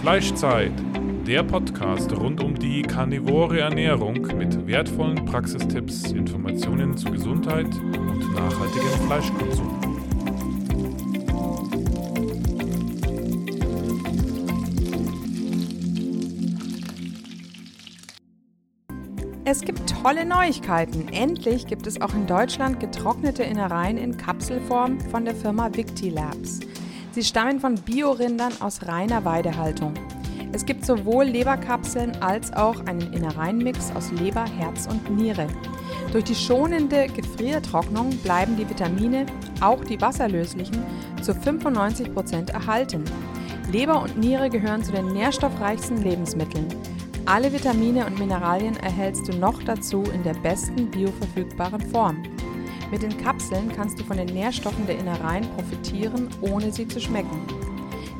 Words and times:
Fleischzeit, 0.00 0.72
der 1.26 1.42
Podcast 1.42 2.10
rund 2.16 2.42
um 2.42 2.54
die 2.54 2.80
karnivore 2.80 3.60
Ernährung 3.60 4.14
mit 4.38 4.66
wertvollen 4.66 5.26
Praxistipps, 5.26 6.12
Informationen 6.12 6.96
zu 6.96 7.10
Gesundheit 7.10 7.66
und 7.66 8.32
nachhaltigem 8.32 9.06
Fleischkonsum. 9.06 9.78
Es 19.44 19.60
gibt 19.60 19.86
tolle 20.02 20.24
Neuigkeiten. 20.24 21.08
Endlich 21.08 21.66
gibt 21.66 21.86
es 21.86 22.00
auch 22.00 22.14
in 22.14 22.26
Deutschland 22.26 22.80
getrocknete 22.80 23.42
Innereien 23.42 23.98
in 23.98 24.16
Kapselform 24.16 24.98
von 24.98 25.26
der 25.26 25.34
Firma 25.34 25.76
Victilabs. 25.76 26.60
Sie 27.12 27.24
stammen 27.24 27.58
von 27.58 27.74
Biorindern 27.74 28.52
aus 28.60 28.86
reiner 28.86 29.24
Weidehaltung. 29.24 29.94
Es 30.52 30.64
gibt 30.64 30.86
sowohl 30.86 31.24
Leberkapseln 31.24 32.12
als 32.22 32.52
auch 32.52 32.86
einen 32.86 33.12
Innereienmix 33.12 33.92
aus 33.94 34.12
Leber, 34.12 34.44
Herz 34.44 34.86
und 34.86 35.16
Niere. 35.16 35.48
Durch 36.12 36.24
die 36.24 36.34
schonende 36.34 37.06
Gefriertrocknung 37.08 38.10
bleiben 38.18 38.56
die 38.56 38.68
Vitamine, 38.68 39.26
auch 39.60 39.84
die 39.84 40.00
wasserlöslichen, 40.00 40.84
zu 41.20 41.34
95 41.34 42.14
Prozent 42.14 42.50
erhalten. 42.50 43.04
Leber 43.72 44.02
und 44.02 44.18
Niere 44.18 44.48
gehören 44.48 44.82
zu 44.84 44.92
den 44.92 45.12
nährstoffreichsten 45.12 46.02
Lebensmitteln. 46.02 46.66
Alle 47.26 47.52
Vitamine 47.52 48.06
und 48.06 48.18
Mineralien 48.18 48.76
erhältst 48.76 49.28
du 49.28 49.36
noch 49.36 49.62
dazu 49.62 50.02
in 50.14 50.22
der 50.22 50.34
besten 50.34 50.90
bioverfügbaren 50.90 51.80
Form. 51.90 52.22
Mit 52.90 53.02
den 53.02 53.16
Kapseln 53.18 53.70
kannst 53.74 54.00
du 54.00 54.04
von 54.04 54.16
den 54.16 54.26
Nährstoffen 54.26 54.86
der 54.86 54.98
Innereien 54.98 55.48
profitieren, 55.54 56.28
ohne 56.40 56.72
sie 56.72 56.88
zu 56.88 57.00
schmecken. 57.00 57.40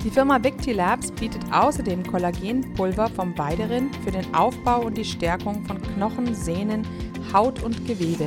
Die 0.05 0.11
Firma 0.11 0.43
Victilabs 0.43 1.11
bietet 1.13 1.43
außerdem 1.53 2.05
Kollagenpulver 2.05 3.09
vom 3.09 3.37
Weiderind 3.37 3.95
für 3.97 4.13
den 4.13 4.33
Aufbau 4.35 4.87
und 4.87 4.97
die 4.97 5.05
Stärkung 5.05 5.65
von 5.65 5.83
Knochen, 5.83 6.35
Sehnen, 6.35 6.87
Haut 7.33 7.63
und 7.63 7.87
Gewebe. 7.87 8.27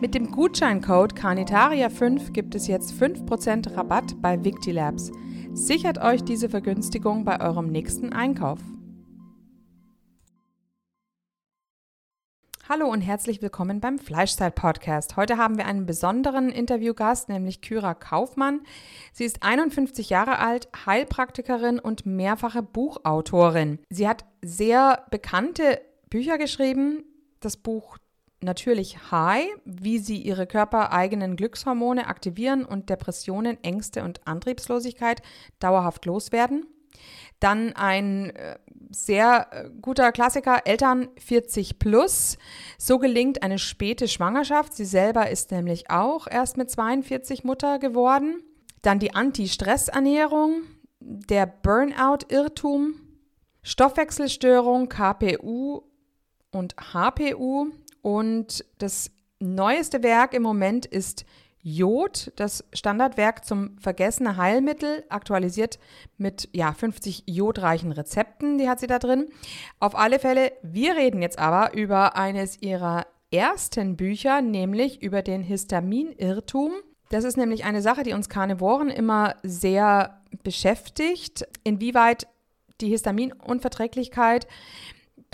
Mit 0.00 0.14
dem 0.14 0.30
Gutscheincode 0.30 1.14
Carnitaria5 1.14 2.32
gibt 2.32 2.54
es 2.54 2.66
jetzt 2.66 2.92
5% 2.92 3.76
Rabatt 3.76 4.20
bei 4.20 4.44
Victilabs. 4.44 5.12
Sichert 5.54 5.98
euch 6.02 6.22
diese 6.24 6.48
Vergünstigung 6.48 7.24
bei 7.24 7.40
eurem 7.40 7.68
nächsten 7.68 8.12
Einkauf. 8.12 8.58
Hallo 12.66 12.86
und 12.86 13.02
herzlich 13.02 13.42
willkommen 13.42 13.80
beim 13.80 13.98
Fleischstyle 13.98 14.50
Podcast. 14.50 15.18
Heute 15.18 15.36
haben 15.36 15.58
wir 15.58 15.66
einen 15.66 15.84
besonderen 15.84 16.48
Interviewgast, 16.48 17.28
nämlich 17.28 17.60
Kyra 17.60 17.92
Kaufmann. 17.92 18.62
Sie 19.12 19.24
ist 19.24 19.42
51 19.42 20.08
Jahre 20.08 20.38
alt, 20.38 20.68
Heilpraktikerin 20.86 21.78
und 21.78 22.06
mehrfache 22.06 22.62
Buchautorin. 22.62 23.80
Sie 23.90 24.08
hat 24.08 24.24
sehr 24.40 25.04
bekannte 25.10 25.82
Bücher 26.08 26.38
geschrieben. 26.38 27.04
Das 27.40 27.58
Buch 27.58 27.98
natürlich 28.40 29.10
High, 29.10 29.46
wie 29.66 29.98
sie 29.98 30.16
ihre 30.22 30.46
körpereigenen 30.46 31.36
Glückshormone 31.36 32.06
aktivieren 32.06 32.64
und 32.64 32.88
Depressionen, 32.88 33.62
Ängste 33.62 34.02
und 34.02 34.26
Antriebslosigkeit 34.26 35.20
dauerhaft 35.58 36.06
loswerden. 36.06 36.64
Dann 37.44 37.74
ein 37.74 38.30
äh, 38.36 38.56
sehr 38.90 39.48
äh, 39.50 39.68
guter 39.82 40.12
Klassiker, 40.12 40.62
Eltern 40.64 41.08
40 41.18 41.78
plus. 41.78 42.38
So 42.78 42.98
gelingt 42.98 43.42
eine 43.42 43.58
späte 43.58 44.08
Schwangerschaft. 44.08 44.72
Sie 44.72 44.86
selber 44.86 45.28
ist 45.28 45.50
nämlich 45.50 45.90
auch 45.90 46.26
erst 46.26 46.56
mit 46.56 46.70
42 46.70 47.44
Mutter 47.44 47.78
geworden. 47.78 48.42
Dann 48.80 48.98
die 48.98 49.14
Anti-Stress-Ernährung, 49.14 50.62
der 51.00 51.44
Burnout-Irrtum, 51.44 52.94
Stoffwechselstörung, 53.62 54.88
KPU 54.88 55.82
und 56.50 56.76
HPU. 56.94 57.66
Und 58.00 58.64
das 58.78 59.10
neueste 59.38 60.02
Werk 60.02 60.32
im 60.32 60.42
Moment 60.42 60.86
ist 60.86 61.26
Jod, 61.66 62.30
das 62.36 62.62
Standardwerk 62.74 63.46
zum 63.46 63.78
vergessene 63.78 64.36
Heilmittel, 64.36 65.02
aktualisiert 65.08 65.78
mit 66.18 66.50
ja, 66.52 66.74
50 66.74 67.24
jodreichen 67.26 67.90
Rezepten, 67.90 68.58
die 68.58 68.68
hat 68.68 68.80
sie 68.80 68.86
da 68.86 68.98
drin. 68.98 69.28
Auf 69.80 69.96
alle 69.96 70.18
Fälle, 70.18 70.52
wir 70.62 70.94
reden 70.94 71.22
jetzt 71.22 71.38
aber 71.38 71.72
über 71.74 72.16
eines 72.16 72.60
ihrer 72.60 73.06
ersten 73.32 73.96
Bücher, 73.96 74.42
nämlich 74.42 75.02
über 75.02 75.22
den 75.22 75.42
Histaminirrtum. 75.42 76.72
Das 77.08 77.24
ist 77.24 77.38
nämlich 77.38 77.64
eine 77.64 77.80
Sache, 77.80 78.02
die 78.02 78.12
uns 78.12 78.28
Karnivoren 78.28 78.90
immer 78.90 79.36
sehr 79.42 80.20
beschäftigt, 80.42 81.46
inwieweit 81.64 82.26
die 82.82 82.88
Histaminunverträglichkeit 82.88 84.46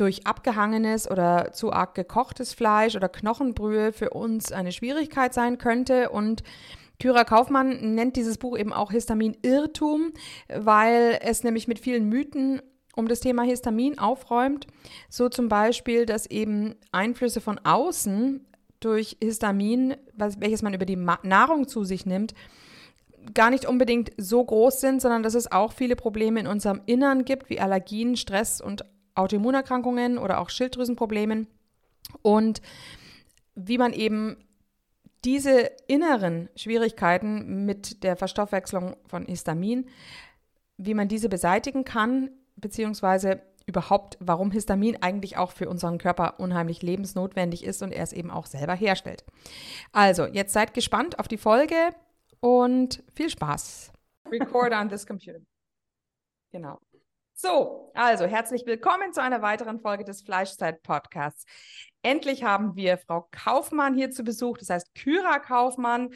durch 0.01 0.27
abgehangenes 0.27 1.11
oder 1.11 1.53
zu 1.53 1.73
arg 1.73 1.95
gekochtes 1.95 2.55
Fleisch 2.55 2.97
oder 2.97 3.09
Knochenbrühe 3.09 3.93
für 3.93 4.11
uns 4.11 4.51
eine 4.51 4.73
Schwierigkeit 4.73 5.35
sein 5.35 5.59
könnte. 5.59 6.09
Und 6.09 6.43
Kyra 6.99 7.25
Kaufmann 7.25 7.95
nennt 7.95 8.17
dieses 8.17 8.39
Buch 8.39 8.57
eben 8.57 8.73
auch 8.73 8.91
Histamin-Irrtum, 8.91 10.13
weil 10.49 11.19
es 11.23 11.45
nämlich 11.45 11.69
mit 11.69 11.79
vielen 11.79 12.09
Mythen 12.09 12.63
um 12.97 13.09
das 13.09 13.21
Thema 13.21 13.43
Histamin 13.43 13.99
aufräumt. 13.99 14.67
So 15.09 15.29
zum 15.29 15.49
Beispiel, 15.49 16.07
dass 16.07 16.27
eben 16.27 16.75
Einflüsse 16.93 17.41
von 17.41 17.61
außen 17.63 18.47
durch 18.81 19.19
Histamin, 19.23 19.97
welches 20.17 20.63
man 20.63 20.75
über 20.75 20.87
die 20.87 20.97
Nahrung 20.97 21.69
zu 21.69 21.85
sich 21.85 22.07
nimmt, 22.07 22.35
gar 23.35 23.51
nicht 23.51 23.67
unbedingt 23.67 24.13
so 24.17 24.43
groß 24.43 24.81
sind, 24.81 25.03
sondern 25.03 25.23
dass 25.23 25.35
es 25.35 25.53
auch 25.53 25.73
viele 25.73 25.95
Probleme 25.95 26.41
in 26.41 26.47
unserem 26.47 26.81
Innern 26.87 27.27
gibt, 27.27 27.51
wie 27.51 27.61
Allergien, 27.61 28.17
Stress 28.17 28.63
und 28.63 28.85
Autoimmunerkrankungen 29.15 30.19
oder 30.19 30.41
auch 30.41 30.51
Schilddrüsenproblemen 30.51 31.47
und 32.23 32.61
wie 33.55 33.79
man 33.79 33.93
eben 33.93 34.37
diese 35.25 35.71
inneren 35.87 36.49
Schwierigkeiten 36.57 37.67
mit 37.67 38.03
der 38.03 38.17
Verstoffwechslung 38.17 38.97
von 39.07 39.27
Histamin, 39.27 39.89
wie 40.79 40.95
man 40.95 41.09
diese 41.09 41.29
beseitigen 41.29 41.85
kann, 41.85 42.31
beziehungsweise 42.57 43.43
überhaupt, 43.67 44.17
warum 44.21 44.51
Histamin 44.51 44.97
eigentlich 45.03 45.37
auch 45.37 45.53
für 45.53 45.69
unseren 45.69 45.99
Körper 45.99 46.41
unheimlich 46.41 46.83
lebensnotwendig 46.83 47.65
ist 47.65 47.83
und 47.83 47.93
er 47.93 48.03
es 48.03 48.13
eben 48.13 48.31
auch 48.31 48.47
selber 48.47 48.75
herstellt. 48.75 49.25
Also, 49.93 50.27
jetzt 50.27 50.53
seid 50.53 50.75
gespannt 50.75 51.19
auf 51.19 51.29
die 51.29 51.37
Folge 51.37 51.75
und 52.41 53.03
viel 53.15 53.31
Spaß. 53.31 53.93
Record 54.31 54.73
on 54.73 54.89
this 54.89 55.07
computer. 55.07 55.41
Genau. 56.51 56.79
So, 57.43 57.91
also 57.95 58.27
herzlich 58.27 58.67
willkommen 58.67 59.15
zu 59.15 59.23
einer 59.23 59.41
weiteren 59.41 59.81
Folge 59.81 60.05
des 60.05 60.21
Fleischzeit-Podcasts. 60.21 61.47
Endlich 62.03 62.45
haben 62.45 62.77
wir 62.77 62.99
Frau 62.99 63.29
Kaufmann 63.31 63.95
hier 63.95 64.11
zu 64.11 64.25
Besuch, 64.25 64.59
das 64.59 64.69
heißt 64.69 64.95
Kyra 64.95 65.39
Kaufmann, 65.39 66.11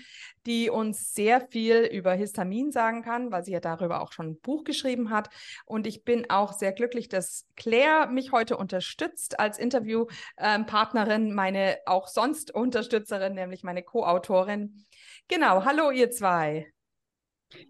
die 0.45 0.69
uns 0.69 1.15
sehr 1.15 1.41
viel 1.41 1.77
über 1.79 2.13
Histamin 2.13 2.73
sagen 2.73 3.01
kann, 3.01 3.33
weil 3.33 3.43
sie 3.43 3.53
ja 3.53 3.61
darüber 3.61 4.03
auch 4.03 4.13
schon 4.13 4.33
ein 4.33 4.41
Buch 4.43 4.65
geschrieben 4.65 5.09
hat. 5.09 5.31
Und 5.65 5.87
ich 5.87 6.05
bin 6.05 6.29
auch 6.29 6.53
sehr 6.53 6.73
glücklich, 6.73 7.09
dass 7.09 7.47
Claire 7.57 8.07
mich 8.09 8.33
heute 8.33 8.59
unterstützt 8.59 9.41
als 9.41 9.59
Interviewpartnerin, 9.59 11.33
meine 11.33 11.79
auch 11.87 12.07
sonst 12.07 12.55
Unterstützerin, 12.55 13.33
nämlich 13.33 13.63
meine 13.63 13.83
Co-Autorin. 13.83 14.85
Genau, 15.29 15.65
hallo 15.65 15.91
ihr 15.91 16.11
zwei. 16.11 16.74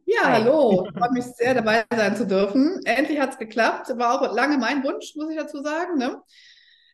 Ja, 0.06 0.24
Hi. 0.24 0.32
hallo. 0.42 0.88
Freue 0.98 1.12
mich 1.12 1.24
sehr, 1.24 1.54
dabei 1.54 1.84
sein 1.94 2.16
zu 2.16 2.26
dürfen. 2.26 2.80
Endlich 2.84 3.20
hat 3.20 3.30
es 3.30 3.38
geklappt. 3.38 3.88
War 3.96 4.20
auch 4.20 4.34
lange 4.34 4.58
mein 4.58 4.82
Wunsch, 4.84 5.14
muss 5.16 5.30
ich 5.30 5.36
dazu 5.36 5.62
sagen. 5.62 5.98
Ne? 5.98 6.20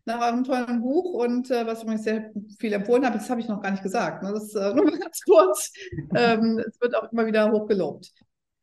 Nach 0.04 0.20
eurem 0.20 0.44
tollen 0.44 0.80
Buch 0.80 1.12
und 1.12 1.50
äh, 1.50 1.66
was 1.66 1.78
ich 1.78 1.84
übrigens 1.84 2.04
sehr 2.04 2.30
viel 2.58 2.72
empfohlen 2.72 3.04
habe, 3.04 3.18
das 3.18 3.28
habe 3.28 3.40
ich 3.40 3.48
noch 3.48 3.60
gar 3.60 3.70
nicht 3.70 3.82
gesagt. 3.82 4.22
Ne? 4.22 4.32
Das 4.32 4.54
äh, 4.54 4.74
nur 4.74 4.84
mal 4.84 4.98
ganz 4.98 5.20
kurz. 5.24 5.72
Ähm, 6.14 6.62
es 6.66 6.80
wird 6.80 6.96
auch 6.96 7.10
immer 7.12 7.26
wieder 7.26 7.50
hochgelobt. 7.50 8.10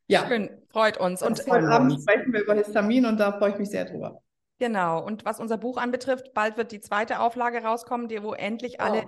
Ja. 0.08 0.26
Schön, 0.26 0.50
freut 0.70 0.98
uns. 0.98 1.22
Und 1.22 1.38
heute 1.46 1.68
Abend 1.68 2.00
sprechen 2.00 2.32
wir 2.32 2.42
über 2.42 2.54
Histamin 2.54 3.04
und 3.06 3.20
da 3.20 3.32
freue 3.32 3.50
ich 3.50 3.58
mich 3.58 3.70
sehr 3.70 3.84
drüber. 3.84 4.22
Genau. 4.58 5.04
Und 5.04 5.24
was 5.24 5.38
unser 5.38 5.58
Buch 5.58 5.76
anbetrifft, 5.76 6.32
bald 6.34 6.56
wird 6.56 6.72
die 6.72 6.80
zweite 6.80 7.20
Auflage 7.20 7.62
rauskommen, 7.62 8.08
die, 8.08 8.22
wo 8.22 8.32
endlich 8.32 8.76
oh. 8.80 8.84
alle 8.84 9.04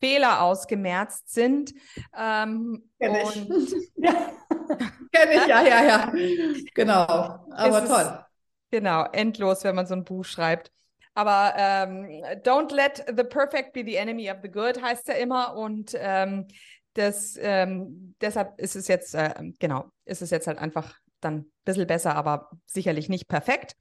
Fehler 0.00 0.42
ausgemerzt 0.42 1.32
sind. 1.32 1.74
Ähm, 2.16 2.90
ich. 2.98 3.08
ja. 3.96 4.32
Kenn 5.12 5.30
ich, 5.30 5.46
ja, 5.46 5.62
ja, 5.62 5.84
ja. 5.84 6.12
Genau. 6.74 7.06
Aber 7.50 7.82
es 7.82 7.88
toll. 7.88 8.02
Ist, 8.02 8.24
genau, 8.70 9.04
endlos, 9.12 9.64
wenn 9.64 9.74
man 9.74 9.86
so 9.86 9.94
ein 9.94 10.04
Buch 10.04 10.24
schreibt. 10.24 10.70
Aber 11.14 11.54
ähm, 11.56 12.06
don't 12.44 12.72
let 12.72 13.04
the 13.08 13.24
perfect 13.24 13.72
be 13.72 13.82
the 13.84 13.96
enemy 13.96 14.30
of 14.30 14.38
the 14.42 14.50
good 14.50 14.80
heißt 14.80 15.08
ja 15.08 15.14
immer. 15.14 15.56
Und 15.56 15.92
ähm, 15.96 16.46
das, 16.94 17.36
ähm, 17.40 18.14
deshalb 18.20 18.58
ist 18.60 18.76
es 18.76 18.88
jetzt, 18.88 19.14
äh, 19.14 19.34
genau, 19.58 19.90
ist 20.04 20.22
es 20.22 20.30
jetzt 20.30 20.46
halt 20.46 20.58
einfach 20.58 20.96
dann 21.20 21.38
ein 21.38 21.52
bisschen 21.64 21.86
besser, 21.86 22.14
aber 22.14 22.50
sicherlich 22.66 23.08
nicht 23.08 23.28
perfekt. 23.28 23.74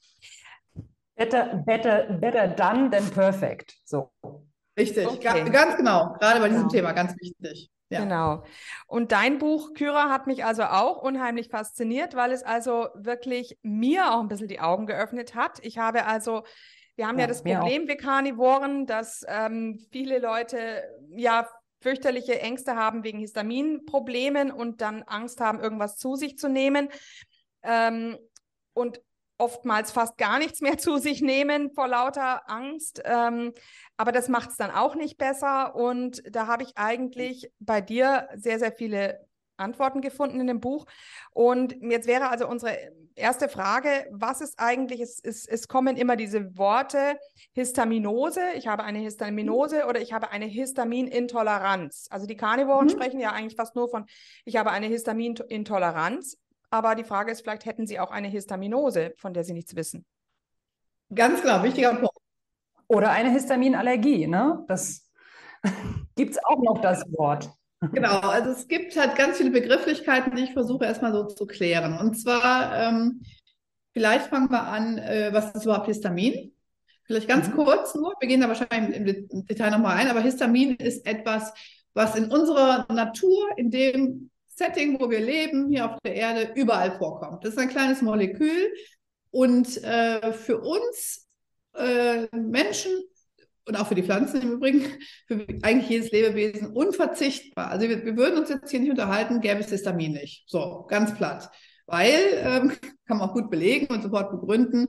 Better, 1.16 1.64
better, 1.66 2.14
better 2.14 2.48
done 2.48 2.90
than 2.90 3.10
perfect. 3.12 3.76
So. 3.86 4.12
Richtig, 4.78 5.08
okay. 5.08 5.44
Ga 5.44 5.50
ganz 5.50 5.78
genau. 5.78 6.16
Gerade 6.20 6.40
bei 6.40 6.50
diesem 6.50 6.68
genau. 6.68 6.72
Thema, 6.72 6.92
ganz 6.94 7.16
wichtig. 7.20 7.70
Ja. 7.90 8.02
Genau. 8.02 8.44
Und 8.88 9.12
dein 9.14 9.38
Buch, 9.38 9.74
Kyra, 9.74 10.10
hat 10.10 10.28
mich 10.28 10.44
also 10.44 10.64
auch 10.64 11.02
unheimlich 11.02 11.50
fasziniert, 11.50 12.16
weil 12.16 12.32
es 12.32 12.44
also 12.44 12.88
wirklich 12.96 13.58
mir 13.62 14.12
auch 14.14 14.20
ein 14.20 14.28
bisschen 14.28 14.50
die 14.50 14.60
Augen 14.60 14.88
geöffnet 14.88 15.36
hat. 15.36 15.60
Ich 15.62 15.78
habe 15.78 16.06
also, 16.06 16.44
wir 16.96 17.08
haben 17.08 17.18
ja, 17.18 17.22
ja 17.24 17.28
das 17.28 17.44
Problem, 17.44 17.84
auch. 17.84 17.88
wir 17.88 17.98
Karnivoren, 17.98 18.86
dass 18.88 19.26
ähm, 19.28 19.80
viele 19.92 20.20
Leute 20.20 20.84
ja 21.16 21.48
fürchterliche 21.80 22.42
Ängste 22.42 22.76
haben 22.76 23.04
wegen 23.04 23.20
Histaminproblemen 23.20 24.52
und 24.52 24.82
dann 24.82 25.04
Angst 25.04 25.40
haben, 25.40 25.60
irgendwas 25.60 25.98
zu 25.98 26.16
sich 26.16 26.38
zu 26.38 26.50
nehmen. 26.50 26.90
Ähm, 27.64 28.18
und 28.74 29.02
oftmals 29.38 29.92
fast 29.92 30.18
gar 30.18 30.40
nichts 30.40 30.62
mehr 30.62 30.78
zu 30.78 30.98
sich 30.98 31.22
nehmen 31.22 31.72
vor 31.72 31.88
lauter 31.88 32.50
Angst. 32.50 33.02
Ähm, 33.06 33.54
aber 33.98 34.12
das 34.12 34.28
macht 34.28 34.52
es 34.52 34.58
dann 34.58 34.72
auch 34.72 34.96
nicht 34.96 35.18
besser. 35.18 35.76
Und 35.76 36.24
da 36.30 36.48
habe 36.48 36.64
ich 36.64 36.78
eigentlich 36.78 37.52
bei 37.60 37.82
dir 37.82 38.30
sehr, 38.36 38.60
sehr 38.60 38.72
viele 38.72 39.28
Antworten 39.58 40.02
gefunden 40.02 40.40
in 40.40 40.48
dem 40.48 40.60
Buch. 40.60 40.86
Und 41.32 41.76
jetzt 41.82 42.08
wäre 42.08 42.30
also 42.30 42.48
unsere 42.48 42.78
erste 43.16 43.50
Frage, 43.50 44.08
was 44.12 44.42
ist 44.42 44.60
eigentlich, 44.60 45.02
es, 45.02 45.20
es, 45.24 45.48
es 45.48 45.68
kommen 45.68 45.98
immer 45.98 46.16
diese 46.16 46.58
Worte 46.58 47.18
Histaminose, 47.54 48.42
ich 48.56 48.68
habe 48.68 48.84
eine 48.84 49.00
Histaminose 49.00 49.86
oder 49.88 50.00
ich 50.00 50.14
habe 50.14 50.30
eine 50.30 50.46
Histaminintoleranz. 50.46 52.08
Also 52.12 52.28
die 52.28 52.38
Karnivoren 52.38 52.86
mhm. 52.86 52.92
sprechen 52.92 53.20
ja 53.20 53.32
eigentlich 53.32 53.56
fast 53.56 53.76
nur 53.76 53.90
von, 53.90 54.06
ich 54.46 54.56
habe 54.56 54.72
eine 54.72 54.86
Histaminintoleranz. 54.86 56.38
Aber 56.70 56.96
die 56.96 57.04
Frage 57.04 57.32
ist, 57.32 57.42
vielleicht 57.42 57.66
hätten 57.66 57.88
Sie 57.88 58.00
auch 58.00 58.12
eine 58.12 58.28
Histaminose, 58.28 59.14
von 59.18 59.34
der 59.34 59.44
Sie 59.44 59.54
nichts 59.54 59.76
wissen. 59.76 60.06
Ganz 61.14 61.42
klar, 61.42 61.64
wichtiger 61.64 61.94
Punkt. 61.94 62.18
Oder 62.88 63.12
eine 63.12 63.32
Histaminallergie, 63.32 64.28
ne? 64.28 64.66
Das 64.68 65.10
gibt 66.16 66.32
es 66.32 66.44
auch 66.44 66.62
noch 66.62 66.82
das 66.82 67.04
Wort. 67.12 67.50
Genau, 67.92 68.20
also 68.20 68.52
es 68.52 68.68
gibt 68.68 68.98
halt 68.98 69.16
ganz 69.16 69.38
viele 69.38 69.52
Begrifflichkeiten, 69.52 70.36
die 70.36 70.44
ich 70.46 70.54
versuche 70.54 70.86
erstmal 70.86 71.14
so 71.14 71.26
zu 71.26 71.46
klären. 71.46 72.00
Und 72.00 72.20
zwar, 72.20 72.76
ähm, 72.76 73.22
vielleicht 73.94 74.28
fangen 74.28 74.50
wir 74.50 74.64
an, 74.64 74.98
äh, 74.98 75.30
was 75.32 75.54
ist 75.54 75.66
überhaupt 75.66 75.86
Histamin? 75.86 76.54
Vielleicht 77.04 77.28
ganz 77.28 77.48
mhm. 77.48 77.54
kurz 77.54 77.94
nur, 77.94 78.14
wir 78.20 78.28
gehen 78.28 78.42
da 78.42 78.48
wahrscheinlich 78.48 79.30
im 79.30 79.46
Detail 79.46 79.72
nochmal 79.72 79.98
ein, 79.98 80.08
aber 80.08 80.22
Histamin 80.22 80.76
ist 80.76 81.06
etwas, 81.06 81.54
was 81.94 82.16
in 82.16 82.32
unserer 82.32 82.92
Natur, 82.92 83.50
in 83.58 83.70
dem 83.70 84.32
Setting, 84.58 85.00
wo 85.00 85.10
wir 85.10 85.20
leben, 85.20 85.70
hier 85.70 85.86
auf 85.86 86.00
der 86.04 86.16
Erde, 86.16 86.52
überall 86.56 86.98
vorkommt. 86.98 87.44
Das 87.44 87.54
ist 87.54 87.60
ein 87.60 87.70
kleines 87.70 88.02
Molekül 88.02 88.74
und 89.30 89.84
äh, 89.84 90.34
für 90.34 90.60
uns 90.60 91.28
äh, 91.76 92.26
Menschen 92.36 92.92
und 93.66 93.76
auch 93.76 93.88
für 93.88 93.96
die 93.96 94.02
Pflanzen 94.04 94.42
im 94.42 94.54
Übrigen, 94.54 94.86
für 95.28 95.46
eigentlich 95.62 95.90
jedes 95.90 96.12
Lebewesen 96.12 96.72
unverzichtbar. 96.72 97.70
Also 97.70 97.88
wir, 97.88 98.04
wir 98.04 98.18
würden 98.18 98.40
uns 98.40 98.50
jetzt 98.50 98.72
hier 98.72 98.80
nicht 98.80 98.90
unterhalten, 98.90 99.42
gäbe 99.42 99.60
es 99.60 99.70
Histamin 99.70 100.14
nicht. 100.14 100.46
So, 100.48 100.86
ganz 100.88 101.14
platt. 101.14 101.52
Weil, 101.86 102.16
ähm, 102.38 102.72
kann 103.06 103.18
man 103.18 103.30
auch 103.30 103.34
gut 103.34 103.52
belegen 103.52 103.94
und 103.94 104.02
sofort 104.02 104.32
begründen, 104.32 104.88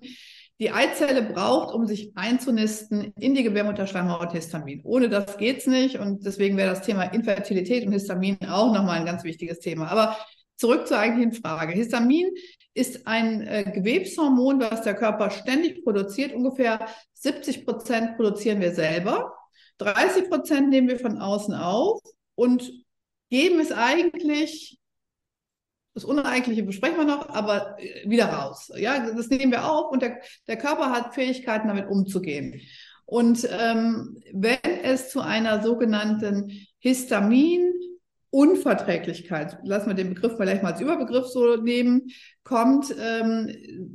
die 0.60 0.72
Eizelle 0.72 1.22
braucht, 1.22 1.72
um 1.72 1.86
sich 1.86 2.12
einzunisten, 2.16 3.12
in 3.18 3.34
die 3.34 3.44
Gebärmutterschleimhaut 3.44 4.32
Histamin. 4.32 4.80
Ohne 4.84 5.08
das 5.08 5.36
geht's 5.36 5.66
nicht 5.66 5.98
und 5.98 6.26
deswegen 6.26 6.56
wäre 6.56 6.70
das 6.70 6.82
Thema 6.82 7.04
Infertilität 7.04 7.86
und 7.86 7.92
Histamin 7.92 8.38
auch 8.48 8.72
nochmal 8.72 8.98
ein 8.98 9.06
ganz 9.06 9.22
wichtiges 9.22 9.60
Thema. 9.60 9.88
Aber 9.88 10.16
zurück 10.56 10.88
zur 10.88 10.98
eigentlichen 10.98 11.32
Frage. 11.32 11.72
Histamin 11.72 12.30
ist 12.74 13.06
ein 13.06 13.42
äh, 13.42 13.70
Gewebshormon, 13.72 14.60
was 14.60 14.82
der 14.82 14.94
Körper 14.94 15.30
ständig 15.30 15.84
produziert. 15.84 16.34
Ungefähr 16.34 16.86
70 17.14 17.64
Prozent 17.64 18.16
produzieren 18.16 18.60
wir 18.60 18.72
selber. 18.72 19.32
30 19.78 20.28
Prozent 20.28 20.70
nehmen 20.70 20.88
wir 20.88 20.98
von 20.98 21.18
außen 21.18 21.54
auf 21.54 22.00
und 22.34 22.72
geben 23.30 23.60
es 23.60 23.70
eigentlich 23.70 24.78
das 25.98 26.04
Uneigentliche 26.04 26.62
besprechen 26.62 26.98
wir 26.98 27.04
noch, 27.04 27.28
aber 27.28 27.76
äh, 27.80 28.08
wieder 28.08 28.26
raus. 28.26 28.70
Ja, 28.76 29.10
das 29.10 29.30
nehmen 29.30 29.50
wir 29.50 29.68
auf 29.68 29.90
und 29.90 30.00
der, 30.00 30.20
der 30.46 30.56
Körper 30.56 30.92
hat 30.92 31.12
Fähigkeiten, 31.12 31.66
damit 31.66 31.88
umzugehen. 31.88 32.60
Und 33.04 33.48
ähm, 33.50 34.16
wenn 34.32 34.58
es 34.84 35.10
zu 35.10 35.20
einer 35.20 35.60
sogenannten 35.62 36.52
Histamin-Unverträglichkeit, 36.78 39.58
lassen 39.64 39.88
wir 39.88 39.94
den 39.94 40.14
Begriff 40.14 40.36
vielleicht 40.36 40.62
mal 40.62 40.70
als 40.72 40.80
Überbegriff 40.80 41.26
so 41.26 41.56
nehmen, 41.56 42.10
kommt, 42.44 42.94
ähm, 42.96 43.52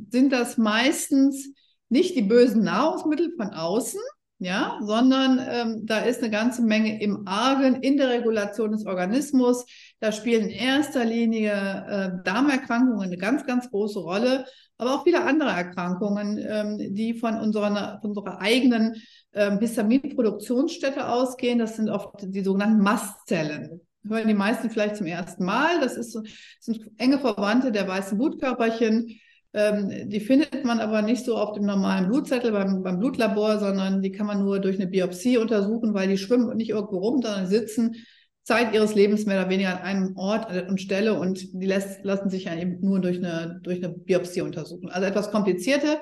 sind 0.10 0.34
das 0.34 0.58
meistens 0.58 1.54
nicht 1.88 2.18
die 2.18 2.24
bösen 2.24 2.64
Nahrungsmittel 2.64 3.34
von 3.38 3.52
außen, 3.52 4.02
ja, 4.40 4.78
sondern 4.82 5.40
ähm, 5.48 5.86
da 5.86 6.00
ist 6.00 6.20
eine 6.20 6.32
ganze 6.32 6.64
Menge 6.64 7.02
im 7.02 7.26
Argen 7.28 7.76
in 7.76 7.96
der 7.96 8.10
Regulation 8.10 8.74
des 8.74 8.86
Organismus. 8.86 9.66
Da 10.04 10.12
spielen 10.12 10.50
in 10.50 10.50
erster 10.50 11.06
Linie 11.06 11.54
äh, 11.54 12.26
Darmerkrankungen 12.26 13.04
eine 13.06 13.16
ganz, 13.16 13.46
ganz 13.46 13.70
große 13.70 14.00
Rolle, 14.00 14.44
aber 14.78 14.96
auch 14.96 15.06
viele 15.06 15.24
andere 15.24 15.52
Erkrankungen, 15.52 16.46
ähm, 16.46 16.94
die 16.94 17.14
von 17.14 17.40
unserer, 17.40 18.00
von 18.02 18.10
unserer 18.10 18.42
eigenen 18.42 19.02
ähm, 19.32 19.60
Histaminproduktionsstätte 19.60 21.08
ausgehen. 21.08 21.58
Das 21.58 21.78
sind 21.78 21.90
oft 21.90 22.16
die 22.22 22.44
sogenannten 22.44 22.84
Mastzellen. 22.84 23.80
Hören 24.06 24.28
die 24.28 24.34
meisten 24.34 24.70
vielleicht 24.70 24.98
zum 24.98 25.08
ersten 25.08 25.46
Mal. 25.46 25.80
Das 25.80 25.96
ist, 25.96 26.20
sind 26.60 26.82
enge 26.98 27.20
Verwandte 27.20 27.72
der 27.72 27.88
weißen 27.88 28.18
Blutkörperchen 28.18 29.08
ähm, 29.56 30.10
die 30.10 30.20
findet 30.20 30.66
man 30.66 30.80
aber 30.80 31.04
nicht 31.04 31.24
so 31.24 31.38
auf 31.38 31.54
dem 31.54 31.64
normalen 31.64 32.08
Blutzettel 32.08 32.52
beim, 32.52 32.82
beim 32.82 33.00
Blutlabor, 33.00 33.60
sondern 33.60 34.02
die 34.02 34.12
kann 34.12 34.26
man 34.26 34.44
nur 34.44 34.60
durch 34.60 34.78
eine 34.78 34.88
Biopsie 34.88 35.38
untersuchen, 35.38 35.94
weil 35.94 36.10
die 36.10 36.18
schwimmen 36.18 36.58
nicht 36.58 36.72
irgendwo 36.72 36.98
rum, 36.98 37.22
sondern 37.22 37.46
sitzen 37.48 37.96
Zeit 38.44 38.74
ihres 38.74 38.94
Lebens 38.96 39.26
mehr 39.26 39.42
oder 39.42 39.50
weniger 39.50 39.80
an 39.80 39.82
einem 39.82 40.18
Ort 40.18 40.52
und 40.70 40.82
Stelle 40.82 41.14
und 41.14 41.54
die 41.54 41.66
lässt, 41.66 42.04
lassen 42.04 42.30
sich 42.30 42.46
ja 42.46 42.56
eben 42.56 42.80
nur 42.82 43.00
durch 43.00 43.18
eine, 43.18 43.60
durch 43.64 43.84
eine 43.84 43.94
Biopsie 43.94 44.42
untersuchen. 44.42 44.90
Also 44.90 45.08
etwas 45.08 45.32
komplizierte 45.32 46.00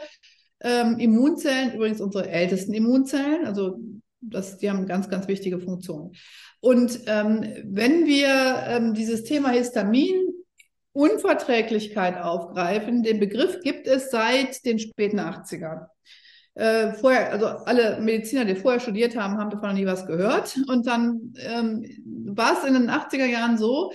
ähm, 0.62 0.98
Immunzellen, 0.98 1.74
übrigens 1.74 2.02
unsere 2.02 2.30
ältesten 2.30 2.74
Immunzellen, 2.74 3.46
also 3.46 3.80
das, 4.22 4.58
die 4.58 4.70
haben 4.70 4.86
ganz, 4.86 5.10
ganz 5.10 5.28
wichtige 5.28 5.60
Funktion. 5.60 6.14
Und 6.60 7.02
ähm, 7.08 7.46
wenn 7.66 8.06
wir 8.06 8.64
ähm, 8.68 8.94
dieses 8.94 9.24
Thema 9.24 9.50
Histamin 9.50 10.32
Unverträglichkeit 10.94 12.18
aufgreifen. 12.18 13.04
Den 13.04 13.20
Begriff 13.20 13.62
gibt 13.62 13.88
es 13.88 14.12
seit 14.12 14.66
den 14.66 14.80
späten 14.80 15.20
80ern. 15.20 15.88
Äh, 16.62 16.94
vorher, 16.94 17.32
also 17.32 17.48
alle 17.48 18.00
Mediziner, 18.00 18.46
die 18.46 18.54
vorher 18.54 18.80
studiert 18.80 19.16
haben, 19.16 19.40
haben 19.40 19.50
davon 19.50 19.70
noch 19.70 19.76
nie 19.76 19.88
was 19.88 20.06
gehört. 20.06 20.60
Und 20.68 20.86
dann 20.86 21.34
ähm, 21.38 21.84
war 22.36 22.54
es 22.54 22.64
in 22.64 22.76
den 22.76 22.92
80er 22.92 23.26
Jahren 23.26 23.58
so, 23.58 23.92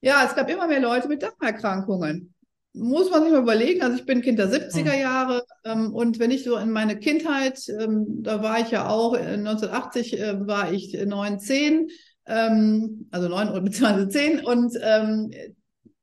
ja, 0.00 0.24
es 0.24 0.34
gab 0.34 0.48
immer 0.48 0.66
mehr 0.66 0.80
Leute 0.80 1.08
mit 1.08 1.22
Darmerkrankungen. 1.22 2.32
Muss 2.72 3.10
man 3.10 3.22
sich 3.22 3.32
mal 3.32 3.42
überlegen. 3.42 3.82
Also 3.82 3.98
ich 3.98 4.06
bin 4.06 4.22
Kind 4.22 4.38
der 4.38 4.50
70er 4.50 4.92
hm. 4.92 5.00
Jahre 5.00 5.44
ähm, 5.66 5.92
und 5.94 6.18
wenn 6.18 6.30
ich 6.30 6.42
so 6.42 6.56
in 6.56 6.70
meine 6.70 6.98
Kindheit, 6.98 7.60
ähm, 7.68 8.22
da 8.22 8.42
war 8.42 8.60
ich 8.60 8.70
ja 8.70 8.88
auch, 8.88 9.12
1980 9.12 10.18
äh, 10.18 10.22
äh, 10.22 10.46
war 10.46 10.72
ich 10.72 10.94
9, 10.94 11.38
10, 11.38 11.88
ähm, 12.28 13.08
also 13.10 13.28
9 13.28 13.62
bzw. 13.62 14.08
10 14.08 14.42
und 14.42 14.72
ähm, 14.80 15.30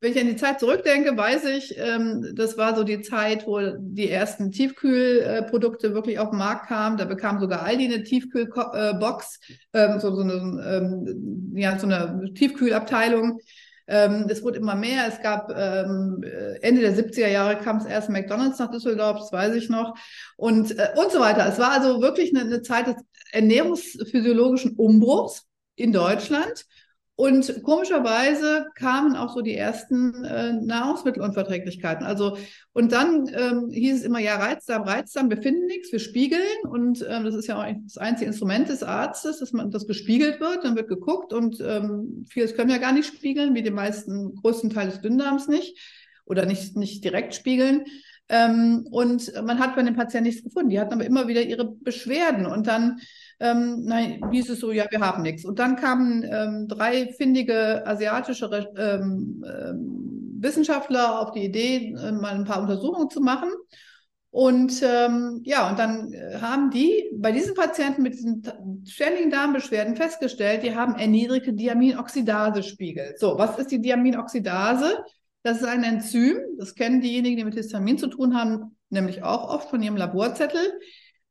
wenn 0.06 0.12
ich 0.12 0.22
an 0.22 0.28
die 0.28 0.36
Zeit 0.36 0.60
zurückdenke, 0.60 1.18
weiß 1.18 1.46
ich, 1.46 1.80
ähm, 1.80 2.34
das 2.36 2.60
war 2.60 2.76
so 2.76 2.84
die 2.84 3.02
Zeit, 3.02 3.48
wo 3.48 3.60
die 3.76 4.08
ersten 4.08 4.52
Tiefkühlprodukte 4.52 5.96
wirklich 5.96 6.20
auf 6.20 6.30
den 6.30 6.38
Markt 6.38 6.68
kamen. 6.68 6.98
Da 6.98 7.06
bekam 7.06 7.40
sogar 7.40 7.64
Aldi 7.64 7.86
eine 7.86 8.04
Tiefkühlbox, 8.04 9.40
ähm, 9.74 10.00
so, 10.00 10.14
so, 10.14 10.22
eine, 10.22 10.34
ähm, 10.64 11.54
ja, 11.56 11.80
so 11.80 11.88
eine 11.88 12.32
Tiefkühlabteilung. 12.36 13.40
Ähm, 13.88 14.28
es 14.30 14.44
wurde 14.44 14.60
immer 14.60 14.76
mehr. 14.76 15.08
Es 15.08 15.24
gab 15.24 15.52
ähm, 15.58 16.24
Ende 16.62 16.82
der 16.82 16.96
70er 16.96 17.30
Jahre 17.30 17.58
kam 17.58 17.78
es 17.78 17.86
erst 17.86 18.12
McDonalds 18.12 18.60
nach 18.60 18.70
Düsseldorf, 18.70 19.18
das 19.18 19.32
weiß 19.32 19.56
ich 19.56 19.70
noch. 19.70 19.96
Und, 20.38 20.78
äh, 20.78 20.90
und 20.98 21.12
so 21.12 21.20
weiter. 21.20 21.48
Es 21.50 21.58
war 21.58 21.72
also 21.72 22.00
wirklich 22.00 22.30
eine, 22.30 22.46
eine 22.46 22.62
Zeit 22.62 22.86
des 22.86 22.98
ernährungsphysiologischen 23.32 24.76
Umbruchs 24.76 25.48
in 25.76 25.92
Deutschland. 25.92 26.68
Und 27.18 27.64
komischerweise 27.64 28.68
kamen 28.76 29.16
auch 29.16 29.34
so 29.34 29.42
die 29.42 29.56
ersten 29.56 30.26
äh, 30.26 30.52
Nahrungsmittelunverträglichkeiten. 30.52 32.06
Also, 32.06 32.38
und 32.74 32.92
dann 32.92 33.30
ähm, 33.34 33.70
hieß 33.72 34.00
es 34.00 34.04
immer, 34.04 34.20
ja, 34.20 34.36
Reizdarm, 34.36 34.84
Reizdarm, 34.84 35.30
wir 35.30 35.42
finden 35.42 35.66
nichts, 35.66 35.94
wir 35.94 36.00
spiegeln. 36.00 36.42
Und 36.70 37.06
ähm, 37.08 37.24
das 37.24 37.36
ist 37.36 37.48
ja 37.48 37.58
auch 37.58 37.66
das 37.84 37.98
einzige 37.98 38.28
Instrument 38.28 38.68
des 38.68 38.84
Arztes, 38.84 39.40
dass 39.40 39.54
man 39.54 39.72
das 39.72 39.88
gespiegelt 39.88 40.42
wird. 40.42 40.66
Dann 40.66 40.76
wird 40.76 40.90
geguckt 40.90 41.32
und 41.32 41.62
ähm, 41.62 42.26
vieles 42.30 42.54
können 42.54 42.70
wir 42.70 42.80
gar 42.80 42.92
nicht 42.92 43.08
spiegeln, 43.08 43.56
wie 43.56 43.64
die 43.64 43.72
meisten 43.72 44.36
größten 44.36 44.72
Teil 44.72 44.90
des 44.90 45.00
Dünndarms 45.00 45.48
nicht 45.48 45.80
oder 46.26 46.46
nicht, 46.46 46.76
nicht 46.76 47.02
direkt 47.06 47.34
spiegeln. 47.34 47.86
Ähm, 48.28 48.88
und 48.92 49.32
man 49.42 49.60
hat 49.60 49.76
bei 49.78 49.84
den 49.84 49.96
Patienten 49.96 50.28
nichts 50.28 50.44
gefunden. 50.44 50.70
Die 50.70 50.80
hatten 50.82 50.94
aber 50.94 51.06
immer 51.06 51.30
wieder 51.30 51.44
ihre 51.44 51.72
Beschwerden. 51.72 52.46
Und 52.46 52.68
dann 52.68 53.00
ähm, 53.40 53.84
nein, 53.86 54.22
hieß 54.32 54.50
es 54.50 54.60
so, 54.60 54.72
ja, 54.72 54.86
wir 54.90 55.00
haben 55.00 55.22
nichts. 55.24 55.46
Und 55.46 55.60
dann 55.60 55.76
kamen 55.76 56.24
ähm, 56.24 56.68
drei 56.68 57.14
findige 57.14 57.86
asiatische 57.86 58.50
ähm, 58.78 59.44
ähm, 59.48 60.38
Wissenschaftler 60.40 61.20
auf 61.22 61.32
die 61.32 61.44
Idee, 61.44 61.96
äh, 61.98 62.12
mal 62.12 62.36
ein 62.36 62.46
paar 62.46 62.62
Untersuchungen 62.62 63.10
zu 63.10 63.22
machen. 63.22 63.50
Und 64.36 64.84
ähm, 64.84 65.40
ja, 65.46 65.70
und 65.70 65.80
dann 65.80 66.12
äh, 66.12 66.40
haben 66.42 66.70
die 66.70 67.10
bei 67.16 67.32
diesen 67.32 67.56
Patienten 67.56 68.02
mit 68.02 68.16
diesen 68.16 68.44
ständigen 68.86 69.30
Darmbeschwerden 69.30 69.96
festgestellt, 69.96 70.64
die 70.64 70.76
haben 70.76 70.96
erniedrigte 70.96 71.54
Diaminoxidasespiegel. 71.54 73.16
So, 73.18 73.38
was 73.38 73.58
ist 73.58 73.72
die 73.72 73.80
Diaminoxidase? 73.80 75.06
Das 75.44 75.62
ist 75.62 75.66
ein 75.66 75.84
Enzym, 75.84 76.38
das 76.58 76.76
kennen 76.76 77.00
diejenigen, 77.00 77.38
die 77.38 77.46
mit 77.46 77.54
Histamin 77.54 77.98
zu 77.98 78.08
tun 78.08 78.36
haben, 78.36 78.76
nämlich 78.90 79.24
auch 79.24 79.48
oft 79.48 79.70
von 79.70 79.82
ihrem 79.82 79.96
Laborzettel, 79.96 80.82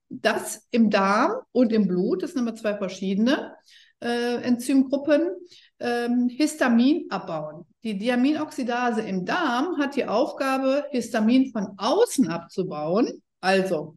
das 0.08 0.66
im 0.70 0.90
Darm 0.90 1.32
und 1.52 1.72
im 1.72 1.88
Blut, 1.88 2.22
das 2.22 2.32
sind 2.32 2.42
immer 2.42 2.54
zwei 2.54 2.76
verschiedene 2.76 3.54
äh, 4.00 4.36
Enzymgruppen, 4.42 5.28
ähm, 5.80 6.28
Histamin 6.28 7.06
abbauen. 7.10 7.66
Die 7.82 7.98
Diaminoxidase 7.98 9.02
im 9.02 9.24
Darm 9.24 9.78
hat 9.78 9.96
die 9.96 10.06
Aufgabe, 10.06 10.84
Histamin 10.90 11.50
von 11.52 11.74
außen 11.76 12.28
abzubauen. 12.28 13.22
Also 13.40 13.96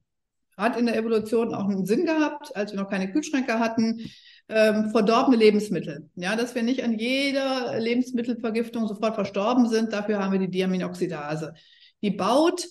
hat 0.58 0.78
in 0.78 0.88
der 0.88 0.98
Evolution 0.98 1.54
auch 1.54 1.70
einen 1.70 1.86
Sinn 1.86 2.06
gehabt, 2.06 2.56
als 2.56 2.72
wir 2.72 2.80
noch 2.82 2.90
keine 2.90 3.12
Kühlschränke 3.12 3.60
hatten, 3.60 4.10
ähm, 4.50 4.90
verdorbene 4.90 5.38
Lebensmittel. 5.38 6.10
Ja, 6.16 6.36
dass 6.36 6.56
wir 6.56 6.64
nicht 6.64 6.84
an 6.84 6.98
jeder 6.98 7.80
Lebensmittelvergiftung 7.80 8.88
sofort 8.88 9.16
verstorben 9.16 9.68
sind. 9.68 9.94
Dafür 9.94 10.20
haben 10.20 10.32
wir 10.32 10.40
die 10.40 10.50
Diaminoxidase. 10.50 11.54
Die 12.02 12.12
baut 12.12 12.66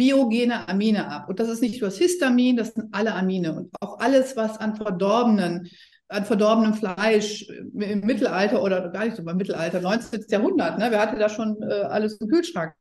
biogene 0.00 0.66
Amine 0.66 1.08
ab. 1.08 1.28
Und 1.28 1.40
das 1.40 1.50
ist 1.50 1.60
nicht 1.60 1.78
nur 1.78 1.90
das 1.90 1.98
Histamin, 1.98 2.56
das 2.56 2.72
sind 2.72 2.88
alle 2.92 3.14
Amine. 3.14 3.52
Und 3.54 3.68
auch 3.80 3.98
alles, 4.00 4.34
was 4.34 4.56
an 4.56 4.74
verdorbenen 4.74 5.68
an 6.08 6.24
verdorbenem 6.24 6.74
Fleisch 6.74 7.48
im 7.48 8.00
Mittelalter 8.00 8.62
oder 8.62 8.88
gar 8.88 9.04
nicht 9.04 9.16
so 9.16 9.22
beim 9.22 9.36
Mittelalter, 9.36 9.80
19. 9.80 10.24
Jahrhundert, 10.28 10.76
ne? 10.78 10.90
Wer 10.90 11.00
hatte 11.00 11.16
da 11.16 11.28
schon 11.28 11.62
äh, 11.62 11.82
alles 11.82 12.14
im 12.14 12.26
Kühlschrank? 12.26 12.74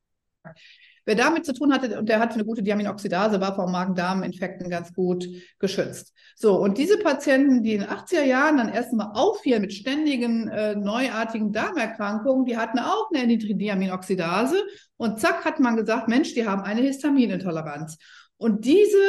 Wer 1.10 1.16
damit 1.16 1.44
zu 1.44 1.56
tun 1.56 1.74
hatte 1.74 1.98
und 1.98 2.08
der 2.08 2.20
hatte 2.20 2.36
eine 2.36 2.46
gute 2.46 2.62
Diaminoxidase, 2.62 3.42
war 3.42 3.56
vor 3.56 3.68
Magen-Darm-Infekten 3.68 4.70
ganz 4.70 4.94
gut 4.94 5.28
geschützt. 5.58 6.14
So, 6.36 6.62
und 6.62 6.78
diese 6.78 7.00
Patienten, 7.00 7.64
die 7.64 7.74
in 7.74 7.82
den 7.82 7.90
80er 7.90 8.26
Jahren 8.26 8.58
dann 8.58 8.70
erstmal 8.70 9.14
auffielen 9.16 9.64
mit 9.64 9.74
ständigen 9.74 10.50
äh, 10.50 10.76
neuartigen 10.76 11.52
Darmerkrankungen, 11.52 12.46
die 12.46 12.58
hatten 12.58 12.78
auch 12.78 13.10
eine 13.12 13.40
Diaminoxidase 13.40 14.64
und 14.98 15.20
zack 15.20 15.46
hat 15.46 15.60
man 15.60 15.78
gesagt, 15.78 16.10
Mensch, 16.10 16.36
die 16.36 16.46
haben 16.46 16.62
eine 16.62 16.82
Histaminintoleranz. 16.82 17.98
Und 18.38 18.66
diese, 18.66 19.02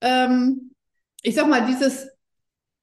ähm, 0.00 0.70
ich 1.20 1.34
sag 1.34 1.50
mal, 1.50 1.66
dieses 1.66 2.08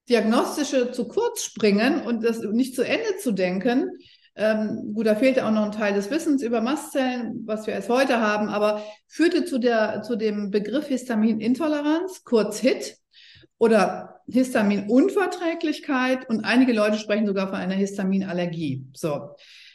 diagnostische 0.08 0.92
zu 0.92 1.08
kurz 1.08 1.42
springen 1.42 2.02
und 2.02 2.22
das 2.22 2.38
nicht 2.38 2.76
zu 2.76 2.82
Ende 2.82 3.16
zu 3.20 3.32
denken. 3.32 3.90
Ähm, 4.38 4.92
gut, 4.94 5.06
da 5.06 5.16
fehlte 5.16 5.44
auch 5.44 5.50
noch 5.50 5.64
ein 5.64 5.72
Teil 5.72 5.94
des 5.94 6.10
Wissens 6.10 6.42
über 6.42 6.60
Mastzellen, 6.60 7.42
was 7.44 7.66
wir 7.66 7.74
erst 7.74 7.88
heute 7.88 8.20
haben, 8.20 8.48
aber 8.48 8.82
führte 9.08 9.44
zu, 9.44 9.58
der, 9.58 10.02
zu 10.02 10.16
dem 10.16 10.50
Begriff 10.50 10.86
Histaminintoleranz, 10.86 12.24
kurz 12.24 12.60
HIT, 12.60 12.96
oder 13.58 14.20
Histaminunverträglichkeit 14.28 16.28
und 16.28 16.44
einige 16.44 16.72
Leute 16.72 16.98
sprechen 16.98 17.26
sogar 17.26 17.48
von 17.48 17.56
einer 17.56 17.74
Histaminallergie. 17.74 18.86
So. 18.94 19.30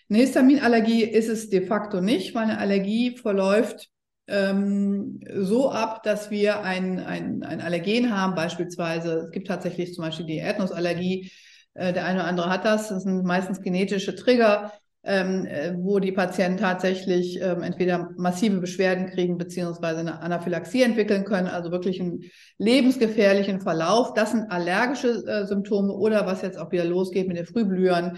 Eine 0.10 0.20
Histaminallergie 0.20 1.03
ist 1.03 1.27
es 1.27 1.50
de 1.50 1.65
facto 1.65 2.01
nicht, 2.01 2.34
weil 2.34 2.43
eine 2.43 2.60
Allergie 2.60 3.17
verläuft 3.17 3.89
ähm, 4.27 5.20
so 5.36 5.70
ab, 5.70 6.03
dass 6.03 6.32
wir 6.32 6.62
ein, 6.62 7.00
ein, 7.00 7.43
ein 7.43 7.62
Allergen 7.62 8.15
haben, 8.15 8.36
beispielsweise, 8.36 9.25
es 9.25 9.32
gibt 9.32 9.48
tatsächlich 9.48 9.93
zum 9.93 10.05
Beispiel 10.05 10.25
die 10.25 10.38
Erdnussallergie, 10.38 11.32
äh, 11.74 11.94
der 11.94 12.06
eine 12.06 12.20
oder 12.20 12.27
andere 12.27 12.50
hat 12.50 12.65
das, 12.65 12.89
das 12.89 13.03
sind 13.03 13.24
meistens 13.24 13.62
genetische 13.62 14.15
Trigger, 14.15 14.72
ähm, 15.03 15.46
äh, 15.46 15.74
wo 15.77 16.00
die 16.00 16.12
Patienten 16.12 16.58
tatsächlich 16.58 17.42
ähm, 17.42 17.62
entweder 17.62 18.12
massive 18.15 18.60
Beschwerden 18.60 19.08
kriegen 19.08 19.38
beziehungsweise 19.38 20.00
eine 20.00 20.22
Anaphylaxie 20.22 20.84
entwickeln 20.84 21.25
können, 21.25 21.48
also 21.48 21.72
wirklich 21.72 22.00
einen 22.00 22.22
lebensgefährlichen 22.58 23.60
Verlauf. 23.60 24.13
Das 24.13 24.32
sind 24.32 24.50
allergische 24.50 25.25
äh, 25.25 25.46
Symptome 25.46 25.94
oder 25.94 26.25
was 26.25 26.42
jetzt 26.42 26.58
auch 26.58 26.72
wieder 26.72 26.86
losgeht 26.86 27.27
mit 27.27 27.38
den 27.38 27.46
Frühblühern, 27.46 28.18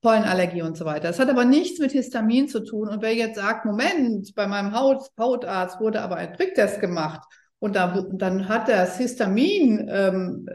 Pollenallergie 0.00 0.62
und 0.62 0.76
so 0.76 0.84
weiter. 0.84 1.08
Das 1.08 1.18
hat 1.18 1.30
aber 1.30 1.44
nichts 1.44 1.78
mit 1.78 1.92
Histamin 1.92 2.48
zu 2.48 2.64
tun. 2.64 2.88
Und 2.88 3.00
wer 3.00 3.14
jetzt 3.14 3.36
sagt, 3.36 3.64
Moment, 3.64 4.34
bei 4.34 4.46
meinem 4.46 4.78
Haut, 4.78 5.08
Hautarzt 5.18 5.80
wurde 5.80 6.02
aber 6.02 6.16
ein 6.16 6.32
Pricktest 6.32 6.80
gemacht 6.80 7.22
und 7.64 7.76
da, 7.76 8.06
dann 8.12 8.46
hat 8.46 8.68
das 8.68 8.98
Histaminfeld 8.98 9.88
ähm, 9.88 10.46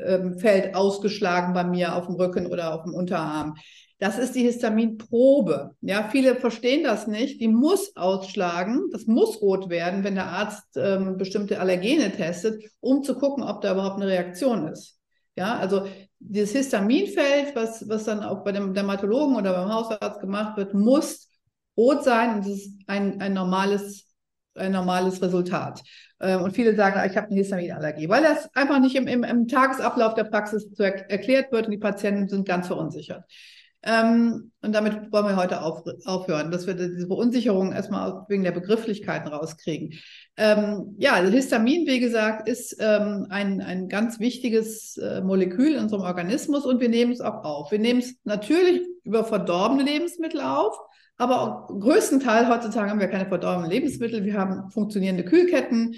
ähm, 0.46 0.76
ausgeschlagen 0.76 1.56
bei 1.56 1.64
mir 1.64 1.96
auf 1.96 2.06
dem 2.06 2.14
Rücken 2.14 2.46
oder 2.46 2.76
auf 2.76 2.84
dem 2.84 2.94
Unterarm. 2.94 3.56
Das 3.98 4.20
ist 4.20 4.36
die 4.36 4.44
Histaminprobe. 4.44 5.72
Ja, 5.82 6.08
viele 6.12 6.36
verstehen 6.36 6.84
das 6.84 7.08
nicht. 7.08 7.42
Die 7.42 7.48
muss 7.48 7.96
ausschlagen. 7.96 8.92
Das 8.92 9.08
muss 9.08 9.42
rot 9.42 9.72
werden, 9.72 10.04
wenn 10.04 10.14
der 10.14 10.28
Arzt 10.28 10.78
ähm, 10.78 11.18
bestimmte 11.18 11.60
Allergene 11.60 12.12
testet, 12.12 12.64
um 12.80 13.02
zu 13.02 13.16
gucken, 13.16 13.44
ob 13.44 13.62
da 13.62 13.72
überhaupt 13.72 14.00
eine 14.00 14.12
Reaktion 14.12 14.68
ist. 14.68 15.00
Ja, 15.36 15.58
also 15.58 15.88
dieses 16.20 16.52
Histaminfeld, 16.52 17.56
was, 17.56 17.90
was 17.90 18.04
dann 18.04 18.22
auch 18.22 18.44
bei 18.44 18.52
dem 18.52 18.76
Dermatologen 18.76 19.36
oder 19.36 19.54
beim 19.54 19.74
Hausarzt 19.74 20.20
gemacht 20.20 20.58
wird, 20.58 20.76
muss 20.76 21.28
rot 21.76 22.04
sein 22.04 22.36
und 22.36 22.46
das 22.46 22.54
ist 22.54 22.84
ein, 22.86 23.20
ein 23.20 23.34
normales 23.34 24.06
ein 24.56 24.72
normales 24.72 25.22
Resultat. 25.22 25.82
Ähm, 26.22 26.42
und 26.42 26.54
viele 26.54 26.76
sagen, 26.76 27.00
ich 27.10 27.18
habe 27.18 27.28
eine 27.28 27.36
Histaminallergie, 27.36 28.10
weil 28.10 28.24
das 28.24 28.54
einfach 28.56 28.80
nicht 28.80 28.96
im, 28.96 29.08
im, 29.08 29.24
im 29.24 29.48
Tagesablauf 29.48 30.14
der 30.14 30.26
Praxis 30.26 30.72
zu 30.74 30.84
er 30.84 31.10
erklärt 31.10 31.52
wird 31.52 31.66
und 31.66 31.72
die 31.72 31.78
Patienten 31.78 32.28
sind 32.28 32.48
ganz 32.48 32.68
verunsichert. 32.68 33.24
Ähm, 33.82 34.52
und 34.62 34.76
damit 34.76 35.10
wollen 35.12 35.28
wir 35.28 35.38
heute 35.38 35.62
auf, 35.62 35.84
aufhören, 36.04 36.52
dass 36.52 36.68
wir 36.68 36.74
diese 36.74 37.08
Verunsicherung 37.08 37.72
erstmal 37.72 38.26
wegen 38.28 38.44
der 38.44 38.52
Begrifflichkeiten 38.52 39.30
rauskriegen. 39.30 39.94
Ähm, 40.36 40.96
ja, 40.98 41.14
also 41.14 41.32
Histamin, 41.32 41.88
wie 41.88 42.02
gesagt, 42.02 42.50
ist 42.50 42.76
ähm, 42.80 43.28
ein, 43.30 43.62
ein 43.62 43.88
ganz 43.88 44.20
wichtiges 44.20 44.98
äh, 44.98 45.22
Molekül 45.22 45.76
in 45.76 45.84
unserem 45.84 46.02
Organismus 46.02 46.66
und 46.66 46.82
wir 46.82 46.90
nehmen 46.90 47.14
es 47.14 47.22
auch 47.22 47.46
auf. 47.46 47.72
Wir 47.72 47.80
nehmen 47.80 48.00
es 48.00 48.16
natürlich 48.26 48.82
über 49.06 49.24
verdorbene 49.24 49.84
Lebensmittel 49.84 50.42
auf, 50.42 50.78
aber 51.20 51.68
größtenteils 51.68 52.48
heutzutage 52.48 52.90
haben 52.90 53.00
wir 53.02 53.10
keine 53.10 53.28
verdorbenen 53.28 53.70
Lebensmittel. 53.70 54.24
Wir 54.24 54.36
haben 54.36 54.72
funktionierende 54.72 55.26
Kühlketten. 55.26 55.96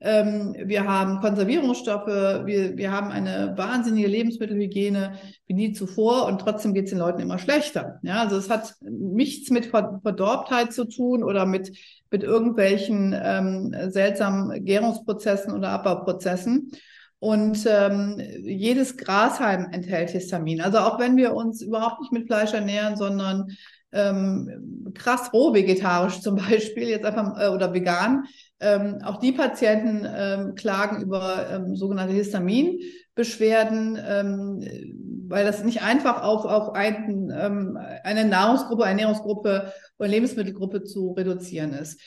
Ähm, 0.00 0.56
wir 0.64 0.84
haben 0.84 1.20
Konservierungsstoffe, 1.20 2.08
wir, 2.08 2.76
wir 2.76 2.90
haben 2.90 3.10
eine 3.10 3.54
wahnsinnige 3.56 4.08
Lebensmittelhygiene 4.08 5.14
wie 5.46 5.54
nie 5.54 5.72
zuvor 5.72 6.26
und 6.26 6.40
trotzdem 6.40 6.74
geht 6.74 6.86
es 6.86 6.90
den 6.90 6.98
Leuten 6.98 7.22
immer 7.22 7.38
schlechter. 7.38 8.00
Ja, 8.02 8.20
also 8.20 8.36
es 8.36 8.50
hat 8.50 8.74
nichts 8.80 9.48
mit 9.50 9.66
Verdorbtheit 9.66 10.72
zu 10.72 10.86
tun 10.86 11.22
oder 11.22 11.46
mit, 11.46 11.70
mit 12.10 12.24
irgendwelchen 12.24 13.14
ähm, 13.18 13.74
seltsamen 13.88 14.64
Gärungsprozessen 14.64 15.54
oder 15.54 15.70
Abbauprozessen. 15.70 16.72
Und 17.20 17.64
ähm, 17.66 18.20
jedes 18.42 18.98
Grashalm 18.98 19.68
enthält 19.70 20.10
Histamin. 20.10 20.60
Also 20.60 20.78
auch 20.78 20.98
wenn 20.98 21.16
wir 21.16 21.32
uns 21.32 21.62
überhaupt 21.62 22.00
nicht 22.00 22.12
mit 22.12 22.26
Fleisch 22.26 22.52
ernähren, 22.52 22.96
sondern 22.96 23.56
ähm, 23.94 24.92
krass 24.94 25.32
roh 25.32 25.54
vegetarisch 25.54 26.20
zum 26.20 26.36
Beispiel, 26.48 26.88
jetzt 26.88 27.06
einfach 27.06 27.40
äh, 27.40 27.48
oder 27.48 27.72
vegan, 27.72 28.24
ähm, 28.60 28.98
auch 29.04 29.18
die 29.18 29.32
Patienten 29.32 30.06
ähm, 30.06 30.54
klagen 30.54 31.02
über 31.02 31.50
ähm, 31.50 31.76
sogenannte 31.76 32.14
Histaminbeschwerden, 32.14 33.98
ähm, 34.06 34.60
weil 35.28 35.44
das 35.44 35.64
nicht 35.64 35.82
einfach 35.82 36.22
auf, 36.22 36.44
auf 36.44 36.74
ein, 36.74 37.32
ähm, 37.36 37.78
eine 38.02 38.24
Nahrungsgruppe, 38.24 38.84
Ernährungsgruppe 38.84 39.72
oder 39.98 40.08
Lebensmittelgruppe 40.08 40.84
zu 40.84 41.12
reduzieren 41.12 41.72
ist. 41.72 42.00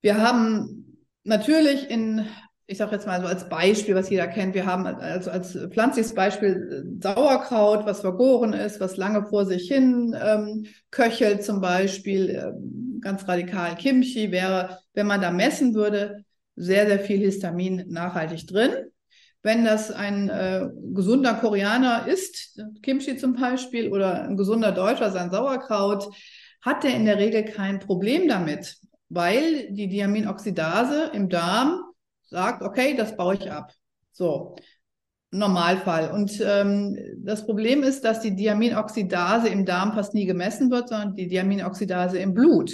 Wir 0.00 0.20
haben 0.20 0.98
natürlich 1.24 1.90
in 1.90 2.26
ich 2.70 2.78
sage 2.78 2.92
jetzt 2.92 3.06
mal 3.06 3.20
so 3.20 3.26
als 3.26 3.48
Beispiel, 3.48 3.96
was 3.96 4.10
jeder 4.10 4.28
kennt, 4.28 4.54
wir 4.54 4.64
haben 4.64 4.86
also 4.86 5.32
als 5.32 5.58
pflanzliches 5.72 6.14
Beispiel 6.14 6.84
äh, 6.86 7.02
Sauerkraut, 7.02 7.84
was 7.84 8.00
vergoren 8.00 8.52
ist, 8.52 8.78
was 8.78 8.96
lange 8.96 9.26
vor 9.26 9.44
sich 9.44 9.66
hin 9.66 10.16
ähm, 10.22 10.66
köchelt 10.92 11.42
zum 11.42 11.60
Beispiel, 11.60 12.30
ähm, 12.30 13.00
ganz 13.00 13.26
radikal 13.26 13.74
Kimchi 13.74 14.30
wäre, 14.30 14.78
wenn 14.94 15.08
man 15.08 15.20
da 15.20 15.32
messen 15.32 15.74
würde, 15.74 16.24
sehr, 16.54 16.86
sehr 16.86 17.00
viel 17.00 17.18
Histamin 17.18 17.86
nachhaltig 17.88 18.46
drin. 18.46 18.70
Wenn 19.42 19.64
das 19.64 19.90
ein 19.90 20.28
äh, 20.28 20.68
gesunder 20.94 21.34
Koreaner 21.34 22.06
isst, 22.06 22.62
Kimchi 22.82 23.16
zum 23.16 23.34
Beispiel, 23.34 23.90
oder 23.90 24.22
ein 24.22 24.36
gesunder 24.36 24.70
Deutscher 24.70 25.10
sein 25.10 25.32
Sauerkraut, 25.32 26.08
hat 26.62 26.84
er 26.84 26.94
in 26.94 27.04
der 27.04 27.18
Regel 27.18 27.44
kein 27.46 27.80
Problem 27.80 28.28
damit, 28.28 28.76
weil 29.08 29.72
die 29.72 29.88
Diaminoxidase 29.88 31.10
im 31.14 31.28
Darm 31.28 31.80
sagt, 32.30 32.62
okay, 32.62 32.96
das 32.96 33.16
baue 33.16 33.34
ich 33.34 33.50
ab. 33.50 33.72
So, 34.12 34.56
Normalfall. 35.32 36.10
Und 36.10 36.40
ähm, 36.44 36.96
das 37.18 37.46
Problem 37.46 37.82
ist, 37.82 38.04
dass 38.04 38.20
die 38.20 38.34
Diaminoxidase 38.34 39.48
im 39.48 39.64
Darm 39.64 39.92
fast 39.92 40.14
nie 40.14 40.26
gemessen 40.26 40.70
wird, 40.70 40.88
sondern 40.88 41.14
die 41.14 41.28
Diaminoxidase 41.28 42.18
im 42.18 42.34
Blut. 42.34 42.72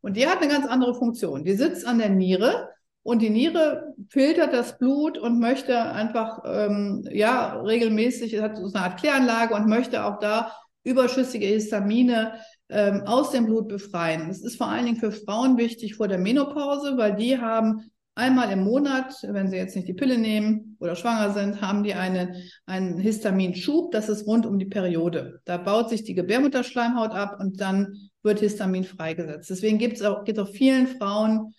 Und 0.00 0.16
die 0.16 0.26
hat 0.26 0.40
eine 0.40 0.50
ganz 0.50 0.66
andere 0.66 0.94
Funktion. 0.94 1.44
Die 1.44 1.54
sitzt 1.54 1.86
an 1.86 1.98
der 1.98 2.08
Niere 2.08 2.68
und 3.02 3.20
die 3.20 3.30
Niere 3.30 3.94
filtert 4.08 4.52
das 4.52 4.78
Blut 4.78 5.18
und 5.18 5.40
möchte 5.40 5.78
einfach, 5.78 6.40
ähm, 6.46 7.06
ja, 7.10 7.60
regelmäßig, 7.60 8.40
hat 8.40 8.56
so 8.56 8.72
eine 8.72 8.84
Art 8.84 8.98
Kläranlage 8.98 9.54
und 9.54 9.68
möchte 9.68 10.04
auch 10.04 10.18
da 10.18 10.52
überschüssige 10.84 11.46
Histamine 11.46 12.34
ähm, 12.70 13.02
aus 13.04 13.30
dem 13.30 13.44
Blut 13.46 13.68
befreien. 13.68 14.28
Das 14.28 14.40
ist 14.40 14.56
vor 14.56 14.68
allen 14.68 14.86
Dingen 14.86 14.98
für 14.98 15.12
Frauen 15.12 15.58
wichtig 15.58 15.96
vor 15.96 16.08
der 16.08 16.18
Menopause, 16.18 16.96
weil 16.96 17.16
die 17.16 17.38
haben 17.38 17.89
Einmal 18.14 18.50
im 18.50 18.64
Monat, 18.64 19.14
wenn 19.22 19.48
sie 19.48 19.56
jetzt 19.56 19.76
nicht 19.76 19.88
die 19.88 19.94
Pille 19.94 20.18
nehmen 20.18 20.76
oder 20.80 20.96
schwanger 20.96 21.32
sind, 21.32 21.62
haben 21.62 21.84
die 21.84 21.94
eine, 21.94 22.34
einen 22.66 22.98
Histaminschub. 22.98 23.92
Das 23.92 24.08
ist 24.08 24.26
rund 24.26 24.46
um 24.46 24.58
die 24.58 24.66
Periode. 24.66 25.40
Da 25.44 25.56
baut 25.56 25.88
sich 25.88 26.04
die 26.04 26.14
Gebärmutterschleimhaut 26.14 27.12
ab 27.12 27.38
und 27.38 27.60
dann 27.60 28.10
wird 28.22 28.40
Histamin 28.40 28.84
freigesetzt. 28.84 29.48
Deswegen 29.48 29.78
gibt 29.78 29.96
es 29.96 30.02
auch, 30.02 30.24
auch 30.26 30.48
vielen 30.48 30.86
Frauen 30.86 31.54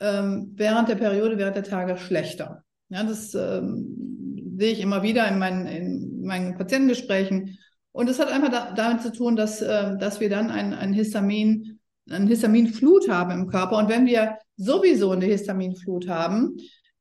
ähm, 0.00 0.52
während 0.54 0.88
der 0.88 0.94
Periode, 0.94 1.38
während 1.38 1.56
der 1.56 1.64
Tage 1.64 1.96
schlechter. 1.96 2.64
Ja, 2.88 3.02
das 3.02 3.34
ähm, 3.34 4.54
sehe 4.58 4.72
ich 4.72 4.80
immer 4.80 5.02
wieder 5.02 5.26
in 5.28 5.38
meinen, 5.38 5.66
in 5.66 6.22
meinen 6.22 6.56
Patientengesprächen. 6.56 7.58
Und 7.92 8.08
es 8.08 8.18
hat 8.18 8.30
einfach 8.30 8.50
da, 8.50 8.72
damit 8.72 9.02
zu 9.02 9.12
tun, 9.12 9.36
dass, 9.36 9.60
äh, 9.60 9.96
dass 9.98 10.20
wir 10.20 10.30
dann 10.30 10.50
ein, 10.50 10.72
ein 10.72 10.92
Histamin, 10.92 11.75
eine 12.10 12.26
Histaminflut 12.26 13.08
haben 13.08 13.32
im 13.32 13.48
Körper. 13.48 13.78
Und 13.78 13.88
wenn 13.88 14.06
wir 14.06 14.38
sowieso 14.56 15.10
eine 15.10 15.26
Histaminflut 15.26 16.08
haben, 16.08 16.56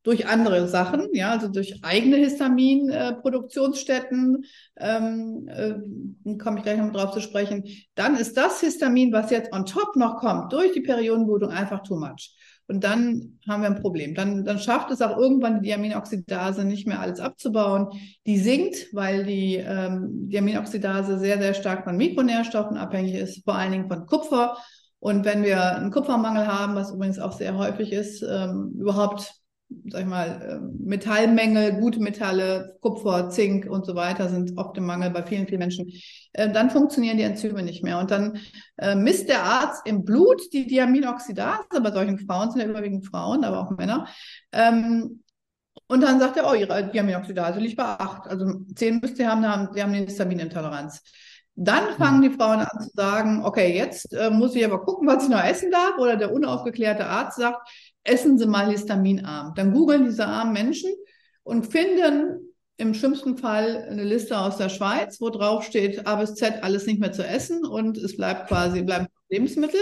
durch 0.06 0.26
andere 0.28 0.68
Sachen, 0.68 1.10
ja, 1.14 1.32
also 1.32 1.48
durch 1.48 1.84
eigene 1.84 2.18
Histaminproduktionsstätten, 2.18 4.46
äh, 4.76 4.98
ähm, 4.98 5.48
äh, 5.48 5.74
komme 6.38 6.60
ich 6.60 6.64
gleich 6.64 6.78
noch 6.78 6.94
drauf 6.94 7.10
zu 7.12 7.22
sprechen, 7.22 7.64
dann 7.96 8.16
ist 8.16 8.38
das 8.38 8.62
Histamin, 8.62 9.12
was 9.12 9.32
jetzt 9.32 9.52
on 9.52 9.66
top 9.66 9.96
noch 9.96 10.18
kommt, 10.18 10.54
durch 10.54 10.74
die 10.74 10.82
Periodenblutung 10.82 11.50
einfach 11.50 11.82
too 11.82 11.96
much. 11.96 12.36
Und 12.68 12.84
dann 12.84 13.40
haben 13.48 13.62
wir 13.62 13.70
ein 13.70 13.82
Problem. 13.82 14.16
Dann, 14.16 14.44
dann 14.44 14.60
schafft 14.60 14.92
es 14.92 15.02
auch 15.02 15.18
irgendwann 15.18 15.62
die 15.62 15.70
Diaminoxidase 15.70 16.66
nicht 16.66 16.88
mehr 16.88 17.00
alles 17.00 17.20
abzubauen. 17.20 17.90
Die 18.26 18.38
sinkt, 18.38 18.88
weil 18.92 19.24
die 19.24 19.56
ähm, 19.56 20.30
Diaminoxidase 20.30 21.20
sehr, 21.20 21.40
sehr 21.40 21.54
stark 21.54 21.84
von 21.84 21.98
Mikronährstoffen 21.98 22.78
abhängig 22.78 23.16
ist, 23.16 23.44
vor 23.44 23.56
allen 23.56 23.72
Dingen 23.72 23.88
von 23.88 24.08
Kupfer. 24.08 24.58
Und 25.00 25.25
wenn 25.25 25.44
wir 25.44 25.75
einen 25.75 25.92
Kupfermangel 25.92 26.48
haben, 26.48 26.75
was 26.75 26.92
übrigens 26.92 27.20
auch 27.20 27.34
sehr 27.34 27.58
häufig 27.58 27.92
ist, 27.92 28.24
ähm, 28.24 28.74
überhaupt 28.78 29.46
sag 29.88 30.02
ich 30.02 30.08
mal, 30.08 30.60
ähm, 30.62 30.78
Metallmängel, 30.84 31.80
gute 31.80 32.00
Metalle, 32.00 32.78
Kupfer, 32.82 33.30
Zink 33.30 33.70
und 33.70 33.86
so 33.86 33.96
weiter 33.96 34.30
sind 34.30 34.58
oft 34.58 34.78
im 34.78 34.86
Mangel 34.86 35.10
bei 35.10 35.24
vielen, 35.24 35.48
vielen 35.48 35.60
Menschen. 35.60 35.92
Äh, 36.34 36.52
dann 36.52 36.70
funktionieren 36.70 37.18
die 37.18 37.24
Enzyme 37.24 37.64
nicht 37.64 37.84
mehr. 37.84 38.00
Und 38.00 38.12
dann 38.12 38.40
äh, 38.78 38.96
misst 38.96 39.28
der 39.28 39.44
Arzt 39.44 39.86
im 39.86 40.06
Blut 40.06 40.42
die 40.54 40.68
Diaminoxidase, 40.68 41.82
bei 41.82 41.92
solchen 41.92 42.20
Frauen 42.20 42.52
sind 42.52 42.62
ja 42.62 42.68
überwiegend 42.68 43.06
Frauen, 43.06 43.44
aber 43.44 43.62
auch 43.62 43.72
Männer. 43.72 44.08
Ähm, 44.52 45.24
und 45.88 46.02
dann 46.02 46.20
sagt 46.20 46.38
er, 46.38 46.50
oh, 46.50 46.54
ihre 46.54 46.90
Diaminoxidase 46.90 47.60
liegt 47.60 47.78
bei 47.78 47.84
8. 47.84 48.28
Also 48.28 48.62
10 48.75 49.00
müsst 49.00 49.20
ihr 49.20 49.30
haben, 49.30 49.46
haben, 49.46 49.70
sie 49.74 49.84
haben 49.84 49.94
eine 49.94 50.06
Histaminintoleranz. 50.06 51.04
Dann 51.56 51.96
fangen 51.98 52.22
die 52.22 52.30
Frauen 52.30 52.60
an 52.60 52.82
zu 52.82 52.90
sagen, 52.94 53.46
okay, 53.46 53.76
jetzt 53.76 54.14
äh, 54.14 54.30
muss 54.30 54.56
ich 54.56 54.66
aber 54.66 54.84
gucken, 54.84 55.08
was 55.08 55.24
ich 55.24 55.30
noch 55.30 55.44
essen 55.44 55.72
darf. 55.72 55.98
Oder 55.98 56.18
der 56.18 56.34
unaufgeklärte 56.34 57.06
Arzt 57.06 57.38
sagt, 57.38 57.70
essen 58.04 58.38
Sie 58.38 58.46
mal 58.46 58.70
histaminarm. 58.70 59.54
Dann 59.56 59.74
googeln 59.74 60.04
diese 60.06 60.28
armen 60.28 60.54
Menschen 60.54 60.92
und 61.44 61.66
finden 61.66 62.54
im 62.78 62.94
schlimmsten 62.94 63.38
Fall 63.38 63.88
eine 63.90 64.04
Liste 64.04 64.38
aus 64.38 64.58
der 64.58 64.70
Schweiz, 64.70 65.22
wo 65.22 65.30
drauf 65.30 65.64
steht, 65.64 66.06
A 66.06 66.16
bis 66.16 66.36
Z 66.36 66.62
alles 66.62 66.86
nicht 66.88 67.00
mehr 67.00 67.14
zu 67.14 67.26
essen 67.26 67.66
und 67.66 67.98
es 67.98 68.18
bleibt 68.18 68.50
quasi, 68.50 68.84
bleiben 68.84 69.08
Lebensmittel. 69.30 69.80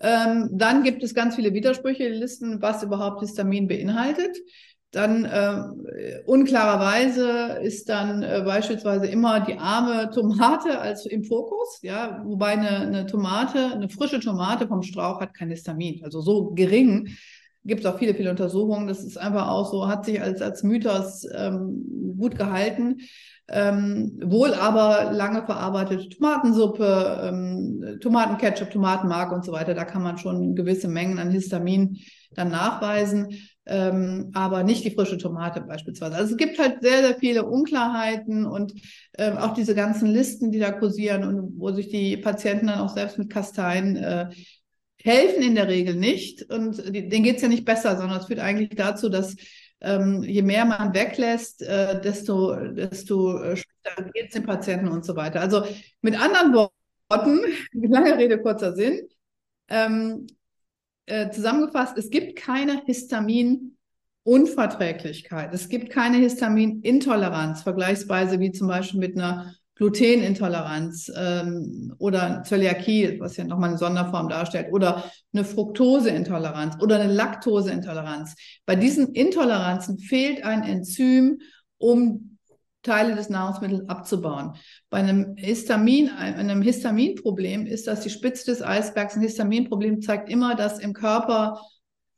Ähm, 0.00 0.48
dann 0.52 0.82
gibt 0.82 1.02
es 1.02 1.14
ganz 1.14 1.36
viele 1.36 1.54
Widersprüche, 1.54 2.08
Listen, 2.08 2.60
was 2.62 2.82
überhaupt 2.82 3.20
Histamin 3.20 3.68
beinhaltet. 3.68 4.36
Dann 4.90 5.26
äh, 5.26 6.22
unklarerweise 6.24 7.58
ist 7.62 7.90
dann 7.90 8.22
äh, 8.22 8.42
beispielsweise 8.44 9.06
immer 9.06 9.40
die 9.40 9.58
arme 9.58 10.10
Tomate 10.10 10.80
als 10.80 11.04
im 11.04 11.24
Fokus, 11.24 11.80
ja, 11.82 12.22
wobei 12.24 12.52
eine, 12.52 12.78
eine 12.78 13.06
Tomate, 13.06 13.72
eine 13.72 13.90
frische 13.90 14.18
Tomate 14.18 14.66
vom 14.66 14.82
Strauch 14.82 15.20
hat 15.20 15.34
kein 15.34 15.50
Histamin, 15.50 16.02
also 16.04 16.22
so 16.22 16.52
gering, 16.52 17.10
gibt 17.68 17.80
es 17.80 17.86
auch 17.86 17.98
viele, 17.98 18.14
viele 18.14 18.30
Untersuchungen. 18.30 18.88
Das 18.88 19.04
ist 19.04 19.18
einfach 19.18 19.48
auch 19.48 19.70
so, 19.70 19.86
hat 19.86 20.04
sich 20.04 20.20
als, 20.20 20.40
als 20.40 20.62
Mythos 20.62 21.26
ähm, 21.36 22.16
gut 22.18 22.36
gehalten. 22.36 22.96
Ähm, 23.50 24.20
wohl 24.22 24.52
aber 24.52 25.12
lange 25.12 25.44
verarbeitete 25.44 26.08
Tomatensuppe, 26.10 27.20
ähm, 27.22 27.98
Tomatenketchup, 28.00 28.70
Tomatenmark 28.70 29.32
und 29.32 29.44
so 29.44 29.52
weiter, 29.52 29.74
da 29.74 29.84
kann 29.84 30.02
man 30.02 30.18
schon 30.18 30.54
gewisse 30.54 30.88
Mengen 30.88 31.18
an 31.18 31.30
Histamin 31.30 31.98
dann 32.34 32.50
nachweisen, 32.50 33.28
ähm, 33.68 34.30
aber 34.34 34.64
nicht 34.64 34.84
die 34.84 34.90
frische 34.90 35.18
Tomate 35.18 35.60
beispielsweise. 35.60 36.16
Also 36.16 36.32
es 36.32 36.36
gibt 36.36 36.58
halt 36.58 36.82
sehr, 36.82 37.02
sehr 37.02 37.14
viele 37.16 37.44
Unklarheiten 37.44 38.46
und 38.46 38.72
ähm, 39.18 39.36
auch 39.36 39.54
diese 39.54 39.74
ganzen 39.74 40.08
Listen, 40.08 40.50
die 40.50 40.58
da 40.58 40.72
kursieren 40.72 41.24
und 41.24 41.58
wo 41.58 41.70
sich 41.70 41.88
die 41.88 42.16
Patienten 42.16 42.68
dann 42.68 42.80
auch 42.80 42.94
selbst 42.94 43.18
mit 43.18 43.30
Kasteien 43.30 43.96
äh, 43.96 44.30
helfen 45.00 45.42
in 45.42 45.54
der 45.54 45.68
Regel 45.68 45.94
nicht 45.94 46.50
und 46.50 46.82
denen 46.92 47.22
geht 47.22 47.36
es 47.36 47.42
ja 47.42 47.48
nicht 47.48 47.64
besser, 47.64 47.96
sondern 47.96 48.18
es 48.18 48.26
führt 48.26 48.40
eigentlich 48.40 48.70
dazu, 48.70 49.08
dass 49.08 49.36
ähm, 49.80 50.22
je 50.22 50.42
mehr 50.42 50.64
man 50.64 50.94
weglässt, 50.94 51.62
äh, 51.62 52.00
desto, 52.00 52.56
desto 52.56 53.38
äh, 53.38 53.56
schlechter 53.56 54.10
geht 54.12 54.26
es 54.28 54.34
den 54.34 54.44
Patienten 54.44 54.88
und 54.88 55.04
so 55.04 55.14
weiter. 55.14 55.40
Also 55.40 55.64
mit 56.00 56.20
anderen 56.20 56.52
Worten, 56.52 57.40
lange 57.72 58.18
Rede, 58.18 58.40
kurzer 58.40 58.74
Sinn, 58.74 59.08
ähm, 59.68 60.26
äh, 61.08 61.30
zusammengefasst, 61.30 61.98
es 61.98 62.10
gibt 62.10 62.36
keine 62.36 62.82
Histaminunverträglichkeit. 62.84 65.52
Es 65.52 65.68
gibt 65.68 65.90
keine 65.90 66.18
Histaminintoleranz, 66.18 67.62
vergleichsweise 67.62 68.38
wie 68.40 68.52
zum 68.52 68.68
Beispiel 68.68 69.00
mit 69.00 69.16
einer 69.16 69.54
Glutenintoleranz 69.76 71.10
ähm, 71.16 71.94
oder 71.98 72.42
Zöliakie, 72.44 73.18
was 73.20 73.36
ja 73.36 73.44
nochmal 73.44 73.70
eine 73.70 73.78
Sonderform 73.78 74.28
darstellt, 74.28 74.72
oder 74.72 75.04
eine 75.32 75.44
Fructoseintoleranz 75.44 76.82
oder 76.82 77.00
eine 77.00 77.12
Laktoseintoleranz. 77.12 78.34
Bei 78.66 78.74
diesen 78.74 79.14
Intoleranzen 79.14 79.98
fehlt 79.98 80.44
ein 80.44 80.64
Enzym, 80.64 81.38
um 81.78 82.27
Teile 82.88 83.14
des 83.14 83.28
Nahrungsmittels 83.28 83.88
abzubauen. 83.88 84.54
Bei 84.88 84.98
einem 84.98 85.36
Histamin, 85.36 86.08
einem 86.08 86.62
Histaminproblem 86.62 87.66
ist 87.66 87.86
das 87.86 88.00
die 88.00 88.10
Spitze 88.10 88.46
des 88.46 88.62
Eisbergs. 88.62 89.14
Ein 89.14 89.22
Histaminproblem 89.22 90.00
zeigt 90.00 90.30
immer, 90.30 90.54
dass 90.54 90.78
im 90.78 90.94
Körper 90.94 91.60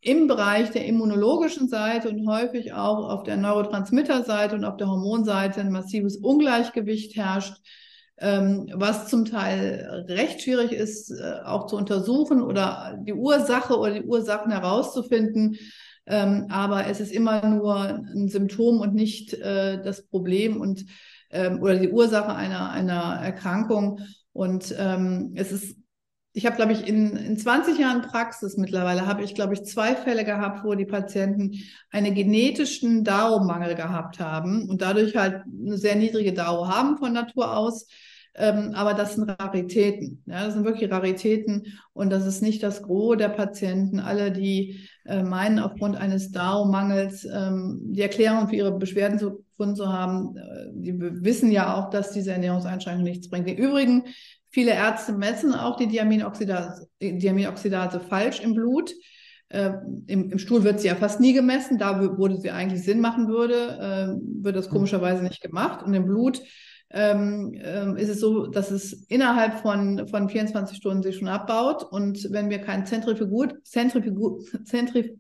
im 0.01 0.29
Bereich 0.29 0.71
der 0.71 0.87
immunologischen 0.87 1.69
Seite 1.69 2.09
und 2.09 2.27
häufig 2.27 2.73
auch 2.73 3.11
auf 3.11 3.25
der 3.25 3.37
Neurotransmitterseite 3.37 4.55
und 4.55 4.65
auf 4.65 4.77
der 4.77 4.89
Hormonseite 4.89 5.61
ein 5.61 5.73
massives 5.73 6.17
Ungleichgewicht 6.17 7.17
herrscht, 7.17 7.55
was 8.21 9.09
zum 9.09 9.25
Teil 9.25 10.05
recht 10.09 10.43
schwierig 10.43 10.73
ist, 10.73 11.11
äh, 11.11 11.41
auch 11.45 11.67
zu 11.67 11.77
untersuchen 11.77 12.43
oder 12.43 12.99
die 13.03 13.15
Ursache 13.15 13.79
oder 13.79 13.95
die 13.95 14.03
Ursachen 14.03 14.53
herauszufinden. 14.53 15.57
Ähm, 16.07 16.47
aber 16.51 16.87
es 16.87 17.01
ist 17.01 17.13
immer 17.13 17.47
nur 17.47 17.77
ein 17.79 18.29
Symptom 18.29 18.81
und 18.81 18.95
nicht 18.95 19.35
äh, 19.35 19.81
das 19.83 20.07
Problem 20.07 20.61
und 20.61 20.85
ähm, 21.31 21.63
oder 21.63 21.77
die 21.77 21.91
Ursache 21.91 22.35
einer, 22.35 22.71
einer 22.71 23.21
Erkrankung. 23.23 24.01
Und 24.33 24.75
ähm, 24.79 25.33
es 25.37 25.53
ist 25.53 25.77
ich 26.33 26.47
habe, 26.47 26.57
glaube 26.57 26.73
ich, 26.73 26.87
in, 26.87 27.17
in 27.17 27.37
20 27.37 27.79
Jahren 27.79 28.03
Praxis 28.03 28.57
mittlerweile, 28.57 29.07
habe 29.07 29.25
ich, 29.25 29.35
glaube 29.35 29.55
ich, 29.55 29.65
zwei 29.65 29.97
Fälle 29.97 30.25
gehabt, 30.25 30.65
wo 30.65 30.75
die 30.75 30.85
Patienten 30.85 31.55
einen 31.91 32.15
genetischen 32.15 33.03
DAO-Mangel 33.03 33.75
gehabt 33.75 34.21
haben 34.21 34.69
und 34.69 34.81
dadurch 34.81 35.17
halt 35.17 35.43
eine 35.45 35.77
sehr 35.77 35.97
niedrige 35.97 36.33
DAO 36.33 36.69
haben 36.69 36.99
von 36.99 37.13
Natur 37.13 37.57
aus. 37.57 37.89
Ähm, 38.35 38.73
aber 38.75 38.95
das 38.95 39.15
sind 39.15 39.29
Raritäten. 39.29 40.23
Ja, 40.27 40.45
das 40.45 40.55
sind 40.55 40.65
wirklich 40.65 40.91
Raritäten 40.91 41.67
und 41.93 42.11
das 42.11 42.27
ist 42.27 42.43
nicht 42.43 42.63
das 42.63 42.83
Gros 42.83 43.17
der 43.17 43.29
Patienten. 43.29 44.01
Alle, 44.01 44.31
die 44.31 44.89
äh, 45.05 45.23
meinen, 45.23 45.59
aufgrund 45.59 45.97
eines 45.97 46.31
DAO-Mangels 46.31 47.25
ähm, 47.25 47.81
die 47.83 48.03
Erklärung 48.03 48.49
für 48.49 48.57
ihre 48.57 48.79
Beschwerden 48.79 49.19
zu, 49.19 49.45
gefunden 49.51 49.77
zu 49.77 49.93
haben, 49.93 50.37
äh, 50.37 50.71
die 50.73 50.95
wissen 50.99 51.51
ja 51.51 51.75
auch, 51.75 51.91
dass 51.91 52.13
diese 52.13 52.33
Ernährungseinschränkung 52.33 53.05
nichts 53.05 53.29
bringt. 53.29 53.49
Im 53.49 53.57
Übrigen 53.57 54.05
Viele 54.53 54.73
Ärzte 54.73 55.13
messen 55.13 55.55
auch 55.55 55.77
die 55.77 55.87
Diaminoxidase, 55.87 56.89
Diaminoxidase 57.01 58.01
falsch 58.01 58.41
im 58.41 58.55
Blut. 58.55 58.93
Äh, 59.49 59.75
im, 60.09 60.31
im, 60.31 60.39
Stuhl 60.39 60.65
wird 60.65 60.81
sie 60.81 60.89
ja 60.89 60.97
fast 60.97 61.21
nie 61.21 61.33
gemessen. 61.33 61.79
Da, 61.79 62.01
wo 62.19 62.29
sie 62.29 62.51
eigentlich 62.51 62.83
Sinn 62.83 63.01
machen 63.01 63.29
würde, 63.29 63.55
äh, 63.55 64.43
wird 64.43 64.57
das 64.57 64.69
komischerweise 64.69 65.23
nicht 65.23 65.41
gemacht. 65.41 65.85
Und 65.85 65.95
im 65.95 66.05
Blut 66.05 66.43
ähm, 66.91 67.55
äh, 67.55 68.01
ist 68.01 68.09
es 68.09 68.21
so, 68.21 68.47
dass 68.47 68.71
es 68.71 68.93
innerhalb 69.09 69.61
von, 69.61 70.09
von 70.09 70.29
24 70.29 70.77
Stunden 70.77 71.03
sich 71.03 71.17
schon 71.17 71.29
abbaut. 71.29 71.85
Und 71.85 72.33
wenn 72.33 72.51
wir 72.51 72.59
kein 72.59 72.87
Zentrifugut, 72.87 73.55
Zentrifugut, 73.65 74.43
Zentrif 74.67 75.11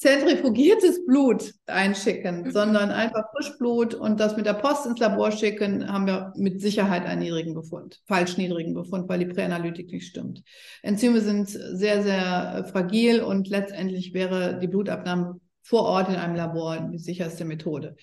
zentrifugiertes 0.00 1.04
Blut 1.04 1.52
einschicken, 1.66 2.42
mhm. 2.42 2.50
sondern 2.52 2.90
einfach 2.90 3.24
Frischblut 3.32 3.92
und 3.92 4.18
das 4.18 4.34
mit 4.34 4.46
der 4.46 4.54
Post 4.54 4.86
ins 4.86 4.98
Labor 4.98 5.30
schicken, 5.30 5.92
haben 5.92 6.06
wir 6.06 6.32
mit 6.36 6.62
Sicherheit 6.62 7.04
einen 7.04 7.20
niedrigen 7.20 7.52
Befund, 7.52 8.00
falsch 8.06 8.38
niedrigen 8.38 8.72
Befund, 8.72 9.10
weil 9.10 9.18
die 9.18 9.26
Präanalytik 9.26 9.92
nicht 9.92 10.06
stimmt. 10.06 10.42
Enzyme 10.82 11.20
sind 11.20 11.50
sehr, 11.50 12.02
sehr 12.02 12.66
fragil 12.72 13.20
und 13.20 13.48
letztendlich 13.48 14.14
wäre 14.14 14.58
die 14.58 14.68
Blutabnahme 14.68 15.38
vor 15.62 15.82
Ort 15.82 16.08
in 16.08 16.16
einem 16.16 16.34
Labor 16.34 16.88
die 16.90 16.98
sicherste 16.98 17.44
Methode. 17.44 17.94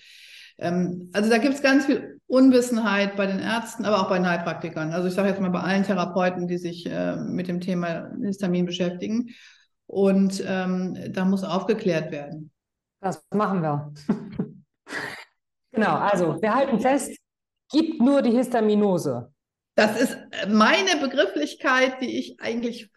Ähm, 0.56 1.10
also 1.12 1.28
da 1.28 1.38
gibt 1.38 1.54
es 1.54 1.62
ganz 1.62 1.86
viel 1.86 2.17
Unwissenheit 2.28 3.16
bei 3.16 3.26
den 3.26 3.40
Ärzten, 3.40 3.86
aber 3.86 4.00
auch 4.00 4.08
bei 4.08 4.18
den 4.18 4.28
Heilpraktikern. 4.28 4.92
Also 4.92 5.08
ich 5.08 5.14
sage 5.14 5.30
jetzt 5.30 5.40
mal 5.40 5.50
bei 5.50 5.60
allen 5.60 5.82
Therapeuten, 5.82 6.46
die 6.46 6.58
sich 6.58 6.86
äh, 6.86 7.16
mit 7.16 7.48
dem 7.48 7.60
Thema 7.60 8.10
Histamin 8.22 8.66
beschäftigen. 8.66 9.30
Und 9.86 10.44
ähm, 10.46 10.96
da 11.08 11.24
muss 11.24 11.42
aufgeklärt 11.42 12.12
werden. 12.12 12.50
Das 13.00 13.24
machen 13.32 13.62
wir. 13.62 13.94
genau, 15.72 15.96
also 15.96 16.40
wir 16.42 16.54
halten 16.54 16.78
fest, 16.80 17.16
gibt 17.70 18.00
nur 18.00 18.20
die 18.20 18.32
Histaminose. 18.32 19.32
Das 19.74 19.98
ist 19.98 20.18
meine 20.48 21.00
Begrifflichkeit, 21.00 22.02
die 22.02 22.18
ich 22.18 22.40
eigentlich 22.40 22.90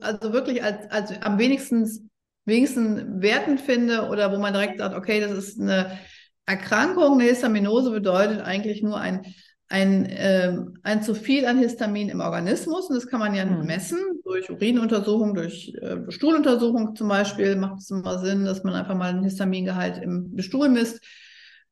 also 0.00 0.32
wirklich 0.32 0.64
als, 0.64 0.90
als 0.90 1.22
am 1.22 1.38
wenigsten, 1.38 2.10
wenigsten 2.46 3.22
wertend 3.22 3.60
finde 3.60 4.08
oder 4.08 4.32
wo 4.32 4.38
man 4.38 4.54
direkt 4.54 4.78
sagt, 4.78 4.96
okay, 4.96 5.20
das 5.20 5.30
ist 5.30 5.60
eine 5.60 5.98
Erkrankung. 6.46 7.14
Eine 7.14 7.28
Histaminose 7.28 7.90
bedeutet 7.90 8.40
eigentlich 8.40 8.82
nur 8.82 8.98
ein, 8.98 9.34
ein, 9.68 10.06
äh, 10.06 10.56
ein 10.82 11.02
zu 11.02 11.14
viel 11.14 11.46
an 11.46 11.58
Histamin 11.58 12.08
im 12.08 12.20
Organismus 12.20 12.88
und 12.88 12.96
das 12.96 13.06
kann 13.06 13.20
man 13.20 13.34
ja 13.34 13.44
mhm. 13.44 13.66
messen 13.66 13.98
durch 14.24 14.50
Urinuntersuchung, 14.50 15.34
durch 15.34 15.74
äh, 15.80 16.10
Stuhluntersuchung 16.10 16.94
zum 16.94 17.08
Beispiel 17.08 17.56
macht 17.56 17.80
es 17.80 17.90
immer 17.90 18.18
Sinn, 18.18 18.44
dass 18.44 18.64
man 18.64 18.74
einfach 18.74 18.94
mal 18.94 19.10
einen 19.10 19.24
Histamingehalt 19.24 20.02
im 20.02 20.38
Stuhl 20.38 20.68
misst 20.68 21.00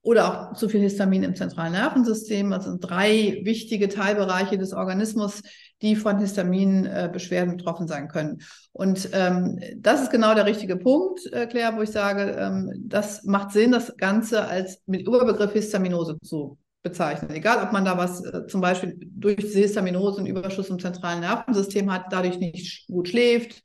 oder 0.03 0.51
auch 0.51 0.57
zu 0.57 0.69
viel 0.69 0.81
Histamin 0.81 1.25
im 1.25 1.37
zentralen 1.37 1.73
Nervensystem. 1.73 2.51
Das 2.51 2.65
sind 2.65 2.81
drei 2.81 3.41
wichtige 3.45 3.89
Teilbereiche 3.89 4.57
des 4.57 4.73
Organismus, 4.73 5.43
die 5.83 5.97
von 5.97 6.19
Histaminbeschwerden 6.19 7.57
betroffen 7.57 7.89
sein 7.89 8.09
können. 8.09 8.43
Und 8.73 9.09
ähm, 9.13 9.59
das 9.77 10.03
ist 10.03 10.11
genau 10.11 10.35
der 10.35 10.47
richtige 10.47 10.77
Punkt, 10.77 11.21
äh, 11.33 11.47
Claire, 11.47 11.77
wo 11.77 11.83
ich 11.83 11.91
sage, 11.91 12.37
ähm, 12.39 12.73
das 12.87 13.25
macht 13.25 13.53
Sinn, 13.53 13.73
das 13.73 13.97
Ganze 13.97 14.47
als 14.47 14.83
mit 14.87 15.07
Überbegriff 15.07 15.53
Histaminose 15.53 16.19
zu 16.23 16.59
bezeichnen. 16.83 17.31
Egal, 17.31 17.65
ob 17.65 17.73
man 17.73 17.85
da 17.85 17.97
was 17.97 18.25
äh, 18.25 18.47
zum 18.47 18.61
Beispiel 18.61 18.97
durch 19.01 19.37
diese 19.37 19.61
Histaminose 19.61 20.19
einen 20.19 20.27
Überschuss 20.27 20.69
im 20.69 20.79
zentralen 20.79 21.21
Nervensystem 21.21 21.93
hat, 21.93 22.07
dadurch 22.11 22.39
nicht 22.39 22.87
gut 22.87 23.09
schläft, 23.09 23.63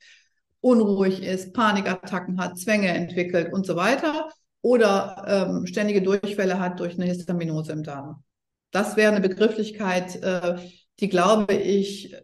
unruhig 0.60 1.22
ist, 1.22 1.52
Panikattacken 1.52 2.40
hat, 2.40 2.58
Zwänge 2.58 2.88
entwickelt 2.88 3.52
und 3.52 3.66
so 3.66 3.76
weiter 3.76 4.28
oder 4.62 5.24
ähm, 5.26 5.66
ständige 5.66 6.02
Durchfälle 6.02 6.58
hat 6.58 6.80
durch 6.80 6.94
eine 6.94 7.04
Histaminose 7.04 7.72
im 7.72 7.84
Darm. 7.84 8.24
Das 8.72 8.96
wäre 8.96 9.12
eine 9.12 9.26
Begrifflichkeit, 9.26 10.16
äh, 10.22 10.56
die, 11.00 11.08
glaube 11.08 11.54
ich, 11.54 12.14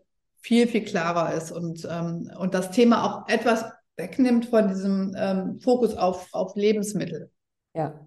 viel, 0.40 0.66
viel 0.66 0.85
klarer 0.85 1.35
ist 1.35 1.52
und, 1.52 1.87
ähm, 1.90 2.30
und 2.38 2.54
das 2.54 2.70
Thema 2.70 3.04
auch 3.04 3.28
etwas 3.28 3.64
wegnimmt 3.96 4.46
von 4.46 4.68
diesem 4.68 5.14
ähm, 5.16 5.61
Fokus 5.61 5.96
auf, 5.96 6.28
auf 6.32 6.56
Lebensmittel. 6.56 7.30
Ja, 7.74 8.00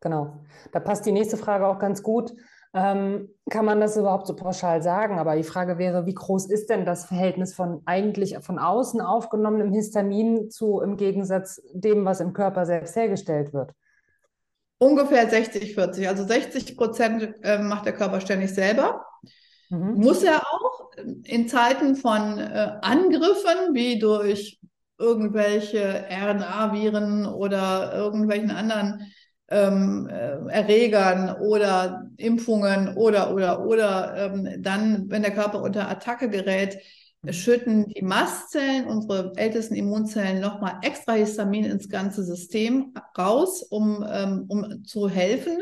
genau. 0.00 0.44
Da 0.72 0.80
passt 0.80 1.06
die 1.06 1.12
nächste 1.12 1.36
Frage 1.36 1.66
auch 1.66 1.78
ganz 1.78 2.02
gut. 2.02 2.32
Ähm, 2.76 3.28
kann 3.48 3.64
man 3.64 3.80
das 3.80 3.96
überhaupt 3.96 4.26
so 4.26 4.34
pauschal 4.34 4.82
sagen? 4.82 5.18
Aber 5.18 5.36
die 5.36 5.44
Frage 5.44 5.78
wäre, 5.78 6.06
wie 6.06 6.14
groß 6.14 6.46
ist 6.46 6.70
denn 6.70 6.84
das 6.84 7.04
Verhältnis 7.04 7.54
von 7.54 7.82
eigentlich 7.86 8.36
von 8.40 8.58
außen 8.58 9.00
aufgenommenem 9.00 9.72
Histamin 9.72 10.50
zu 10.50 10.80
im 10.80 10.96
Gegensatz 10.96 11.62
dem, 11.72 12.04
was 12.04 12.20
im 12.20 12.32
Körper 12.32 12.66
selbst 12.66 12.96
hergestellt 12.96 13.52
wird? 13.52 13.70
Ungefähr 14.78 15.30
60, 15.30 15.74
40. 15.74 16.08
Also 16.08 16.24
60 16.24 16.76
Prozent 16.76 17.34
äh, 17.42 17.58
macht 17.58 17.86
der 17.86 17.94
Körper 17.94 18.20
ständig 18.20 18.52
selber. 18.52 19.06
Mhm. 19.70 19.94
Muss 19.94 20.22
er 20.22 20.42
auch 20.42 20.90
in 21.24 21.48
Zeiten 21.48 21.96
von 21.96 22.38
äh, 22.38 22.72
Angriffen 22.82 23.72
wie 23.74 23.98
durch 23.98 24.58
irgendwelche 24.98 26.06
RNA-Viren 26.08 27.26
oder 27.26 27.92
irgendwelchen 27.94 28.50
anderen 28.50 29.12
ähm, 29.48 30.08
äh, 30.10 30.50
Erregern 30.50 31.36
oder 31.40 32.08
Impfungen 32.16 32.96
oder, 32.96 33.34
oder, 33.34 33.66
oder, 33.66 34.16
ähm, 34.16 34.62
dann, 34.62 35.10
wenn 35.10 35.22
der 35.22 35.34
Körper 35.34 35.62
unter 35.62 35.88
Attacke 35.88 36.30
gerät, 36.30 36.78
schütten 37.30 37.88
die 37.88 38.02
Mastzellen, 38.02 38.86
unsere 38.86 39.32
ältesten 39.36 39.74
Immunzellen, 39.74 40.40
nochmal 40.40 40.78
extra 40.82 41.14
Histamin 41.14 41.64
ins 41.64 41.88
ganze 41.88 42.22
System 42.22 42.92
raus, 43.16 43.62
um, 43.62 44.04
ähm, 44.08 44.44
um 44.48 44.84
zu 44.84 45.08
helfen, 45.08 45.58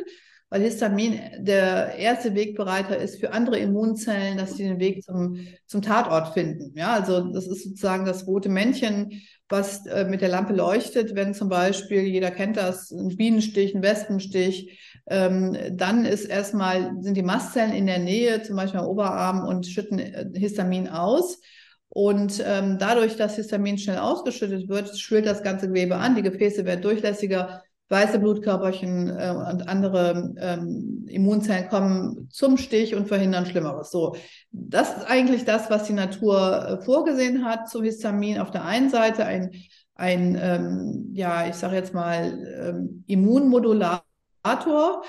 weil 0.52 0.60
Histamin 0.60 1.18
der 1.38 1.96
erste 1.96 2.34
Wegbereiter 2.34 2.98
ist 2.98 3.18
für 3.18 3.32
andere 3.32 3.58
Immunzellen, 3.58 4.36
dass 4.36 4.54
sie 4.54 4.64
den 4.64 4.78
Weg 4.80 5.02
zum, 5.02 5.38
zum 5.66 5.80
Tatort 5.80 6.34
finden. 6.34 6.76
Ja, 6.76 6.92
also 6.92 7.32
das 7.32 7.46
ist 7.46 7.64
sozusagen 7.64 8.04
das 8.04 8.26
rote 8.26 8.50
Männchen, 8.50 9.22
was 9.48 9.86
äh, 9.86 10.04
mit 10.04 10.20
der 10.20 10.28
Lampe 10.28 10.52
leuchtet, 10.52 11.14
wenn 11.14 11.32
zum 11.32 11.48
Beispiel, 11.48 12.02
jeder 12.02 12.30
kennt 12.30 12.58
das, 12.58 12.90
ein 12.90 13.16
Bienenstich, 13.16 13.74
ein 13.74 13.82
Wespenstich, 13.82 14.78
ähm, 15.08 15.56
dann 15.70 16.04
ist 16.04 16.26
erstmal, 16.26 16.92
sind 17.00 17.16
die 17.16 17.22
Mastzellen 17.22 17.72
in 17.72 17.86
der 17.86 18.00
Nähe, 18.00 18.42
zum 18.42 18.56
Beispiel 18.56 18.80
am 18.80 18.88
Oberarm 18.88 19.48
und 19.48 19.66
schütten 19.66 19.98
äh, 20.00 20.26
Histamin 20.34 20.86
aus. 20.86 21.40
Und 21.88 22.44
ähm, 22.46 22.76
dadurch, 22.78 23.16
dass 23.16 23.36
Histamin 23.36 23.78
schnell 23.78 23.98
ausgeschüttet 23.98 24.68
wird, 24.68 24.98
schwillt 24.98 25.24
das 25.24 25.42
ganze 25.42 25.68
Gewebe 25.68 25.96
an, 25.96 26.14
die 26.14 26.22
Gefäße 26.22 26.66
werden 26.66 26.82
durchlässiger, 26.82 27.62
weiße 27.92 28.18
Blutkörperchen 28.18 29.10
äh, 29.10 29.34
und 29.50 29.68
andere 29.68 30.34
ähm, 30.38 31.04
Immunzellen 31.08 31.68
kommen 31.68 32.28
zum 32.30 32.56
Stich 32.56 32.94
und 32.94 33.06
verhindern 33.06 33.46
Schlimmeres. 33.46 33.90
So, 33.90 34.16
das 34.50 34.96
ist 34.96 35.10
eigentlich 35.10 35.44
das, 35.44 35.70
was 35.70 35.84
die 35.84 35.92
Natur 35.92 36.66
äh, 36.66 36.84
vorgesehen 36.84 37.44
hat 37.44 37.68
zu 37.68 37.82
Histamin. 37.82 38.40
Auf 38.40 38.50
der 38.50 38.64
einen 38.64 38.88
Seite 38.88 39.26
ein, 39.26 39.52
ein 39.94 40.38
ähm, 40.40 41.10
ja, 41.12 41.46
ich 41.46 41.54
sage 41.54 41.76
jetzt 41.76 41.92
mal, 41.92 42.32
ähm, 42.60 43.04
Immunmodulator. 43.06 45.04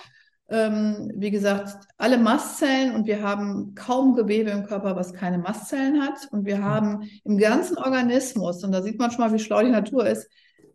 Ähm, 0.50 1.10
wie 1.16 1.32
gesagt, 1.32 1.88
alle 1.98 2.18
Mastzellen 2.18 2.94
und 2.94 3.08
wir 3.08 3.24
haben 3.24 3.74
kaum 3.76 4.14
Gewebe 4.14 4.50
im 4.50 4.66
Körper, 4.66 4.98
was 4.98 5.14
keine 5.14 5.38
Mastzellen 5.38 6.02
hat. 6.02 6.28
Und 6.32 6.46
wir 6.46 6.62
haben 6.62 7.10
im 7.24 7.38
ganzen 7.38 7.78
Organismus, 7.78 8.62
und 8.62 8.74
da 8.74 8.82
sieht 8.82 9.00
man 9.00 9.10
schon 9.10 9.22
mal, 9.22 9.34
wie 9.34 9.40
schlau 9.40 9.64
die 9.64 9.70
Natur 9.70 10.06
ist, 10.06 10.28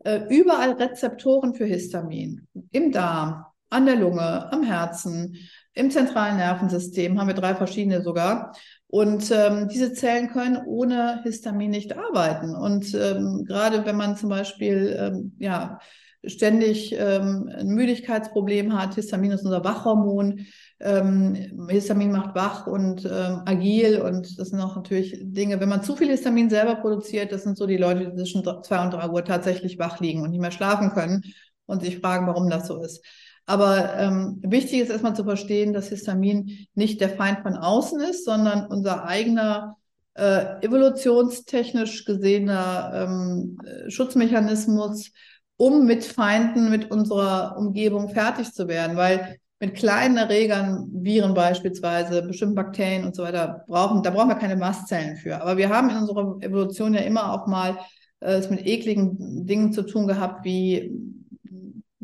äh, 0.05 0.21
überall 0.29 0.73
Rezeptoren 0.73 1.55
für 1.55 1.65
Histamin. 1.65 2.47
Im 2.71 2.93
Darm, 2.93 3.45
an 3.71 3.87
der 3.87 3.97
Lunge, 3.97 4.53
am 4.53 4.63
Herzen, 4.63 5.37
im 5.75 5.91
zentralen 5.91 6.39
Nervensystem 6.39 7.19
haben 7.19 7.29
wir 7.29 7.35
drei 7.35 7.55
verschiedene 7.55 8.03
sogar. 8.03 8.57
Und 8.89 9.31
ähm, 9.31 9.69
diese 9.69 9.93
Zellen 9.93 10.29
können 10.29 10.59
ohne 10.67 11.23
Histamin 11.23 11.71
nicht 11.71 11.97
arbeiten. 11.97 12.55
Und 12.57 12.95
ähm, 12.95 13.45
gerade 13.47 13.85
wenn 13.85 13.97
man 13.97 14.17
zum 14.17 14.31
Beispiel 14.31 14.97
ähm, 14.99 15.37
ja, 15.39 15.79
ständig 16.25 16.95
ähm, 16.99 17.51
ein 17.55 17.69
Müdigkeitsproblem 17.69 18.77
hat, 18.77 18.95
Histamin 18.95 19.33
ist 19.33 19.45
unser 19.45 19.63
Wachhormon, 19.63 20.47
ähm, 20.81 21.69
Histamin 21.69 22.13
macht 22.13 22.35
wach 22.35 22.67
und 22.67 23.05
ähm, 23.05 23.43
agil 23.47 24.01
und 24.01 24.39
das 24.39 24.51
sind 24.51 24.61
auch 24.61 24.77
natürlich 24.77 25.19
Dinge, 25.21 25.59
wenn 25.61 25.69
man 25.69 25.83
zu 25.83 25.97
viel 25.97 26.09
Histamin 26.09 26.51
selber 26.51 26.77
produziert, 26.77 27.33
das 27.33 27.43
sind 27.43 27.57
so 27.57 27.67
die 27.67 27.77
Leute, 27.77 28.11
die 28.11 28.17
zwischen 28.17 28.45
zwei 28.63 28.85
und 28.85 28.93
drei 28.93 29.09
Uhr 29.09 29.25
tatsächlich 29.25 29.79
wach 29.79 30.01
liegen 30.01 30.23
und 30.23 30.31
nicht 30.31 30.41
mehr 30.41 30.53
schlafen 30.53 30.91
können 30.91 31.25
und 31.67 31.83
sich 31.83 31.99
fragen, 31.99 32.27
warum 32.27 32.49
das 32.49 32.69
so 32.69 32.81
ist. 32.83 33.05
Aber 33.47 33.97
ähm, 33.97 34.41
wichtig 34.43 34.81
ist 34.81 34.91
erstmal 34.91 35.17
zu 35.17 35.25
verstehen, 35.25 35.73
dass 35.73 35.89
Histamin 35.89 36.67
nicht 36.75 37.01
der 37.01 37.09
Feind 37.09 37.41
von 37.41 37.57
außen 37.57 37.99
ist, 38.01 38.25
sondern 38.25 38.67
unser 38.67 39.05
eigener 39.05 39.79
äh, 40.15 40.61
evolutionstechnisch 40.61 42.05
gesehener 42.05 42.91
ähm, 42.95 43.59
Schutzmechanismus, 43.89 45.13
um 45.57 45.87
mit 45.87 46.05
Feinden, 46.05 46.71
mit 46.71 46.91
unserer 46.91 47.57
Umgebung 47.57 48.11
fertig 48.11 48.53
zu 48.53 48.69
werden. 48.69 48.97
Weil 48.97 49.39
mit 49.61 49.75
kleinen 49.75 50.17
Erregern, 50.17 50.89
Viren 50.93 51.35
beispielsweise, 51.35 52.23
bestimmten 52.23 52.55
Bakterien 52.55 53.05
und 53.05 53.17
so 53.17 53.25
weiter, 53.25 53.65
brauchen, 53.67 54.03
da 54.03 54.11
brauchen 54.11 54.29
wir 54.29 54.37
keine 54.37 54.57
Mastzellen 54.57 55.17
für. 55.17 55.41
Aber 55.41 55.57
wir 55.57 55.69
haben 55.69 55.91
in 55.91 55.97
unserer 55.97 56.37
Evolution 56.41 56.95
ja 56.95 57.01
immer 57.01 57.33
auch 57.33 57.47
mal 57.47 57.79
äh, 58.21 58.35
es 58.35 58.51
mit 58.51 58.67
ekligen 58.67 59.47
Dingen 59.47 59.73
zu 59.73 59.83
tun 59.83 60.07
gehabt, 60.07 60.45
wie 60.45 60.93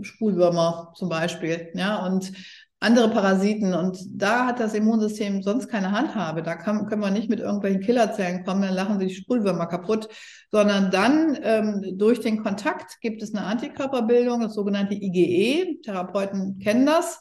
Spulwürmer 0.01 0.93
zum 0.97 1.09
Beispiel, 1.09 1.69
ja, 1.75 2.05
und 2.05 2.33
andere 2.81 3.09
Parasiten. 3.09 3.73
Und 3.73 3.99
da 4.09 4.47
hat 4.47 4.61
das 4.61 4.75
Immunsystem 4.75 5.43
sonst 5.43 5.69
keine 5.69 5.93
Handhabe. 5.93 6.43
Da 6.43 6.57
kann, 6.57 6.87
können 6.87 7.03
wir 7.03 7.11
nicht 7.11 7.31
mit 7.31 7.41
irgendwelchen 7.41 7.81
Killerzellen 7.81 8.45
kommen, 8.45 8.63
dann 8.63 8.75
lachen 8.75 8.99
sich 8.99 9.09
die 9.11 9.23
Spulwürmer 9.23 9.67
kaputt, 9.67 10.09
sondern 10.51 10.91
dann 10.91 11.39
ähm, 11.43 11.99
durch 11.99 12.21
den 12.21 12.43
Kontakt 12.43 13.01
gibt 13.01 13.23
es 13.23 13.35
eine 13.35 13.47
Antikörperbildung, 13.47 14.41
das 14.41 14.55
sogenannte 14.55 14.95
IgE. 14.95 15.81
Therapeuten 15.83 16.59
kennen 16.59 16.85
das 16.85 17.21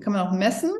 kann 0.00 0.12
man 0.12 0.26
auch 0.26 0.32
messen, 0.32 0.70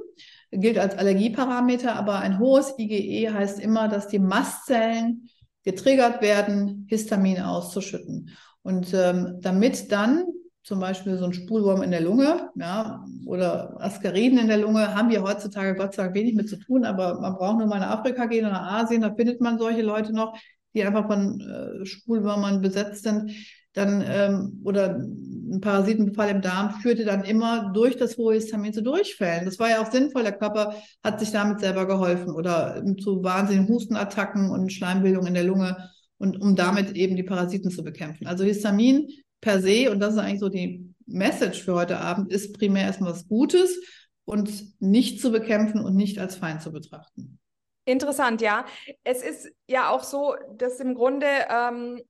gilt 0.50 0.78
als 0.78 0.96
Allergieparameter, 0.96 1.94
aber 1.96 2.20
ein 2.20 2.38
hohes 2.38 2.74
IgE 2.78 3.32
heißt 3.32 3.60
immer, 3.60 3.88
dass 3.88 4.08
die 4.08 4.18
Mastzellen 4.18 5.28
getriggert 5.64 6.22
werden, 6.22 6.86
Histamin 6.88 7.40
auszuschütten. 7.40 8.30
Und 8.62 8.94
ähm, 8.94 9.38
damit 9.40 9.90
dann 9.92 10.24
zum 10.62 10.80
Beispiel 10.80 11.16
so 11.16 11.26
ein 11.26 11.32
Spulwurm 11.32 11.82
in 11.82 11.92
der 11.92 12.00
Lunge 12.00 12.50
ja, 12.56 13.04
oder 13.24 13.80
Askariden 13.80 14.38
in 14.38 14.48
der 14.48 14.58
Lunge, 14.58 14.94
haben 14.94 15.10
wir 15.10 15.22
heutzutage 15.22 15.76
Gott 15.76 15.94
sei 15.94 16.04
Dank 16.04 16.16
wenig 16.16 16.34
mit 16.34 16.48
zu 16.48 16.56
tun, 16.56 16.84
aber 16.84 17.20
man 17.20 17.34
braucht 17.34 17.58
nur 17.58 17.68
mal 17.68 17.78
nach 17.78 17.98
Afrika 17.98 18.26
gehen 18.26 18.46
oder 18.46 18.62
Asien, 18.62 19.02
da 19.02 19.14
findet 19.14 19.40
man 19.40 19.58
solche 19.58 19.82
Leute 19.82 20.12
noch, 20.12 20.36
die 20.74 20.84
einfach 20.84 21.06
von 21.06 21.40
äh, 21.40 21.86
Spulwürmern 21.86 22.60
besetzt 22.60 23.04
sind 23.04 23.32
dann 23.76 24.02
ähm, 24.06 24.60
oder 24.64 24.98
ein 25.48 25.60
Parasitenbefall 25.60 26.30
im 26.30 26.42
Darm 26.42 26.70
führte 26.80 27.04
dann 27.04 27.24
immer 27.24 27.72
durch 27.72 27.96
das 27.96 28.16
hohe 28.16 28.34
Histamin 28.34 28.72
zu 28.72 28.82
Durchfällen. 28.82 29.44
Das 29.44 29.58
war 29.58 29.70
ja 29.70 29.80
auch 29.80 29.90
sinnvoll. 29.90 30.22
Der 30.22 30.36
Körper 30.36 30.74
hat 31.02 31.20
sich 31.20 31.30
damit 31.30 31.60
selber 31.60 31.86
geholfen 31.86 32.30
oder 32.30 32.82
zu 33.02 33.22
wahnsinnigen 33.22 33.68
Hustenattacken 33.68 34.50
und 34.50 34.72
Schleimbildung 34.72 35.26
in 35.26 35.34
der 35.34 35.44
Lunge 35.44 35.76
und 36.18 36.40
um 36.40 36.56
damit 36.56 36.96
eben 36.96 37.16
die 37.16 37.22
Parasiten 37.22 37.70
zu 37.70 37.84
bekämpfen. 37.84 38.26
Also 38.26 38.44
Histamin 38.44 39.08
per 39.40 39.60
se, 39.60 39.90
und 39.90 40.00
das 40.00 40.14
ist 40.14 40.18
eigentlich 40.18 40.40
so 40.40 40.48
die 40.48 40.94
Message 41.06 41.62
für 41.62 41.74
heute 41.74 41.98
Abend, 41.98 42.32
ist 42.32 42.58
primär 42.58 42.84
erstmal 42.84 43.12
was 43.12 43.28
Gutes 43.28 43.78
und 44.24 44.50
nicht 44.80 45.20
zu 45.20 45.30
bekämpfen 45.30 45.80
und 45.80 45.94
nicht 45.94 46.18
als 46.18 46.36
Feind 46.36 46.62
zu 46.62 46.72
betrachten. 46.72 47.38
Interessant, 47.84 48.40
ja. 48.40 48.64
Es 49.04 49.22
ist 49.22 49.48
ja 49.68 49.90
auch 49.90 50.02
so, 50.02 50.34
dass 50.56 50.80
im 50.80 50.94
Grunde 50.94 51.26
ähm, 51.48 52.00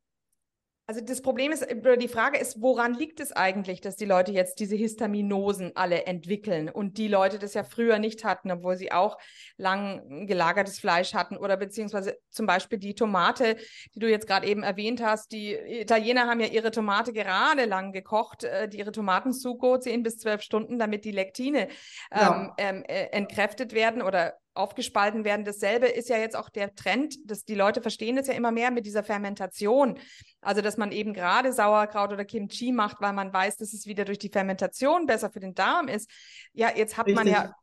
also 0.88 1.00
das 1.00 1.20
Problem 1.20 1.50
ist, 1.50 1.68
oder 1.68 1.96
die 1.96 2.06
Frage 2.06 2.38
ist, 2.38 2.62
woran 2.62 2.94
liegt 2.94 3.18
es 3.18 3.32
eigentlich, 3.32 3.80
dass 3.80 3.96
die 3.96 4.04
Leute 4.04 4.30
jetzt 4.30 4.60
diese 4.60 4.76
Histaminosen 4.76 5.72
alle 5.74 6.06
entwickeln 6.06 6.68
und 6.68 6.96
die 6.96 7.08
Leute 7.08 7.40
das 7.40 7.54
ja 7.54 7.64
früher 7.64 7.98
nicht 7.98 8.24
hatten, 8.24 8.52
obwohl 8.52 8.76
sie 8.76 8.92
auch 8.92 9.18
lang 9.56 10.28
gelagertes 10.28 10.78
Fleisch 10.78 11.12
hatten 11.12 11.36
oder 11.36 11.56
beziehungsweise 11.56 12.18
zum 12.30 12.46
Beispiel 12.46 12.78
die 12.78 12.94
Tomate, 12.94 13.56
die 13.96 13.98
du 13.98 14.08
jetzt 14.08 14.28
gerade 14.28 14.46
eben 14.46 14.62
erwähnt 14.62 15.02
hast. 15.02 15.32
Die 15.32 15.54
Italiener 15.54 16.28
haben 16.28 16.38
ja 16.38 16.46
ihre 16.46 16.70
Tomate 16.70 17.12
gerade 17.12 17.64
lang 17.64 17.90
gekocht, 17.90 18.44
äh, 18.44 18.68
die 18.68 18.78
ihre 18.78 18.92
Tomatensugo 18.92 19.78
10 19.78 20.04
bis 20.04 20.18
12 20.18 20.42
Stunden, 20.42 20.78
damit 20.78 21.04
die 21.04 21.10
Lektine 21.10 21.66
ja. 22.14 22.54
ähm, 22.58 22.84
äh, 22.86 23.06
entkräftet 23.06 23.72
werden 23.72 24.02
oder 24.02 24.34
aufgespalten 24.56 25.24
werden. 25.24 25.44
Dasselbe 25.44 25.86
ist 25.86 26.08
ja 26.08 26.18
jetzt 26.18 26.36
auch 26.36 26.48
der 26.48 26.74
Trend, 26.74 27.16
dass 27.24 27.44
die 27.44 27.54
Leute 27.54 27.82
verstehen 27.82 28.16
das 28.16 28.26
ja 28.26 28.34
immer 28.34 28.52
mehr 28.52 28.70
mit 28.70 28.86
dieser 28.86 29.02
Fermentation. 29.02 29.98
Also, 30.40 30.62
dass 30.62 30.76
man 30.76 30.92
eben 30.92 31.12
gerade 31.12 31.52
Sauerkraut 31.52 32.12
oder 32.12 32.24
Kimchi 32.24 32.72
macht, 32.72 33.00
weil 33.00 33.12
man 33.12 33.32
weiß, 33.32 33.56
dass 33.56 33.72
es 33.72 33.86
wieder 33.86 34.04
durch 34.04 34.18
die 34.18 34.28
Fermentation 34.28 35.06
besser 35.06 35.30
für 35.30 35.40
den 35.40 35.54
Darm 35.54 35.88
ist. 35.88 36.10
Ja, 36.52 36.70
jetzt 36.74 36.96
hat 36.96 37.06
Richtig. 37.06 37.24
man 37.24 37.32
ja 37.32 37.54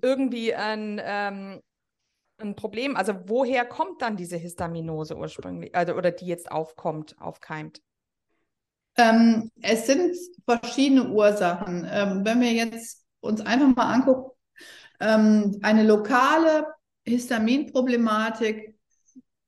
irgendwie 0.00 0.54
ein, 0.54 1.00
ähm, 1.02 1.60
ein 2.38 2.54
Problem. 2.56 2.96
Also, 2.96 3.14
woher 3.26 3.64
kommt 3.64 4.02
dann 4.02 4.16
diese 4.16 4.36
Histaminose 4.36 5.16
ursprünglich, 5.16 5.74
also 5.74 5.94
oder 5.94 6.10
die 6.10 6.26
jetzt 6.26 6.50
aufkommt, 6.50 7.16
aufkeimt? 7.20 7.80
Ähm, 8.96 9.50
es 9.60 9.86
sind 9.86 10.16
verschiedene 10.46 11.08
Ursachen. 11.08 11.86
Ähm, 11.90 12.24
wenn 12.24 12.40
wir 12.40 12.52
jetzt 12.52 13.04
uns 13.20 13.40
einfach 13.40 13.74
mal 13.74 13.92
angucken, 13.92 14.30
ähm, 15.02 15.58
eine 15.62 15.84
lokale 15.84 16.66
Histaminproblematik, 17.04 18.74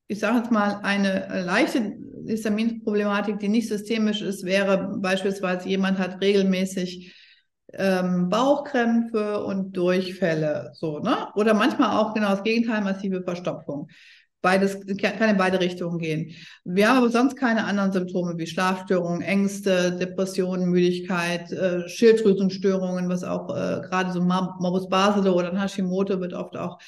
ich 0.08 0.18
sage 0.18 0.38
jetzt 0.38 0.50
mal 0.50 0.80
eine 0.82 1.44
leichte 1.44 1.96
Histaminproblematik, 2.26 3.38
die 3.38 3.48
nicht 3.48 3.68
systemisch 3.68 4.22
ist, 4.22 4.44
wäre 4.44 4.98
beispielsweise 4.98 5.68
jemand 5.68 5.98
hat 5.98 6.20
regelmäßig 6.20 7.14
ähm, 7.72 8.28
Bauchkrämpfe 8.28 9.44
und 9.44 9.76
Durchfälle, 9.76 10.70
so, 10.74 10.98
ne? 11.00 11.28
Oder 11.34 11.54
manchmal 11.54 11.96
auch 11.96 12.14
genau 12.14 12.30
das 12.30 12.42
Gegenteil, 12.42 12.82
massive 12.82 13.22
Verstopfung. 13.22 13.88
Beides 14.44 14.78
kann 14.98 15.30
in 15.30 15.38
beide 15.38 15.58
Richtungen 15.58 15.98
gehen. 15.98 16.32
Wir 16.64 16.90
haben 16.90 16.98
aber 16.98 17.08
sonst 17.08 17.34
keine 17.34 17.64
anderen 17.64 17.92
Symptome 17.92 18.36
wie 18.36 18.46
Schlafstörungen, 18.46 19.22
Ängste, 19.22 19.92
Depressionen, 19.92 20.68
Müdigkeit, 20.68 21.50
äh, 21.50 21.88
Schilddrüsenstörungen, 21.88 23.08
was 23.08 23.24
auch 23.24 23.48
äh, 23.48 23.80
gerade 23.80 24.12
so 24.12 24.20
Morbus 24.20 24.90
Basel 24.90 25.26
oder 25.28 25.58
Hashimoto 25.58 26.20
wird 26.20 26.34
oft 26.34 26.58
auch 26.58 26.78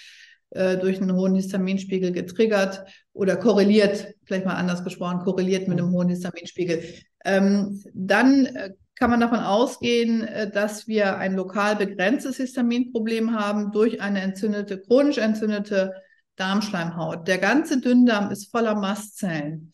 äh, 0.51 0.77
durch 0.77 1.01
einen 1.01 1.15
hohen 1.15 1.35
Histaminspiegel 1.35 2.13
getriggert 2.13 2.85
oder 3.15 3.37
korreliert, 3.37 4.07
vielleicht 4.27 4.45
mal 4.45 4.57
anders 4.57 4.85
gesprochen, 4.85 5.21
korreliert 5.21 5.67
mit 5.67 5.81
einem 5.81 5.93
hohen 5.93 6.11
Histaminspiegel. 6.11 6.83
Ähm, 7.25 7.83
dann 7.95 8.45
äh, 8.45 8.75
kann 8.97 9.09
man 9.09 9.21
davon 9.21 9.41
ausgehen, 9.41 10.29
äh, 10.29 10.51
dass 10.51 10.89
wir 10.89 11.17
ein 11.17 11.37
lokal 11.37 11.77
begrenztes 11.77 12.37
Histaminproblem 12.37 13.35
haben 13.35 13.73
durch 13.73 14.03
eine 14.03 14.21
entzündete, 14.21 14.79
chronisch 14.79 15.17
entzündete 15.17 15.95
Darmschleimhaut. 16.37 17.27
Der 17.27 17.39
ganze 17.39 17.81
Dünndarm 17.81 18.31
ist 18.31 18.51
voller 18.51 18.75
Mastzellen. 18.75 19.73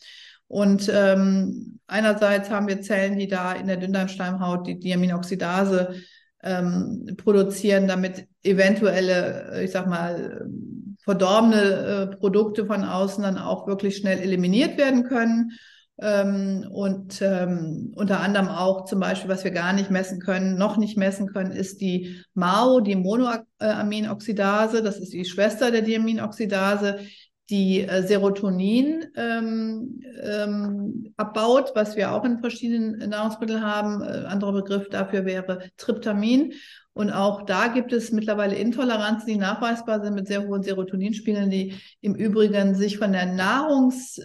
Und 0.48 0.90
ähm, 0.92 1.78
einerseits 1.86 2.50
haben 2.50 2.68
wir 2.68 2.82
Zellen, 2.82 3.18
die 3.18 3.28
da 3.28 3.52
in 3.52 3.66
der 3.66 3.78
Dünndarmschleimhaut 3.78 4.66
die 4.66 4.78
Diaminoxidase 4.78 5.94
ähm, 6.42 7.14
produzieren, 7.16 7.88
damit 7.88 8.26
eventuelle, 8.42 9.62
ich 9.62 9.70
sag 9.70 9.86
mal, 9.86 10.46
verdorbene 11.04 11.62
äh, 12.12 12.16
Produkte 12.16 12.66
von 12.66 12.84
außen 12.84 13.22
dann 13.22 13.38
auch 13.38 13.66
wirklich 13.66 13.96
schnell 13.96 14.18
eliminiert 14.18 14.78
werden 14.78 15.04
können. 15.04 15.52
Ähm, 15.98 16.66
und 16.70 17.20
ähm, 17.22 17.92
unter 17.94 18.20
anderem 18.20 18.48
auch 18.48 18.86
zum 18.86 19.00
Beispiel, 19.00 19.30
was 19.30 19.44
wir 19.44 19.50
gar 19.50 19.72
nicht 19.72 19.90
messen 19.90 20.20
können, 20.20 20.56
noch 20.56 20.76
nicht 20.76 20.96
messen 20.96 21.28
können, 21.28 21.52
ist 21.52 21.80
die 21.80 22.22
MAO, 22.34 22.80
die 22.80 22.96
Monoaminoxidase. 22.96 24.82
Das 24.82 24.98
ist 24.98 25.12
die 25.12 25.24
Schwester 25.24 25.70
der 25.70 25.82
Diaminoxidase, 25.82 27.00
die 27.50 27.82
äh, 27.82 28.02
Serotonin 28.02 29.04
ähm, 29.14 30.00
ähm, 30.22 31.12
abbaut, 31.16 31.72
was 31.74 31.96
wir 31.96 32.12
auch 32.12 32.24
in 32.24 32.38
verschiedenen 32.38 33.10
Nahrungsmitteln 33.10 33.62
haben. 33.62 34.02
Äh, 34.02 34.24
anderer 34.26 34.52
Begriff 34.52 34.88
dafür 34.88 35.26
wäre 35.26 35.58
Tryptamin. 35.76 36.54
Und 36.94 37.10
auch 37.10 37.42
da 37.42 37.68
gibt 37.68 37.92
es 37.92 38.12
mittlerweile 38.12 38.54
Intoleranzen, 38.54 39.26
die 39.26 39.36
nachweisbar 39.36 40.02
sind 40.02 40.14
mit 40.14 40.26
sehr 40.26 40.46
hohen 40.46 40.62
Serotoninspiegeln, 40.62 41.50
die 41.50 41.74
im 42.00 42.14
Übrigen 42.14 42.74
sich 42.74 42.98
von 42.98 43.12
der 43.12 43.26
Nahrungs 43.26 44.18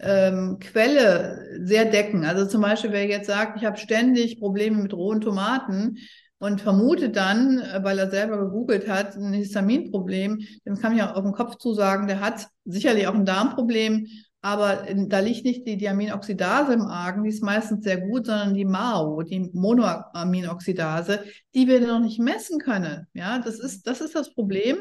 ähm, 0.00 0.58
Quelle 0.60 1.60
sehr 1.62 1.86
decken. 1.86 2.24
Also 2.24 2.46
zum 2.46 2.62
Beispiel, 2.62 2.92
wer 2.92 3.06
jetzt 3.06 3.26
sagt, 3.26 3.56
ich 3.56 3.64
habe 3.64 3.78
ständig 3.78 4.38
Probleme 4.38 4.82
mit 4.82 4.92
rohen 4.92 5.20
Tomaten 5.20 5.98
und 6.38 6.60
vermutet 6.60 7.16
dann, 7.16 7.58
äh, 7.58 7.82
weil 7.82 7.98
er 7.98 8.10
selber 8.10 8.38
gegoogelt 8.38 8.88
hat, 8.88 9.16
ein 9.16 9.32
Histaminproblem, 9.32 10.40
dem 10.66 10.78
kann 10.78 10.94
ich 10.94 11.02
auch 11.02 11.14
auf 11.14 11.24
den 11.24 11.32
Kopf 11.32 11.56
zusagen, 11.56 12.06
der 12.06 12.20
hat 12.20 12.48
sicherlich 12.64 13.06
auch 13.06 13.14
ein 13.14 13.24
Darmproblem, 13.24 14.06
aber 14.42 14.86
da 15.08 15.18
liegt 15.18 15.44
nicht 15.44 15.66
die 15.66 15.76
Diaminoxidase 15.76 16.74
im 16.74 16.82
Argen, 16.82 17.24
die 17.24 17.30
ist 17.30 17.42
meistens 17.42 17.82
sehr 17.82 18.00
gut, 18.00 18.26
sondern 18.26 18.54
die 18.54 18.64
MAO, 18.64 19.22
die 19.22 19.50
Monoaminoxidase, 19.52 21.24
die 21.52 21.66
wir 21.66 21.80
noch 21.80 21.98
nicht 21.98 22.20
messen 22.20 22.60
können. 22.60 23.08
Ja, 23.12 23.40
das 23.40 23.58
ist, 23.58 23.88
das 23.88 24.00
ist 24.00 24.14
das 24.14 24.32
Problem. 24.34 24.76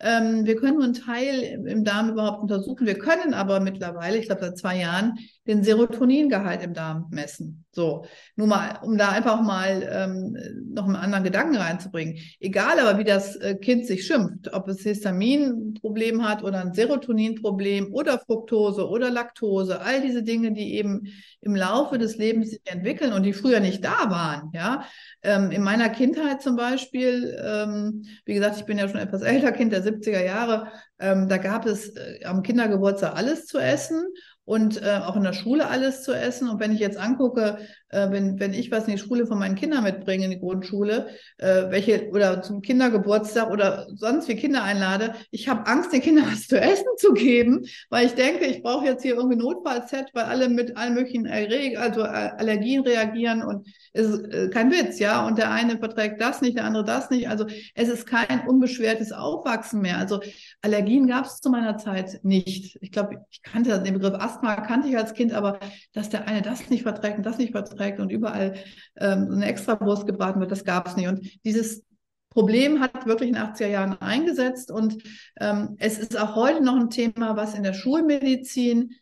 Ähm, 0.00 0.46
wir 0.46 0.56
können 0.56 0.74
nur 0.74 0.84
einen 0.84 0.94
Teil 0.94 1.64
im 1.66 1.84
Darm 1.84 2.10
überhaupt 2.10 2.42
untersuchen. 2.42 2.86
Wir 2.86 2.98
können 2.98 3.34
aber 3.34 3.60
mittlerweile, 3.60 4.18
ich 4.18 4.26
glaube 4.26 4.42
seit 4.42 4.58
zwei 4.58 4.78
Jahren, 4.78 5.18
den 5.46 5.64
Serotoningehalt 5.64 6.62
im 6.62 6.74
Darm 6.74 7.06
messen. 7.10 7.64
So, 7.72 8.04
nur 8.36 8.46
mal, 8.46 8.78
um 8.82 8.98
da 8.98 9.08
einfach 9.08 9.40
mal 9.40 9.88
ähm, 9.90 10.36
noch 10.72 10.84
einen 10.84 10.94
anderen 10.94 11.24
Gedanken 11.24 11.56
reinzubringen. 11.56 12.18
Egal 12.38 12.78
aber, 12.78 12.98
wie 12.98 13.04
das 13.04 13.34
äh, 13.36 13.56
Kind 13.56 13.86
sich 13.86 14.06
schimpft, 14.06 14.52
ob 14.52 14.68
es 14.68 14.82
Histaminproblem 14.82 16.22
hat 16.22 16.44
oder 16.44 16.60
ein 16.60 16.74
Serotoninproblem 16.74 17.92
oder 17.92 18.18
Fructose 18.18 18.86
oder 18.88 19.10
Laktose, 19.10 19.80
all 19.80 20.02
diese 20.02 20.22
Dinge, 20.22 20.52
die 20.52 20.74
eben 20.74 21.08
im 21.40 21.56
Laufe 21.56 21.98
des 21.98 22.18
Lebens 22.18 22.50
sich 22.50 22.60
entwickeln 22.66 23.12
und 23.12 23.22
die 23.24 23.32
früher 23.32 23.60
nicht 23.60 23.82
da 23.82 24.10
waren. 24.10 24.50
Ja, 24.52 24.84
ähm, 25.22 25.50
in 25.50 25.62
meiner 25.62 25.88
Kindheit 25.88 26.42
zum 26.42 26.56
Beispiel, 26.56 27.36
ähm, 27.42 28.04
wie 28.26 28.34
gesagt, 28.34 28.58
ich 28.58 28.66
bin 28.66 28.78
ja 28.78 28.86
schon 28.86 29.00
etwas 29.00 29.22
älter, 29.22 29.50
Kind 29.50 29.72
der 29.72 29.82
70er 29.82 30.22
Jahre, 30.22 30.68
ähm, 30.98 31.28
da 31.28 31.38
gab 31.38 31.66
es 31.66 31.96
äh, 31.96 32.24
am 32.24 32.42
Kindergeburtstag 32.42 33.16
alles 33.16 33.46
zu 33.46 33.58
essen 33.58 34.04
und 34.44 34.82
äh, 34.82 35.00
auch 35.04 35.16
in 35.16 35.22
der 35.22 35.32
Schule 35.32 35.68
alles 35.68 36.02
zu 36.02 36.12
essen. 36.12 36.48
Und 36.48 36.58
wenn 36.58 36.72
ich 36.72 36.80
jetzt 36.80 36.98
angucke, 36.98 37.58
äh, 37.88 38.10
wenn, 38.10 38.40
wenn 38.40 38.54
ich 38.54 38.70
was 38.70 38.86
in 38.88 38.96
die 38.96 38.98
Schule 38.98 39.26
von 39.26 39.38
meinen 39.38 39.54
Kindern 39.54 39.84
mitbringe, 39.84 40.24
in 40.24 40.30
die 40.32 40.40
Grundschule, 40.40 41.08
äh, 41.38 41.70
welche 41.70 42.08
oder 42.10 42.42
zum 42.42 42.60
Kindergeburtstag 42.60 43.50
oder 43.50 43.86
sonst 43.94 44.28
wie 44.28 44.34
Kinder 44.34 44.64
einlade, 44.64 45.14
ich 45.30 45.48
habe 45.48 45.66
Angst, 45.66 45.92
den 45.92 46.00
Kindern 46.00 46.26
was 46.32 46.48
zu 46.48 46.60
essen 46.60 46.86
zu 46.96 47.12
geben, 47.12 47.66
weil 47.88 48.06
ich 48.06 48.14
denke, 48.14 48.46
ich 48.46 48.62
brauche 48.62 48.84
jetzt 48.84 49.02
hier 49.02 49.14
irgendwie 49.14 49.36
Notfallset, 49.36 50.10
weil 50.12 50.24
alle 50.24 50.48
mit 50.48 50.76
allen 50.76 50.94
möglichen 50.94 51.26
Erreg 51.26 51.78
also 51.78 52.02
Allergien 52.02 52.82
reagieren 52.82 53.42
und 53.42 53.68
es 53.92 54.06
ist 54.06 54.32
äh, 54.32 54.48
kein 54.48 54.70
Witz, 54.70 54.98
ja. 54.98 55.26
Und 55.26 55.38
der 55.38 55.50
eine 55.50 55.78
verträgt 55.78 56.20
das 56.20 56.40
nicht, 56.40 56.56
der 56.56 56.64
andere 56.64 56.84
das 56.84 57.10
nicht. 57.10 57.28
Also 57.28 57.46
es 57.74 57.88
ist 57.88 58.06
kein 58.06 58.46
unbeschwertes 58.46 59.12
Aufwachsen 59.12 59.82
mehr. 59.82 59.98
Also 59.98 60.20
Allergien 60.62 61.06
gab 61.06 61.26
es 61.26 61.40
zu 61.40 61.50
meiner 61.50 61.76
Zeit 61.76 62.20
nicht. 62.22 62.78
Ich 62.80 62.90
glaube, 62.90 63.24
ich 63.30 63.42
kannte 63.42 63.80
den 63.80 63.94
Begriff 63.94 64.14
Asthma, 64.14 64.31
kannte 64.40 64.88
ich 64.88 64.96
als 64.96 65.14
Kind, 65.14 65.32
aber 65.32 65.60
dass 65.92 66.08
der 66.08 66.26
eine 66.26 66.42
das 66.42 66.70
nicht 66.70 66.82
verträgt 66.82 67.18
und 67.18 67.26
das 67.26 67.38
nicht 67.38 67.52
verträgt 67.52 68.00
und 68.00 68.10
überall 68.10 68.54
ähm, 68.96 69.28
eine 69.32 69.46
Extrawurst 69.46 70.06
gebraten 70.06 70.40
wird, 70.40 70.50
das 70.50 70.64
gab 70.64 70.88
es 70.88 70.96
nicht. 70.96 71.08
Und 71.08 71.44
dieses 71.44 71.84
Problem 72.30 72.80
hat 72.80 73.06
wirklich 73.06 73.28
in 73.28 73.34
den 73.34 73.44
80er 73.44 73.66
Jahren 73.66 74.00
eingesetzt 74.00 74.70
und 74.70 75.02
ähm, 75.38 75.76
es 75.78 75.98
ist 75.98 76.18
auch 76.18 76.34
heute 76.34 76.62
noch 76.62 76.76
ein 76.76 76.90
Thema, 76.90 77.36
was 77.36 77.54
in 77.54 77.62
der 77.62 77.74
Schulmedizin 77.74 78.92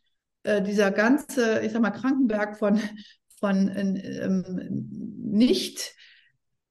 äh, 0.43 0.63
dieser 0.63 0.91
ganze, 0.91 1.61
ich 1.61 1.73
sag 1.73 1.81
mal, 1.81 1.91
Krankenberg 1.91 2.59
von, 2.59 2.81
von 3.39 3.71
ähm, 3.75 4.89
nicht 5.23 5.95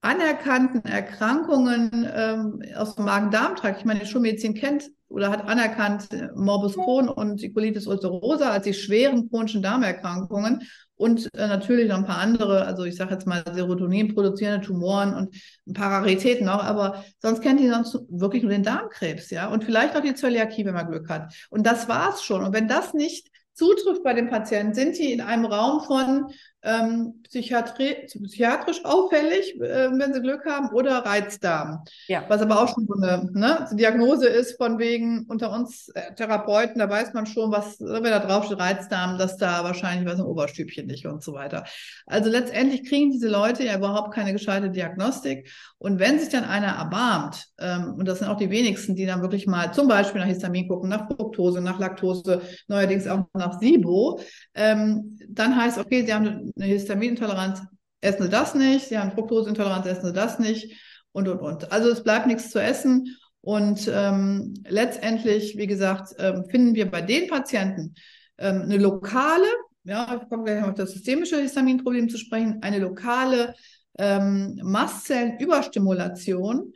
anerkannten 0.02 0.86
Erkrankungen 0.86 2.08
ähm, 2.14 2.62
aus 2.76 2.96
dem 2.96 3.06
Magen-Darm-Trakt. 3.06 3.80
Ich 3.80 3.86
meine, 3.86 4.00
die 4.00 4.06
Schulmedizin 4.06 4.54
kennt 4.54 4.90
oder 5.10 5.30
hat 5.30 5.48
anerkannt 5.48 6.12
äh, 6.14 6.30
Morbus 6.36 6.76
Crohn 6.76 7.10
und 7.10 7.42
die 7.42 7.52
Colitis 7.52 7.88
ulcerosa 7.88 8.52
als 8.52 8.64
die 8.64 8.74
schweren 8.74 9.30
chronischen 9.30 9.62
Darmerkrankungen 9.62 10.62
und 10.96 11.34
äh, 11.34 11.48
natürlich 11.48 11.90
noch 11.90 11.98
ein 11.98 12.06
paar 12.06 12.20
andere, 12.20 12.66
also 12.66 12.84
ich 12.84 12.96
sage 12.96 13.14
jetzt 13.14 13.26
mal 13.26 13.44
Serotonin 13.54 14.14
produzierende 14.14 14.66
Tumoren 14.66 15.14
und 15.14 15.36
ein 15.68 15.74
paar 15.74 15.92
Raritäten 15.92 16.46
noch, 16.46 16.64
aber 16.64 17.04
sonst 17.22 17.42
kennt 17.42 17.60
die 17.60 17.70
sonst 17.70 17.98
wirklich 18.10 18.44
nur 18.44 18.52
den 18.52 18.64
Darmkrebs, 18.64 19.30
ja, 19.30 19.48
und 19.48 19.64
vielleicht 19.64 19.94
noch 19.94 20.02
die 20.02 20.14
Zöliakie, 20.14 20.66
wenn 20.66 20.74
man 20.74 20.90
Glück 20.90 21.10
hat. 21.10 21.34
Und 21.50 21.66
das 21.66 21.88
war's 21.88 22.24
schon. 22.24 22.44
Und 22.44 22.54
wenn 22.54 22.68
das 22.68 22.94
nicht 22.94 23.30
zutrifft 23.54 24.04
bei 24.04 24.14
den 24.14 24.30
Patienten, 24.30 24.74
sind 24.74 24.98
die 24.98 25.14
in 25.14 25.22
einem 25.22 25.46
Raum 25.46 25.82
von 25.82 26.32
ähm, 26.62 27.22
psychiatrisch 27.24 28.84
auffällig, 28.84 29.60
äh, 29.62 29.90
wenn 29.92 30.14
sie 30.14 30.22
Glück 30.22 30.46
haben, 30.46 30.70
oder 30.74 30.98
Reizdarm. 31.06 31.84
Ja. 32.08 32.26
Was 32.28 32.42
aber 32.42 32.62
auch 32.62 32.74
schon 32.74 32.86
so 32.86 32.96
eine 32.96 33.30
ne, 33.32 33.68
Diagnose 33.74 34.28
ist 34.28 34.58
von 34.58 34.78
wegen 34.78 35.26
unter 35.30 35.52
uns 35.52 35.90
äh, 35.90 36.14
Therapeuten, 36.16 36.80
da 36.80 36.90
weiß 36.90 37.14
man 37.14 37.26
schon, 37.26 37.52
was, 37.52 37.80
wenn 37.80 38.04
da 38.04 38.20
drauf 38.20 38.46
steht, 38.46 38.60
Reizdarm, 38.60 39.18
dass 39.18 39.38
da 39.38 39.64
wahrscheinlich 39.64 40.10
was 40.10 40.20
im 40.20 40.26
Oberstübchen 40.26 40.90
liegt 40.90 41.06
und 41.06 41.24
so 41.24 41.34
weiter. 41.34 41.64
Also 42.06 42.30
letztendlich 42.30 42.88
kriegen 42.88 43.12
diese 43.12 43.30
Leute 43.30 43.64
ja 43.64 43.78
überhaupt 43.78 44.14
keine 44.14 44.34
gescheite 44.34 44.70
Diagnostik. 44.70 45.50
Und 45.78 46.00
wenn 46.00 46.20
sich 46.20 46.30
dann 46.30 46.44
einer 46.44 46.74
erbarmt, 46.74 47.48
ähm, 47.58 47.94
und 47.98 48.06
das 48.06 48.20
sind 48.20 48.28
auch 48.28 48.38
die 48.38 48.50
wenigsten, 48.50 48.96
die 48.96 49.06
dann 49.06 49.22
wirklich 49.22 49.48
mal 49.48 49.74
zum 49.74 49.88
Beispiel 49.88 50.20
nach 50.20 50.28
Histamin 50.28 50.68
gucken, 50.68 50.90
nach 50.90 51.08
Fructose, 51.08 51.62
nach 51.62 51.80
Laktose, 51.80 52.42
neuerdings 52.68 53.08
auch 53.08 53.26
nach 53.34 53.60
SIBO, 53.60 54.20
ähm, 54.56 55.18
dann 55.30 55.56
heißt, 55.56 55.78
okay, 55.78 56.06
sie 56.06 56.14
haben 56.14 56.28
eine 56.28 56.49
Histaminintoleranz, 56.58 57.62
essen 58.02 58.24
sie 58.24 58.30
das 58.30 58.56
nicht, 58.56 58.88
sie 58.88 58.98
haben 58.98 59.12
Fructoseintoleranz, 59.12 59.86
essen 59.86 60.08
sie 60.08 60.14
das 60.14 60.40
nicht 60.40 60.76
und, 61.12 61.28
und, 61.28 61.40
und. 61.40 61.72
Also 61.72 61.90
es 61.90 62.04
bleibt 62.04 62.28
nichts 62.28 62.50
zu 62.50 62.60
essen. 62.60 63.16
Und 63.42 63.90
ähm, 63.94 64.54
letztendlich, 64.68 65.58
wie 65.58 65.68
gesagt, 65.68 66.14
ähm, 66.20 66.44
finden 66.50 66.76
wir 66.76 66.92
bei 66.92 67.02
den 67.02 67.30
Patienten 67.30 67.94
ähm, 68.38 68.64
eine 68.64 68.78
lokale, 68.78 69.48
ja, 69.86 70.26
kommen 70.30 70.46
wir 70.46 70.56
gleich 70.56 70.68
auf 70.68 70.76
das 70.76 70.92
systemische 70.92 71.42
Histaminproblem 71.42 72.10
zu 72.10 72.18
sprechen, 72.18 72.60
eine 72.62 72.80
lokale 72.80 73.56
ähm, 73.98 74.60
Mastzellenüberstimulation. 74.62 76.74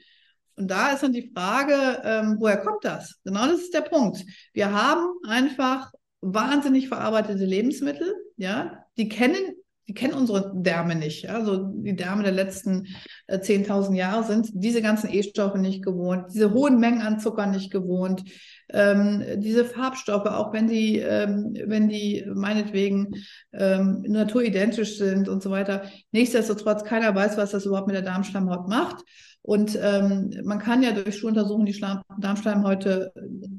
Und 0.55 0.71
da 0.71 0.93
ist 0.93 1.03
dann 1.03 1.13
die 1.13 1.31
Frage, 1.35 2.01
ähm, 2.03 2.37
woher 2.39 2.57
kommt 2.57 2.85
das? 2.85 3.19
Genau 3.23 3.47
das 3.47 3.61
ist 3.61 3.73
der 3.73 3.81
Punkt. 3.81 4.23
Wir 4.53 4.71
haben 4.71 5.07
einfach 5.27 5.91
wahnsinnig 6.21 6.87
verarbeitete 6.87 7.43
Lebensmittel, 7.43 8.13
ja, 8.37 8.85
die 8.97 9.09
kennen 9.09 9.55
die 9.87 9.93
kennen 9.93 10.13
unsere 10.13 10.51
Därme 10.55 10.95
nicht. 10.95 11.29
Also 11.29 11.57
die 11.57 11.95
Därme 11.95 12.23
der 12.23 12.31
letzten 12.31 12.87
äh, 13.27 13.37
10.000 13.37 13.95
Jahre 13.95 14.23
sind 14.23 14.49
diese 14.53 14.81
ganzen 14.81 15.11
E-Stoffe 15.11 15.59
nicht 15.59 15.83
gewohnt, 15.83 16.27
diese 16.33 16.53
hohen 16.53 16.79
Mengen 16.79 17.01
an 17.01 17.19
Zucker 17.19 17.47
nicht 17.47 17.71
gewohnt, 17.71 18.23
ähm, 18.69 19.23
diese 19.37 19.65
Farbstoffe, 19.65 20.25
auch 20.25 20.53
wenn 20.53 20.67
die, 20.67 20.99
ähm, 20.99 21.53
wenn 21.65 21.89
die 21.89 22.25
meinetwegen 22.33 23.11
ähm, 23.51 24.03
naturidentisch 24.07 24.97
sind 24.97 25.27
und 25.27 25.43
so 25.43 25.51
weiter. 25.51 25.83
Nichtsdestotrotz, 26.11 26.83
keiner 26.83 27.13
weiß, 27.13 27.37
was 27.37 27.51
das 27.51 27.65
überhaupt 27.65 27.87
mit 27.87 27.95
der 27.95 28.03
Darmschleimhaut 28.03 28.69
macht. 28.69 29.03
Und 29.45 29.77
ähm, 29.81 30.33
man 30.45 30.59
kann 30.59 30.83
ja 30.83 30.93
durch 30.93 31.17
Stuhluntersuchungen 31.17 31.65
die 31.65 31.73
Schleim 31.73 31.99
Darmschleimhäute 32.17 33.11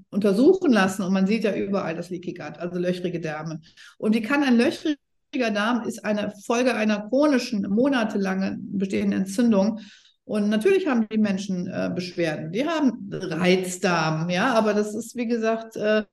untersuchen 0.09 0.73
lassen 0.73 1.03
und 1.03 1.13
man 1.13 1.27
sieht 1.27 1.45
ja 1.45 1.55
überall 1.55 1.95
das 1.95 2.09
Leaky 2.09 2.33
Gut, 2.33 2.59
also 2.59 2.79
löchrige 2.79 3.21
Därme. 3.21 3.61
Und 3.99 4.15
wie 4.15 4.23
kann 4.23 4.43
ein 4.43 4.57
löchriger 4.57 4.97
Darm 5.39 5.87
ist 5.87 6.05
eine 6.05 6.33
Folge 6.45 6.75
einer 6.75 7.09
chronischen, 7.09 7.69
monatelangen 7.69 8.79
bestehenden 8.79 9.21
Entzündung. 9.21 9.81
Und 10.25 10.49
natürlich 10.49 10.87
haben 10.87 11.07
die 11.13 11.19
Menschen 11.19 11.67
äh, 11.67 11.91
Beschwerden. 11.95 12.53
Die 12.53 12.67
haben 12.67 13.11
Reizdarm, 13.13 14.31
ja, 14.31 14.55
aber 14.55 14.73
das 14.73 14.95
ist, 14.95 15.17
wie 15.17 15.27
gesagt, 15.27 15.77
äh, 15.77 16.05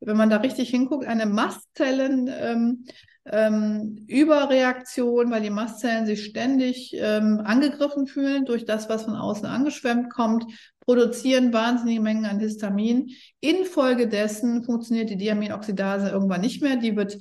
wenn 0.00 0.16
man 0.16 0.30
da 0.30 0.36
richtig 0.36 0.70
hinguckt, 0.70 1.06
eine 1.06 1.26
Mastzellen. 1.26 2.30
Ähm, 2.32 2.84
ähm, 3.26 4.04
Überreaktion, 4.08 5.30
weil 5.30 5.42
die 5.42 5.50
Mastzellen 5.50 6.06
sich 6.06 6.24
ständig 6.24 6.94
ähm, 6.96 7.40
angegriffen 7.44 8.06
fühlen 8.06 8.44
durch 8.44 8.64
das, 8.64 8.88
was 8.88 9.04
von 9.04 9.14
außen 9.14 9.46
angeschwemmt 9.46 10.10
kommt, 10.10 10.46
produzieren 10.80 11.52
wahnsinnige 11.52 12.00
Mengen 12.00 12.24
an 12.24 12.40
Histamin. 12.40 13.10
Infolgedessen 13.40 14.64
funktioniert 14.64 15.10
die 15.10 15.16
Diaminoxidase 15.16 16.08
irgendwann 16.08 16.40
nicht 16.40 16.62
mehr. 16.62 16.76
Die 16.76 16.96
wird 16.96 17.18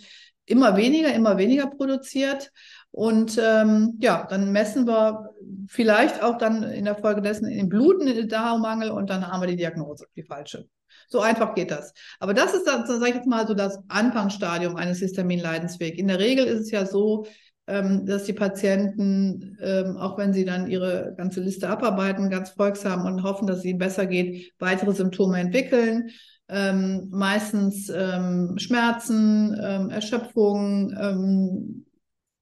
immer 0.50 0.76
weniger, 0.76 1.14
immer 1.14 1.38
weniger 1.38 1.68
produziert. 1.68 2.52
Und 2.92 3.40
ähm, 3.42 3.98
ja, 4.00 4.26
dann 4.30 4.52
messen 4.52 4.88
wir 4.88 5.30
vielleicht 5.68 6.24
auch 6.24 6.38
dann 6.38 6.64
in 6.64 6.86
der 6.86 6.96
Folge 6.96 7.22
dessen 7.22 7.48
in 7.48 7.70
Bluten 7.70 8.08
den 8.08 8.28
Darmmangel 8.28 8.90
und 8.90 9.10
dann 9.10 9.28
haben 9.28 9.42
wir 9.42 9.48
die 9.48 9.56
Diagnose, 9.56 10.08
die 10.16 10.24
falsche. 10.24 10.68
So 11.08 11.22
einfach 11.22 11.54
geht 11.56 11.72
das. 11.72 11.94
Aber 12.20 12.34
das 12.34 12.54
ist 12.54 12.66
dann, 12.66 12.86
sage 12.86 13.10
ich 13.10 13.16
jetzt 13.16 13.28
mal, 13.28 13.48
so 13.48 13.54
das 13.54 13.80
Anfangsstadium 13.88 14.76
eines 14.76 15.00
Histaminleidenswegs. 15.00 15.98
In 15.98 16.08
der 16.08 16.20
Regel 16.20 16.46
ist 16.46 16.62
es 16.62 16.72
ja 16.72 16.86
so, 16.86 17.28
ähm, 17.68 18.08
dass 18.08 18.24
die 18.24 18.34
Patienten, 18.34 19.58
ähm, 19.62 19.98
auch 19.98 20.18
wenn 20.18 20.34
sie 20.34 20.46
dann 20.46 20.68
ihre 20.68 21.14
ganze 21.16 21.42
Liste 21.42 21.70
abarbeiten, 21.70 22.32
ganz 22.32 22.50
folgsam 22.50 23.06
und 23.06 23.22
hoffen, 23.22 23.48
dass 23.48 23.60
es 23.60 23.66
ihnen 23.66 23.80
besser 23.80 24.08
geht, 24.08 24.52
weitere 24.58 24.94
Symptome 24.94 25.40
entwickeln 25.40 26.10
ähm, 26.50 27.08
meistens 27.12 27.90
ähm, 27.90 28.58
Schmerzen, 28.58 29.56
ähm, 29.62 29.92
Erschöpfung. 29.92 30.92
Ähm, 31.00 31.86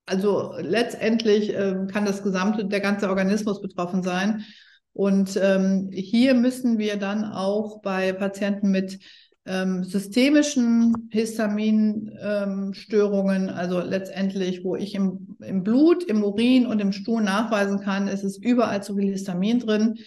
also 0.06 0.54
letztendlich 0.60 1.54
ähm, 1.54 1.88
kann 1.88 2.06
das 2.06 2.24
gesamte, 2.24 2.64
der 2.66 2.80
ganze 2.80 3.10
Organismus 3.10 3.62
betroffen 3.62 4.04
sein. 4.04 4.46
Und 4.94 5.38
ähm, 5.42 5.90
hier 5.92 6.34
müssen 6.34 6.78
wir 6.78 6.96
dann 6.96 7.26
auch 7.26 7.82
bei 7.82 8.14
Patienten 8.14 8.72
mit 8.72 9.00
systemischen 9.84 11.08
Histaminstörungen, 11.10 13.50
also 13.50 13.80
letztendlich, 13.80 14.66
wo 14.66 14.76
ich 14.76 14.94
im, 14.94 15.38
im 15.40 15.64
Blut, 15.64 16.04
im 16.04 16.22
Urin 16.22 16.68
und 16.68 16.82
im 16.82 16.92
Stuhl 16.92 17.24
nachweisen 17.24 17.80
kann, 17.80 18.10
es 18.10 18.26
ist 18.26 18.44
überall 18.44 18.84
zu 18.84 18.98
viel 18.98 19.10
Histamin 19.10 19.60
drin, 19.60 20.00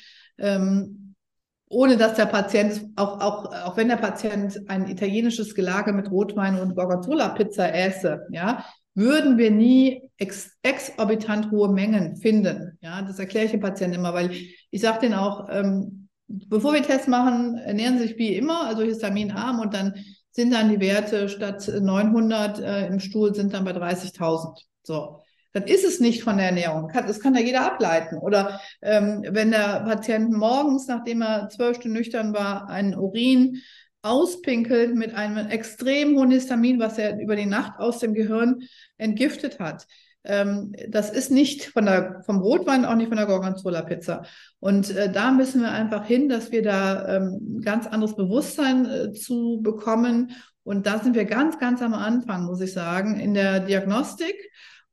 ohne 1.70 1.96
dass 1.96 2.14
der 2.14 2.26
Patient, 2.26 2.82
auch, 2.96 3.20
auch, 3.20 3.44
auch 3.64 3.76
wenn 3.76 3.88
der 3.88 3.96
Patient 3.96 4.60
ein 4.68 4.88
italienisches 4.88 5.54
Gelage 5.54 5.92
mit 5.92 6.10
Rotwein 6.10 6.58
und 6.58 6.74
Gorgonzola-Pizza 6.74 7.72
esse, 7.72 8.26
ja, 8.32 8.64
würden 8.94 9.38
wir 9.38 9.52
nie 9.52 10.02
ex 10.18 10.50
exorbitant 10.62 11.52
hohe 11.52 11.72
Mengen 11.72 12.16
finden. 12.16 12.76
Ja, 12.82 13.02
das 13.02 13.20
erkläre 13.20 13.44
ich 13.46 13.52
den 13.52 13.60
Patienten 13.60 13.94
immer, 13.94 14.12
weil 14.12 14.32
ich 14.32 14.80
sage 14.80 15.02
denen 15.02 15.14
auch, 15.14 15.46
ähm, 15.48 16.08
bevor 16.26 16.74
wir 16.74 16.82
Tests 16.82 17.06
machen, 17.06 17.56
ernähren 17.58 17.98
Sie 17.98 18.08
sich 18.08 18.18
wie 18.18 18.34
immer, 18.34 18.66
also 18.66 18.82
histaminarm 18.82 19.60
und 19.60 19.72
dann 19.72 19.94
sind 20.32 20.52
dann 20.52 20.70
die 20.70 20.80
Werte 20.80 21.28
statt 21.28 21.70
900 21.72 22.58
äh, 22.58 22.86
im 22.88 22.98
Stuhl 22.98 23.32
sind 23.32 23.54
dann 23.54 23.64
bei 23.64 23.72
30.000. 23.72 24.60
So 24.82 25.20
dann 25.52 25.64
ist 25.64 25.84
es 25.84 26.00
nicht 26.00 26.22
von 26.22 26.36
der 26.36 26.46
Ernährung. 26.46 26.90
Das 26.94 27.20
kann 27.20 27.34
ja 27.34 27.40
jeder 27.40 27.66
ableiten. 27.66 28.18
Oder 28.18 28.60
ähm, 28.82 29.24
wenn 29.28 29.50
der 29.50 29.80
Patient 29.80 30.30
morgens, 30.32 30.86
nachdem 30.86 31.22
er 31.22 31.48
zwölf 31.48 31.76
Stunden 31.76 31.96
nüchtern 31.96 32.32
war, 32.32 32.68
einen 32.68 32.94
Urin 32.94 33.60
auspinkelt 34.02 34.94
mit 34.94 35.14
einem 35.14 35.48
extrem 35.48 36.16
hohen 36.16 36.30
Histamin, 36.30 36.78
was 36.78 36.98
er 36.98 37.18
über 37.20 37.36
die 37.36 37.46
Nacht 37.46 37.78
aus 37.78 37.98
dem 37.98 38.14
Gehirn 38.14 38.60
entgiftet 38.96 39.58
hat. 39.58 39.86
Ähm, 40.22 40.74
das 40.88 41.10
ist 41.10 41.30
nicht 41.30 41.64
von 41.64 41.86
der, 41.86 42.22
vom 42.24 42.40
Rotwein, 42.40 42.84
auch 42.84 42.94
nicht 42.94 43.08
von 43.08 43.16
der 43.16 43.26
Gorgonzola-Pizza. 43.26 44.22
Und 44.58 44.90
äh, 44.90 45.10
da 45.10 45.32
müssen 45.32 45.62
wir 45.62 45.72
einfach 45.72 46.06
hin, 46.06 46.28
dass 46.28 46.52
wir 46.52 46.62
da 46.62 47.16
ähm, 47.16 47.60
ganz 47.64 47.86
anderes 47.86 48.16
Bewusstsein 48.16 48.86
äh, 48.86 49.12
zu 49.12 49.60
bekommen. 49.62 50.32
Und 50.62 50.86
da 50.86 50.98
sind 50.98 51.14
wir 51.14 51.24
ganz, 51.24 51.58
ganz 51.58 51.80
am 51.80 51.94
Anfang, 51.94 52.44
muss 52.44 52.60
ich 52.60 52.72
sagen, 52.72 53.18
in 53.18 53.34
der 53.34 53.60
Diagnostik 53.60 54.36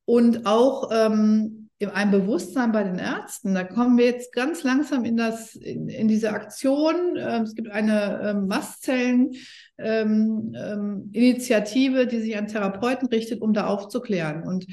und 0.08 0.46
auch 0.46 0.88
ähm, 0.90 1.68
in 1.78 1.90
einem 1.90 2.10
Bewusstsein 2.12 2.72
bei 2.72 2.82
den 2.82 2.98
Ärzten. 2.98 3.54
Da 3.54 3.62
kommen 3.62 3.98
wir 3.98 4.06
jetzt 4.06 4.32
ganz 4.32 4.62
langsam 4.62 5.04
in 5.04 5.18
das 5.18 5.54
in, 5.54 5.90
in 5.90 6.08
diese 6.08 6.30
Aktion. 6.30 7.16
Ähm, 7.18 7.42
es 7.42 7.54
gibt 7.54 7.70
eine 7.70 8.22
ähm, 8.22 8.46
Mastzellen 8.46 9.32
ähm, 9.76 10.56
ähm, 10.56 11.12
die 11.12 11.38
sich 11.38 12.38
an 12.38 12.48
Therapeuten 12.48 13.08
richtet, 13.08 13.42
um 13.42 13.52
da 13.52 13.66
aufzuklären. 13.66 14.44
Und 14.44 14.66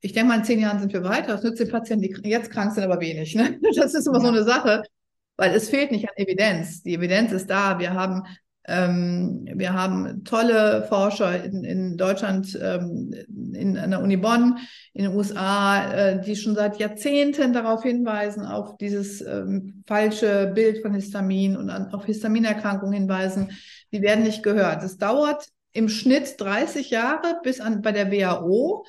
ich 0.00 0.12
denke 0.12 0.30
mal, 0.30 0.38
in 0.38 0.44
zehn 0.44 0.58
Jahren 0.58 0.80
sind 0.80 0.92
wir 0.92 1.04
weiter. 1.04 1.28
Das 1.28 1.44
nützt 1.44 1.60
den 1.60 1.70
Patienten, 1.70 2.02
die 2.02 2.28
jetzt 2.28 2.50
krank 2.50 2.72
sind, 2.74 2.82
aber 2.82 3.00
wenig. 3.00 3.36
Ne? 3.36 3.60
Das 3.76 3.94
ist 3.94 4.08
immer 4.08 4.18
ja. 4.18 4.22
so 4.22 4.28
eine 4.28 4.42
Sache, 4.42 4.82
weil 5.36 5.54
es 5.54 5.68
fehlt 5.68 5.92
nicht 5.92 6.08
an 6.08 6.16
Evidenz. 6.16 6.82
Die 6.82 6.94
Evidenz 6.94 7.30
ist 7.30 7.48
da. 7.48 7.78
Wir 7.78 7.94
haben 7.94 8.24
ähm, 8.66 9.46
wir 9.52 9.74
haben 9.74 10.24
tolle 10.24 10.86
Forscher 10.88 11.44
in, 11.44 11.64
in 11.64 11.96
Deutschland, 11.96 12.58
ähm, 12.62 13.14
in, 13.52 13.76
an 13.76 13.90
der 13.90 14.00
Uni 14.00 14.16
Bonn, 14.16 14.58
in 14.94 15.04
den 15.04 15.14
USA, 15.14 15.92
äh, 15.92 16.20
die 16.20 16.34
schon 16.34 16.54
seit 16.54 16.78
Jahrzehnten 16.78 17.52
darauf 17.52 17.82
hinweisen, 17.82 18.46
auf 18.46 18.78
dieses 18.78 19.20
ähm, 19.20 19.82
falsche 19.86 20.52
Bild 20.54 20.80
von 20.80 20.94
Histamin 20.94 21.56
und 21.56 21.68
an, 21.68 21.92
auf 21.92 22.06
Histaminerkrankungen 22.06 22.94
hinweisen. 22.94 23.50
Die 23.92 24.00
werden 24.00 24.24
nicht 24.24 24.42
gehört. 24.42 24.82
Es 24.82 24.96
dauert 24.96 25.46
im 25.72 25.88
Schnitt 25.88 26.40
30 26.40 26.88
Jahre 26.88 27.40
bis 27.42 27.60
an, 27.60 27.82
bei 27.82 27.92
der 27.92 28.10
WHO 28.10 28.86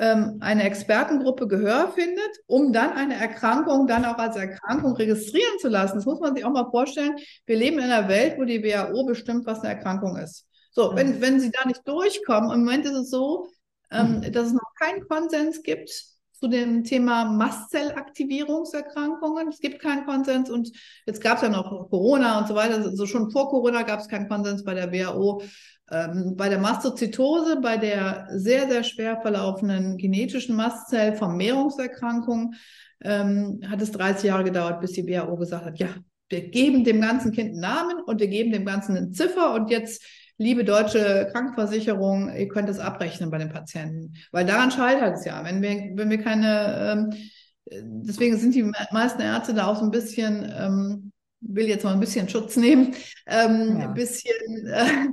eine 0.00 0.62
Expertengruppe 0.62 1.48
Gehör 1.48 1.92
findet, 1.92 2.30
um 2.46 2.72
dann 2.72 2.92
eine 2.92 3.16
Erkrankung 3.16 3.88
dann 3.88 4.04
auch 4.04 4.18
als 4.18 4.36
Erkrankung 4.36 4.94
registrieren 4.94 5.58
zu 5.58 5.68
lassen. 5.68 5.96
Das 5.96 6.06
muss 6.06 6.20
man 6.20 6.36
sich 6.36 6.44
auch 6.44 6.52
mal 6.52 6.70
vorstellen. 6.70 7.16
Wir 7.46 7.56
leben 7.56 7.78
in 7.78 7.90
einer 7.90 8.08
Welt, 8.08 8.38
wo 8.38 8.44
die 8.44 8.62
WHO 8.62 9.06
bestimmt, 9.06 9.44
was 9.44 9.60
eine 9.60 9.70
Erkrankung 9.70 10.16
ist. 10.16 10.46
So, 10.70 10.94
wenn, 10.94 11.20
wenn 11.20 11.40
sie 11.40 11.50
da 11.50 11.66
nicht 11.66 11.86
durchkommen, 11.88 12.52
im 12.52 12.60
Moment 12.60 12.84
ist 12.84 12.92
es 12.92 13.10
so, 13.10 13.48
ähm, 13.90 14.18
mhm. 14.18 14.32
dass 14.32 14.46
es 14.46 14.52
noch 14.52 14.72
keinen 14.78 15.08
Konsens 15.08 15.64
gibt 15.64 15.90
zu 16.38 16.46
dem 16.46 16.84
Thema 16.84 17.24
Mastzellaktivierungserkrankungen. 17.24 19.48
Es 19.48 19.58
gibt 19.58 19.80
keinen 19.80 20.06
Konsens 20.06 20.48
und 20.48 20.70
jetzt 21.06 21.20
gab 21.20 21.38
es 21.38 21.42
ja 21.42 21.48
noch 21.48 21.90
Corona 21.90 22.38
und 22.38 22.46
so 22.46 22.54
weiter. 22.54 22.76
Also 22.76 23.06
schon 23.06 23.32
vor 23.32 23.50
Corona 23.50 23.82
gab 23.82 23.98
es 23.98 24.06
keinen 24.08 24.28
Konsens 24.28 24.62
bei 24.62 24.74
der 24.74 24.92
WHO. 24.92 25.42
Ähm, 25.90 26.36
bei 26.36 26.48
der 26.48 26.58
Mastozytose, 26.58 27.60
bei 27.60 27.76
der 27.76 28.28
sehr, 28.32 28.68
sehr 28.68 28.84
schwer 28.84 29.20
verlaufenden 29.20 29.96
genetischen 29.96 30.56
Mastzellvermehrungserkrankung, 30.56 32.54
ähm, 33.02 33.60
hat 33.68 33.80
es 33.80 33.92
30 33.92 34.24
Jahre 34.24 34.44
gedauert, 34.44 34.80
bis 34.80 34.92
die 34.92 35.06
WHO 35.06 35.36
gesagt 35.36 35.64
hat, 35.64 35.78
ja, 35.78 35.88
wir 36.28 36.48
geben 36.50 36.84
dem 36.84 37.00
ganzen 37.00 37.32
Kind 37.32 37.52
einen 37.52 37.60
Namen 37.60 38.00
und 38.04 38.20
wir 38.20 38.28
geben 38.28 38.52
dem 38.52 38.66
Ganzen 38.66 38.96
eine 38.96 39.10
Ziffer 39.12 39.54
und 39.54 39.70
jetzt 39.70 40.04
liebe 40.38 40.64
deutsche 40.64 41.28
Krankenversicherung, 41.32 42.32
ihr 42.34 42.48
könnt 42.48 42.68
es 42.68 42.78
abrechnen 42.78 43.30
bei 43.30 43.38
den 43.38 43.48
Patienten. 43.48 44.14
Weil 44.30 44.46
daran 44.46 44.70
scheitert 44.70 45.16
es 45.16 45.24
ja. 45.24 45.44
Wenn 45.44 45.60
wir, 45.62 45.90
wenn 45.94 46.10
wir 46.10 46.22
keine, 46.22 47.10
ähm, 47.12 48.02
deswegen 48.06 48.36
sind 48.38 48.54
die 48.54 48.70
meisten 48.92 49.20
Ärzte 49.20 49.52
da 49.54 49.66
auch 49.66 49.76
so 49.76 49.84
ein 49.84 49.90
bisschen, 49.90 50.50
ähm, 50.56 51.12
will 51.40 51.66
jetzt 51.66 51.84
mal 51.84 51.92
ein 51.92 52.00
bisschen 52.00 52.28
Schutz 52.28 52.56
nehmen, 52.56 52.94
ähm, 53.26 53.78
ja. 53.80 53.88
ein 53.88 53.94
bisschen, 53.94 54.66
äh, 54.66 55.08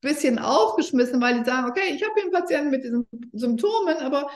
bisschen 0.00 0.38
aufgeschmissen, 0.38 1.20
weil 1.20 1.38
die 1.38 1.44
sagen, 1.44 1.68
okay, 1.68 1.94
ich 1.94 2.02
habe 2.02 2.12
hier 2.14 2.24
einen 2.24 2.32
Patienten 2.32 2.70
mit 2.70 2.84
diesen 2.84 3.06
Symptomen, 3.32 3.96
aber 3.98 4.30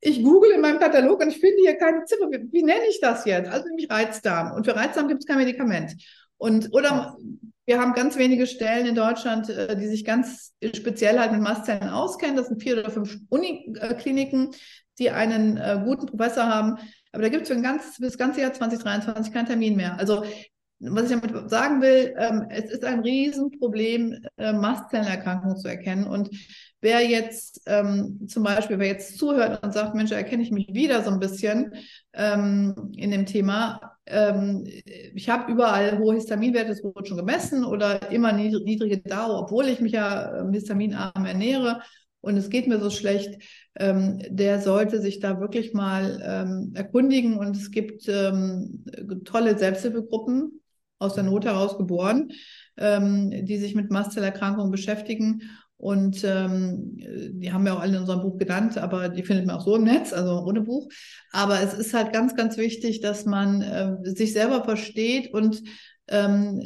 ich 0.00 0.22
google 0.22 0.52
in 0.52 0.60
meinem 0.60 0.78
Katalog 0.78 1.20
und 1.20 1.28
ich 1.28 1.38
finde 1.38 1.56
hier 1.62 1.76
keine 1.76 2.04
Ziffer. 2.04 2.30
Wie, 2.30 2.52
wie 2.52 2.62
nenne 2.62 2.86
ich 2.88 3.00
das 3.00 3.24
jetzt? 3.24 3.50
Also 3.50 3.66
nämlich 3.68 3.90
Reizdarm. 3.90 4.52
Und 4.52 4.64
für 4.64 4.76
Reizdarm 4.76 5.08
gibt 5.08 5.20
es 5.20 5.26
kein 5.26 5.38
Medikament. 5.38 5.94
Und 6.36 6.72
oder 6.72 7.16
wir 7.64 7.80
haben 7.80 7.94
ganz 7.94 8.16
wenige 8.16 8.46
Stellen 8.46 8.86
in 8.86 8.94
Deutschland, 8.94 9.48
äh, 9.48 9.76
die 9.76 9.88
sich 9.88 10.04
ganz 10.04 10.54
speziell 10.74 11.18
halt 11.18 11.32
mit 11.32 11.40
Mastzellen 11.40 11.88
auskennen. 11.88 12.36
Das 12.36 12.46
sind 12.46 12.62
vier 12.62 12.78
oder 12.78 12.90
fünf 12.90 13.16
Unikliniken, 13.28 14.50
die 14.98 15.10
einen 15.10 15.56
äh, 15.56 15.80
guten 15.84 16.06
Professor 16.06 16.44
haben. 16.44 16.78
Aber 17.12 17.22
da 17.22 17.28
gibt 17.28 17.42
es 17.42 17.48
für, 17.48 17.56
für 17.56 18.02
das 18.02 18.18
ganze 18.18 18.42
Jahr 18.42 18.52
2023 18.52 19.32
keinen 19.32 19.46
Termin 19.46 19.76
mehr. 19.76 19.98
Also 19.98 20.24
was 20.78 21.10
ich 21.10 21.18
damit 21.18 21.50
sagen 21.50 21.80
will, 21.80 22.14
ähm, 22.18 22.46
es 22.50 22.70
ist 22.70 22.84
ein 22.84 23.00
Riesenproblem, 23.00 24.22
äh, 24.36 24.52
Mastzellenerkrankungen 24.52 25.56
zu 25.56 25.68
erkennen. 25.68 26.06
Und 26.06 26.30
wer 26.80 27.00
jetzt 27.00 27.62
ähm, 27.66 28.26
zum 28.28 28.42
Beispiel, 28.42 28.78
wer 28.78 28.88
jetzt 28.88 29.18
zuhört 29.18 29.62
und 29.64 29.72
sagt, 29.72 29.94
Mensch, 29.94 30.12
erkenne 30.12 30.42
ich 30.42 30.50
mich 30.50 30.68
wieder 30.72 31.02
so 31.02 31.10
ein 31.10 31.18
bisschen 31.18 31.72
ähm, 32.12 32.92
in 32.96 33.10
dem 33.10 33.26
Thema, 33.26 33.96
ähm, 34.06 34.64
ich 35.14 35.28
habe 35.28 35.50
überall 35.50 35.98
hohe 35.98 36.14
Histaminwerte, 36.14 36.68
das 36.68 36.84
wurde 36.84 37.06
schon 37.06 37.16
gemessen, 37.16 37.64
oder 37.64 38.12
immer 38.12 38.32
niedrige 38.32 38.98
DAO, 38.98 39.40
obwohl 39.40 39.68
ich 39.68 39.80
mich 39.80 39.92
ja 39.92 40.40
ähm, 40.40 40.52
histaminarm 40.52 41.24
ernähre 41.24 41.80
und 42.26 42.36
es 42.36 42.50
geht 42.50 42.66
mir 42.66 42.80
so 42.80 42.90
schlecht, 42.90 43.40
ähm, 43.76 44.20
der 44.28 44.60
sollte 44.60 45.00
sich 45.00 45.20
da 45.20 45.40
wirklich 45.40 45.74
mal 45.74 46.20
ähm, 46.24 46.72
erkundigen. 46.74 47.38
Und 47.38 47.56
es 47.56 47.70
gibt 47.70 48.08
ähm, 48.08 48.84
tolle 49.24 49.56
Selbsthilfegruppen 49.56 50.60
aus 50.98 51.14
der 51.14 51.24
Not 51.24 51.44
heraus 51.44 51.76
geboren, 51.76 52.30
ähm, 52.76 53.30
die 53.46 53.58
sich 53.58 53.74
mit 53.74 53.90
Mastzellerkrankungen 53.90 54.70
beschäftigen. 54.70 55.42
Und 55.78 56.24
ähm, 56.24 56.96
die 56.96 57.52
haben 57.52 57.64
wir 57.64 57.74
auch 57.74 57.80
alle 57.80 57.96
in 57.96 58.00
unserem 58.00 58.22
Buch 58.22 58.38
genannt, 58.38 58.78
aber 58.78 59.10
die 59.10 59.22
findet 59.22 59.46
man 59.46 59.56
auch 59.56 59.64
so 59.64 59.76
im 59.76 59.84
Netz, 59.84 60.12
also 60.12 60.42
ohne 60.42 60.62
Buch. 60.62 60.88
Aber 61.32 61.60
es 61.60 61.74
ist 61.74 61.92
halt 61.92 62.14
ganz, 62.14 62.34
ganz 62.34 62.56
wichtig, 62.56 63.02
dass 63.02 63.26
man 63.26 63.60
äh, 63.60 63.96
sich 64.04 64.32
selber 64.32 64.64
versteht 64.64 65.34
und 65.34 65.62
ähm, 66.08 66.62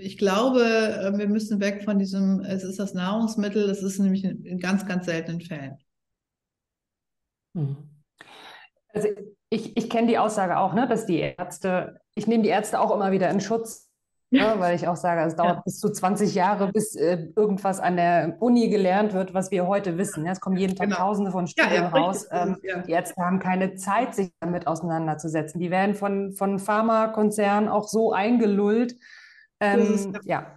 ich 0.00 0.16
glaube, 0.16 0.62
äh, 0.62 1.18
wir 1.18 1.28
müssen 1.28 1.60
weg 1.60 1.82
von 1.84 1.98
diesem, 1.98 2.40
es 2.40 2.62
ist 2.62 2.78
das 2.78 2.94
Nahrungsmittel, 2.94 3.68
es 3.68 3.82
ist 3.82 3.98
nämlich 3.98 4.24
in, 4.24 4.44
in 4.44 4.58
ganz, 4.58 4.86
ganz 4.86 5.06
seltenen 5.06 5.40
Fällen. 5.40 5.76
Hm. 7.54 7.76
Also 8.92 9.08
ich, 9.50 9.76
ich 9.76 9.90
kenne 9.90 10.08
die 10.08 10.18
Aussage 10.18 10.58
auch, 10.58 10.72
ne, 10.72 10.86
dass 10.88 11.06
die 11.06 11.18
Ärzte, 11.18 12.00
ich 12.16 12.26
nehme 12.26 12.42
die 12.42 12.48
Ärzte 12.48 12.80
auch 12.80 12.92
immer 12.92 13.12
wieder 13.12 13.30
in 13.30 13.40
Schutz, 13.40 13.88
ja, 14.30 14.58
weil 14.58 14.74
ich 14.74 14.88
auch 14.88 14.96
sage, 14.96 15.20
es 15.20 15.36
dauert 15.36 15.56
ja. 15.56 15.62
bis 15.64 15.78
zu 15.78 15.90
20 15.90 16.34
Jahre, 16.34 16.72
bis 16.72 16.96
äh, 16.96 17.28
irgendwas 17.36 17.78
an 17.78 17.96
der 17.96 18.36
Uni 18.40 18.68
gelernt 18.68 19.12
wird, 19.12 19.34
was 19.34 19.52
wir 19.52 19.68
heute 19.68 19.98
wissen. 19.98 20.24
Ja, 20.24 20.32
es 20.32 20.40
kommen 20.40 20.56
jeden 20.56 20.74
Tag 20.74 20.88
genau. 20.88 20.98
Tausende 20.98 21.30
von 21.30 21.46
Studien 21.46 21.84
raus. 21.84 22.26
Ähm, 22.32 22.56
die 22.86 22.90
Ärzte 22.90 23.22
haben 23.22 23.38
keine 23.38 23.76
Zeit, 23.76 24.14
sich 24.14 24.32
damit 24.40 24.66
auseinanderzusetzen. 24.66 25.60
Die 25.60 25.70
werden 25.70 25.94
von, 25.94 26.32
von 26.32 26.58
Pharmakonzernen 26.58 27.68
auch 27.68 27.86
so 27.86 28.12
eingelullt. 28.12 28.96
Ähm, 29.60 30.12
ja. 30.24 30.55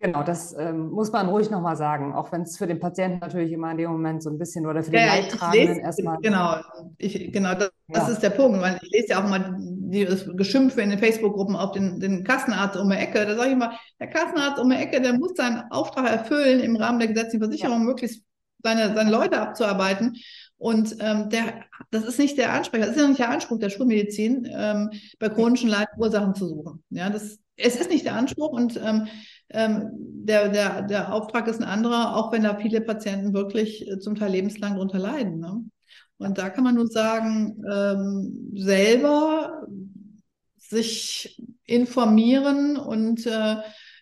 Genau, 0.00 0.22
das 0.22 0.54
ähm, 0.56 0.90
muss 0.90 1.10
man 1.10 1.28
ruhig 1.28 1.50
nochmal 1.50 1.76
sagen, 1.76 2.12
auch 2.12 2.30
wenn 2.30 2.42
es 2.42 2.56
für 2.56 2.68
den 2.68 2.78
Patienten 2.78 3.18
natürlich 3.18 3.50
immer 3.50 3.72
in 3.72 3.78
dem 3.78 3.90
Moment 3.90 4.22
so 4.22 4.30
ein 4.30 4.38
bisschen 4.38 4.64
oder 4.64 4.84
für 4.84 4.92
den 4.92 5.00
ja, 5.00 5.06
Leidtragenden 5.06 5.80
erstmal. 5.80 6.18
Genau, 6.18 6.56
ich, 6.98 7.32
genau 7.32 7.54
das, 7.54 7.72
ja. 7.88 7.98
das, 7.98 8.08
ist 8.10 8.22
der 8.22 8.30
Punkt, 8.30 8.60
weil 8.60 8.78
ich 8.80 8.90
lese 8.92 9.08
ja 9.08 9.24
auch 9.24 9.28
mal 9.28 9.56
dieses 9.58 10.24
Geschimpfe 10.36 10.82
in 10.82 10.90
den 10.90 11.00
Facebook-Gruppen 11.00 11.56
auf 11.56 11.72
den, 11.72 11.98
den 11.98 12.22
Kassenarzt 12.22 12.76
um 12.76 12.88
die 12.88 12.96
Ecke. 12.96 13.26
Da 13.26 13.34
sage 13.34 13.50
ich 13.50 13.56
mal, 13.56 13.76
der 13.98 14.08
Kassenarzt 14.08 14.60
um 14.60 14.70
die 14.70 14.76
Ecke, 14.76 15.00
der 15.00 15.14
muss 15.14 15.32
seinen 15.34 15.64
Auftrag 15.70 16.08
erfüllen, 16.08 16.60
im 16.60 16.76
Rahmen 16.76 17.00
der 17.00 17.08
gesetzlichen 17.08 17.42
Versicherung 17.42 17.80
ja. 17.80 17.84
möglichst 17.84 18.22
seine, 18.62 18.94
seine 18.94 19.10
Leute 19.10 19.40
abzuarbeiten. 19.40 20.16
Und 20.58 20.96
ähm, 21.00 21.28
der, 21.30 21.64
das 21.90 22.04
ist 22.04 22.20
nicht 22.20 22.38
der 22.38 22.52
Anspruch, 22.52 22.78
das 22.78 22.90
ist 22.90 23.00
ja 23.00 23.08
nicht 23.08 23.20
der 23.20 23.30
Anspruch 23.30 23.58
der 23.58 23.70
Schulmedizin, 23.70 24.48
ähm, 24.52 24.90
bei 25.18 25.28
chronischen 25.28 25.70
Leiden 25.70 25.98
Ursachen 25.98 26.36
zu 26.36 26.46
suchen. 26.46 26.84
Ja, 26.90 27.10
das, 27.10 27.38
es 27.58 27.76
ist 27.76 27.90
nicht 27.90 28.06
der 28.06 28.14
Anspruch 28.14 28.50
und 28.50 28.80
ähm, 28.82 29.08
ähm, 29.50 29.90
der, 29.92 30.48
der, 30.48 30.82
der 30.82 31.12
Auftrag 31.12 31.48
ist 31.48 31.60
ein 31.60 31.68
anderer, 31.68 32.16
auch 32.16 32.32
wenn 32.32 32.44
da 32.44 32.56
viele 32.56 32.80
Patienten 32.80 33.34
wirklich 33.34 33.86
äh, 33.88 33.98
zum 33.98 34.14
Teil 34.14 34.32
lebenslang 34.32 34.74
darunter 34.74 34.98
leiden. 34.98 35.40
Ne? 35.40 35.64
Und 36.18 36.38
da 36.38 36.50
kann 36.50 36.64
man 36.64 36.74
nur 36.74 36.86
sagen, 36.86 37.62
ähm, 37.70 38.52
selber 38.54 39.66
sich 40.56 41.42
informieren 41.64 42.76
und 42.76 43.26
äh, 43.26 43.56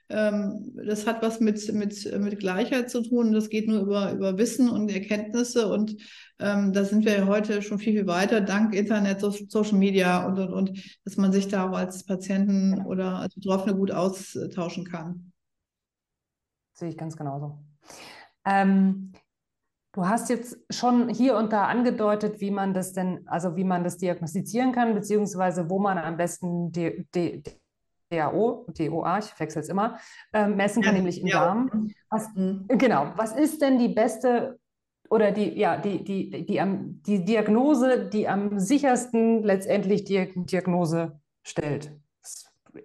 das 0.09 1.07
hat 1.07 1.23
was 1.23 1.41
mit, 1.41 1.73
mit, 1.73 2.19
mit 2.21 2.39
Gleichheit 2.39 2.91
zu 2.91 3.03
tun. 3.03 3.33
Das 3.33 3.49
geht 3.49 3.67
nur 3.69 3.81
über, 3.81 4.13
über 4.13 4.39
Wissen 4.39 4.69
und 4.69 4.89
Erkenntnisse. 4.89 5.69
Und 5.73 5.97
ähm, 6.39 6.73
da 6.73 6.85
sind 6.85 7.05
wir 7.05 7.27
heute 7.27 7.63
schon 7.63 7.79
viel, 7.79 7.95
viel 7.95 8.07
weiter, 8.07 8.41
dank 8.41 8.75
Internet, 8.75 9.21
so, 9.21 9.31
Social 9.31 9.79
Media 9.79 10.25
und, 10.27 10.39
und, 10.39 10.53
und, 10.53 11.01
dass 11.05 11.17
man 11.17 11.33
sich 11.33 11.49
da 11.49 11.69
auch 11.69 11.77
als 11.77 12.05
Patienten 12.05 12.85
oder 12.87 13.17
als 13.17 13.35
Betroffene 13.35 13.75
gut 13.75 13.91
austauschen 13.91 14.85
kann. 14.85 15.33
Sehe 16.75 16.91
ich 16.91 16.97
ganz 16.97 17.17
genauso. 17.17 17.59
Ähm, 18.45 19.13
du 19.93 20.07
hast 20.07 20.29
jetzt 20.29 20.59
schon 20.71 21.09
hier 21.09 21.37
und 21.37 21.53
da 21.53 21.67
angedeutet, 21.67 22.41
wie 22.41 22.51
man 22.51 22.75
das 22.75 22.93
denn, 22.93 23.27
also 23.27 23.57
wie 23.57 23.65
man 23.65 23.83
das 23.83 23.97
diagnostizieren 23.97 24.73
kann, 24.73 24.95
beziehungsweise 24.95 25.69
wo 25.69 25.81
man 25.81 25.99
am 25.99 26.17
besten 26.17 26.71
die, 26.71 27.09
die, 27.15 27.43
DAO, 28.11 28.67
DOA, 28.69 29.19
ich 29.19 29.39
wechsle 29.39 29.61
es 29.61 29.69
immer, 29.69 29.99
äh, 30.33 30.47
messen 30.47 30.83
kann, 30.83 30.95
ja, 30.95 30.99
nämlich 30.99 31.21
im 31.21 31.27
ja. 31.27 31.45
Darm. 31.45 31.91
Was, 32.11 32.29
mhm. 32.35 32.67
Genau, 32.69 33.13
was 33.17 33.33
ist 33.33 33.61
denn 33.63 33.79
die 33.79 33.89
beste 33.89 34.59
oder 35.09 35.33
die, 35.33 35.59
ja, 35.59 35.77
die, 35.77 36.03
die, 36.03 36.31
die, 36.31 36.45
die, 36.45 36.61
die 37.07 37.25
Diagnose, 37.25 38.09
die 38.09 38.29
am 38.29 38.59
sichersten 38.59 39.43
letztendlich 39.43 40.05
die 40.05 40.33
Diagnose 40.35 41.21
stellt? 41.43 41.93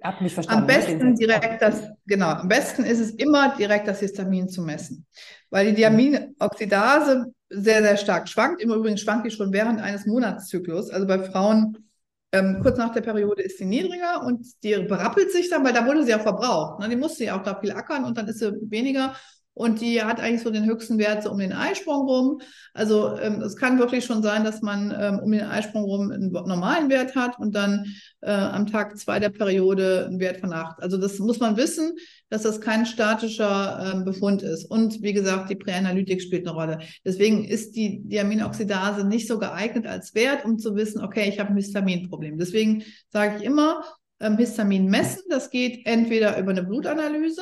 Hab 0.03 0.21
mich 0.21 0.33
verstanden. 0.33 0.61
Am 0.61 0.67
besten 0.67 1.15
direkt 1.15 1.61
das, 1.61 1.89
genau, 2.05 2.29
am 2.29 2.47
besten 2.47 2.83
ist 2.83 2.99
es 2.99 3.11
immer 3.11 3.55
direkt 3.57 3.87
das 3.87 3.99
Histamin 3.99 4.47
zu 4.47 4.61
messen, 4.61 5.05
weil 5.49 5.67
die 5.67 5.73
Diaminoxidase 5.73 7.33
sehr, 7.49 7.81
sehr 7.81 7.97
stark 7.97 8.29
schwankt. 8.29 8.61
Im 8.61 8.71
Übrigen 8.71 8.97
schwankt 8.97 9.25
die 9.25 9.31
schon 9.31 9.51
während 9.51 9.81
eines 9.81 10.05
Monatszyklus. 10.05 10.89
Also 10.89 11.05
bei 11.05 11.19
Frauen 11.19 11.90
ähm, 12.31 12.59
kurz 12.61 12.77
nach 12.77 12.93
der 12.93 13.01
Periode 13.01 13.41
ist 13.41 13.57
sie 13.57 13.65
niedriger 13.65 14.23
und 14.23 14.45
die 14.63 14.75
berappelt 14.83 15.31
sich 15.31 15.49
dann, 15.49 15.63
weil 15.65 15.73
da 15.73 15.85
wurde 15.85 16.03
sie 16.03 16.15
auch 16.15 16.21
verbraucht. 16.21 16.79
Ne? 16.79 16.89
Die 16.89 16.95
musste 16.95 17.25
ja 17.25 17.37
auch 17.37 17.43
da 17.43 17.59
viel 17.59 17.71
ackern 17.71 18.05
und 18.05 18.17
dann 18.17 18.27
ist 18.27 18.39
sie 18.39 18.53
weniger 18.69 19.15
und 19.53 19.81
die 19.81 20.01
hat 20.01 20.19
eigentlich 20.19 20.41
so 20.41 20.49
den 20.49 20.65
höchsten 20.65 20.97
Wert 20.97 21.23
so 21.23 21.31
um 21.31 21.37
den 21.37 21.51
Eisprung 21.51 22.07
rum. 22.07 22.41
Also 22.73 23.17
ähm, 23.17 23.41
es 23.41 23.55
kann 23.57 23.79
wirklich 23.79 24.05
schon 24.05 24.23
sein, 24.23 24.43
dass 24.43 24.61
man 24.61 24.95
ähm, 24.97 25.19
um 25.19 25.31
den 25.31 25.41
Eisprung 25.43 25.83
rum 25.83 26.11
einen 26.11 26.31
normalen 26.31 26.89
Wert 26.89 27.15
hat 27.15 27.37
und 27.37 27.53
dann 27.53 27.85
äh, 28.21 28.31
am 28.31 28.67
Tag 28.67 28.97
zwei 28.97 29.19
der 29.19 29.29
Periode 29.29 30.05
einen 30.07 30.19
Wert 30.19 30.37
von 30.37 30.53
acht. 30.53 30.81
Also 30.81 30.97
das 30.97 31.19
muss 31.19 31.39
man 31.39 31.57
wissen, 31.57 31.91
dass 32.29 32.43
das 32.43 32.61
kein 32.61 32.85
statischer 32.85 33.93
ähm, 33.93 34.05
Befund 34.05 34.41
ist. 34.41 34.65
Und 34.65 35.01
wie 35.01 35.13
gesagt, 35.13 35.49
die 35.49 35.55
Präanalytik 35.55 36.21
spielt 36.21 36.47
eine 36.47 36.55
Rolle. 36.55 36.79
Deswegen 37.03 37.43
ist 37.43 37.75
die 37.75 38.01
Diaminoxidase 38.03 39.05
nicht 39.05 39.27
so 39.27 39.37
geeignet 39.37 39.85
als 39.85 40.15
Wert, 40.15 40.45
um 40.45 40.59
zu 40.59 40.75
wissen, 40.75 41.03
okay, 41.03 41.27
ich 41.27 41.39
habe 41.39 41.49
ein 41.49 41.57
Histaminproblem. 41.57 42.37
Deswegen 42.37 42.83
sage 43.09 43.37
ich 43.37 43.43
immer, 43.43 43.83
ähm, 44.21 44.37
Histamin 44.37 44.85
messen, 44.85 45.23
das 45.29 45.49
geht 45.49 45.85
entweder 45.85 46.37
über 46.37 46.51
eine 46.51 46.63
Blutanalyse, 46.63 47.41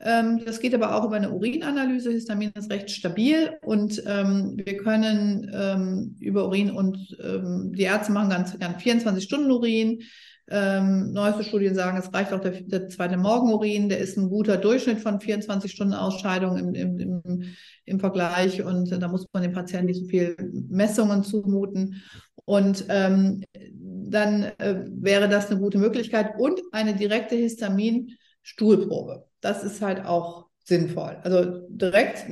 das 0.00 0.60
geht 0.60 0.74
aber 0.74 0.94
auch 0.94 1.06
über 1.06 1.16
eine 1.16 1.32
Urinanalyse. 1.32 2.12
Histamin 2.12 2.52
ist 2.54 2.70
recht 2.70 2.90
stabil 2.90 3.58
und 3.62 4.00
ähm, 4.06 4.52
wir 4.56 4.76
können 4.76 5.50
ähm, 5.52 6.16
über 6.20 6.46
Urin 6.46 6.70
und 6.70 7.16
ähm, 7.20 7.72
die 7.74 7.82
Ärzte 7.82 8.12
machen 8.12 8.30
ganz, 8.30 8.56
ganz 8.58 8.80
24 8.80 9.24
Stunden 9.24 9.50
Urin. 9.50 10.02
Ähm, 10.50 11.12
neueste 11.12 11.44
Studien 11.44 11.74
sagen, 11.74 11.98
es 11.98 12.12
reicht 12.14 12.32
auch 12.32 12.40
der, 12.40 12.52
der, 12.52 12.88
zweite 12.88 13.18
Morgenurin, 13.18 13.90
der 13.90 13.98
ist 13.98 14.16
ein 14.16 14.30
guter 14.30 14.56
Durchschnitt 14.56 15.00
von 15.00 15.20
24 15.20 15.70
Stunden 15.70 15.92
Ausscheidung 15.92 16.56
im, 16.56 16.74
im, 16.74 16.98
im, 16.98 17.42
im 17.84 18.00
Vergleich 18.00 18.62
und 18.62 18.90
da 18.90 19.08
muss 19.08 19.26
man 19.32 19.42
dem 19.42 19.52
Patienten 19.52 19.86
nicht 19.86 20.00
so 20.00 20.06
viel 20.06 20.36
Messungen 20.70 21.22
zumuten. 21.22 22.02
Und 22.46 22.86
ähm, 22.88 23.44
dann 23.74 24.44
äh, 24.56 24.86
wäre 24.86 25.28
das 25.28 25.50
eine 25.50 25.60
gute 25.60 25.76
Möglichkeit 25.76 26.38
und 26.38 26.62
eine 26.72 26.94
direkte 26.94 27.34
Histamin-Stuhlprobe. 27.34 29.27
Das 29.40 29.64
ist 29.64 29.82
halt 29.82 30.04
auch 30.04 30.46
sinnvoll. 30.64 31.18
Also 31.22 31.66
direkt 31.68 32.26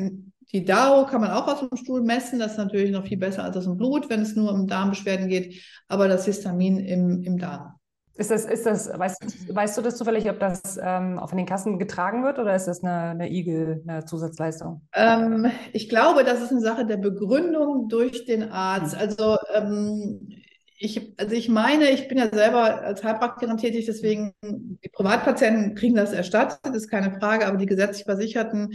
die 0.53 0.65
DAO 0.65 1.07
kann 1.07 1.21
man 1.21 1.31
auch 1.31 1.49
aus 1.49 1.61
dem 1.61 1.77
Stuhl 1.77 2.03
messen. 2.03 2.39
Das 2.39 2.53
ist 2.53 2.59
natürlich 2.59 2.93
noch 2.93 3.07
viel 3.07 3.19
besser 3.19 3.45
als 3.45 3.57
aus 3.57 3.65
dem 3.65 3.77
Blut, 3.77 4.09
wenn 4.09 4.23
es 4.23 4.37
nur 4.37 4.53
um 4.53 4.67
Darmbeschwerden 4.67 5.29
geht. 5.29 5.63
Aber 5.89 6.09
das 6.09 6.25
Histamin 6.25 6.79
im, 6.79 7.23
im 7.25 7.39
Darm. 7.39 7.75
Ist 8.15 8.31
das, 8.31 8.47
ist 8.47 8.65
das, 8.65 8.89
weißt, 8.89 9.55
weißt 9.55 9.77
du 9.77 9.83
das 9.83 9.97
zufällig, 9.97 10.31
ob 10.31 10.39
das 10.41 10.79
ähm, 10.83 11.21
von 11.27 11.37
den 11.37 11.45
Kassen 11.45 11.79
getragen 11.79 12.25
wird 12.25 12.39
oder 12.39 12.55
ist 12.55 12.65
das 12.65 12.83
eine, 12.83 13.11
eine 13.11 13.31
Igel, 13.31 13.83
eine 13.87 14.07
Zusatzleistung? 14.07 14.81
Ähm, 14.95 15.51
ich 15.75 15.91
glaube, 15.91 16.25
das 16.25 16.41
ist 16.41 16.51
eine 16.51 16.63
Sache 16.63 16.87
der 16.87 16.97
Begründung 16.97 17.89
durch 17.91 18.25
den 18.25 18.51
Arzt. 18.51 18.97
Also 18.97 19.37
ähm, 19.55 20.31
ich, 20.79 21.15
also 21.19 21.35
ich 21.35 21.49
meine, 21.49 21.91
ich 21.91 22.09
bin 22.09 22.19
ja 22.19 22.29
selber 22.29 22.83
als 22.83 23.03
Heilpraktikerin 23.03 23.57
tätig, 23.57 23.87
deswegen 23.87 24.35
die 24.43 24.89
Privatpatienten 24.89 25.75
kriegen 25.75 25.95
das 25.95 26.13
erstattet, 26.13 26.61
das 26.63 26.77
ist 26.77 26.91
keine 26.91 27.19
Frage, 27.19 27.47
aber 27.47 27.57
die 27.57 27.67
gesetzlich 27.67 28.05
Versicherten, 28.05 28.75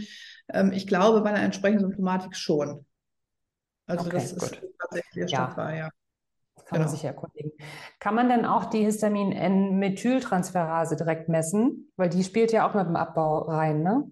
ähm, 0.52 0.72
ich 0.72 0.86
glaube, 0.86 1.20
bei 1.22 1.30
einer 1.30 1.42
entsprechenden 1.42 1.86
Symptomatik 1.86 2.36
schon. 2.36 2.84
Also 3.86 4.06
okay, 4.06 4.14
das 4.14 4.34
gut. 4.34 4.42
ist 4.42 4.62
tatsächlich 4.80 5.22
erstattbar, 5.22 5.70
ja. 5.70 5.76
ja 5.76 5.90
kann 6.72 6.78
genau. 6.78 6.90
man 6.90 6.96
sich 6.96 7.04
erkundigen. 7.04 7.52
Kann 7.98 8.14
man 8.14 8.30
denn 8.30 8.46
auch 8.46 8.66
die 8.66 8.84
Histamin-N-Methyltransferase 8.84 10.94
direkt 10.96 11.28
messen? 11.28 11.92
Weil 11.96 12.08
die 12.08 12.24
spielt 12.24 12.52
ja 12.52 12.68
auch 12.68 12.74
mit 12.74 12.86
dem 12.86 12.96
Abbau 12.96 13.40
rein, 13.40 13.82
ne? 13.82 14.10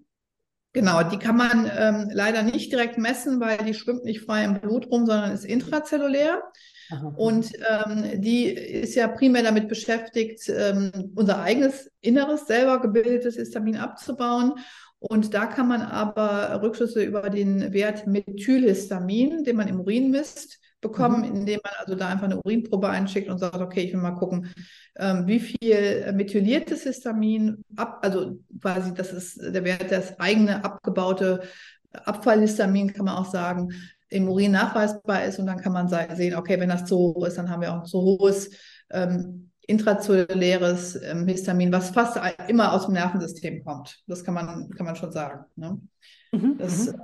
Genau, 0.73 1.03
die 1.03 1.17
kann 1.17 1.35
man 1.35 1.69
ähm, 1.75 2.09
leider 2.13 2.43
nicht 2.43 2.71
direkt 2.71 2.97
messen, 2.97 3.41
weil 3.41 3.57
die 3.57 3.73
schwimmt 3.73 4.05
nicht 4.05 4.21
frei 4.21 4.45
im 4.45 4.61
Blut 4.61 4.89
rum, 4.89 5.05
sondern 5.05 5.33
ist 5.33 5.43
intrazellulär. 5.43 6.41
Aha. 6.91 7.13
Und 7.15 7.51
ähm, 7.69 8.21
die 8.21 8.45
ist 8.45 8.95
ja 8.95 9.07
primär 9.07 9.43
damit 9.43 9.67
beschäftigt, 9.69 10.49
ähm, 10.49 11.11
unser 11.15 11.41
eigenes 11.41 11.89
Inneres, 12.01 12.47
selber 12.47 12.81
gebildetes 12.81 13.35
Histamin 13.35 13.77
abzubauen. 13.77 14.53
Und 14.99 15.33
da 15.33 15.45
kann 15.47 15.67
man 15.67 15.81
aber 15.81 16.61
Rückschlüsse 16.61 17.03
über 17.03 17.29
den 17.29 17.73
Wert 17.73 18.05
Methylhistamin, 18.07 19.43
den 19.43 19.55
man 19.55 19.67
im 19.67 19.79
Urin 19.79 20.11
misst, 20.11 20.59
bekommen, 20.81 21.19
mhm. 21.21 21.37
indem 21.37 21.59
man 21.63 21.73
also 21.79 21.95
da 21.95 22.09
einfach 22.09 22.25
eine 22.25 22.41
Urinprobe 22.41 22.89
einschickt 22.89 23.29
und 23.29 23.37
sagt, 23.37 23.55
okay, 23.55 23.81
ich 23.81 23.93
will 23.93 24.01
mal 24.01 24.11
gucken, 24.11 24.53
ähm, 24.97 25.27
wie 25.27 25.39
viel 25.39 26.11
methyliertes 26.13 26.83
Histamin 26.83 27.63
ab, 27.75 27.99
also 28.01 28.39
quasi 28.61 28.93
das 28.93 29.13
ist 29.13 29.41
der 29.41 29.63
Wert, 29.63 29.91
das 29.91 30.19
eigene 30.19 30.63
abgebaute 30.63 31.41
Abfallhistamin, 31.93 32.93
kann 32.93 33.05
man 33.05 33.15
auch 33.15 33.29
sagen, 33.29 33.69
im 34.11 34.29
Urin 34.29 34.51
nachweisbar 34.51 35.25
ist 35.25 35.39
und 35.39 35.47
dann 35.47 35.59
kann 35.59 35.73
man 35.73 35.87
sehen, 35.87 36.35
okay, 36.35 36.59
wenn 36.59 36.69
das 36.69 36.85
zu 36.85 36.97
hoch 36.97 37.25
ist, 37.25 37.37
dann 37.37 37.49
haben 37.49 37.61
wir 37.61 37.73
auch 37.73 37.83
zu 37.83 37.99
hohes 38.01 38.51
ähm, 38.91 39.49
intrazelluläres 39.61 41.01
ähm, 41.01 41.27
Histamin, 41.27 41.71
was 41.71 41.89
fast 41.89 42.19
immer 42.47 42.73
aus 42.73 42.85
dem 42.85 42.93
Nervensystem 42.93 43.63
kommt. 43.63 43.99
Das 44.07 44.23
kann 44.23 44.33
man, 44.33 44.69
kann 44.69 44.85
man 44.85 44.95
schon 44.95 45.11
sagen. 45.11 45.45
Ne? 45.55 45.79
Mhm, 46.31 46.57
das, 46.57 46.87
mhm 46.87 47.01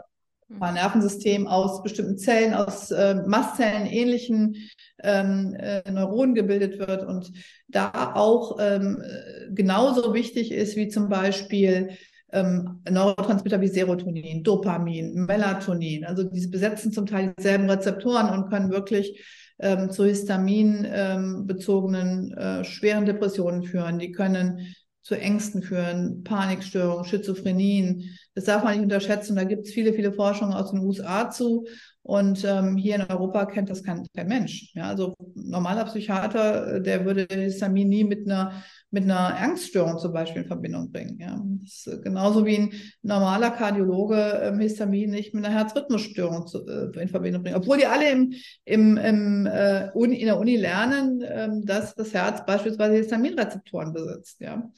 ein 0.59 0.75
Nervensystem 0.75 1.47
aus 1.47 1.83
bestimmten 1.83 2.17
Zellen, 2.17 2.53
aus 2.53 2.91
äh, 2.91 3.15
Mastzellen 3.25 3.85
ähnlichen 3.85 4.69
ähm, 5.03 5.55
äh, 5.59 5.89
Neuronen 5.91 6.35
gebildet 6.35 6.79
wird 6.79 7.05
und 7.05 7.31
da 7.67 8.13
auch 8.15 8.57
ähm, 8.59 9.01
genauso 9.49 10.13
wichtig 10.13 10.51
ist 10.51 10.75
wie 10.75 10.87
zum 10.87 11.09
Beispiel 11.09 11.97
ähm, 12.31 12.81
Neurotransmitter 12.89 13.61
wie 13.61 13.67
Serotonin, 13.67 14.43
Dopamin, 14.43 15.25
Melatonin. 15.25 16.05
Also 16.05 16.23
diese 16.23 16.49
besetzen 16.49 16.91
zum 16.91 17.05
Teil 17.05 17.33
dieselben 17.37 17.69
Rezeptoren 17.69 18.29
und 18.29 18.49
können 18.49 18.71
wirklich 18.71 19.23
ähm, 19.59 19.89
zu 19.89 20.05
Histamin 20.05 20.85
ähm, 20.89 21.47
äh, 21.47 22.63
schweren 22.63 23.05
Depressionen 23.05 23.63
führen. 23.63 23.99
Die 23.99 24.11
können 24.11 24.75
zu 25.01 25.15
Ängsten 25.15 25.63
führen, 25.63 26.23
Panikstörungen, 26.23 27.05
Schizophrenien. 27.05 28.17
Das 28.37 28.45
darf 28.45 28.63
man 28.63 28.73
nicht 28.73 28.83
unterschätzen. 28.83 29.35
Da 29.35 29.45
gibt 29.45 29.65
es 29.65 29.73
viele, 29.73 29.93
viele 29.93 30.13
Forschungen 30.13 30.53
aus 30.53 30.69
den 30.69 30.81
USA 30.81 31.31
zu. 31.31 31.65
Und 32.03 32.45
ähm, 32.45 32.77
hier 32.77 32.93
in 32.93 33.01
Europa 33.01 33.47
kennt 33.47 33.71
das 33.71 33.83
kein, 33.83 34.05
kein 34.15 34.27
Mensch. 34.27 34.69
Ja, 34.75 34.83
also 34.83 35.15
normaler 35.33 35.85
Psychiater, 35.85 36.75
äh, 36.75 36.81
der 36.83 37.03
würde 37.03 37.25
Histamin 37.31 37.89
nie 37.89 38.03
mit 38.03 38.27
einer 38.27 38.63
mit 38.91 39.05
einer 39.05 39.35
Angststörung 39.41 39.97
zum 39.97 40.13
Beispiel 40.13 40.43
in 40.43 40.47
Verbindung 40.47 40.91
bringen. 40.91 41.17
Ja. 41.19 41.43
Ist 41.63 41.89
genauso 42.03 42.45
wie 42.45 42.57
ein 42.57 42.73
normaler 43.01 43.49
Kardiologe 43.49 44.39
ähm, 44.43 44.59
Histamin 44.59 45.09
nicht 45.09 45.33
mit 45.33 45.43
einer 45.43 45.55
Herzrhythmusstörung 45.55 46.45
zu, 46.45 46.63
äh, 46.67 47.01
in 47.01 47.09
Verbindung 47.09 47.41
bringt. 47.41 47.57
Obwohl 47.57 47.79
die 47.79 47.87
alle 47.87 48.11
im, 48.11 48.33
im, 48.65 48.97
im, 48.97 49.47
äh, 49.47 49.89
Uni, 49.95 50.17
in 50.17 50.27
der 50.27 50.39
Uni 50.39 50.57
lernen, 50.57 51.21
äh, 51.21 51.49
dass 51.63 51.95
das 51.95 52.13
Herz 52.13 52.45
beispielsweise 52.45 52.97
Histaminrezeptoren 52.97 53.93
besitzt. 53.93 54.41
Ja. 54.41 54.69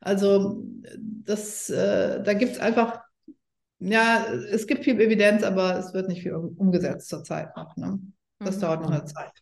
Also 0.00 0.62
das, 1.24 1.70
äh, 1.70 2.22
da 2.22 2.34
gibt 2.34 2.52
es 2.52 2.58
einfach, 2.58 3.00
ja, 3.80 4.26
es 4.50 4.66
gibt 4.66 4.84
viel 4.84 5.00
Evidenz, 5.00 5.42
aber 5.42 5.78
es 5.78 5.92
wird 5.94 6.08
nicht 6.08 6.22
viel 6.22 6.34
umgesetzt 6.34 7.08
zurzeit 7.08 7.56
noch. 7.56 7.76
Ne? 7.76 7.98
Das 8.38 8.56
mhm. 8.56 8.60
dauert 8.60 8.82
noch 8.82 8.90
eine 8.90 9.04
Zeit. 9.04 9.32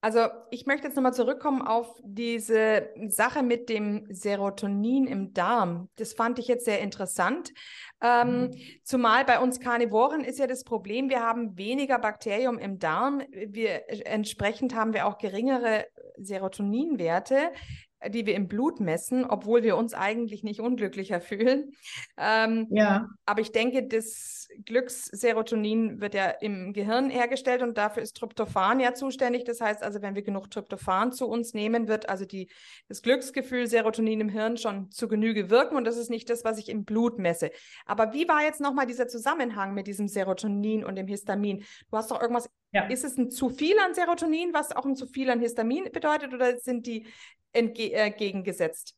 Also 0.00 0.28
ich 0.52 0.64
möchte 0.64 0.86
jetzt 0.86 0.94
nochmal 0.94 1.12
zurückkommen 1.12 1.60
auf 1.60 2.00
diese 2.04 2.88
Sache 3.08 3.42
mit 3.42 3.68
dem 3.68 4.06
Serotonin 4.10 5.08
im 5.08 5.34
Darm. 5.34 5.88
Das 5.96 6.12
fand 6.12 6.38
ich 6.38 6.46
jetzt 6.46 6.66
sehr 6.66 6.80
interessant. 6.80 7.52
Ähm, 8.00 8.42
mhm. 8.42 8.50
Zumal 8.84 9.24
bei 9.24 9.40
uns 9.40 9.58
Karnivoren 9.58 10.22
ist 10.22 10.38
ja 10.38 10.46
das 10.46 10.62
Problem, 10.62 11.10
wir 11.10 11.20
haben 11.20 11.58
weniger 11.58 11.98
Bakterium 11.98 12.58
im 12.58 12.78
Darm. 12.78 13.22
Wir, 13.32 13.90
entsprechend 14.06 14.72
haben 14.72 14.92
wir 14.92 15.04
auch 15.04 15.18
geringere 15.18 15.86
Serotoninwerte 16.16 17.50
die 18.06 18.26
wir 18.26 18.34
im 18.34 18.48
Blut 18.48 18.80
messen, 18.80 19.24
obwohl 19.24 19.62
wir 19.62 19.76
uns 19.76 19.94
eigentlich 19.94 20.44
nicht 20.44 20.60
unglücklicher 20.60 21.20
fühlen. 21.20 21.72
Ähm, 22.16 22.66
ja. 22.70 23.08
Aber 23.26 23.40
ich 23.40 23.52
denke, 23.52 23.86
das 23.86 24.48
Glücksserotonin 24.64 26.00
wird 26.00 26.14
ja 26.14 26.30
im 26.30 26.72
Gehirn 26.72 27.10
hergestellt 27.10 27.62
und 27.62 27.76
dafür 27.76 28.02
ist 28.02 28.16
Tryptophan 28.16 28.80
ja 28.80 28.94
zuständig. 28.94 29.44
Das 29.44 29.60
heißt 29.60 29.82
also, 29.82 30.00
wenn 30.00 30.14
wir 30.14 30.22
genug 30.22 30.50
Tryptophan 30.50 31.12
zu 31.12 31.28
uns 31.28 31.54
nehmen, 31.54 31.88
wird 31.88 32.08
also 32.08 32.24
die, 32.24 32.48
das 32.88 33.02
Glücksgefühl 33.02 33.66
Serotonin 33.66 34.20
im 34.20 34.28
Hirn 34.28 34.56
schon 34.56 34.90
zu 34.90 35.08
Genüge 35.08 35.50
wirken 35.50 35.76
und 35.76 35.84
das 35.84 35.96
ist 35.96 36.10
nicht 36.10 36.30
das, 36.30 36.44
was 36.44 36.58
ich 36.58 36.68
im 36.68 36.84
Blut 36.84 37.18
messe. 37.18 37.50
Aber 37.84 38.12
wie 38.12 38.28
war 38.28 38.42
jetzt 38.42 38.60
nochmal 38.60 38.86
dieser 38.86 39.08
Zusammenhang 39.08 39.74
mit 39.74 39.86
diesem 39.86 40.08
Serotonin 40.08 40.84
und 40.84 40.96
dem 40.96 41.06
Histamin? 41.06 41.64
Du 41.90 41.96
hast 41.96 42.10
doch 42.10 42.20
irgendwas, 42.20 42.48
ja. 42.72 42.86
ist 42.86 43.04
es 43.04 43.16
ein 43.16 43.30
zu 43.30 43.50
viel 43.50 43.78
an 43.80 43.94
Serotonin, 43.94 44.52
was 44.52 44.74
auch 44.74 44.86
ein 44.86 44.96
zu 44.96 45.06
viel 45.06 45.30
an 45.30 45.40
Histamin 45.40 45.90
bedeutet 45.92 46.32
oder 46.32 46.58
sind 46.58 46.86
die 46.86 47.06
entgegengesetzt. 47.58 48.94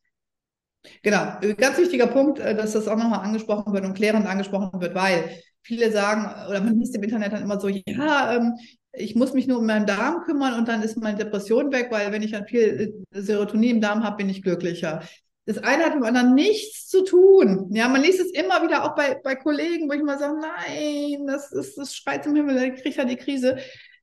Genau, 1.03 1.39
ganz 1.57 1.77
wichtiger 1.77 2.07
Punkt, 2.07 2.39
äh, 2.39 2.55
dass 2.55 2.73
das 2.73 2.87
auch 2.87 2.97
nochmal 2.97 3.19
angesprochen 3.19 3.73
wird 3.73 3.85
und 3.85 3.93
klärend 3.93 4.25
angesprochen 4.25 4.81
wird, 4.81 4.95
weil 4.95 5.29
viele 5.61 5.91
sagen, 5.91 6.49
oder 6.49 6.61
man 6.61 6.79
liest 6.79 6.95
im 6.95 7.03
Internet 7.03 7.33
dann 7.33 7.43
immer 7.43 7.59
so, 7.59 7.67
ja, 7.67 8.35
ähm, 8.35 8.53
ich 8.93 9.15
muss 9.15 9.33
mich 9.33 9.47
nur 9.47 9.59
um 9.59 9.65
meinen 9.65 9.85
Darm 9.85 10.23
kümmern 10.23 10.55
und 10.55 10.67
dann 10.67 10.81
ist 10.81 10.97
meine 10.97 11.17
Depression 11.17 11.71
weg, 11.71 11.87
weil 11.91 12.11
wenn 12.11 12.23
ich 12.23 12.31
dann 12.31 12.47
viel 12.47 13.03
äh, 13.11 13.21
Serotonin 13.21 13.75
im 13.75 13.81
Darm 13.81 14.03
habe, 14.03 14.17
bin 14.17 14.29
ich 14.29 14.41
glücklicher. 14.41 15.03
Das 15.45 15.57
eine 15.57 15.85
hat 15.85 15.93
mit 15.95 16.03
dem 16.03 16.05
anderen 16.05 16.35
nichts 16.35 16.87
zu 16.87 17.03
tun. 17.03 17.69
Ja, 17.71 17.87
man 17.87 18.01
liest 18.01 18.19
es 18.19 18.31
immer 18.31 18.63
wieder 18.63 18.83
auch 18.83 18.95
bei, 18.95 19.19
bei 19.23 19.35
Kollegen, 19.35 19.89
wo 19.89 19.93
ich 19.93 20.03
mal 20.03 20.19
sage, 20.19 20.39
nein, 20.39 21.25
das 21.25 21.51
ist, 21.51 21.77
das 21.77 21.95
schreit 21.95 22.23
zum 22.23 22.35
Himmel, 22.35 22.55
da 22.55 22.69
kriegt 22.69 22.97
er 22.97 23.05
die 23.05 23.15
Krise. 23.15 23.57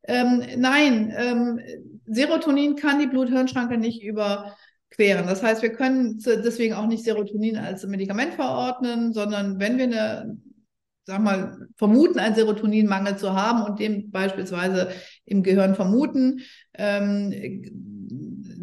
Ähm, 0.06 0.42
nein, 0.56 1.12
ähm, 1.16 1.60
Serotonin 2.08 2.76
kann 2.76 2.98
die 2.98 3.06
Blut-Hirn-Schranke 3.06 3.78
nicht 3.78 4.02
überqueren. 4.02 5.26
Das 5.26 5.42
heißt, 5.42 5.62
wir 5.62 5.72
können 5.72 6.18
deswegen 6.18 6.74
auch 6.74 6.86
nicht 6.86 7.04
Serotonin 7.04 7.56
als 7.56 7.86
Medikament 7.86 8.34
verordnen, 8.34 9.12
sondern 9.12 9.58
wenn 9.58 9.78
wir 9.78 9.84
eine, 9.84 10.38
sag 11.04 11.20
mal, 11.20 11.68
vermuten, 11.76 12.18
einen 12.18 12.34
Serotoninmangel 12.34 13.16
zu 13.16 13.34
haben 13.34 13.62
und 13.62 13.78
den 13.78 14.10
beispielsweise 14.10 14.90
im 15.24 15.42
Gehirn 15.42 15.74
vermuten, 15.74 16.40
ähm, 16.74 17.32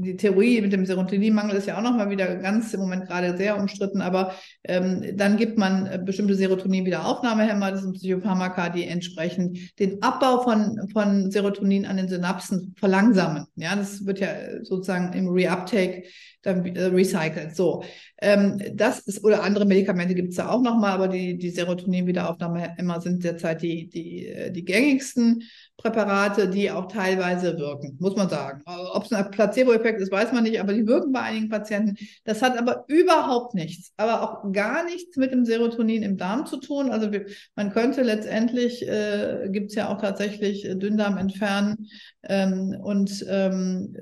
die 0.05 0.15
Theorie 0.17 0.61
mit 0.61 0.71
dem 0.71 0.85
Serotoninmangel 0.85 1.57
ist 1.57 1.67
ja 1.67 1.77
auch 1.77 1.81
nochmal 1.81 2.09
wieder 2.09 2.35
ganz 2.35 2.73
im 2.73 2.79
Moment 2.79 3.07
gerade 3.07 3.35
sehr 3.35 3.59
umstritten, 3.59 4.01
aber 4.01 4.33
ähm, 4.63 5.17
dann 5.17 5.37
gibt 5.37 5.57
man 5.57 5.87
äh, 5.87 5.99
bestimmte 6.03 6.35
Serotonin-Wiederaufnahmehämmer, 6.35 7.71
das 7.71 7.81
sind 7.81 7.93
Psychopharmaka, 7.93 8.69
die 8.69 8.85
entsprechend 8.85 9.79
den 9.79 10.01
Abbau 10.01 10.43
von, 10.43 10.87
von 10.93 11.31
Serotonin 11.31 11.85
an 11.85 11.97
den 11.97 12.07
Synapsen 12.07 12.73
verlangsamen. 12.77 13.45
Ja, 13.55 13.75
das 13.75 14.05
wird 14.05 14.19
ja 14.19 14.29
sozusagen 14.63 15.13
im 15.13 15.27
Reuptake 15.27 16.03
dann 16.45 16.65
äh, 16.65 16.85
recycelt. 16.85 17.55
So. 17.55 17.83
Ähm, 18.21 18.61
das 18.73 18.99
ist, 18.99 19.23
oder 19.23 19.43
andere 19.43 19.65
Medikamente 19.65 20.15
gibt 20.15 20.29
es 20.29 20.35
da 20.35 20.49
auch 20.49 20.61
nochmal, 20.61 20.91
aber 20.91 21.07
die, 21.07 21.37
die 21.37 21.49
Serotonin-Wiederaufnahme 21.49 22.75
immer 22.77 23.01
sind 23.01 23.23
derzeit 23.23 23.61
die, 23.61 23.89
die, 23.89 24.27
äh, 24.27 24.51
die 24.51 24.63
gängigsten 24.63 25.43
Präparate, 25.77 26.47
die 26.49 26.71
auch 26.71 26.87
teilweise 26.87 27.57
wirken, 27.57 27.97
muss 27.99 28.15
man 28.15 28.29
sagen. 28.29 28.61
Ob 28.65 29.03
es 29.03 29.11
ein 29.11 29.29
Placebo-Effekt 29.29 29.94
ist, 30.01 30.11
weiß 30.11 30.31
man 30.31 30.43
nicht, 30.43 30.59
aber 30.59 30.73
die 30.73 30.87
wirken 30.87 31.11
bei 31.11 31.21
einigen 31.21 31.49
Patienten. 31.49 31.97
Das 32.23 32.41
hat 32.41 32.57
aber 32.57 32.85
überhaupt 32.87 33.53
nichts, 33.53 33.93
aber 33.97 34.21
auch 34.21 34.51
gar 34.51 34.85
nichts 34.85 35.17
mit 35.17 35.31
dem 35.31 35.45
Serotonin 35.45 36.03
im 36.03 36.17
Darm 36.17 36.45
zu 36.45 36.57
tun. 36.57 36.91
Also 36.91 37.11
wir, 37.11 37.25
man 37.55 37.71
könnte 37.71 38.01
letztendlich, 38.01 38.87
äh, 38.87 39.49
gibt 39.51 39.69
es 39.69 39.75
ja 39.75 39.89
auch 39.89 40.01
tatsächlich 40.01 40.65
äh, 40.65 40.75
Dünndarm 40.75 41.17
entfernen 41.17 41.87
ähm, 42.23 42.75
und 42.81 43.25
ähm, 43.29 43.95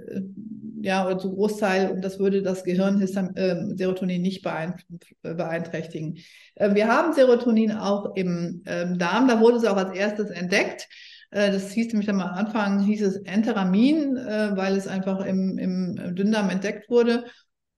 ja, 0.82 1.06
oder 1.06 1.18
zu 1.18 1.34
Großteil, 1.34 1.92
und 1.92 2.02
das 2.04 2.20
würde 2.20 2.42
das 2.42 2.64
Gehirn 2.66 3.02
äh, 3.02 3.76
Serotonin 3.78 4.22
nicht 4.22 4.44
beeinträchtigen. 5.22 6.18
Äh, 6.56 6.76
wir 6.76 6.88
haben 6.88 7.14
Serotonin 7.14 7.72
auch 7.72 8.16
im 8.16 8.62
äh, 8.66 8.98
Darm, 8.98 9.28
da 9.28 9.40
wurde 9.40 9.58
es 9.58 9.66
auch 9.66 9.78
als 9.78 9.98
erstes 9.98 10.30
entdeckt. 10.30 10.90
Äh, 11.34 11.52
das 11.52 11.72
hieß 11.72 11.88
nämlich 11.88 12.10
am 12.10 12.22
Anfang, 12.22 12.80
hieß 12.80 13.02
es 13.02 13.18
Enterimin, 13.18 14.18
äh, 14.18 14.56
weil 14.56 14.78
es 14.78 14.88
einfach 14.88 15.26
im, 15.26 15.58
im 15.58 16.16
Dünndarm 16.16 16.50
entdeckt 16.50 16.90
wurde. 16.90 17.26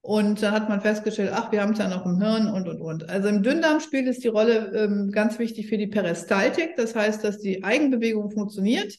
Und 0.02 0.44
da 0.44 0.52
hat 0.52 0.70
man 0.70 0.82
festgestellt, 0.82 1.32
ach, 1.34 1.52
wir 1.52 1.62
haben 1.62 1.72
es 1.72 1.80
ja 1.80 1.88
noch 1.88 2.06
im 2.06 2.22
Hirn 2.22 2.48
und, 2.48 2.68
und, 2.68 2.80
und. 2.80 3.10
Also 3.10 3.28
im 3.28 3.42
Dünndarm 3.42 3.80
spielt 3.80 4.08
es 4.08 4.20
die 4.20 4.28
Rolle 4.28 4.72
ähm, 4.76 5.10
ganz 5.12 5.40
wichtig 5.40 5.68
für 5.68 5.80
die 5.80 5.88
Peristaltik. 5.88 6.76
Das 6.76 6.94
heißt, 6.94 7.24
dass 7.24 7.40
die 7.40 7.64
Eigenbewegung 7.64 8.30
funktioniert. 8.30 8.94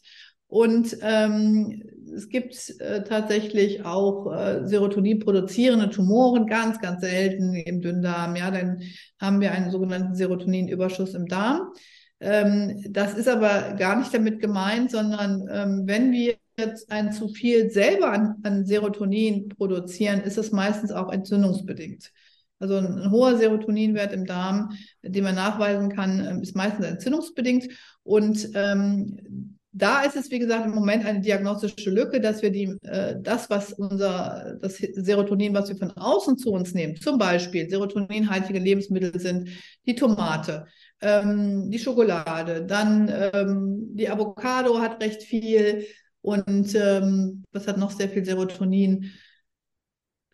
Und 0.49 0.97
ähm, 1.03 1.83
es 2.15 2.29
gibt 2.29 2.81
äh, 2.81 3.05
tatsächlich 3.05 3.85
auch 3.85 4.33
äh, 4.33 4.67
Serotonin 4.67 5.21
produzierende 5.21 5.91
Tumoren, 5.91 6.47
ganz, 6.47 6.81
ganz 6.81 7.03
selten 7.03 7.55
im 7.55 7.83
Dünndarm. 7.83 8.35
Ja, 8.35 8.51
dann 8.51 8.81
haben 9.21 9.41
wir 9.41 9.53
einen 9.53 9.71
sogenannten 9.71 10.15
Serotoninüberschuss 10.15 11.15
im 11.15 11.27
Darm. 11.27 11.73
Ähm, 12.21 12.85
das 12.89 13.15
ist 13.15 13.29
aber 13.29 13.75
gar 13.75 13.97
nicht 13.97 14.13
damit 14.15 14.41
gemeint, 14.41 14.91
sondern 14.91 15.49
ähm, 15.51 15.83
wenn 15.87 16.13
wir 16.13 16.37
jetzt 16.59 16.91
ein 16.91 17.13
zu 17.13 17.29
viel 17.29 17.71
selber 17.71 18.13
an, 18.13 18.37
an 18.43 18.65
Serotonin 18.65 19.49
produzieren, 19.49 20.21
ist 20.23 20.39
es 20.39 20.53
meistens 20.53 20.91
auch 20.91 21.13
entzündungsbedingt. 21.13 22.13
Also 22.59 22.77
ein 22.77 23.11
hoher 23.11 23.37
Serotoninwert 23.37 24.15
im 24.15 24.25
Darm, 24.25 24.71
den 25.03 25.25
man 25.25 25.35
nachweisen 25.35 25.91
kann, 25.95 26.27
ähm, 26.27 26.43
ist 26.43 26.57
meistens 26.57 26.87
entzündungsbedingt. 26.87 27.69
Und 28.03 28.49
ähm, 28.55 29.57
da 29.73 30.01
ist 30.03 30.17
es, 30.17 30.31
wie 30.31 30.39
gesagt, 30.39 30.65
im 30.65 30.75
Moment 30.75 31.05
eine 31.05 31.21
diagnostische 31.21 31.91
Lücke, 31.91 32.19
dass 32.19 32.41
wir 32.41 32.51
die, 32.51 32.79
äh, 32.83 33.17
das, 33.21 33.51
was 33.51 33.75
unser, 33.75 34.57
das 34.63 34.77
Serotonin, 34.79 35.53
was 35.53 35.69
wir 35.69 35.77
von 35.77 35.91
außen 35.91 36.39
zu 36.39 36.51
uns 36.51 36.73
nehmen, 36.73 36.97
zum 36.97 37.19
Beispiel 37.19 37.69
serotoninhaltige 37.69 38.59
Lebensmittel 38.59 39.21
sind 39.21 39.51
die 39.87 39.95
Tomate, 39.95 40.67
ähm, 41.01 41.71
die 41.71 41.79
Schokolade, 41.79 42.65
dann 42.65 43.09
ähm, 43.33 43.89
die 43.97 44.09
Avocado 44.09 44.81
hat 44.81 45.03
recht 45.03 45.23
viel 45.23 45.87
und 46.23 46.75
ähm, 46.75 47.45
was 47.53 47.67
hat 47.69 47.79
noch 47.79 47.91
sehr 47.91 48.09
viel 48.09 48.25
Serotonin? 48.25 49.13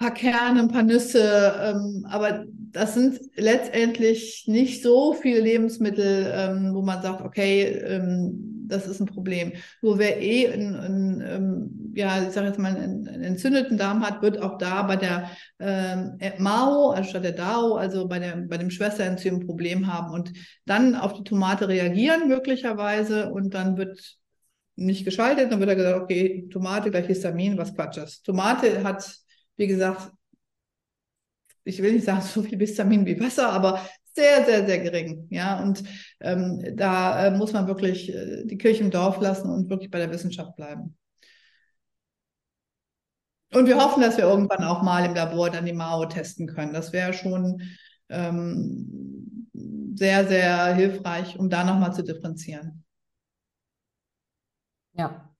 Ein 0.02 0.08
paar 0.08 0.14
Kerne, 0.14 0.60
ein 0.60 0.68
paar 0.68 0.82
Nüsse, 0.82 1.54
ähm, 1.62 2.04
aber 2.10 2.44
das 2.72 2.94
sind 2.94 3.20
letztendlich 3.36 4.44
nicht 4.48 4.82
so 4.82 5.12
viele 5.12 5.38
Lebensmittel, 5.38 6.28
ähm, 6.34 6.74
wo 6.74 6.82
man 6.82 7.00
sagt, 7.02 7.24
okay, 7.24 7.66
ähm, 7.86 8.66
das 8.66 8.88
ist 8.88 8.98
ein 8.98 9.06
Problem. 9.06 9.52
Nur 9.80 10.00
wer 10.00 10.20
eh 10.20 10.48
ein, 10.48 10.74
ein, 10.74 11.22
ein 11.22 11.24
ähm, 11.24 11.92
ja, 11.94 12.20
ich 12.20 12.30
sage 12.30 12.48
jetzt 12.48 12.58
mal, 12.58 12.74
einen, 12.74 13.06
einen, 13.06 13.22
entzündeten 13.22 13.78
Darm 13.78 14.04
hat, 14.04 14.22
wird 14.22 14.42
auch 14.42 14.58
da 14.58 14.82
bei 14.82 14.96
der 14.96 15.30
ähm, 15.60 16.18
MAO, 16.38 16.90
also 16.90 17.10
statt 17.10 17.22
der 17.22 17.32
DAO, 17.32 17.76
also 17.76 18.08
bei, 18.08 18.18
der, 18.18 18.38
bei 18.48 18.58
dem 18.58 18.70
Schwesterenzym 18.70 19.36
ein 19.36 19.46
Problem 19.46 19.86
haben 19.86 20.12
und 20.12 20.32
dann 20.66 20.96
auf 20.96 21.12
die 21.12 21.22
Tomate 21.22 21.68
reagieren 21.68 22.26
möglicherweise 22.26 23.30
und 23.30 23.54
dann 23.54 23.76
wird 23.76 24.16
nicht 24.74 25.04
geschaltet, 25.04 25.52
dann 25.52 25.60
wird 25.60 25.70
er 25.70 25.76
gesagt, 25.76 26.02
okay, 26.02 26.48
Tomate 26.50 26.90
gleich 26.90 27.06
Histamin, 27.06 27.56
was 27.56 27.74
Quatsch 27.74 27.98
ist. 27.98 28.24
Tomate 28.24 28.82
hat, 28.82 29.21
wie 29.56 29.66
gesagt, 29.66 30.12
ich 31.64 31.82
will 31.82 31.92
nicht 31.92 32.04
sagen 32.04 32.22
so 32.34 32.42
viel 32.42 32.58
Histamin 32.58 33.06
wie 33.06 33.20
Wasser, 33.20 33.50
aber 33.50 33.86
sehr, 34.14 34.44
sehr, 34.44 34.66
sehr 34.66 34.78
gering. 34.80 35.26
Ja, 35.30 35.62
und 35.62 35.82
ähm, 36.20 36.76
da 36.76 37.26
äh, 37.26 37.30
muss 37.30 37.52
man 37.52 37.66
wirklich 37.66 38.12
äh, 38.14 38.44
die 38.44 38.58
Kirche 38.58 38.84
im 38.84 38.90
Dorf 38.90 39.20
lassen 39.20 39.50
und 39.50 39.70
wirklich 39.70 39.90
bei 39.90 39.98
der 39.98 40.10
Wissenschaft 40.10 40.54
bleiben. 40.56 40.96
Und 43.54 43.66
wir 43.66 43.76
hoffen, 43.76 44.02
dass 44.02 44.16
wir 44.16 44.24
irgendwann 44.24 44.64
auch 44.64 44.82
mal 44.82 45.04
im 45.04 45.14
Labor 45.14 45.50
dann 45.50 45.66
die 45.66 45.72
Mao 45.74 46.06
testen 46.06 46.46
können. 46.46 46.72
Das 46.72 46.92
wäre 46.92 47.12
schon 47.12 47.62
ähm, 48.08 49.48
sehr, 49.94 50.26
sehr 50.26 50.74
hilfreich, 50.74 51.38
um 51.38 51.50
da 51.50 51.64
nochmal 51.64 51.92
zu 51.92 52.02
differenzieren. 52.02 52.84
Ja, 54.94 55.31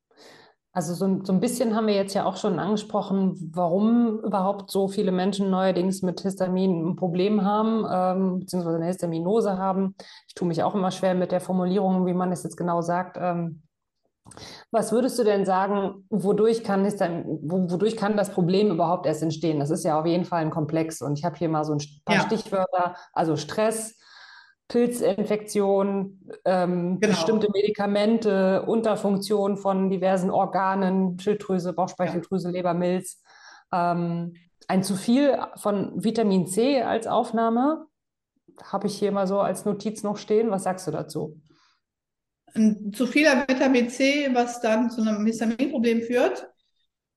also 0.75 0.95
so, 0.95 1.23
so 1.23 1.33
ein 1.33 1.41
bisschen 1.41 1.77
haben 1.77 1.87
wir 1.87 1.95
jetzt 1.95 2.15
ja 2.15 2.25
auch 2.25 2.37
schon 2.37 2.59
angesprochen, 2.59 3.51
warum 3.53 4.21
überhaupt 4.21 4.71
so 4.71 4.89
viele 4.89 5.13
Menschen 5.13 5.51
neuerdings 5.51 6.01
mit 6.01 6.21
Histamin 6.21 6.89
ein 6.89 6.97
Problem 6.97 7.45
haben, 7.45 7.85
ähm, 7.91 8.41
beziehungsweise 8.41 8.77
eine 8.77 8.87
Histaminose 8.87 9.59
haben. 9.59 9.95
Ich 10.29 10.35
tue 10.35 10.49
mich 10.49 10.63
auch 10.63 10.75
immer 10.75 10.91
schwer 10.91 11.15
mit 11.15 11.31
der 11.31 11.41
Formulierung, 11.41 12.07
wie 12.07 12.15
man 12.15 12.33
es 12.33 12.43
jetzt 12.43 12.57
genau 12.57 12.81
sagt. 12.81 13.19
Ähm, 13.21 13.63
was 14.71 14.93
würdest 14.93 15.19
du 15.19 15.25
denn 15.25 15.45
sagen, 15.45 16.07
wodurch 16.09 16.65
kann, 16.65 16.85
Histamin, 16.85 17.41
wodurch 17.43 17.97
kann 17.97 18.17
das 18.17 18.31
Problem 18.31 18.71
überhaupt 18.71 19.05
erst 19.05 19.23
entstehen? 19.23 19.61
Das 19.61 19.71
ist 19.71 19.85
ja 19.85 20.01
auf 20.01 20.07
jeden 20.07 20.25
Fall 20.25 20.41
ein 20.41 20.51
Komplex. 20.51 21.03
Und 21.03 21.19
ich 21.19 21.25
habe 21.25 21.37
hier 21.37 21.51
mal 21.51 21.65
so 21.65 21.75
ein 21.75 21.81
paar 22.07 22.17
ja. 22.17 22.23
Stichwörter, 22.23 22.97
also 23.13 23.37
Stress, 23.37 23.99
Pilzinfektion, 24.73 26.19
ähm, 26.47 26.99
genau. 26.99 27.13
bestimmte 27.13 27.49
Medikamente, 27.53 28.63
Unterfunktion 28.63 29.59
von 29.59 29.91
diversen 29.91 30.31
Organen, 30.31 31.19
Schilddrüse, 31.19 31.75
Bauchspeicheldrüse, 31.75 32.49
ja. 32.49 32.53
Leber, 32.53 32.73
Milz, 32.73 33.23
ähm, 33.71 34.33
ein 34.69 34.83
zu 34.83 34.97
viel 34.97 35.39
von 35.57 36.03
Vitamin 36.03 36.47
C 36.47 36.81
als 36.81 37.07
Aufnahme, 37.07 37.85
habe 38.63 38.87
ich 38.87 38.99
hier 38.99 39.13
mal 39.13 39.27
so 39.27 39.41
als 39.41 39.67
Notiz 39.67 40.03
noch 40.03 40.17
stehen. 40.17 40.51
Was 40.51 40.63
sagst 40.63 40.87
du 40.87 40.91
dazu? 40.91 41.39
Ein 42.55 42.93
zu 42.95 43.07
vieler 43.07 43.47
Vitamin 43.47 43.91
C, 43.91 44.31
was 44.33 44.63
dann 44.63 44.91
zu 44.91 45.03
einem 45.03 45.27
Histaminproblem 45.27 46.01
führt, 46.01 46.49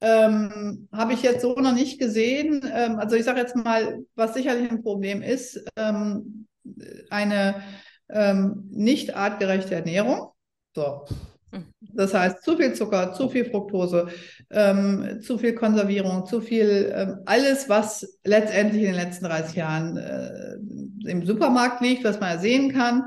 ähm, 0.02 0.90
habe 0.92 1.14
ich 1.14 1.22
jetzt 1.22 1.42
so 1.42 1.54
noch 1.56 1.74
nicht 1.74 2.00
gesehen. 2.00 2.70
Ähm, 2.74 3.00
also 3.00 3.16
ich 3.16 3.24
sage 3.24 3.40
jetzt 3.40 3.56
mal, 3.56 4.04
was 4.16 4.34
sicherlich 4.34 4.70
ein 4.70 4.84
Problem 4.84 5.22
ist, 5.22 5.64
ähm, 5.78 6.48
eine 7.10 7.62
ähm, 8.10 8.68
nicht 8.72 9.16
artgerechte 9.16 9.76
Ernährung. 9.76 10.32
So. 10.76 11.06
Das 11.94 12.14
heißt, 12.14 12.44
zu 12.44 12.58
viel 12.58 12.74
Zucker, 12.74 13.14
zu 13.14 13.30
viel 13.30 13.46
Fructose, 13.46 14.08
ähm, 14.50 15.22
zu 15.22 15.38
viel 15.38 15.56
Konservierung, 15.56 16.26
zu 16.26 16.42
viel, 16.42 16.92
ähm, 16.94 17.20
alles, 17.26 17.70
was 17.70 18.20
letztendlich 18.24 18.84
in 18.84 18.90
den 18.90 19.02
letzten 19.02 19.26
30 19.26 19.56
Jahren 19.56 19.98
äh, 19.98 21.10
im 21.10 21.26
Supermarkt 21.26 21.82
liegt, 21.82 22.04
was 22.04 22.20
man 22.20 22.32
ja 22.32 22.40
sehen 22.40 22.74
kann, 22.74 23.06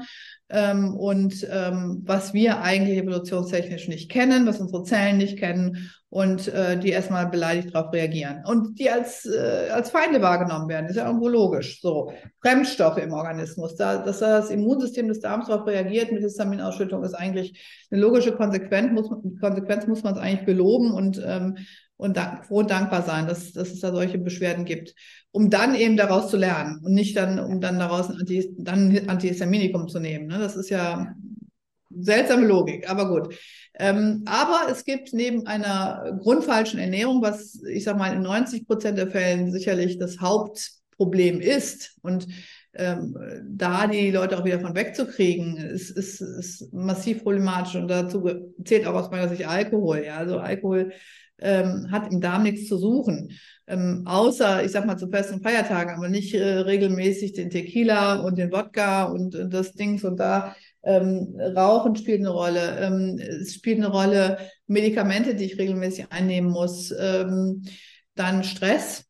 ähm, 0.51 0.97
und 0.97 1.47
ähm, 1.51 2.03
was 2.05 2.33
wir 2.33 2.61
eigentlich 2.63 2.99
evolutionstechnisch 2.99 3.89
nicht 3.89 4.11
kennen, 4.11 4.47
was 4.47 4.61
unsere 4.61 4.83
Zellen 4.85 5.19
nicht 5.19 5.39
kennen 5.39 5.91
und 6.11 6.49
äh, 6.49 6.79
die 6.79 6.89
erstmal 6.89 7.29
beleidigt 7.29 7.75
darauf 7.75 7.93
reagieren 7.93 8.43
und 8.47 8.79
die 8.79 8.89
als, 8.89 9.27
äh, 9.27 9.69
als 9.71 9.91
Feinde 9.91 10.23
wahrgenommen 10.23 10.69
werden, 10.69 10.89
ist 10.89 10.97
ja 10.97 11.07
irgendwo 11.07 11.29
logisch. 11.29 11.83
So, 11.83 12.13
Fremdstoffe 12.41 12.97
im 12.97 13.13
Organismus, 13.13 13.77
da, 13.77 13.99
dass 13.99 14.21
das 14.21 14.51
Immunsystem 14.51 15.09
des 15.09 15.21
Darms 15.21 15.49
darauf 15.49 15.67
reagiert 15.67 16.13
mit 16.13 16.23
Histaminausschüttung, 16.23 17.05
ist 17.05 17.15
eigentlich 17.15 17.61
eine 17.91 18.01
logische 18.01 18.33
Konsequenz, 18.33 18.93
muss, 18.93 19.11
Konsequenz 19.41 19.87
muss 19.87 20.03
man 20.03 20.15
es 20.15 20.21
eigentlich 20.21 20.47
beloben 20.47 20.93
und 20.93 21.23
ähm, 21.25 21.59
und 21.99 22.17
dank, 22.17 22.47
froh 22.47 22.61
und 22.61 22.71
dankbar 22.71 23.03
sein, 23.03 23.27
dass, 23.27 23.53
dass 23.53 23.71
es 23.71 23.81
da 23.81 23.93
solche 23.93 24.19
Beschwerden 24.19 24.65
gibt, 24.65 24.95
um 25.33 25.51
dann 25.51 25.75
eben 25.75 25.97
daraus 25.97 26.31
zu 26.31 26.37
lernen 26.37 26.81
und 26.83 26.95
nicht 26.95 27.17
dann, 27.17 27.39
um 27.39 27.61
dann 27.61 27.79
daraus 27.79 28.09
ein 28.09 28.17
Anti, 28.21 28.55
dann 28.57 29.09
Antihistaminikum 29.09 29.89
zu 29.89 29.99
nehmen. 29.99 30.29
Ne? 30.29 30.39
Das 30.39 30.57
ist 30.57 30.71
ja 30.71 31.15
seltsame 31.91 32.47
Logik, 32.47 32.89
aber 32.89 33.09
gut. 33.09 33.35
Ähm, 33.75 34.23
aber 34.27 34.71
es 34.71 34.85
gibt 34.85 35.13
neben 35.13 35.47
einer 35.47 36.19
grundfalschen 36.21 36.79
Ernährung, 36.79 37.21
was 37.21 37.61
ich 37.69 37.85
sag 37.85 37.99
mal 37.99 38.15
in 38.15 38.23
90 38.23 38.67
Prozent 38.67 38.97
der 38.97 39.11
Fällen 39.11 39.51
sicherlich 39.51 39.99
das 39.99 40.21
Hauptproblem 40.21 41.41
ist 41.41 41.97
und 42.03 42.29
ähm, 42.75 43.17
da 43.45 43.89
die 43.89 44.13
Leute 44.13 44.39
auch 44.39 44.45
wieder 44.45 44.61
von 44.61 44.77
wegzukriegen, 44.77 45.57
ist, 45.57 45.91
ist, 45.91 46.21
ist 46.21 46.73
massiv 46.73 47.25
problematisch 47.25 47.75
und 47.75 47.89
dazu 47.89 48.29
zählt 48.65 48.87
auch 48.87 48.95
aus 48.95 49.11
meiner 49.11 49.29
Sicht 49.29 49.49
Alkohol. 49.49 50.05
Ja, 50.07 50.19
also 50.19 50.39
Alkohol 50.39 50.93
ähm, 51.41 51.91
hat 51.91 52.13
im 52.13 52.21
Darm 52.21 52.43
nichts 52.43 52.69
zu 52.69 52.77
suchen. 52.79 53.33
Ähm, 53.67 54.05
außer, 54.07 54.65
ich 54.65 54.73
sag 54.73 54.87
mal, 54.87 54.97
zu 54.97 55.09
festen 55.09 55.43
Feiertagen, 55.43 55.95
aber 55.95 56.09
nicht 56.09 56.35
äh, 56.35 56.59
regelmäßig 56.61 57.35
den 57.35 57.51
Tequila 57.51 58.21
und 58.21 58.39
den 58.39 58.51
Wodka 58.51 59.05
und, 59.05 59.35
und 59.35 59.53
das 59.53 59.73
Dings 59.75 60.05
und 60.05 60.17
da. 60.19 60.57
Ähm, 60.83 61.39
Rauchen 61.39 61.97
spielt 61.97 62.21
eine 62.21 62.31
Rolle. 62.31 62.79
Ähm, 62.81 63.19
es 63.19 63.55
spielt 63.55 63.79
eine 63.79 63.91
Rolle 63.91 64.39
Medikamente, 64.67 65.35
die 65.35 65.45
ich 65.45 65.59
regelmäßig 65.59 66.11
einnehmen 66.11 66.51
muss. 66.51 66.95
Ähm, 66.99 67.65
dann 68.15 68.43
Stress. 68.43 69.05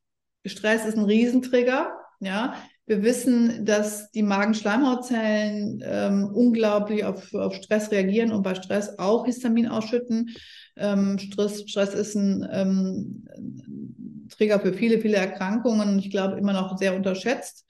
Stress 0.45 0.87
ist 0.87 0.97
ein 0.97 1.05
Riesentrigger. 1.05 1.93
Ja, 2.21 2.55
wir 2.89 3.03
wissen, 3.03 3.67
dass 3.67 4.11
die 4.13 4.23
Magenschleimhautzellen 4.23 5.83
ähm, 5.85 6.31
unglaublich 6.33 7.05
auf, 7.05 7.35
auf 7.35 7.55
Stress 7.55 7.91
reagieren 7.91 8.33
und 8.33 8.43
bei 8.43 8.55
Stress 8.55 8.99
auch 8.99 9.27
Histamin 9.27 9.69
ausschütten. 9.69 10.35
Ähm, 10.77 11.19
Stress, 11.19 11.69
Stress 11.69 11.95
ist 11.95 12.15
ein 12.15 12.49
ähm, 12.51 14.29
Trigger 14.31 14.61
für 14.61 14.73
viele, 14.73 15.01
viele 15.01 15.17
Erkrankungen 15.17 15.99
ich 15.99 16.11
glaube 16.11 16.39
immer 16.39 16.53
noch 16.53 16.79
sehr 16.79 16.95
unterschätzt. 16.95 17.67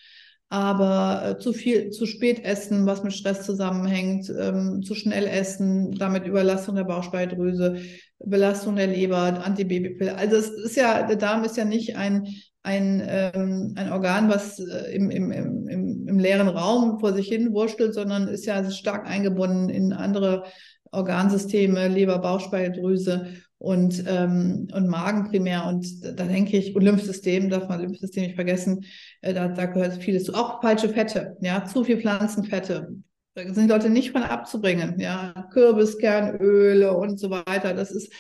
Aber 0.51 1.23
äh, 1.37 1.39
zu 1.39 1.53
viel, 1.53 1.91
zu 1.91 2.07
spät 2.07 2.43
essen, 2.45 2.87
was 2.87 3.03
mit 3.03 3.13
Stress 3.13 3.45
zusammenhängt, 3.45 4.31
ähm, 4.31 4.83
zu 4.83 4.95
schnell 4.95 5.27
essen, 5.27 5.93
damit 5.93 6.27
Überlastung 6.27 6.77
der 6.77 6.85
Bauchspeicheldrüse, 6.85 7.83
Belastung 8.19 8.77
der 8.77 8.87
Leber, 8.87 9.45
Antibabypille. 9.45 10.17
Also 10.17 10.37
es 10.37 10.49
ist 10.49 10.77
ja, 10.77 11.03
der 11.07 11.17
Darm 11.17 11.45
ist 11.45 11.59
ja 11.59 11.67
nicht 11.67 11.97
ein 11.97 12.29
ein, 12.69 13.03
ähm, 13.07 13.73
ein 13.77 13.91
Organ, 13.91 14.29
was 14.29 14.59
äh, 14.59 14.95
im, 14.95 15.11
im, 15.11 15.33
im, 15.33 16.07
im 16.07 16.19
leeren 16.19 16.49
Raum 16.49 17.01
vor 17.01 17.15
sich 17.15 17.27
hin 17.27 17.53
wurschtelt, 17.53 17.95
sondern 17.95 18.29
ist 18.29 18.45
ja 18.45 18.71
stark 18.71 19.09
eingebunden 19.09 19.71
in 19.71 19.95
andere 19.95 20.45
Organsysteme, 20.91 21.89
Leber, 21.89 22.19
Bauchspeicheldrüse 22.19 23.29
und, 23.57 24.05
ähm, 24.07 24.69
und 24.75 24.87
Magen 24.87 25.31
primär. 25.31 25.65
Und 25.65 25.87
da 26.05 26.25
denke 26.25 26.59
ich, 26.59 26.77
und 26.77 26.83
Lymphsystem, 26.83 27.49
darf 27.49 27.69
man 27.69 27.81
Lymphsystem 27.81 28.25
nicht 28.25 28.35
vergessen, 28.35 28.85
äh, 29.23 29.33
da, 29.33 29.49
da 29.49 29.65
gehört 29.65 30.03
vieles 30.03 30.25
zu. 30.25 30.35
Auch 30.35 30.61
falsche 30.61 30.91
Fette, 30.91 31.39
ja, 31.41 31.65
zu 31.65 31.85
viel 31.85 31.99
Pflanzenfette. 31.99 32.89
Da 33.35 33.43
sind 33.45 33.65
die 33.65 33.73
Leute 33.73 33.89
nicht 33.89 34.13
von 34.13 34.23
abzubringen, 34.25 35.01
ja, 35.01 35.33
Kürbiskernöle 35.53 36.95
und 36.95 37.19
so 37.19 37.31
weiter. 37.31 37.73
Das 37.73 37.93
ist 37.93 38.13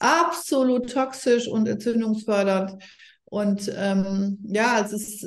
absolut 0.00 0.90
toxisch 0.90 1.46
und 1.46 1.68
entzündungsfördernd. 1.68 2.82
Und 3.32 3.72
ähm, 3.78 4.40
ja, 4.42 4.82
es 4.84 4.92
ist, 4.92 5.26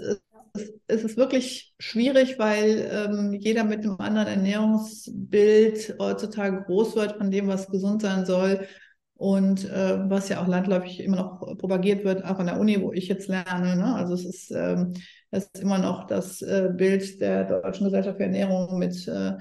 es 0.85 1.03
ist 1.03 1.17
wirklich 1.17 1.73
schwierig, 1.79 2.37
weil 2.37 2.87
ähm, 2.91 3.33
jeder 3.33 3.63
mit 3.63 3.79
einem 3.79 3.95
anderen 3.97 4.27
Ernährungsbild 4.27 5.95
heutzutage 5.97 6.65
groß 6.67 6.95
wird 6.95 7.17
von 7.17 7.31
dem, 7.31 7.47
was 7.47 7.67
gesund 7.67 8.03
sein 8.03 8.27
soll. 8.27 8.67
Und 9.15 9.67
äh, 9.71 10.07
was 10.07 10.29
ja 10.29 10.39
auch 10.39 10.47
landläufig 10.47 10.99
immer 10.99 11.15
noch 11.15 11.57
propagiert 11.57 12.05
wird, 12.05 12.23
auch 12.25 12.37
an 12.37 12.45
der 12.45 12.59
Uni, 12.59 12.79
wo 12.79 12.93
ich 12.93 13.07
jetzt 13.07 13.27
lerne. 13.27 13.75
Ne? 13.75 13.95
Also 13.95 14.13
es 14.13 14.23
ist, 14.23 14.51
ähm, 14.51 14.93
es 15.31 15.45
ist 15.45 15.63
immer 15.63 15.79
noch 15.79 16.05
das 16.05 16.43
äh, 16.43 16.69
Bild 16.77 17.19
der 17.21 17.45
Deutschen 17.45 17.85
Gesellschaft 17.85 18.17
für 18.17 18.25
Ernährung 18.25 18.77
mit 18.77 19.07
äh, 19.07 19.31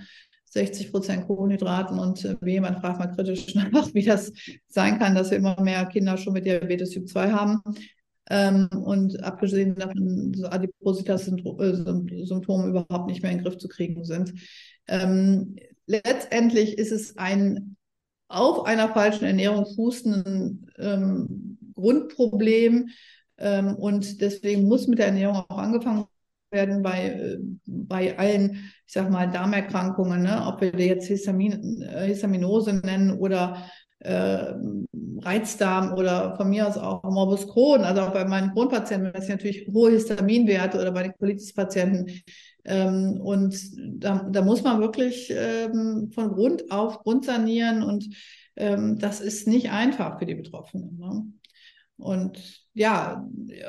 60 0.54 0.90
Prozent 0.90 1.26
Kohlenhydraten 1.26 1.98
und 1.98 2.24
äh, 2.24 2.36
jemand 2.46 2.78
fragt 2.78 2.98
mal 2.98 3.14
kritisch 3.14 3.54
nach, 3.72 3.92
wie 3.92 4.04
das 4.04 4.32
sein 4.68 4.98
kann, 4.98 5.14
dass 5.14 5.30
wir 5.30 5.36
immer 5.36 5.60
mehr 5.60 5.84
Kinder 5.84 6.16
schon 6.16 6.32
mit 6.32 6.46
Diabetes 6.46 6.90
Typ 6.90 7.08
2 7.08 7.30
haben. 7.32 7.60
Ähm, 8.30 8.68
und 8.72 9.22
abgesehen 9.22 9.74
davon, 9.74 10.32
so 10.34 10.46
Adipositas-Symptome 10.46 12.68
überhaupt 12.68 13.06
nicht 13.06 13.22
mehr 13.22 13.30
in 13.30 13.38
den 13.38 13.44
Griff 13.44 13.58
zu 13.58 13.68
kriegen 13.68 14.04
sind. 14.04 14.32
Ähm, 14.86 15.56
letztendlich 15.86 16.78
ist 16.78 16.92
es 16.92 17.18
ein 17.18 17.76
auf 18.28 18.64
einer 18.64 18.88
falschen 18.88 19.26
Ernährung 19.26 19.66
fußenden 19.74 20.70
ähm, 20.78 21.58
Grundproblem 21.74 22.88
ähm, 23.36 23.74
und 23.76 24.20
deswegen 24.20 24.64
muss 24.64 24.86
mit 24.86 24.98
der 24.98 25.06
Ernährung 25.06 25.36
auch 25.36 25.58
angefangen 25.58 26.06
werden 26.50 26.82
bei, 26.82 27.08
äh, 27.08 27.38
bei 27.66 28.18
allen, 28.18 28.70
ich 28.86 28.92
sag 28.92 29.10
mal, 29.10 29.30
Darmerkrankungen, 29.30 30.22
ne? 30.22 30.46
ob 30.46 30.60
wir 30.60 30.72
die 30.72 30.84
jetzt 30.84 31.08
Histamin, 31.08 31.82
äh, 31.82 32.06
Histaminose 32.06 32.74
nennen 32.74 33.18
oder 33.18 33.68
äh, 34.04 34.54
Reizdarm 35.20 35.94
oder 35.94 36.36
von 36.36 36.50
mir 36.50 36.68
aus 36.68 36.76
auch 36.76 37.02
Morbus 37.02 37.48
Crohn, 37.48 37.80
also 37.80 38.02
auch 38.02 38.12
bei 38.12 38.24
meinen 38.24 38.52
Kronpatienten, 38.52 39.12
das 39.12 39.26
sind 39.26 39.36
natürlich 39.36 39.68
hohe 39.72 39.92
Histaminwerte 39.92 40.78
oder 40.78 40.92
bei 40.92 41.04
den 41.04 41.14
Colitis-Patienten. 41.18 42.22
Ähm, 42.66 43.20
und 43.20 43.56
da, 43.76 44.26
da, 44.30 44.42
muss 44.42 44.62
man 44.62 44.80
wirklich 44.80 45.32
ähm, 45.34 46.10
von 46.14 46.32
Grund 46.32 46.70
auf 46.70 47.00
Grund 47.00 47.24
sanieren 47.24 47.82
und 47.82 48.08
ähm, 48.56 48.98
das 48.98 49.20
ist 49.20 49.46
nicht 49.46 49.70
einfach 49.70 50.18
für 50.18 50.26
die 50.26 50.34
Betroffenen. 50.34 50.98
Ne? 50.98 51.26
Und 51.96 52.63
ja, 52.74 53.24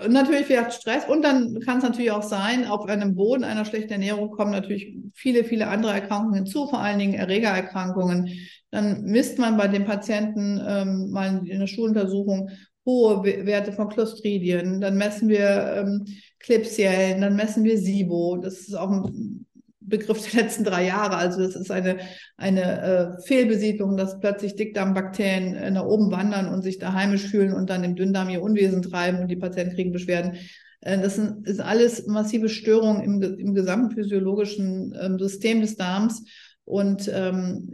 natürlich 0.09 0.49
wird 0.49 0.73
Stress 0.73 1.07
und 1.07 1.21
dann 1.21 1.59
kann 1.59 1.77
es 1.77 1.83
natürlich 1.83 2.11
auch 2.11 2.23
sein, 2.23 2.65
auf 2.65 2.85
einem 2.87 3.15
Boden 3.15 3.43
einer 3.43 3.63
schlechten 3.63 3.93
Ernährung 3.93 4.31
kommen 4.31 4.51
natürlich 4.51 4.97
viele, 5.13 5.43
viele 5.43 5.67
andere 5.67 5.93
Erkrankungen 5.93 6.33
hinzu, 6.33 6.67
vor 6.67 6.79
allen 6.79 6.97
Dingen 6.97 7.13
Erregererkrankungen. 7.13 8.31
Dann 8.71 9.03
misst 9.03 9.37
man 9.37 9.57
bei 9.57 9.67
den 9.67 9.85
Patienten 9.85 10.59
ähm, 10.67 11.11
mal 11.11 11.47
in 11.47 11.59
der 11.59 11.67
Schuluntersuchung 11.67 12.49
hohe 12.83 13.23
Werte 13.45 13.71
von 13.71 13.89
Clostridien. 13.89 14.81
Dann 14.81 14.97
messen 14.97 15.29
wir 15.29 15.75
ähm, 15.77 16.05
Klebsiellen, 16.39 17.21
dann 17.21 17.35
messen 17.35 17.63
wir 17.63 17.77
SIBO. 17.77 18.37
Das 18.37 18.59
ist 18.61 18.75
auch 18.75 18.89
ein 18.89 19.45
Begriff 19.87 20.29
der 20.29 20.43
letzten 20.43 20.63
drei 20.63 20.85
Jahre. 20.85 21.15
Also 21.15 21.39
das 21.41 21.55
ist 21.55 21.71
eine, 21.71 21.97
eine 22.37 22.81
äh, 22.81 23.21
Fehlbesiedlung, 23.23 23.97
dass 23.97 24.19
plötzlich 24.19 24.55
Dickdarmbakterien 24.55 25.55
äh, 25.55 25.71
nach 25.71 25.85
oben 25.85 26.11
wandern 26.11 26.47
und 26.47 26.61
sich 26.61 26.79
da 26.79 26.93
heimisch 26.93 27.27
fühlen 27.27 27.53
und 27.53 27.69
dann 27.69 27.83
im 27.83 27.95
Dünndarm 27.95 28.29
ihr 28.29 28.41
Unwesen 28.41 28.81
treiben 28.81 29.19
und 29.19 29.27
die 29.27 29.35
Patienten 29.35 29.75
kriegen 29.75 29.91
Beschwerden. 29.91 30.37
Äh, 30.81 30.99
das 31.01 31.15
sind, 31.15 31.47
ist 31.47 31.59
alles 31.59 32.07
massive 32.07 32.49
Störungen 32.49 33.01
im, 33.01 33.21
im 33.21 33.53
gesamten 33.53 33.91
physiologischen 33.91 34.97
ähm, 34.99 35.19
System 35.19 35.61
des 35.61 35.75
Darms 35.75 36.23
und 36.63 37.09
ähm, 37.13 37.73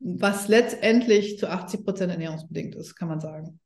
was 0.00 0.48
letztendlich 0.48 1.38
zu 1.38 1.48
80 1.48 1.84
Prozent 1.84 2.12
ernährungsbedingt 2.12 2.74
ist, 2.74 2.94
kann 2.94 3.08
man 3.08 3.20
sagen. 3.20 3.60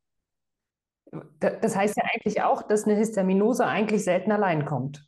Das 1.40 1.76
heißt 1.76 1.96
ja 1.96 2.04
eigentlich 2.14 2.42
auch, 2.42 2.62
dass 2.62 2.84
eine 2.84 2.96
Histaminose 2.96 3.66
eigentlich 3.66 4.02
selten 4.04 4.32
allein 4.32 4.64
kommt. 4.64 5.06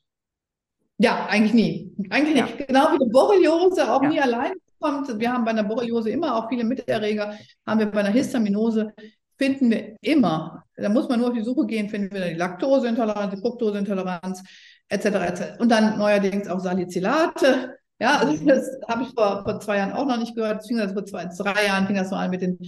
Ja, 0.98 1.26
eigentlich 1.26 1.54
nie. 1.54 1.92
Eigentlich 2.10 2.36
ja. 2.36 2.44
nicht. 2.44 2.68
Genau 2.68 2.92
wie 2.92 3.04
die 3.04 3.10
Borreliose 3.10 3.92
auch 3.92 4.02
ja. 4.02 4.08
nie 4.08 4.20
allein 4.20 4.52
kommt. 4.80 5.18
Wir 5.18 5.32
haben 5.32 5.44
bei 5.44 5.50
einer 5.50 5.64
Borreliose 5.64 6.10
immer 6.10 6.36
auch 6.36 6.48
viele 6.48 6.64
Miterreger. 6.64 7.36
Haben 7.66 7.80
wir 7.80 7.86
bei 7.86 8.00
einer 8.00 8.10
Histaminose, 8.10 8.92
finden 9.36 9.70
wir 9.70 9.96
immer, 10.00 10.64
da 10.76 10.88
muss 10.88 11.08
man 11.08 11.18
nur 11.18 11.28
auf 11.28 11.34
die 11.34 11.42
Suche 11.42 11.66
gehen, 11.66 11.88
finden 11.88 12.14
wir 12.14 12.28
die 12.28 12.34
Laktoseintoleranz, 12.34 13.34
die 13.34 13.40
Fructoseintoleranz, 13.40 14.42
etc. 14.88 15.04
etc. 15.06 15.42
Und 15.58 15.70
dann 15.70 15.98
neuerdings 15.98 16.48
auch 16.48 16.60
Salicylate. 16.60 17.76
Ja, 17.98 18.18
also 18.18 18.40
mhm. 18.40 18.46
das 18.46 18.68
habe 18.88 19.04
ich 19.04 19.08
vor, 19.14 19.42
vor 19.42 19.60
zwei 19.60 19.78
Jahren 19.78 19.92
auch 19.92 20.06
noch 20.06 20.18
nicht 20.18 20.34
gehört. 20.34 20.60
Beziehungsweise 20.60 20.94
vor 20.94 21.04
zwei, 21.06 21.24
drei 21.24 21.66
Jahren 21.66 21.86
fing 21.86 21.96
das 21.96 22.10
so 22.10 22.16
an 22.16 22.30
mit 22.30 22.42
den 22.42 22.58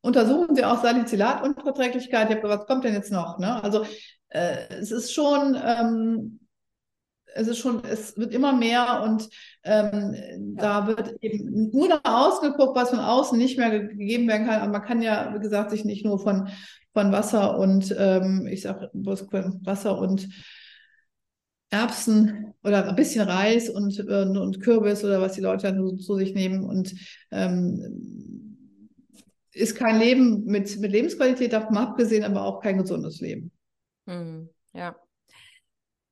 Untersuchen 0.00 0.56
Sie 0.56 0.64
auch 0.64 0.82
Salicylatunverträglichkeit. 0.82 2.30
Ich 2.30 2.36
habe 2.36 2.48
was 2.48 2.66
kommt 2.66 2.84
denn 2.84 2.94
jetzt 2.94 3.12
noch? 3.12 3.38
Ne? 3.38 3.62
Also 3.62 3.84
äh, 4.30 4.56
es 4.70 4.90
ist 4.90 5.12
schon 5.14 5.56
ähm, 5.64 6.40
es 7.34 7.48
ist 7.48 7.58
schon, 7.58 7.82
es 7.84 8.16
wird 8.16 8.32
immer 8.32 8.52
mehr 8.52 9.02
und 9.04 9.28
ähm, 9.64 10.56
da 10.56 10.86
wird 10.86 11.16
eben 11.20 11.70
nur 11.70 11.88
nach 11.88 12.00
außen 12.04 12.52
geguckt, 12.52 12.76
was 12.76 12.90
von 12.90 13.00
außen 13.00 13.36
nicht 13.36 13.58
mehr 13.58 13.70
gegeben 13.70 14.28
werden 14.28 14.46
kann. 14.46 14.60
Aber 14.60 14.72
man 14.72 14.82
kann 14.82 15.02
ja, 15.02 15.34
wie 15.34 15.40
gesagt, 15.40 15.70
sich 15.70 15.84
nicht 15.84 16.04
nur 16.04 16.18
von, 16.18 16.48
von 16.92 17.12
Wasser 17.12 17.58
und 17.58 17.94
ähm, 17.98 18.46
ich 18.50 18.62
sage 18.62 18.90
Wasser 18.92 19.98
und 19.98 20.28
Erbsen 21.70 22.54
oder 22.62 22.88
ein 22.88 22.94
bisschen 22.94 23.28
Reis 23.28 23.68
und, 23.68 23.98
äh, 23.98 24.24
und 24.24 24.60
Kürbis 24.60 25.04
oder 25.04 25.20
was 25.20 25.32
die 25.32 25.40
Leute 25.40 25.72
dann 25.72 25.98
zu 25.98 26.14
sich 26.16 26.34
nehmen 26.34 26.64
und 26.64 26.94
ähm, 27.32 28.54
ist 29.52 29.76
kein 29.76 29.98
Leben 29.98 30.44
mit, 30.44 30.78
mit 30.78 30.92
Lebensqualität 30.92 31.52
davon 31.52 31.76
abgesehen, 31.76 32.24
aber 32.24 32.44
auch 32.44 32.60
kein 32.60 32.78
gesundes 32.78 33.20
Leben. 33.20 33.50
Hm, 34.06 34.48
ja. 34.72 34.94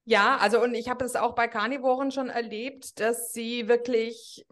Ja, 0.04 0.36
also 0.38 0.60
und 0.62 0.74
ich 0.74 0.88
habe 0.88 1.04
es 1.04 1.14
auch 1.14 1.34
bei 1.34 1.48
Karnivoren 1.48 2.10
schon 2.10 2.28
erlebt, 2.28 2.98
dass 2.98 3.32
sie 3.32 3.68
wirklich 3.68 4.44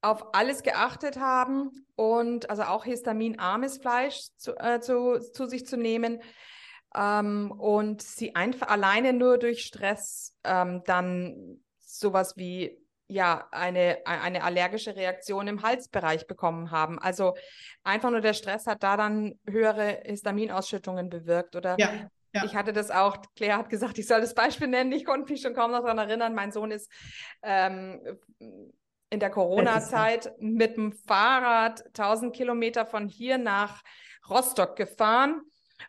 auf 0.00 0.34
alles 0.34 0.64
geachtet 0.64 1.18
haben 1.18 1.86
und 1.94 2.50
also 2.50 2.62
auch 2.64 2.84
histaminarmes 2.84 3.78
Fleisch 3.78 4.20
zu, 4.36 4.56
äh, 4.58 4.80
zu, 4.80 5.20
zu 5.20 5.46
sich 5.46 5.64
zu 5.64 5.76
nehmen 5.76 6.20
ähm, 6.94 7.52
und 7.52 8.02
sie 8.02 8.34
einfach 8.34 8.68
alleine 8.68 9.12
nur 9.12 9.38
durch 9.38 9.64
Stress 9.64 10.36
ähm, 10.42 10.82
dann 10.86 11.62
sowas 11.78 12.36
wie 12.36 12.82
ja, 13.06 13.46
eine, 13.52 13.98
eine 14.06 14.42
allergische 14.42 14.96
Reaktion 14.96 15.46
im 15.46 15.62
Halsbereich 15.62 16.26
bekommen 16.26 16.70
haben. 16.70 16.98
Also 16.98 17.34
einfach 17.84 18.10
nur 18.10 18.22
der 18.22 18.32
Stress 18.32 18.66
hat 18.66 18.82
da 18.82 18.96
dann 18.96 19.38
höhere 19.46 20.00
Histaminausschüttungen 20.04 21.10
bewirkt 21.10 21.54
oder 21.54 21.76
ja. 21.78 22.08
Ja. 22.32 22.44
Ich 22.44 22.54
hatte 22.54 22.72
das 22.72 22.90
auch, 22.90 23.18
Claire 23.36 23.58
hat 23.58 23.68
gesagt, 23.70 23.98
ich 23.98 24.06
soll 24.06 24.20
das 24.20 24.34
Beispiel 24.34 24.68
nennen. 24.68 24.92
Ich 24.92 25.04
konnte 25.04 25.30
mich 25.30 25.42
schon 25.42 25.54
kaum 25.54 25.70
noch 25.70 25.82
daran 25.82 25.98
erinnern. 25.98 26.34
Mein 26.34 26.52
Sohn 26.52 26.70
ist 26.70 26.90
ähm, 27.42 28.00
in 29.10 29.20
der 29.20 29.30
Corona-Zeit 29.30 30.32
mit 30.38 30.76
dem 30.76 30.92
Fahrrad 30.92 31.84
1000 31.88 32.34
Kilometer 32.34 32.86
von 32.86 33.08
hier 33.08 33.36
nach 33.36 33.82
Rostock 34.30 34.76
gefahren. 34.76 35.42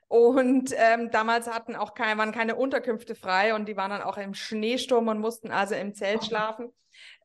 Und 0.08 0.74
ähm, 0.76 1.12
damals 1.12 1.48
hatten 1.48 1.76
auch 1.76 1.94
keine, 1.94 2.18
waren 2.18 2.32
keine 2.32 2.56
Unterkünfte 2.56 3.16
frei 3.16 3.54
und 3.54 3.68
die 3.68 3.78
waren 3.78 3.91
dann 3.91 4.02
auch 4.02 4.18
im 4.18 4.34
Schneesturm 4.34 5.08
und 5.08 5.20
mussten 5.20 5.52
also 5.52 5.76
im 5.76 5.94
Zelt 5.94 6.26
schlafen. 6.26 6.74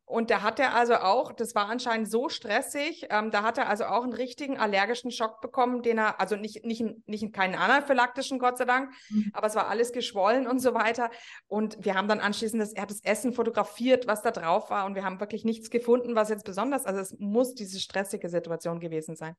Und 0.09 0.31
da 0.31 0.41
hat 0.41 0.59
er 0.59 0.75
also 0.75 0.95
auch, 0.95 1.33
das 1.33 1.55
war 1.55 1.69
anscheinend 1.69 2.11
so 2.11 2.31
stressig, 2.31 3.07
ähm, 3.11 3.31
da 3.31 3.43
hat 3.43 3.59
er 3.59 3.69
also 3.69 3.85
auch 3.85 4.05
einen 4.05 4.15
richtigen 4.15 4.57
allergischen 4.57 5.11
Schock 5.11 5.43
bekommen, 5.43 5.83
den 5.83 5.99
er, 5.99 6.19
also 6.19 6.35
nicht, 6.35 6.65
nicht, 6.65 6.83
nicht 7.07 7.33
keinen 7.35 7.55
anaphylaktischen, 7.55 8.39
Gott 8.39 8.57
sei 8.57 8.65
Dank, 8.65 8.91
mhm. 9.11 9.31
aber 9.35 9.49
es 9.49 9.55
war 9.55 9.69
alles 9.69 9.93
geschwollen 9.93 10.47
und 10.47 10.61
so 10.61 10.73
weiter. 10.73 11.11
Und 11.47 11.85
wir 11.85 11.95
haben 11.95 12.09
dann 12.09 12.21
anschließend, 12.21 12.63
das, 12.63 12.73
er 12.73 12.83
hat 12.83 12.91
das 12.91 13.05
Essen 13.05 13.35
fotografiert, 13.35 14.07
was 14.07 14.23
da 14.23 14.31
drauf 14.31 14.71
war 14.71 14.87
und 14.87 14.95
wir 14.95 15.05
haben 15.05 15.21
wirklich 15.21 15.45
nichts 15.45 15.69
gefunden, 15.69 16.15
was 16.15 16.31
jetzt 16.31 16.47
besonders, 16.47 16.87
also 16.87 17.01
es 17.01 17.15
muss 17.19 17.55
diese 17.55 17.79
stressige 17.79 18.31
Situation 18.31 18.81
gewesen 18.81 19.15
sein. 19.15 19.37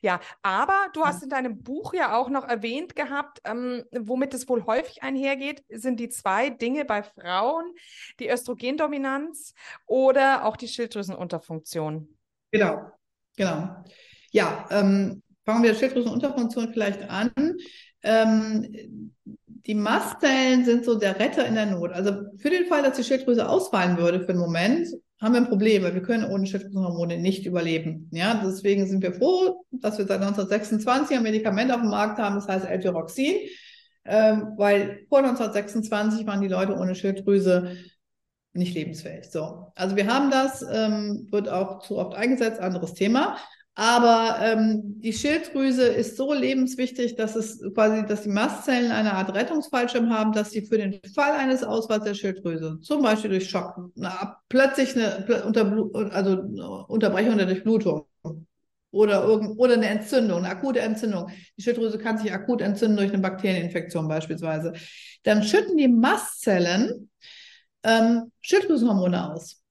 Ja, 0.00 0.20
aber 0.40 0.86
du 0.94 1.04
hast 1.04 1.22
in 1.24 1.28
deinem 1.28 1.62
Buch 1.62 1.92
ja 1.92 2.16
auch 2.16 2.30
noch 2.30 2.48
erwähnt 2.48 2.96
gehabt, 2.96 3.42
ähm, 3.44 3.84
womit 3.92 4.32
es 4.32 4.48
wohl 4.48 4.64
häufig 4.64 5.02
einhergeht, 5.02 5.62
sind 5.68 6.00
die 6.00 6.08
zwei 6.08 6.48
Dinge 6.48 6.86
bei 6.86 7.02
Frauen, 7.02 7.74
die 8.18 8.30
Östrogendominanz 8.30 9.52
und 9.84 10.05
oder 10.06 10.44
auch 10.44 10.56
die 10.56 10.68
Schilddrüsenunterfunktion? 10.68 12.08
Genau, 12.52 12.90
genau. 13.36 13.84
Ja, 14.30 14.66
ähm, 14.70 15.22
fangen 15.44 15.62
wir 15.62 15.74
Schilddrüsenunterfunktion 15.74 16.72
vielleicht 16.72 17.08
an. 17.10 17.32
Ähm, 18.02 19.12
die 19.66 19.74
Mastzellen 19.74 20.64
sind 20.64 20.84
so 20.84 20.96
der 20.96 21.18
Retter 21.18 21.44
in 21.46 21.54
der 21.54 21.66
Not. 21.66 21.92
Also 21.92 22.12
für 22.38 22.50
den 22.50 22.66
Fall, 22.66 22.82
dass 22.82 22.96
die 22.96 23.04
Schilddrüse 23.04 23.48
ausfallen 23.48 23.98
würde 23.98 24.20
für 24.20 24.30
einen 24.30 24.38
Moment, 24.38 24.88
haben 25.20 25.32
wir 25.32 25.40
ein 25.40 25.48
Problem, 25.48 25.82
weil 25.82 25.94
wir 25.94 26.02
können 26.02 26.30
ohne 26.30 26.46
Schilddrüsenhormone 26.46 27.18
nicht 27.18 27.46
überleben. 27.46 28.08
Ja, 28.12 28.42
deswegen 28.44 28.86
sind 28.86 29.02
wir 29.02 29.14
froh, 29.14 29.64
dass 29.70 29.98
wir 29.98 30.06
seit 30.06 30.20
1926 30.20 31.16
ein 31.16 31.22
Medikament 31.22 31.72
auf 31.72 31.80
dem 31.80 31.90
Markt 31.90 32.18
haben, 32.18 32.36
das 32.36 32.46
heißt 32.46 32.66
L-Tyroxin, 32.66 33.34
ähm, 34.04 34.52
weil 34.56 35.06
vor 35.08 35.18
1926 35.18 36.26
waren 36.26 36.42
die 36.42 36.48
Leute 36.48 36.76
ohne 36.76 36.94
Schilddrüse 36.94 37.76
nicht 38.56 38.74
lebensfähig. 38.74 39.30
So, 39.30 39.72
also 39.74 39.96
wir 39.96 40.06
haben 40.06 40.30
das, 40.30 40.64
ähm, 40.70 41.28
wird 41.30 41.48
auch 41.48 41.80
zu 41.80 41.98
oft 41.98 42.14
eingesetzt, 42.14 42.60
anderes 42.60 42.94
Thema. 42.94 43.36
Aber 43.78 44.38
ähm, 44.40 45.00
die 45.02 45.12
Schilddrüse 45.12 45.84
ist 45.86 46.16
so 46.16 46.32
lebenswichtig, 46.32 47.14
dass 47.14 47.36
es 47.36 47.60
quasi, 47.74 48.06
dass 48.06 48.22
die 48.22 48.30
Mastzellen 48.30 48.90
eine 48.90 49.12
Art 49.12 49.34
Rettungsfallschirm 49.34 50.10
haben, 50.10 50.32
dass 50.32 50.50
sie 50.50 50.62
für 50.62 50.78
den 50.78 50.98
Fall 51.14 51.32
eines 51.32 51.62
Ausfalls 51.62 52.04
der 52.04 52.14
Schilddrüse, 52.14 52.78
zum 52.80 53.02
Beispiel 53.02 53.28
durch 53.28 53.50
Schock, 53.50 53.90
na, 53.94 54.38
plötzlich 54.48 54.96
eine 54.96 55.44
Unterblu 55.44 55.92
also 55.92 56.40
Unterbrechung 56.88 57.36
der 57.36 57.44
Durchblutung 57.44 58.06
oder, 58.92 59.28
oder 59.58 59.74
eine 59.74 59.88
Entzündung, 59.88 60.38
eine 60.38 60.48
akute 60.48 60.80
Entzündung. 60.80 61.30
Die 61.58 61.62
Schilddrüse 61.62 61.98
kann 61.98 62.16
sich 62.16 62.32
akut 62.32 62.62
entzünden 62.62 62.96
durch 62.96 63.12
eine 63.12 63.20
Bakterieninfektion 63.20 64.08
beispielsweise. 64.08 64.72
Dann 65.22 65.42
schütten 65.42 65.76
die 65.76 65.88
Mastzellen 65.88 67.10
ähm, 67.86 68.32
Schilddrüsenhormone 68.42 69.32
aus. 69.32 69.62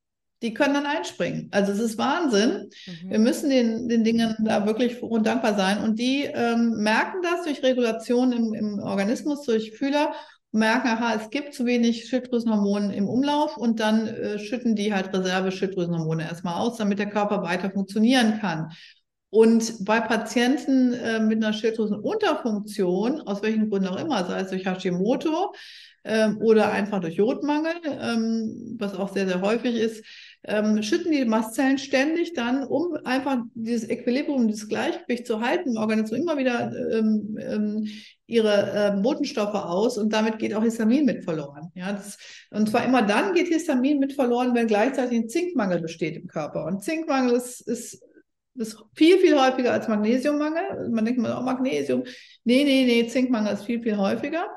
Die 0.42 0.54
können 0.54 0.74
dann 0.74 0.86
einspringen. 0.86 1.50
Also 1.52 1.72
es 1.72 1.80
ist 1.80 1.98
Wahnsinn. 1.98 2.70
Mhm. 2.86 3.10
Wir 3.10 3.20
müssen 3.20 3.50
den, 3.50 3.88
den 3.88 4.04
Dingen 4.04 4.36
da 4.40 4.66
wirklich 4.66 4.98
froh 4.98 5.08
und 5.08 5.26
dankbar 5.26 5.56
sein. 5.56 5.82
Und 5.82 5.98
die 5.98 6.24
ähm, 6.24 6.72
merken 6.78 7.22
das 7.24 7.44
durch 7.44 7.64
Regulation 7.64 8.32
im, 8.32 8.54
im 8.54 8.80
Organismus, 8.80 9.44
durch 9.44 9.72
Fühler 9.72 10.14
merken, 10.56 10.88
aha, 10.88 11.16
es 11.16 11.30
gibt 11.30 11.54
zu 11.54 11.66
wenig 11.66 12.08
Schilddrüsenhormone 12.08 12.96
im 12.96 13.10
Umlauf 13.10 13.58
und 13.58 13.80
dann 13.80 14.08
äh, 14.08 14.40
schütten 14.40 14.76
die 14.76 14.94
halt 14.94 15.14
Reserve-Schilddrüsenhormone 15.14 16.24
erstmal 16.24 16.56
aus, 16.56 16.78
damit 16.78 16.98
der 16.98 17.10
Körper 17.10 17.44
weiter 17.44 17.70
funktionieren 17.70 18.40
kann. 18.40 18.72
Und 19.30 19.84
bei 19.84 20.00
Patienten 20.00 20.94
äh, 20.94 21.20
mit 21.20 21.44
einer 21.44 21.52
Schilddrüsenunterfunktion, 21.52 23.22
aus 23.22 23.44
welchen 23.44 23.70
Gründen 23.70 23.90
auch 23.90 24.00
immer, 24.00 24.26
sei 24.26 24.40
es 24.40 24.50
durch 24.50 24.66
Hashimoto, 24.66 25.54
ähm, 26.06 26.38
oder 26.42 26.72
einfach 26.72 27.02
durch 27.02 27.16
Jodmangel, 27.16 27.74
ähm, 27.84 28.76
was 28.78 28.94
auch 28.94 29.12
sehr, 29.12 29.28
sehr 29.28 29.42
häufig 29.42 29.76
ist, 29.76 30.06
ähm, 30.44 30.82
schütten 30.84 31.12
die 31.12 31.26
Mastzellen 31.26 31.80
ständig 31.80 32.34
dann, 32.34 32.64
um 32.64 32.96
einfach 33.04 33.40
dieses 33.56 33.90
Equilibrium, 33.90 34.48
dieses 34.48 34.70
Gleichgewicht 34.70 35.26
zu 35.26 35.42
halten 35.42 35.72
im 35.72 35.78
Organismus, 35.78 36.20
immer 36.20 36.38
wieder 36.38 36.72
ähm, 36.92 37.38
ähm, 37.42 37.88
ihre 38.28 38.96
äh, 38.98 39.02
Botenstoffe 39.02 39.56
aus 39.56 39.98
und 39.98 40.14
damit 40.14 40.38
geht 40.38 40.54
auch 40.54 40.64
Histamin 40.64 41.06
mit 41.06 41.24
verloren. 41.24 41.72
Ja, 41.74 41.92
das, 41.92 42.18
und 42.52 42.70
zwar 42.70 42.86
immer 42.86 43.02
dann 43.02 43.34
geht 43.34 43.48
Histamin 43.48 44.00
mit 44.00 44.14
verloren, 44.14 44.54
wenn 44.54 44.68
gleichzeitig 44.68 45.18
ein 45.18 45.30
Zinkmangel 45.30 45.82
besteht 45.82 46.16
im 46.16 46.28
Körper. 46.28 46.66
Und 46.66 46.84
Zinkmangel 46.84 47.36
ist, 47.36 47.62
ist 47.62 48.02
ist 48.58 48.78
viel, 48.94 49.18
viel 49.18 49.38
häufiger 49.38 49.74
als 49.74 49.88
Magnesiummangel. 49.88 50.90
Man 50.90 51.04
denkt 51.04 51.20
mal 51.20 51.34
auch 51.34 51.44
Magnesium. 51.44 52.04
Nee, 52.46 52.64
nee, 52.64 52.86
nee, 52.86 53.08
Zinkmangel 53.08 53.54
ist 53.54 53.66
viel, 53.66 53.82
viel 53.82 53.98
häufiger. 53.98 54.48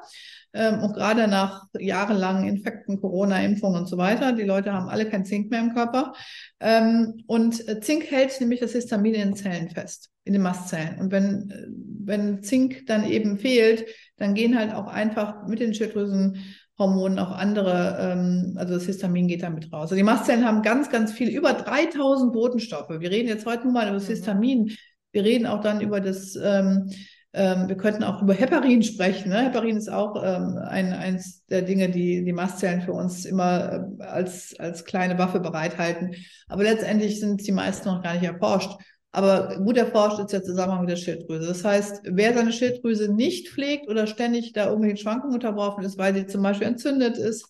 Ähm, 0.58 0.82
und 0.82 0.92
gerade 0.92 1.28
nach 1.28 1.66
jahrelangen 1.78 2.48
Infekten, 2.48 3.00
Corona-Impfungen 3.00 3.82
und 3.82 3.86
so 3.86 3.96
weiter, 3.96 4.32
die 4.32 4.42
Leute 4.42 4.72
haben 4.72 4.88
alle 4.88 5.08
kein 5.08 5.24
Zink 5.24 5.50
mehr 5.50 5.60
im 5.60 5.72
Körper. 5.72 6.14
Ähm, 6.58 7.22
und 7.28 7.66
äh, 7.68 7.80
Zink 7.80 8.10
hält 8.10 8.38
nämlich 8.40 8.58
das 8.58 8.72
Histamin 8.72 9.14
in 9.14 9.20
den 9.20 9.36
Zellen 9.36 9.70
fest, 9.70 10.10
in 10.24 10.32
den 10.32 10.42
Mastzellen. 10.42 10.98
Und 10.98 11.12
wenn, 11.12 11.50
äh, 11.50 11.66
wenn 12.04 12.42
Zink 12.42 12.86
dann 12.86 13.08
eben 13.08 13.38
fehlt, 13.38 13.86
dann 14.16 14.34
gehen 14.34 14.58
halt 14.58 14.74
auch 14.74 14.88
einfach 14.88 15.46
mit 15.46 15.60
den 15.60 15.74
Schilddrüsenhormonen 15.74 17.20
auch 17.20 17.30
andere, 17.30 17.96
ähm, 18.00 18.54
also 18.56 18.74
das 18.74 18.86
Histamin 18.86 19.28
geht 19.28 19.44
damit 19.44 19.72
raus. 19.72 19.82
Also 19.82 19.94
die 19.94 20.02
Mastzellen 20.02 20.44
haben 20.44 20.62
ganz, 20.62 20.90
ganz 20.90 21.12
viel, 21.12 21.28
über 21.28 21.52
3000 21.52 22.32
Botenstoffe. 22.32 22.90
Wir 22.98 23.12
reden 23.12 23.28
jetzt 23.28 23.46
heute 23.46 23.62
nur 23.62 23.74
mal 23.74 23.86
über 23.86 23.94
das 23.94 24.08
mhm. 24.08 24.12
Histamin. 24.12 24.76
Wir 25.12 25.22
reden 25.22 25.46
auch 25.46 25.60
dann 25.60 25.80
über 25.80 26.00
das 26.00 26.34
ähm, 26.34 26.90
wir 27.32 27.76
könnten 27.76 28.04
auch 28.04 28.22
über 28.22 28.32
Heparin 28.32 28.82
sprechen. 28.82 29.28
Ne? 29.28 29.44
Heparin 29.44 29.76
ist 29.76 29.90
auch 29.90 30.22
ähm, 30.24 30.58
ein, 30.66 30.92
eins 30.92 31.44
der 31.46 31.62
Dinge, 31.62 31.90
die 31.90 32.24
die 32.24 32.32
Mastzellen 32.32 32.80
für 32.80 32.92
uns 32.92 33.26
immer 33.26 33.88
äh, 34.00 34.02
als, 34.02 34.58
als 34.58 34.84
kleine 34.84 35.18
Waffe 35.18 35.38
bereithalten. 35.40 36.14
Aber 36.48 36.62
letztendlich 36.62 37.20
sind 37.20 37.46
die 37.46 37.52
meisten 37.52 37.88
noch 37.88 38.02
gar 38.02 38.14
nicht 38.14 38.24
erforscht. 38.24 38.70
Aber 39.12 39.58
gut 39.58 39.76
erforscht 39.76 40.18
ist 40.20 40.32
der 40.32 40.42
Zusammenhang 40.42 40.82
mit 40.82 40.90
der 40.90 40.96
Schilddrüse. 40.96 41.46
Das 41.48 41.64
heißt, 41.64 42.02
wer 42.04 42.34
seine 42.34 42.52
Schilddrüse 42.52 43.12
nicht 43.12 43.48
pflegt 43.48 43.88
oder 43.88 44.06
ständig 44.06 44.52
da 44.52 44.66
irgendwelchen 44.66 44.98
Schwankungen 44.98 45.34
unterworfen 45.34 45.84
ist, 45.84 45.98
weil 45.98 46.14
sie 46.14 46.26
zum 46.26 46.42
Beispiel 46.42 46.66
entzündet 46.66 47.18
ist, 47.18 47.46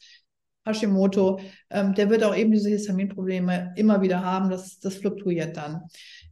Hashimoto, 0.68 1.40
ähm, 1.70 1.94
der 1.94 2.10
wird 2.10 2.22
auch 2.24 2.36
eben 2.36 2.52
diese 2.52 2.68
Histaminprobleme 2.68 3.72
immer 3.76 4.02
wieder 4.02 4.22
haben. 4.24 4.50
Das, 4.50 4.78
das 4.78 4.96
fluktuiert 4.96 5.56
dann. 5.56 5.82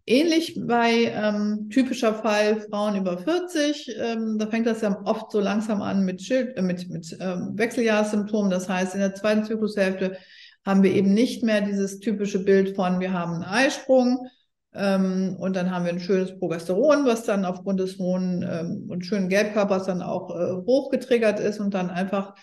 Ähnlich 0.08 0.56
bei 0.56 1.12
ähm, 1.12 1.68
typischer 1.68 2.14
Fall 2.14 2.60
Frauen 2.70 2.94
über 2.94 3.18
40, 3.18 3.96
ähm, 3.98 4.38
da 4.38 4.46
fängt 4.46 4.66
das 4.66 4.80
ja 4.80 5.00
oft 5.04 5.32
so 5.32 5.40
langsam 5.40 5.82
an 5.82 6.04
mit, 6.04 6.22
Schild, 6.22 6.56
äh, 6.56 6.62
mit, 6.62 6.88
mit 6.88 7.16
ähm, 7.20 7.54
Wechseljahrssymptomen. 7.54 8.48
Das 8.48 8.68
heißt, 8.68 8.94
in 8.94 9.00
der 9.00 9.16
zweiten 9.16 9.42
Zyklushälfte 9.42 10.16
haben 10.64 10.84
wir 10.84 10.92
eben 10.92 11.12
nicht 11.12 11.42
mehr 11.42 11.60
dieses 11.60 11.98
typische 11.98 12.44
Bild 12.44 12.76
von, 12.76 13.00
wir 13.00 13.12
haben 13.12 13.34
einen 13.34 13.44
Eisprung 13.44 14.28
ähm, 14.74 15.36
und 15.40 15.56
dann 15.56 15.72
haben 15.72 15.84
wir 15.84 15.92
ein 15.92 16.00
schönes 16.00 16.38
Progesteron, 16.38 17.04
was 17.04 17.24
dann 17.24 17.44
aufgrund 17.44 17.80
des 17.80 17.98
hohen 17.98 18.46
ähm, 18.48 18.86
und 18.88 19.04
schönen 19.04 19.28
Gelbkörpers 19.28 19.86
dann 19.86 20.02
auch 20.02 20.30
äh, 20.30 20.52
hochgetriggert 20.52 21.40
ist 21.40 21.58
und 21.58 21.74
dann 21.74 21.90
einfach 21.90 22.34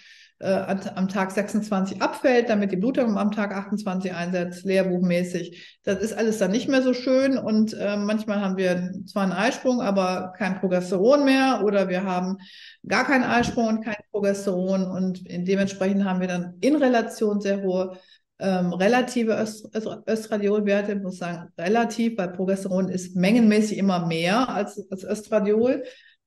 äh, 0.43 0.77
am 0.95 1.07
Tag 1.07 1.31
26 1.31 2.01
abfällt, 2.01 2.49
damit 2.49 2.71
die 2.71 2.77
Blutung 2.77 3.17
am 3.17 3.31
Tag 3.31 3.55
28 3.55 4.13
einsetzt, 4.13 4.65
lehrbuchmäßig. 4.65 5.79
Das 5.83 5.99
ist 5.99 6.13
alles 6.13 6.37
dann 6.37 6.51
nicht 6.51 6.67
mehr 6.67 6.81
so 6.81 6.93
schön 6.93 7.37
und 7.37 7.73
äh, 7.73 7.95
manchmal 7.95 8.41
haben 8.41 8.57
wir 8.57 8.91
zwar 9.05 9.23
einen 9.23 9.31
Eisprung, 9.31 9.81
aber 9.81 10.33
kein 10.37 10.59
Progesteron 10.59 11.23
mehr 11.23 11.61
oder 11.63 11.87
wir 11.87 12.03
haben 12.03 12.37
gar 12.85 13.05
keinen 13.05 13.23
Eisprung 13.23 13.67
und 13.67 13.85
kein 13.85 13.95
Progesteron 14.11 14.85
und 14.85 15.23
dementsprechend 15.25 16.03
haben 16.03 16.19
wir 16.19 16.27
dann 16.27 16.55
in 16.59 16.75
Relation 16.75 17.39
sehr 17.39 17.63
hohe 17.63 17.97
ähm, 18.39 18.73
relative 18.73 19.39
Öst 19.39 19.69
Östradiolwerte, 20.07 20.93
ich 20.93 21.01
muss 21.01 21.17
sagen 21.17 21.49
relativ, 21.57 22.17
weil 22.17 22.29
Progesteron 22.29 22.89
ist 22.89 23.15
mengenmäßig 23.15 23.77
immer 23.77 24.05
mehr 24.05 24.49
als, 24.49 24.85
als 24.91 25.05
Östradiol. 25.05 25.83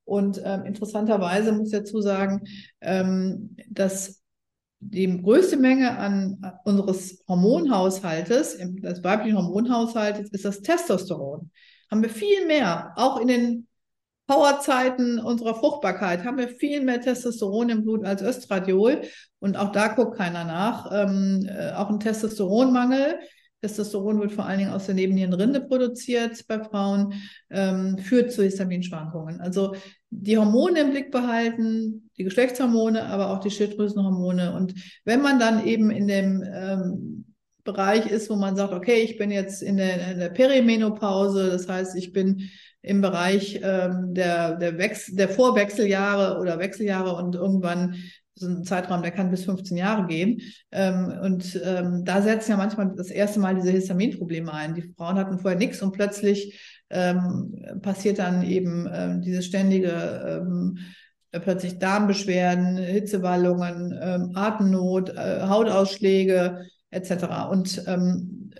Und 0.06 0.40
ähm, 0.44 0.64
interessanterweise 0.64 1.52
muss 1.52 1.72
ich 1.72 1.78
dazu 1.78 2.00
sagen, 2.00 2.44
ähm, 2.80 3.56
dass 3.68 4.22
die 4.78 5.20
größte 5.20 5.56
Menge 5.56 5.98
an 5.98 6.40
unseres 6.64 7.24
Hormonhaushaltes, 7.28 8.56
des 8.58 9.02
weiblichen 9.02 9.36
Hormonhaushaltes, 9.36 10.30
ist 10.30 10.44
das 10.44 10.62
Testosteron. 10.62 11.50
Haben 11.90 12.02
wir 12.02 12.10
viel 12.10 12.46
mehr, 12.46 12.92
auch 12.96 13.20
in 13.20 13.28
den 13.28 13.66
Powerzeiten 14.28 15.20
unserer 15.20 15.54
Fruchtbarkeit 15.54 16.24
haben 16.24 16.38
wir 16.38 16.48
viel 16.48 16.82
mehr 16.82 17.00
Testosteron 17.00 17.68
im 17.68 17.82
Blut 17.84 18.04
als 18.04 18.22
Östradiol. 18.22 19.02
Und 19.38 19.56
auch 19.56 19.70
da 19.70 19.88
guckt 19.88 20.16
keiner 20.16 20.44
nach. 20.44 20.90
Ähm, 20.92 21.48
äh, 21.48 21.72
auch 21.72 21.90
ein 21.90 22.00
Testosteronmangel 22.00 23.18
Testosteron 23.66 24.20
wird 24.20 24.32
vor 24.32 24.46
allen 24.46 24.58
Dingen 24.58 24.70
aus 24.70 24.86
der 24.86 24.94
Nebennierenrinde 24.94 25.60
produziert 25.60 26.46
bei 26.46 26.62
Frauen, 26.62 27.14
ähm, 27.50 27.98
führt 27.98 28.32
zu 28.32 28.42
Histaminschwankungen. 28.42 29.40
Also 29.40 29.74
die 30.18 30.38
Hormone 30.38 30.80
im 30.80 30.90
Blick 30.90 31.10
behalten, 31.10 32.10
die 32.16 32.24
Geschlechtshormone, 32.24 33.04
aber 33.04 33.30
auch 33.30 33.40
die 33.40 33.50
Schilddrüsenhormone. 33.50 34.54
Und 34.54 34.74
wenn 35.04 35.20
man 35.20 35.38
dann 35.38 35.66
eben 35.66 35.90
in 35.90 36.08
dem 36.08 36.42
ähm, 36.42 37.24
Bereich 37.64 38.06
ist, 38.06 38.30
wo 38.30 38.36
man 38.36 38.56
sagt, 38.56 38.72
okay, 38.72 39.00
ich 39.02 39.18
bin 39.18 39.30
jetzt 39.30 39.62
in 39.62 39.76
der, 39.76 40.12
in 40.12 40.18
der 40.18 40.30
Perimenopause, 40.30 41.50
das 41.50 41.68
heißt, 41.68 41.96
ich 41.96 42.12
bin 42.12 42.48
im 42.80 43.00
Bereich 43.00 43.60
ähm, 43.62 44.14
der, 44.14 44.56
der, 44.56 44.72
der 44.72 45.28
Vorwechseljahre 45.28 46.40
oder 46.40 46.58
Wechseljahre 46.58 47.16
und 47.16 47.34
irgendwann 47.34 47.96
ist 48.36 48.42
ein 48.42 48.64
Zeitraum, 48.64 49.02
der 49.02 49.10
kann 49.10 49.30
bis 49.30 49.44
15 49.44 49.76
Jahre 49.76 50.06
gehen. 50.06 50.40
Ähm, 50.70 51.12
und 51.22 51.60
ähm, 51.64 52.04
da 52.04 52.22
setzen 52.22 52.52
ja 52.52 52.56
manchmal 52.56 52.94
das 52.94 53.10
erste 53.10 53.40
Mal 53.40 53.54
diese 53.54 53.70
Histaminprobleme 53.70 54.52
ein. 54.52 54.74
Die 54.74 54.94
Frauen 54.96 55.16
hatten 55.16 55.38
vorher 55.38 55.58
nichts 55.58 55.82
und 55.82 55.92
plötzlich 55.92 56.75
ähm, 56.90 57.80
passiert 57.82 58.18
dann 58.18 58.42
eben 58.42 58.88
ähm, 58.92 59.22
diese 59.22 59.42
ständige 59.42 59.90
ähm, 59.90 60.78
plötzlich 61.32 61.78
Darmbeschwerden, 61.78 62.76
Hitzewallungen, 62.76 63.98
ähm, 64.00 64.32
Atemnot, 64.34 65.10
äh, 65.10 65.42
Hautausschläge 65.42 66.66
etc. 66.90 67.50
Und 67.50 67.82
ähm, 67.86 68.50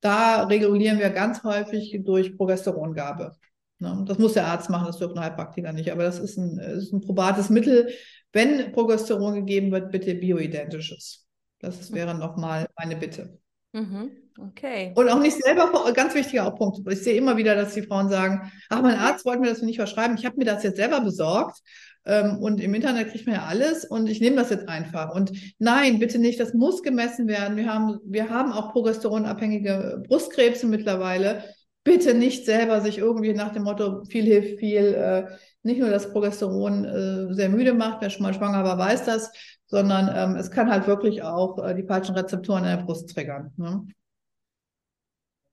da 0.00 0.44
regulieren 0.44 0.98
wir 0.98 1.10
ganz 1.10 1.42
häufig 1.44 2.00
durch 2.04 2.36
Progesterongabe. 2.36 3.36
Ne? 3.78 4.04
Das 4.06 4.18
muss 4.18 4.34
der 4.34 4.46
Arzt 4.46 4.70
machen, 4.70 4.86
das 4.86 4.98
dürfen 4.98 5.20
Heilpraktiker 5.20 5.72
nicht, 5.72 5.90
aber 5.90 6.02
das 6.02 6.18
ist 6.18 6.36
ein, 6.36 6.58
ist 6.58 6.92
ein 6.92 7.00
probates 7.00 7.50
Mittel. 7.50 7.88
Wenn 8.32 8.72
Progesteron 8.72 9.34
gegeben 9.34 9.70
wird, 9.70 9.92
bitte 9.92 10.14
bioidentisches. 10.14 11.26
Das 11.60 11.92
wäre 11.92 12.14
nochmal 12.14 12.66
meine 12.76 12.96
Bitte. 12.96 13.38
Mhm. 13.74 14.12
Okay. 14.38 14.92
Und 14.96 15.08
auch 15.08 15.20
nicht 15.20 15.36
selber, 15.42 15.92
ganz 15.92 16.14
wichtiger 16.14 16.46
auch 16.46 16.56
Punkt. 16.56 16.80
Ich 16.90 17.02
sehe 17.02 17.16
immer 17.16 17.36
wieder, 17.36 17.54
dass 17.54 17.74
die 17.74 17.82
Frauen 17.82 18.08
sagen, 18.08 18.50
ach, 18.68 18.82
mein 18.82 18.96
Arzt 18.96 19.24
wollte 19.24 19.40
mir 19.40 19.48
das 19.48 19.62
nicht 19.62 19.76
verschreiben, 19.76 20.16
ich 20.16 20.24
habe 20.24 20.36
mir 20.36 20.44
das 20.44 20.62
jetzt 20.62 20.76
selber 20.76 21.00
besorgt. 21.00 21.60
Ähm, 22.06 22.38
und 22.38 22.60
im 22.60 22.74
Internet 22.74 23.10
kriegt 23.10 23.26
man 23.26 23.36
ja 23.36 23.44
alles 23.44 23.84
und 23.84 24.08
ich 24.08 24.20
nehme 24.20 24.36
das 24.36 24.50
jetzt 24.50 24.68
einfach. 24.68 25.14
Und 25.14 25.32
nein, 25.58 25.98
bitte 25.98 26.18
nicht, 26.18 26.38
das 26.38 26.52
muss 26.52 26.82
gemessen 26.82 27.28
werden. 27.28 27.56
Wir 27.56 27.72
haben, 27.72 27.98
wir 28.04 28.30
haben 28.30 28.52
auch 28.52 28.72
progesteronabhängige 28.72 30.02
Brustkrebse 30.06 30.66
mittlerweile. 30.66 31.44
Bitte 31.82 32.14
nicht 32.14 32.44
selber 32.44 32.80
sich 32.80 32.98
irgendwie 32.98 33.32
nach 33.34 33.52
dem 33.52 33.62
Motto, 33.64 34.04
viel 34.04 34.24
hilft 34.24 34.58
viel, 34.58 34.94
äh, 34.94 35.26
nicht 35.62 35.80
nur 35.80 35.90
das 35.90 36.12
Progesteron 36.12 36.84
äh, 36.84 37.34
sehr 37.34 37.48
müde 37.48 37.72
macht, 37.72 38.02
wer 38.02 38.10
schon 38.10 38.22
mal 38.22 38.34
schwanger 38.34 38.64
war, 38.64 38.78
weiß 38.78 39.04
das, 39.04 39.30
sondern 39.66 40.10
ähm, 40.14 40.36
es 40.36 40.50
kann 40.50 40.70
halt 40.70 40.86
wirklich 40.86 41.22
auch 41.22 41.58
äh, 41.58 41.74
die 41.74 41.82
falschen 41.82 42.14
Rezeptoren 42.14 42.64
in 42.64 42.76
der 42.76 42.84
Brust 42.84 43.10
triggern. 43.10 43.52
Ne? 43.56 43.86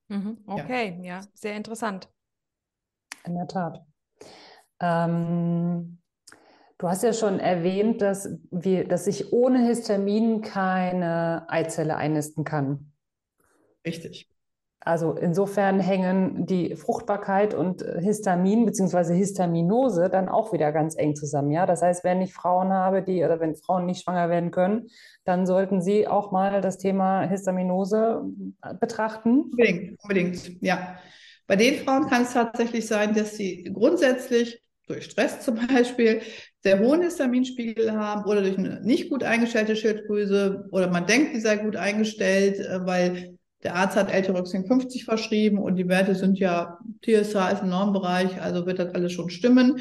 Mhm, 0.09 0.37
okay, 0.45 0.97
ja. 1.01 1.19
ja. 1.19 1.21
sehr 1.33 1.55
interessant. 1.55 2.09
In 3.25 3.35
der 3.35 3.47
Tat. 3.47 3.85
Ähm, 4.79 5.99
du 6.77 6.87
hast 6.87 7.03
ja 7.03 7.13
schon 7.13 7.39
erwähnt, 7.39 8.01
dass, 8.01 8.29
wir, 8.49 8.87
dass 8.87 9.07
ich 9.07 9.31
ohne 9.31 9.65
Histamin 9.67 10.41
keine 10.41 11.45
Eizelle 11.49 11.95
einnisten 11.95 12.43
kann. 12.43 12.91
Richtig. 13.85 14.30
Also 14.83 15.13
insofern 15.13 15.79
hängen 15.79 16.47
die 16.47 16.75
Fruchtbarkeit 16.75 17.53
und 17.53 17.85
Histamin 17.99 18.65
bzw. 18.65 19.13
Histaminose 19.13 20.09
dann 20.09 20.27
auch 20.27 20.53
wieder 20.53 20.71
ganz 20.71 20.95
eng 20.97 21.15
zusammen. 21.15 21.51
Ja, 21.51 21.67
das 21.67 21.83
heißt, 21.83 22.03
wenn 22.03 22.19
ich 22.21 22.33
Frauen 22.33 22.73
habe, 22.73 23.03
die 23.03 23.23
oder 23.23 23.39
wenn 23.39 23.55
Frauen 23.55 23.85
nicht 23.85 24.03
schwanger 24.03 24.29
werden 24.29 24.49
können, 24.49 24.87
dann 25.23 25.45
sollten 25.45 25.81
sie 25.81 26.07
auch 26.07 26.31
mal 26.31 26.61
das 26.61 26.79
Thema 26.79 27.21
Histaminose 27.21 28.23
betrachten. 28.79 29.41
Unbedingt, 29.51 30.01
unbedingt, 30.01 30.61
ja. 30.63 30.97
Bei 31.45 31.55
den 31.55 31.75
Frauen 31.75 32.07
kann 32.07 32.23
es 32.23 32.33
tatsächlich 32.33 32.87
sein, 32.87 33.13
dass 33.13 33.35
sie 33.35 33.69
grundsätzlich 33.71 34.63
durch 34.87 35.05
Stress 35.05 35.41
zum 35.41 35.55
Beispiel 35.67 36.21
sehr 36.63 36.79
hohen 36.79 37.03
Histaminspiegel 37.03 37.91
haben 37.91 38.25
oder 38.25 38.41
durch 38.41 38.57
eine 38.57 38.81
nicht 38.81 39.09
gut 39.09 39.23
eingestellte 39.23 39.75
Schilddrüse 39.75 40.67
oder 40.71 40.89
man 40.89 41.05
denkt, 41.05 41.35
die 41.35 41.39
sei 41.39 41.57
gut 41.57 41.75
eingestellt, 41.75 42.59
äh, 42.59 42.83
weil 42.85 43.37
der 43.63 43.75
Arzt 43.75 43.95
hat 43.95 44.11
L-Tyroxin 44.11 44.65
50 44.65 45.05
verschrieben 45.05 45.59
und 45.59 45.75
die 45.75 45.87
Werte 45.87 46.15
sind 46.15 46.39
ja, 46.39 46.79
TSH 47.03 47.53
ist 47.53 47.61
im 47.61 47.69
Normbereich, 47.69 48.41
also 48.41 48.65
wird 48.65 48.79
das 48.79 48.93
alles 48.93 49.11
schon 49.11 49.29
stimmen. 49.29 49.79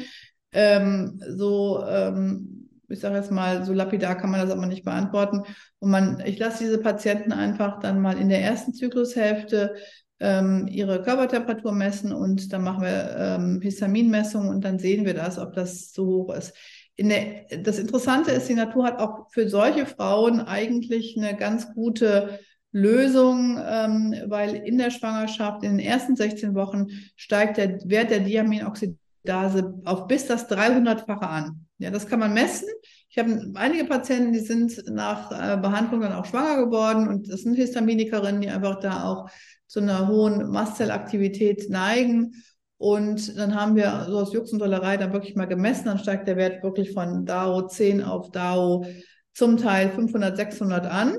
Ähm, 0.51 1.21
so, 1.27 1.83
ähm, 1.87 2.69
ich 2.89 2.99
sage 2.99 3.15
jetzt 3.15 3.31
mal, 3.31 3.63
so 3.63 3.73
lapidar 3.73 4.15
kann 4.15 4.31
man 4.31 4.41
das 4.41 4.51
aber 4.51 4.65
nicht 4.65 4.83
beantworten. 4.83 5.43
Und 5.79 5.91
man, 5.91 6.21
ich 6.25 6.37
lasse 6.37 6.63
diese 6.63 6.79
Patienten 6.79 7.31
einfach 7.31 7.79
dann 7.79 8.01
mal 8.01 8.17
in 8.17 8.29
der 8.29 8.41
ersten 8.41 8.73
Zyklushälfte 8.73 9.75
ähm, 10.19 10.67
ihre 10.67 11.01
Körpertemperatur 11.01 11.71
messen 11.71 12.13
und 12.13 12.53
dann 12.53 12.63
machen 12.63 12.83
wir 12.83 13.15
ähm, 13.17 13.61
Histaminmessungen 13.61 14.49
und 14.49 14.63
dann 14.63 14.77
sehen 14.77 15.05
wir 15.05 15.15
das, 15.15 15.39
ob 15.39 15.53
das 15.53 15.93
so 15.93 16.05
hoch 16.05 16.35
ist. 16.35 16.53
Der, 16.99 17.45
das 17.63 17.79
Interessante 17.79 18.29
ist, 18.29 18.47
die 18.47 18.53
Natur 18.53 18.85
hat 18.85 18.99
auch 18.99 19.31
für 19.31 19.49
solche 19.49 19.87
Frauen 19.87 20.39
eigentlich 20.39 21.17
eine 21.17 21.35
ganz 21.35 21.73
gute 21.73 22.39
Lösung, 22.71 23.59
ähm, 23.63 24.15
weil 24.27 24.55
in 24.55 24.77
der 24.77 24.91
Schwangerschaft 24.91 25.63
in 25.63 25.77
den 25.77 25.85
ersten 25.85 26.15
16 26.15 26.55
Wochen 26.55 26.87
steigt 27.15 27.57
der 27.57 27.79
Wert 27.85 28.11
der 28.11 28.21
Diaminoxidase 28.21 29.81
auf 29.85 30.07
bis 30.07 30.27
das 30.27 30.49
300-fache 30.49 31.27
an. 31.27 31.65
Ja, 31.79 31.91
das 31.91 32.07
kann 32.07 32.19
man 32.19 32.33
messen. 32.33 32.69
Ich 33.09 33.17
habe 33.17 33.51
einige 33.55 33.85
Patienten, 33.85 34.31
die 34.31 34.39
sind 34.39 34.83
nach 34.89 35.31
äh, 35.31 35.57
Behandlung 35.57 36.01
dann 36.01 36.13
auch 36.13 36.25
schwanger 36.25 36.65
geworden 36.65 37.09
und 37.09 37.29
das 37.29 37.41
sind 37.41 37.55
Histaminikerinnen, 37.55 38.41
die 38.41 38.49
einfach 38.49 38.79
da 38.79 39.03
auch 39.03 39.29
zu 39.67 39.81
einer 39.81 40.07
hohen 40.07 40.49
Mastzellaktivität 40.49 41.69
neigen. 41.69 42.33
Und 42.77 43.37
dann 43.37 43.53
haben 43.53 43.75
wir 43.75 44.05
so 44.09 44.19
aus 44.19 44.33
Jux 44.33 44.53
und 44.53 44.59
Dollerei 44.59 44.97
dann 44.97 45.13
wirklich 45.13 45.35
mal 45.35 45.45
gemessen, 45.45 45.85
dann 45.85 45.99
steigt 45.99 46.27
der 46.27 46.37
Wert 46.37 46.63
wirklich 46.63 46.93
von 46.93 47.25
DAO 47.25 47.67
10 47.67 48.01
auf 48.01 48.31
DAO 48.31 48.85
zum 49.33 49.57
Teil 49.57 49.91
500, 49.91 50.35
600 50.37 50.85
an 50.85 51.17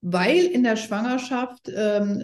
weil 0.00 0.44
in 0.44 0.62
der 0.62 0.76
Schwangerschaft 0.76 1.70
ähm, 1.74 2.22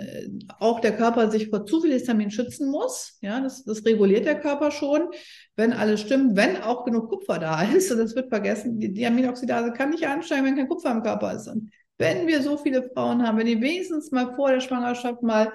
auch 0.60 0.80
der 0.80 0.96
Körper 0.96 1.30
sich 1.30 1.48
vor 1.48 1.66
zu 1.66 1.80
viel 1.80 1.92
Histamin 1.92 2.30
schützen 2.30 2.70
muss. 2.70 3.18
Ja, 3.20 3.40
das, 3.40 3.64
das 3.64 3.84
reguliert 3.84 4.26
der 4.26 4.38
Körper 4.38 4.70
schon, 4.70 5.08
wenn 5.56 5.72
alles 5.72 6.00
stimmt, 6.00 6.36
wenn 6.36 6.62
auch 6.62 6.84
genug 6.84 7.08
Kupfer 7.08 7.38
da 7.38 7.62
ist. 7.74 7.90
Und 7.90 7.98
das 7.98 8.14
wird 8.14 8.28
vergessen, 8.28 8.78
die, 8.78 9.06
Aminoxidase 9.06 9.72
kann 9.72 9.90
nicht 9.90 10.06
ansteigen, 10.06 10.44
wenn 10.44 10.56
kein 10.56 10.68
Kupfer 10.68 10.92
im 10.92 11.02
Körper 11.02 11.32
ist. 11.32 11.48
Und 11.48 11.70
wenn 11.98 12.26
wir 12.26 12.42
so 12.42 12.56
viele 12.56 12.90
Frauen 12.94 13.26
haben, 13.26 13.38
wenn 13.38 13.46
die 13.46 13.60
wenigstens 13.60 14.12
mal 14.12 14.34
vor 14.34 14.50
der 14.50 14.60
Schwangerschaft 14.60 15.22
mal 15.22 15.52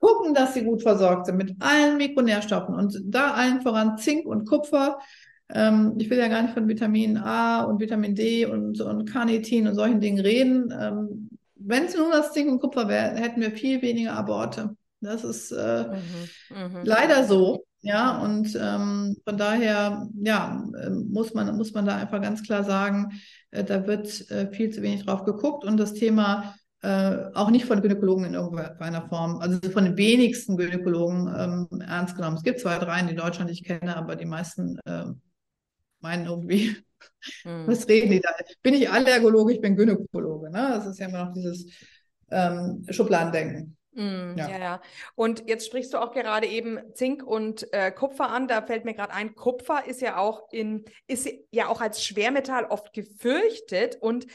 gucken, 0.00 0.34
dass 0.34 0.54
sie 0.54 0.62
gut 0.62 0.82
versorgt 0.82 1.26
sind 1.26 1.36
mit 1.36 1.54
allen 1.60 1.96
Mikronährstoffen 1.96 2.74
und 2.74 2.98
da 3.04 3.32
allen 3.32 3.60
voran 3.62 3.98
Zink 3.98 4.26
und 4.26 4.46
Kupfer, 4.46 4.98
ähm, 5.48 5.94
ich 5.98 6.10
will 6.10 6.18
ja 6.18 6.28
gar 6.28 6.42
nicht 6.42 6.54
von 6.54 6.68
Vitamin 6.68 7.16
A 7.16 7.62
und 7.64 7.80
Vitamin 7.80 8.14
D 8.14 8.46
und, 8.46 8.80
und 8.80 9.10
Carnitin 9.10 9.68
und 9.68 9.74
solchen 9.74 10.00
Dingen 10.00 10.20
reden. 10.20 10.74
Ähm, 10.78 11.28
Wenn 11.54 11.84
es 11.84 11.96
nur 11.96 12.10
das 12.10 12.32
Zink 12.32 12.50
und 12.50 12.60
Kupfer 12.60 12.88
wäre, 12.88 13.16
hätten 13.16 13.40
wir 13.40 13.52
viel 13.52 13.82
weniger 13.82 14.14
Aborte. 14.14 14.76
Das 15.00 15.24
ist 15.24 15.52
äh, 15.52 15.84
mhm, 15.84 16.56
mhm. 16.56 16.80
leider 16.84 17.24
so. 17.24 17.64
Ja, 17.82 18.18
und 18.18 18.58
ähm, 18.60 19.16
von 19.24 19.36
daher, 19.36 20.08
ja, 20.20 20.64
ähm, 20.82 21.08
muss 21.12 21.34
man, 21.34 21.56
muss 21.56 21.72
man 21.72 21.86
da 21.86 21.96
einfach 21.96 22.20
ganz 22.20 22.42
klar 22.42 22.64
sagen, 22.64 23.12
äh, 23.52 23.62
da 23.62 23.86
wird 23.86 24.28
äh, 24.30 24.50
viel 24.50 24.70
zu 24.70 24.82
wenig 24.82 25.04
drauf 25.04 25.22
geguckt 25.22 25.64
und 25.64 25.76
das 25.76 25.94
Thema 25.94 26.56
äh, 26.82 27.30
auch 27.34 27.50
nicht 27.50 27.64
von 27.64 27.80
Gynäkologen 27.82 28.24
in 28.24 28.34
irgendeiner 28.34 29.08
Form, 29.08 29.38
also 29.38 29.60
von 29.70 29.84
den 29.84 29.96
wenigsten 29.96 30.56
Gynäkologen 30.56 31.32
ähm, 31.72 31.80
ernst 31.80 32.16
genommen. 32.16 32.36
Es 32.36 32.42
gibt 32.42 32.60
zwei, 32.60 32.78
drei 32.78 32.98
in 33.00 33.16
Deutschland, 33.16 33.50
die 33.50 33.54
ich 33.54 33.64
kenne, 33.64 33.96
aber 33.96 34.16
die 34.16 34.26
meisten 34.26 34.78
äh, 34.84 35.04
meinen 36.00 36.26
irgendwie, 36.26 36.76
mhm. 37.44 37.66
was 37.66 37.88
reden 37.88 38.10
die 38.10 38.20
da? 38.20 38.30
Bin 38.62 38.74
ich 38.74 38.90
Allergologe, 38.90 39.54
ich 39.54 39.60
bin 39.60 39.76
Gynäkologe. 39.76 40.50
Ne? 40.50 40.74
Das 40.74 40.86
ist 40.86 40.98
ja 40.98 41.08
immer 41.08 41.26
noch 41.26 41.32
dieses 41.32 41.66
ähm, 42.30 42.84
Schubladendenken. 42.90 43.76
Mm, 43.96 44.36
ja. 44.36 44.48
ja. 44.50 44.58
ja, 44.58 44.82
Und 45.14 45.48
jetzt 45.48 45.66
sprichst 45.66 45.94
du 45.94 45.98
auch 45.98 46.12
gerade 46.12 46.46
eben 46.46 46.78
Zink 46.92 47.22
und 47.22 47.72
äh, 47.72 47.90
Kupfer 47.90 48.28
an. 48.28 48.46
Da 48.46 48.60
fällt 48.60 48.84
mir 48.84 48.92
gerade 48.92 49.14
ein, 49.14 49.34
Kupfer 49.34 49.86
ist 49.86 50.02
ja 50.02 50.18
auch 50.18 50.52
in, 50.52 50.84
ist 51.06 51.28
ja 51.50 51.68
auch 51.68 51.80
als 51.80 52.04
Schwermetall 52.04 52.66
oft 52.66 52.92
gefürchtet. 52.92 53.96
Und 53.98 54.26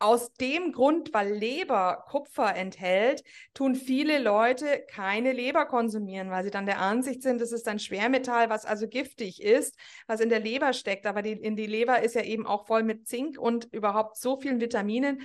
aus 0.00 0.32
dem 0.32 0.72
Grund, 0.72 1.12
weil 1.12 1.32
Leber 1.32 2.04
Kupfer 2.08 2.56
enthält, 2.56 3.22
tun 3.52 3.74
viele 3.74 4.18
Leute 4.18 4.84
keine 4.90 5.32
Leber 5.32 5.66
konsumieren, 5.66 6.30
weil 6.30 6.42
sie 6.42 6.50
dann 6.50 6.66
der 6.66 6.80
Ansicht 6.80 7.22
sind, 7.22 7.40
das 7.40 7.52
ist 7.52 7.68
ein 7.68 7.78
Schwermetall, 7.78 8.48
was 8.48 8.64
also 8.64 8.88
giftig 8.88 9.42
ist, 9.42 9.76
was 10.06 10.20
in 10.20 10.30
der 10.30 10.40
Leber 10.40 10.72
steckt. 10.72 11.06
Aber 11.06 11.20
die, 11.20 11.32
in 11.32 11.54
die 11.54 11.66
Leber 11.66 12.02
ist 12.02 12.14
ja 12.14 12.22
eben 12.22 12.46
auch 12.46 12.66
voll 12.66 12.82
mit 12.82 13.06
Zink 13.06 13.38
und 13.38 13.66
überhaupt 13.72 14.16
so 14.16 14.40
vielen 14.40 14.60
Vitaminen. 14.60 15.20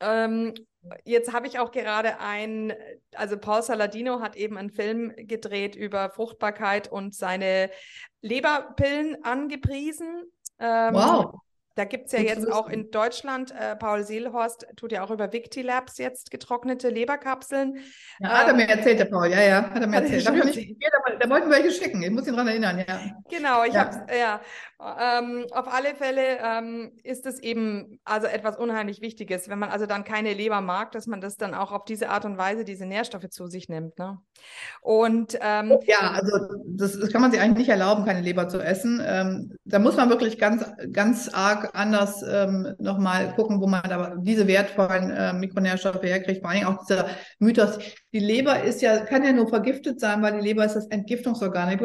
Ähm, 0.00 0.54
jetzt 1.04 1.32
habe 1.32 1.46
ich 1.46 1.58
auch 1.58 1.70
gerade 1.70 2.18
ein, 2.18 2.72
also 3.14 3.36
Paul 3.36 3.62
Saladino 3.62 4.20
hat 4.20 4.36
eben 4.36 4.56
einen 4.56 4.70
Film 4.70 5.12
gedreht 5.16 5.76
über 5.76 6.08
Fruchtbarkeit 6.08 6.90
und 6.90 7.14
seine 7.14 7.70
Leberpillen 8.22 9.22
angepriesen. 9.22 10.24
Ähm, 10.58 10.94
wow. 10.94 11.34
Da 11.74 11.84
gibt 11.84 12.06
es 12.06 12.12
ja 12.12 12.20
jetzt 12.20 12.50
auch 12.50 12.68
in 12.68 12.90
Deutschland, 12.90 13.52
äh, 13.52 13.74
Paul 13.74 14.04
Seelhorst 14.04 14.66
tut 14.76 14.92
ja 14.92 15.02
auch 15.02 15.10
über 15.10 15.32
Victilabs 15.32 15.98
jetzt 15.98 16.30
getrocknete 16.30 16.88
Leberkapseln. 16.88 17.78
Ja, 18.20 18.28
ähm, 18.28 18.38
hat 18.38 18.48
er 18.48 18.54
mir 18.54 18.68
erzählt, 18.68 19.00
der 19.00 19.06
Paul, 19.06 19.28
ja, 19.28 19.42
ja, 19.42 19.70
hat 19.70 19.80
er 19.80 19.86
mir 19.86 19.96
erzählt. 20.02 20.26
Darf 20.26 20.36
ich, 20.36 20.56
nicht, 20.56 20.76
der 21.20 21.30
wollte 21.30 21.50
welche 21.50 21.70
schicken. 21.70 22.02
Ich 22.02 22.10
muss 22.10 22.26
ihn 22.26 22.34
daran 22.34 22.48
erinnern, 22.48 22.84
ja. 22.86 23.00
Genau, 23.28 23.64
ich 23.64 23.74
ja. 23.74 23.86
habe 23.86 24.06
ja. 24.16 24.40
Ähm, 24.80 25.46
auf 25.50 25.72
alle 25.72 25.94
Fälle 25.94 26.38
ähm, 26.44 26.92
ist 27.02 27.24
es 27.26 27.38
eben 27.40 28.00
also 28.04 28.26
etwas 28.26 28.56
unheimlich 28.56 29.00
Wichtiges, 29.00 29.48
wenn 29.48 29.58
man 29.58 29.70
also 29.70 29.86
dann 29.86 30.04
keine 30.04 30.34
Leber 30.34 30.60
mag, 30.60 30.92
dass 30.92 31.06
man 31.06 31.20
das 31.20 31.36
dann 31.36 31.54
auch 31.54 31.72
auf 31.72 31.84
diese 31.84 32.10
Art 32.10 32.24
und 32.24 32.36
Weise 32.36 32.64
diese 32.64 32.84
Nährstoffe 32.84 33.30
zu 33.30 33.46
sich 33.46 33.68
nimmt. 33.68 33.98
Ne? 33.98 34.18
Und 34.82 35.38
ähm, 35.40 35.78
ja, 35.86 36.10
also 36.10 36.30
das, 36.66 36.98
das, 36.98 37.10
kann 37.10 37.22
man 37.22 37.30
sich 37.30 37.40
eigentlich 37.40 37.66
nicht 37.66 37.68
erlauben, 37.70 38.04
keine 38.04 38.20
Leber 38.20 38.48
zu 38.48 38.60
essen. 38.60 39.02
Ähm, 39.04 39.56
da 39.64 39.78
muss 39.78 39.96
man 39.96 40.10
wirklich 40.10 40.38
ganz, 40.38 40.64
ganz 40.92 41.28
arg 41.32 41.63
anders 41.72 42.24
ähm, 42.28 42.74
nochmal 42.78 43.34
gucken, 43.34 43.60
wo 43.60 43.66
man 43.66 43.82
aber 43.82 44.16
diese 44.18 44.46
wertvollen 44.46 45.10
äh, 45.10 45.32
Mikronährstoffe 45.32 46.02
herkriegt. 46.02 46.42
Vor 46.42 46.50
allem 46.50 46.66
auch 46.66 46.84
dieser 46.84 47.06
Mythos. 47.38 47.78
Die 48.12 48.18
Leber 48.18 48.62
ist 48.62 48.82
ja, 48.82 48.98
kann 48.98 49.24
ja 49.24 49.32
nur 49.32 49.48
vergiftet 49.48 50.00
sein, 50.00 50.22
weil 50.22 50.40
die 50.40 50.46
Leber 50.46 50.64
ist 50.64 50.74
das 50.74 50.86
Entgiftungsorgan. 50.88 51.78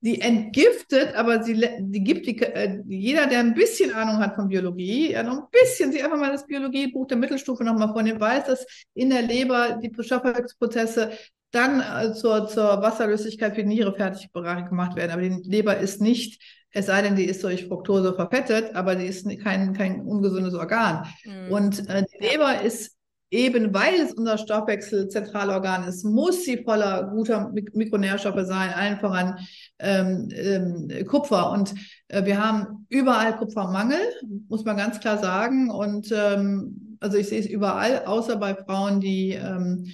Die 0.00 0.20
entgiftet, 0.20 1.16
aber 1.16 1.42
sie 1.42 1.60
die 1.80 2.04
gibt 2.04 2.26
die, 2.26 2.40
äh, 2.40 2.80
jeder, 2.86 3.26
der 3.26 3.40
ein 3.40 3.54
bisschen 3.54 3.92
Ahnung 3.92 4.18
hat 4.18 4.36
von 4.36 4.48
Biologie, 4.48 5.10
ja 5.10 5.24
noch 5.24 5.38
ein 5.38 5.50
bisschen, 5.50 5.90
sich 5.90 6.04
einfach 6.04 6.18
mal 6.18 6.30
das 6.30 6.46
Biologiebuch 6.46 7.08
der 7.08 7.16
Mittelstufe 7.16 7.64
nochmal 7.64 7.92
vornehmen, 7.92 8.20
weiß, 8.20 8.44
dass 8.44 8.64
in 8.94 9.10
der 9.10 9.22
Leber 9.22 9.80
die 9.82 9.90
Stoffwechselprozesse 10.00 11.10
dann 11.50 11.80
äh, 11.80 12.12
zur, 12.14 12.46
zur 12.46 12.82
Wasserlöslichkeit 12.82 13.54
für 13.54 13.62
die 13.62 13.68
Niere 13.68 13.94
fertig 13.94 14.30
gemacht 14.32 14.96
werden. 14.96 15.10
Aber 15.10 15.22
die 15.22 15.42
Leber 15.48 15.78
ist 15.78 16.00
nicht, 16.00 16.42
es 16.72 16.86
sei 16.86 17.02
denn, 17.02 17.16
die 17.16 17.24
ist 17.24 17.42
durch 17.42 17.66
Fructose 17.66 18.14
verfettet, 18.14 18.74
aber 18.74 18.94
die 18.94 19.06
ist 19.06 19.26
kein, 19.42 19.72
kein 19.72 20.02
ungesundes 20.02 20.54
Organ. 20.54 21.06
Mhm. 21.24 21.52
Und 21.52 21.88
äh, 21.88 22.04
die 22.04 22.24
Leber 22.24 22.60
ist 22.62 22.98
eben 23.30 23.74
weil 23.74 23.94
es 24.00 24.12
unser 24.14 24.38
Stoffwechselzentralorgan 24.38 25.86
ist, 25.86 26.04
muss 26.04 26.44
sie 26.44 26.62
voller 26.64 27.10
guter 27.10 27.50
Mik 27.50 27.74
Mikronährstoffe 27.74 28.46
sein, 28.46 28.72
allen 28.72 28.98
voran 28.98 29.38
ähm, 29.78 30.28
ähm, 30.32 31.06
Kupfer. 31.06 31.50
Und 31.52 31.74
äh, 32.08 32.24
wir 32.24 32.42
haben 32.42 32.86
überall 32.88 33.36
Kupfermangel, 33.36 34.00
muss 34.48 34.64
man 34.64 34.76
ganz 34.76 35.00
klar 35.00 35.18
sagen. 35.18 35.70
Und 35.70 36.12
ähm, 36.12 36.96
also 37.00 37.18
ich 37.18 37.28
sehe 37.28 37.40
es 37.40 37.46
überall, 37.46 38.04
außer 38.06 38.36
bei 38.36 38.54
Frauen, 38.54 39.00
die 39.00 39.32
ähm, 39.32 39.86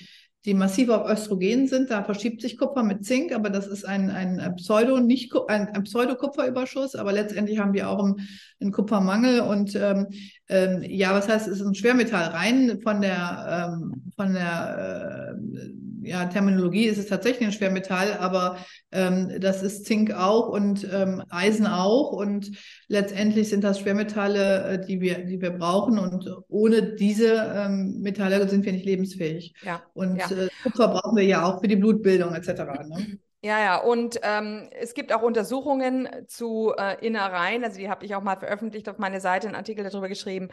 die 0.44 0.54
massiv 0.54 0.90
auf 0.90 1.10
Östrogen 1.10 1.66
sind, 1.68 1.90
da 1.90 2.04
verschiebt 2.04 2.42
sich 2.42 2.58
Kupfer 2.58 2.82
mit 2.82 3.04
Zink, 3.04 3.32
aber 3.32 3.48
das 3.48 3.66
ist 3.66 3.84
ein, 3.84 4.10
ein 4.10 4.56
Pseudo, 4.56 5.00
nicht 5.00 5.32
ein, 5.48 5.68
ein 5.68 5.84
Pseudokupferüberschuss, 5.84 6.94
aber 6.94 7.12
letztendlich 7.12 7.58
haben 7.58 7.72
wir 7.72 7.88
auch 7.88 8.04
einen, 8.04 8.28
einen 8.60 8.72
Kupfermangel 8.72 9.40
und 9.40 9.74
ähm, 9.74 10.08
ähm, 10.48 10.82
ja, 10.82 11.14
was 11.14 11.28
heißt, 11.28 11.48
es 11.48 11.60
ist 11.60 11.66
ein 11.66 11.74
Schwermetall 11.74 12.28
rein 12.28 12.80
von 12.82 13.00
der 13.00 13.70
ähm, 13.72 14.02
von 14.16 14.34
der 14.34 15.34
äh, 15.34 15.83
ja, 16.04 16.26
Terminologie 16.26 16.84
ist 16.86 16.98
es 16.98 17.06
tatsächlich 17.06 17.46
ein 17.46 17.52
Schwermetall, 17.52 18.14
aber 18.18 18.58
ähm, 18.92 19.40
das 19.40 19.62
ist 19.62 19.86
Zink 19.86 20.12
auch 20.12 20.48
und 20.48 20.86
ähm, 20.92 21.22
Eisen 21.30 21.66
auch. 21.66 22.12
Und 22.12 22.50
letztendlich 22.88 23.48
sind 23.48 23.64
das 23.64 23.80
Schwermetalle, 23.80 24.64
äh, 24.64 24.86
die 24.86 25.00
wir, 25.00 25.24
die 25.24 25.40
wir 25.40 25.50
brauchen. 25.50 25.98
Und 25.98 26.30
ohne 26.48 26.94
diese 26.94 27.52
ähm, 27.56 28.00
Metalle 28.00 28.48
sind 28.48 28.64
wir 28.64 28.72
nicht 28.72 28.86
lebensfähig. 28.86 29.54
Ja. 29.64 29.82
Und 29.94 30.18
ja. 30.18 30.30
Äh, 30.30 30.48
Kupfer 30.62 30.88
brauchen 30.88 31.16
wir 31.16 31.24
ja 31.24 31.44
auch 31.44 31.60
für 31.60 31.68
die 31.68 31.76
Blutbildung 31.76 32.34
etc. 32.34 32.48
Ne? 32.86 33.18
Ja, 33.44 33.60
ja, 33.60 33.76
und 33.76 34.18
ähm, 34.22 34.70
es 34.70 34.94
gibt 34.94 35.12
auch 35.12 35.20
Untersuchungen 35.20 36.08
zu 36.26 36.72
äh, 36.78 37.06
Innereien, 37.06 37.62
also 37.62 37.76
die 37.76 37.90
habe 37.90 38.06
ich 38.06 38.14
auch 38.14 38.22
mal 38.22 38.38
veröffentlicht 38.38 38.88
auf 38.88 38.96
meine 38.96 39.20
Seite, 39.20 39.46
einen 39.46 39.54
Artikel 39.54 39.84
darüber 39.84 40.08
geschrieben, 40.08 40.48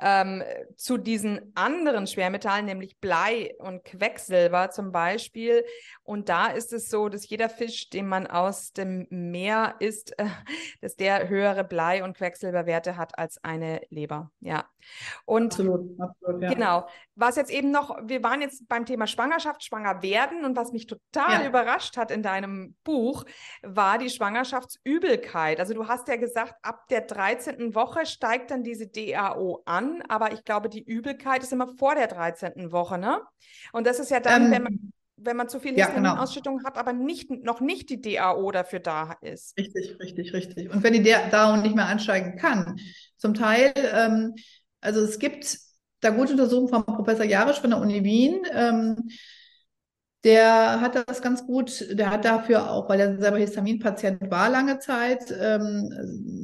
ähm, 0.00 0.44
zu 0.76 0.96
diesen 0.96 1.50
anderen 1.56 2.06
Schwermetallen, 2.06 2.64
nämlich 2.64 3.00
Blei 3.00 3.56
und 3.58 3.82
Quecksilber 3.82 4.70
zum 4.70 4.92
Beispiel. 4.92 5.64
Und 6.04 6.28
da 6.28 6.46
ist 6.46 6.72
es 6.72 6.88
so, 6.88 7.08
dass 7.08 7.28
jeder 7.28 7.48
Fisch, 7.48 7.90
den 7.90 8.06
man 8.06 8.28
aus 8.28 8.72
dem 8.72 9.08
Meer 9.10 9.74
isst, 9.80 10.16
äh, 10.16 10.26
dass 10.80 10.94
der 10.94 11.28
höhere 11.28 11.64
Blei- 11.64 12.04
und 12.04 12.16
Quecksilberwerte 12.16 12.96
hat 12.96 13.18
als 13.18 13.42
eine 13.42 13.80
Leber. 13.90 14.30
Ja. 14.38 14.66
Und 15.24 15.46
absolut, 15.46 16.00
absolut, 16.00 16.42
ja. 16.44 16.52
genau. 16.52 16.86
Was 17.16 17.36
jetzt 17.36 17.50
eben 17.50 17.70
noch, 17.70 17.96
wir 18.02 18.22
waren 18.22 18.42
jetzt 18.42 18.68
beim 18.68 18.84
Thema 18.84 19.06
Schwangerschaft, 19.06 19.64
schwanger 19.64 20.02
werden 20.02 20.44
und 20.44 20.56
was 20.56 20.72
mich 20.72 20.86
total 20.86 21.42
ja. 21.42 21.48
überrascht 21.48 21.96
hat 21.96 22.10
in 22.10 22.22
deinem 22.22 22.76
Buch, 22.84 23.24
war 23.62 23.98
die 23.98 24.10
Schwangerschaftsübelkeit. 24.10 25.58
Also 25.58 25.74
du 25.74 25.88
hast 25.88 26.08
ja 26.08 26.16
gesagt, 26.16 26.54
ab 26.62 26.86
der 26.88 27.00
13. 27.00 27.74
Woche 27.74 28.06
steigt 28.06 28.50
dann 28.50 28.62
diese 28.62 28.86
DAO 28.86 29.62
an, 29.64 30.02
aber 30.08 30.32
ich 30.32 30.44
glaube, 30.44 30.68
die 30.68 30.82
Übelkeit 30.82 31.42
ist 31.42 31.52
immer 31.52 31.68
vor 31.78 31.94
der 31.94 32.06
13. 32.06 32.70
Woche, 32.70 32.98
ne? 32.98 33.20
Und 33.72 33.86
das 33.86 33.98
ist 33.98 34.10
ja 34.10 34.20
dann, 34.20 34.46
ähm, 34.46 34.50
wenn 34.50 34.62
man 34.62 34.92
wenn 35.16 35.36
man 35.36 35.48
zu 35.48 35.60
viel 35.60 35.74
Histaminausschüttung 35.74 36.56
ja, 36.56 36.58
genau. 36.58 36.68
hat, 36.68 36.78
aber 36.78 36.92
nicht, 36.92 37.30
noch 37.30 37.60
nicht 37.60 37.88
die 37.88 38.00
DAO 38.00 38.50
dafür 38.50 38.80
da 38.80 39.16
ist. 39.22 39.56
Richtig, 39.56 39.98
richtig, 39.98 40.34
richtig. 40.34 40.70
Und 40.70 40.82
wenn 40.82 40.92
die 40.92 41.02
DAO 41.02 41.56
nicht 41.56 41.74
mehr 41.74 41.86
ansteigen 41.86 42.36
kann, 42.36 42.78
zum 43.16 43.34
Teil, 43.34 43.72
ähm, 43.76 44.34
also 44.80 45.00
es 45.00 45.18
gibt 45.18 45.58
da 46.00 46.10
gute 46.10 46.32
Untersuchungen 46.32 46.68
von 46.68 46.84
Professor 46.84 47.24
Jarisch 47.24 47.60
von 47.60 47.70
der 47.70 47.80
Uni 47.80 48.04
Wien, 48.04 48.42
ähm, 48.52 49.08
der 50.24 50.80
hat 50.80 50.96
das 50.96 51.22
ganz 51.22 51.46
gut, 51.46 51.86
der 51.96 52.10
hat 52.10 52.24
dafür 52.24 52.70
auch, 52.70 52.88
weil 52.88 52.98
er 52.98 53.16
selber 53.16 53.38
Histaminpatient 53.38 54.28
war 54.28 54.50
lange 54.50 54.80
Zeit, 54.80 55.32
ähm, 55.40 55.88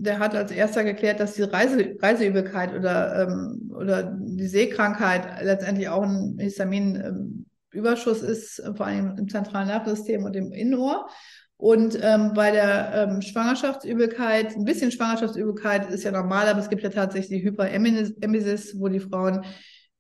der 0.05 0.21
hat 0.21 0.37
als 0.37 0.53
erster 0.53 0.85
geklärt, 0.85 1.19
dass 1.19 1.35
die 1.35 1.43
Reise, 1.43 1.97
Reiseübelkeit 2.01 2.75
oder, 2.75 3.23
ähm, 3.23 3.73
oder 3.75 4.17
die 4.17 4.47
Sehkrankheit 4.47 5.43
letztendlich 5.43 5.89
auch 5.89 6.05
ein 6.05 6.37
Histamin 6.39 6.95
ähm, 6.95 7.47
Überschuss 7.73 8.23
ist, 8.23 8.63
vor 8.77 8.87
allem 8.87 9.17
im 9.19 9.29
zentralen 9.29 9.67
Nervensystem 9.67 10.25
und 10.25 10.37
im 10.37 10.53
Innenohr. 10.53 11.09
Und 11.63 11.97
ähm, 12.03 12.33
bei 12.35 12.51
der 12.51 12.93
ähm, 12.93 13.23
Schwangerschaftsübelkeit, 13.23 14.57
ein 14.57 14.65
bisschen 14.65 14.91
Schwangerschaftsübelkeit 14.91 15.89
ist 15.91 16.03
ja 16.03 16.11
normal, 16.11 16.49
aber 16.49 16.59
es 16.59 16.69
gibt 16.69 16.83
ja 16.83 16.89
tatsächlich 16.89 17.41
die 17.41 17.49
Hyperemesis, 17.49 18.81
wo 18.81 18.89
die 18.89 18.99
Frauen 18.99 19.45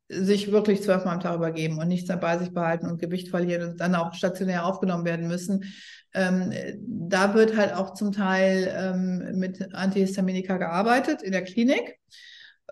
sich 0.08 0.50
wirklich 0.50 0.82
zwölfmal 0.82 1.14
am 1.14 1.20
Tag 1.20 1.36
übergeben 1.36 1.78
und 1.78 1.86
nichts 1.86 2.08
dabei 2.08 2.36
sich 2.36 2.52
behalten 2.52 2.86
und 2.86 3.00
Gewicht 3.00 3.28
verlieren 3.28 3.70
und 3.70 3.80
dann 3.80 3.94
auch 3.94 4.12
stationär 4.12 4.66
aufgenommen 4.66 5.04
werden 5.04 5.28
müssen. 5.28 5.72
Ähm, 6.14 6.52
da 6.80 7.32
wird 7.32 7.56
halt 7.56 7.74
auch 7.74 7.94
zum 7.94 8.10
Teil 8.10 8.68
ähm, 8.76 9.38
mit 9.38 9.72
Antihistaminika 9.72 10.56
gearbeitet 10.56 11.22
in 11.22 11.30
der 11.30 11.44
Klinik. 11.44 11.96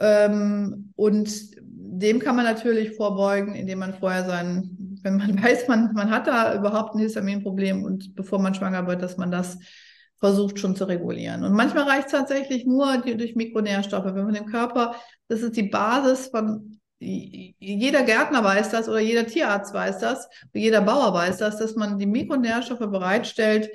Ähm, 0.00 0.92
und 0.96 1.30
dem 1.62 2.18
kann 2.18 2.34
man 2.34 2.44
natürlich 2.44 2.96
vorbeugen, 2.96 3.54
indem 3.54 3.78
man 3.78 3.94
vorher 3.94 4.24
seinen 4.24 4.79
wenn 5.02 5.16
man 5.16 5.42
weiß, 5.42 5.68
man, 5.68 5.92
man 5.94 6.10
hat 6.10 6.26
da 6.26 6.54
überhaupt 6.54 6.94
ein 6.94 7.00
Histaminproblem 7.00 7.84
und 7.84 8.14
bevor 8.14 8.38
man 8.38 8.54
schwanger 8.54 8.86
wird, 8.86 9.02
dass 9.02 9.16
man 9.16 9.30
das 9.30 9.58
versucht 10.18 10.58
schon 10.58 10.76
zu 10.76 10.84
regulieren. 10.84 11.44
Und 11.44 11.54
manchmal 11.54 11.84
reicht 11.84 12.06
es 12.06 12.12
tatsächlich 12.12 12.66
nur 12.66 12.98
die, 12.98 13.16
durch 13.16 13.36
Mikronährstoffe. 13.36 14.04
Wenn 14.04 14.24
man 14.24 14.34
dem 14.34 14.46
Körper, 14.46 14.94
das 15.28 15.40
ist 15.40 15.56
die 15.56 15.64
Basis 15.64 16.26
von, 16.26 16.78
jeder 16.98 18.02
Gärtner 18.02 18.44
weiß 18.44 18.70
das 18.70 18.86
oder 18.86 19.00
jeder 19.00 19.26
Tierarzt 19.26 19.72
weiß 19.72 20.00
das, 20.00 20.28
jeder 20.52 20.82
Bauer 20.82 21.14
weiß 21.14 21.38
das, 21.38 21.56
dass 21.56 21.74
man 21.74 21.98
die 21.98 22.06
Mikronährstoffe 22.06 22.90
bereitstellt, 22.90 23.70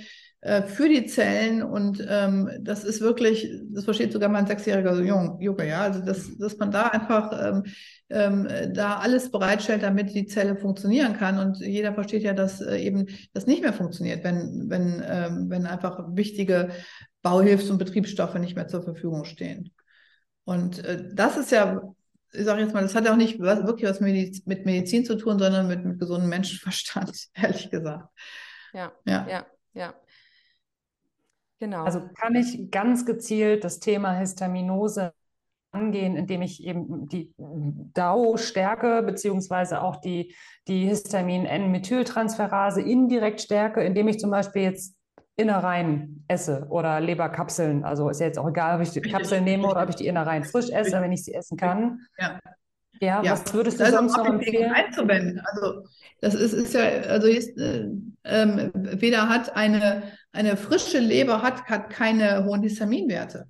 äh, 0.45 0.61
für 0.61 0.87
die 0.87 1.07
Zellen 1.07 1.63
und 1.63 2.05
ähm, 2.07 2.51
das 2.59 2.83
ist 2.83 3.01
wirklich, 3.01 3.49
das 3.73 3.85
versteht 3.85 4.13
sogar 4.13 4.29
mein 4.29 4.45
sechsjähriger 4.45 4.93
Junge, 5.01 5.67
ja, 5.67 5.81
also 5.81 6.01
dass, 6.01 6.37
dass 6.37 6.55
man 6.57 6.69
da 6.69 6.83
einfach 6.83 7.31
ähm, 7.33 7.63
ähm, 8.09 8.47
da 8.73 8.97
alles 8.97 9.31
bereitstellt, 9.31 9.83
damit 9.83 10.13
die 10.13 10.27
Zelle 10.27 10.55
funktionieren 10.55 11.17
kann 11.17 11.39
und 11.39 11.57
jeder 11.57 11.93
versteht 11.93 12.23
ja, 12.23 12.33
dass 12.33 12.61
äh, 12.61 12.77
eben 12.77 13.07
das 13.33 13.47
nicht 13.47 13.61
mehr 13.61 13.73
funktioniert, 13.73 14.23
wenn, 14.23 14.69
wenn, 14.69 15.03
ähm, 15.05 15.49
wenn 15.49 15.65
einfach 15.65 16.15
wichtige 16.15 16.69
Bauhilfs- 17.23 17.69
und 17.69 17.79
Betriebsstoffe 17.79 18.35
nicht 18.35 18.55
mehr 18.55 18.67
zur 18.67 18.83
Verfügung 18.83 19.25
stehen. 19.25 19.71
Und 20.43 20.83
äh, 20.85 21.09
das 21.13 21.37
ist 21.37 21.51
ja 21.51 21.81
ich 22.37 22.45
sage 22.45 22.61
jetzt 22.61 22.73
mal, 22.73 22.81
das 22.81 22.95
hat 22.95 23.07
auch 23.07 23.15
nicht 23.15 23.39
wirklich 23.39 23.89
was 23.89 24.01
mit 24.01 24.65
Medizin 24.65 25.05
zu 25.05 25.15
tun, 25.15 25.39
sondern 25.39 25.67
mit, 25.67 25.85
mit 25.85 25.99
gesundem 25.99 26.29
Menschenverstand, 26.29 27.11
ehrlich 27.33 27.69
gesagt. 27.69 28.09
Ja, 28.73 28.91
ja, 29.05 29.27
ja, 29.27 29.45
ja. 29.73 29.93
Genau. 31.59 31.85
Also 31.85 32.01
kann 32.15 32.35
ich 32.35 32.69
ganz 32.69 33.05
gezielt 33.05 33.63
das 33.63 33.79
Thema 33.79 34.13
Histaminose 34.13 35.13
angehen, 35.75 36.15
indem 36.15 36.41
ich 36.41 36.63
eben 36.63 37.07
die 37.07 37.33
DAO 37.37 38.37
stärke, 38.37 39.03
beziehungsweise 39.03 39.81
auch 39.81 39.97
die, 39.97 40.33
die 40.67 40.87
Histamin-N-Methyltransferase 40.87 42.81
indirekt 42.81 43.41
stärke, 43.41 43.83
indem 43.83 44.07
ich 44.07 44.19
zum 44.19 44.31
Beispiel 44.31 44.61
jetzt 44.63 44.95
Innereien 45.37 46.23
esse 46.27 46.65
oder 46.69 47.01
Leberkapseln. 47.01 47.83
Also 47.83 48.09
ist 48.09 48.21
ja 48.21 48.27
jetzt 48.27 48.39
auch 48.39 48.47
egal, 48.47 48.77
ob 48.77 48.81
ich 48.81 48.91
die 48.91 49.01
Kapseln 49.01 49.43
nehme 49.43 49.67
oder 49.67 49.83
ob 49.83 49.89
ich 49.89 49.95
die 49.95 50.07
Innereien 50.07 50.45
frisch 50.45 50.69
esse, 50.69 51.01
wenn 51.01 51.11
ich 51.11 51.25
sie 51.25 51.33
essen 51.33 51.57
kann. 51.57 51.99
Ja. 52.17 52.39
Ja, 53.01 53.21
ja, 53.21 53.33
was 53.33 53.53
würdest 53.53 53.81
du 53.81 53.83
also 53.83 53.97
sonst 53.97 54.15
noch 54.15 54.25
empfehlen? 54.25 54.71
Einzuwenden. 54.71 55.41
Also 55.51 55.83
das 56.21 56.33
ist, 56.33 56.53
ist 56.53 56.73
ja, 56.73 56.83
also 57.09 57.27
ist, 57.27 57.57
äh, 57.57 57.89
ähm, 58.23 58.71
weder 58.73 59.27
hat 59.27 59.55
eine, 59.55 60.03
eine 60.31 60.55
frische 60.55 60.99
Leber 60.99 61.41
hat, 61.41 61.65
hat 61.65 61.89
keine 61.89 62.45
hohen 62.45 62.63
Histaminwerte. 62.63 63.49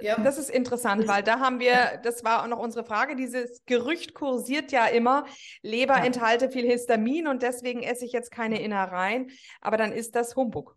Ja. 0.00 0.20
das 0.20 0.38
ist 0.38 0.50
interessant, 0.50 1.06
weil 1.08 1.22
da 1.22 1.40
haben 1.40 1.60
wir, 1.60 2.00
das 2.02 2.24
war 2.24 2.42
auch 2.42 2.48
noch 2.48 2.58
unsere 2.58 2.84
Frage, 2.84 3.16
dieses 3.16 3.62
Gerücht 3.66 4.14
kursiert 4.14 4.72
ja 4.72 4.86
immer, 4.86 5.24
Leber 5.62 5.98
ja. 5.98 6.04
enthalte 6.04 6.50
viel 6.50 6.66
Histamin 6.66 7.26
und 7.26 7.42
deswegen 7.42 7.82
esse 7.82 8.04
ich 8.04 8.12
jetzt 8.12 8.30
keine 8.30 8.60
Innereien, 8.62 9.30
aber 9.60 9.76
dann 9.76 9.92
ist 9.92 10.14
das 10.14 10.36
Humbug. 10.36 10.76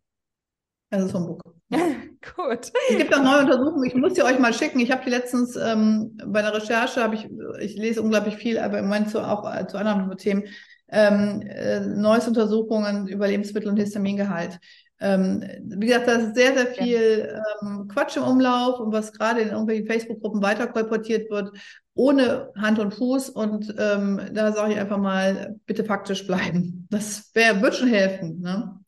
Das 0.89 1.05
ist 1.05 1.13
Humbug. 1.13 1.41
Gut. 1.71 2.71
Es 2.89 2.97
gibt 2.97 3.15
auch 3.15 3.23
neue 3.23 3.41
Untersuchungen, 3.41 3.85
ich 3.85 3.95
muss 3.95 4.13
sie 4.13 4.23
euch 4.23 4.37
mal 4.37 4.53
schicken. 4.53 4.79
Ich 4.79 4.91
habe 4.91 5.03
die 5.03 5.09
letztens 5.09 5.55
ähm, 5.55 6.15
bei 6.25 6.41
der 6.41 6.53
Recherche, 6.53 7.01
habe 7.01 7.15
ich, 7.15 7.27
ich 7.59 7.75
lese 7.75 8.01
unglaublich 8.01 8.35
viel, 8.35 8.59
aber 8.59 8.77
im 8.77 8.85
Moment 8.85 9.09
so 9.09 9.19
auch 9.19 9.51
äh, 9.51 9.65
zu 9.65 9.77
anderen 9.77 10.15
Themen, 10.17 10.43
ähm, 10.89 11.41
äh, 11.41 11.79
neues 11.79 12.27
Untersuchungen 12.27 13.07
über 13.07 13.27
Lebensmittel 13.27 13.69
und 13.69 13.77
Histamingehalt. 13.77 14.59
Ähm, 15.03 15.43
wie 15.63 15.87
gesagt, 15.87 16.07
da 16.07 16.13
ist 16.13 16.35
sehr, 16.35 16.53
sehr 16.53 16.67
viel 16.67 17.41
ähm, 17.61 17.87
Quatsch 17.87 18.17
im 18.17 18.23
Umlauf 18.23 18.79
und 18.79 18.93
was 18.93 19.11
gerade 19.11 19.41
in 19.41 19.49
irgendwelchen 19.49 19.85
Facebook-Gruppen 19.85 20.41
weiter 20.41 20.67
kolportiert 20.67 21.29
wird, 21.29 21.51
ohne 21.93 22.51
Hand 22.57 22.79
und 22.79 22.93
Fuß. 22.93 23.29
Und 23.29 23.75
ähm, 23.77 24.21
da 24.33 24.51
sage 24.53 24.73
ich 24.73 24.79
einfach 24.79 24.97
mal, 24.97 25.55
bitte 25.65 25.83
faktisch 25.83 26.25
bleiben. 26.25 26.87
Das 26.89 27.31
wär, 27.35 27.61
wird 27.61 27.75
schon 27.75 27.89
helfen. 27.89 28.39
Ne? 28.39 28.79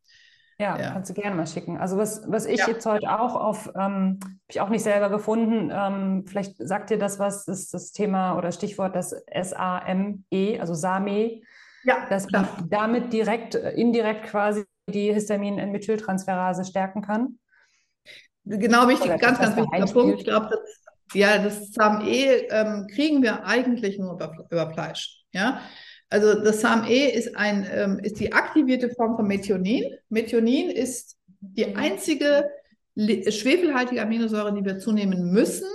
Ja, 0.57 0.79
ja, 0.79 0.91
kannst 0.91 1.09
du 1.09 1.13
gerne 1.13 1.35
mal 1.35 1.47
schicken. 1.47 1.77
Also 1.77 1.97
was, 1.97 2.23
was 2.27 2.45
ich 2.45 2.59
ja. 2.59 2.67
jetzt 2.67 2.85
heute 2.85 3.09
auch 3.11 3.35
auf, 3.35 3.67
ähm, 3.75 4.19
habe 4.21 4.35
ich 4.47 4.61
auch 4.61 4.69
nicht 4.69 4.83
selber 4.83 5.09
gefunden, 5.09 5.69
ähm, 5.73 6.23
vielleicht 6.25 6.55
sagt 6.57 6.91
dir 6.91 6.97
das 6.97 7.19
was, 7.19 7.47
ist 7.49 7.73
das 7.73 7.91
Thema 7.91 8.37
oder 8.37 8.53
Stichwort 8.53 8.95
das 8.95 9.11
S-A-M-E, 9.11 10.59
also 10.59 10.73
SAME, 10.73 11.41
ja, 11.85 12.05
dass 12.09 12.29
man 12.31 12.47
damit 12.69 13.13
direkt, 13.13 13.55
äh, 13.55 13.71
indirekt 13.71 14.25
quasi 14.25 14.65
die 14.89 15.13
Histamin-Methyltransferase 15.13 16.65
stärken 16.65 17.01
kann. 17.01 17.39
Genau, 18.43 18.87
wichtig, 18.87 19.07
oder 19.07 19.17
ganz, 19.17 19.39
ganz 19.39 19.55
wichtiger 19.55 19.85
Punkt. 19.85 20.19
Ich 20.19 20.25
glaube, 20.25 20.49
das, 20.51 20.59
ja, 21.13 21.37
das 21.39 21.71
SAME 21.71 22.05
ähm, 22.49 22.87
kriegen 22.93 23.23
wir 23.23 23.45
eigentlich 23.45 23.97
nur 23.97 24.13
über, 24.13 24.45
über 24.51 24.71
Fleisch. 24.71 25.23
Ja, 25.31 25.61
also 26.09 26.39
das 26.39 26.61
SAMe 26.61 27.11
ist, 27.11 27.35
ein, 27.35 27.67
ähm, 27.71 27.99
ist 27.99 28.19
die 28.19 28.33
aktivierte 28.33 28.89
Form 28.89 29.15
von 29.15 29.27
Methionin. 29.27 29.95
Methionin 30.09 30.69
ist 30.69 31.17
die 31.39 31.65
mhm. 31.65 31.77
einzige 31.77 32.49
schwefelhaltige 32.95 34.01
Aminosäure, 34.01 34.53
die 34.53 34.63
wir 34.63 34.79
zunehmen 34.79 35.31
müssen. 35.31 35.67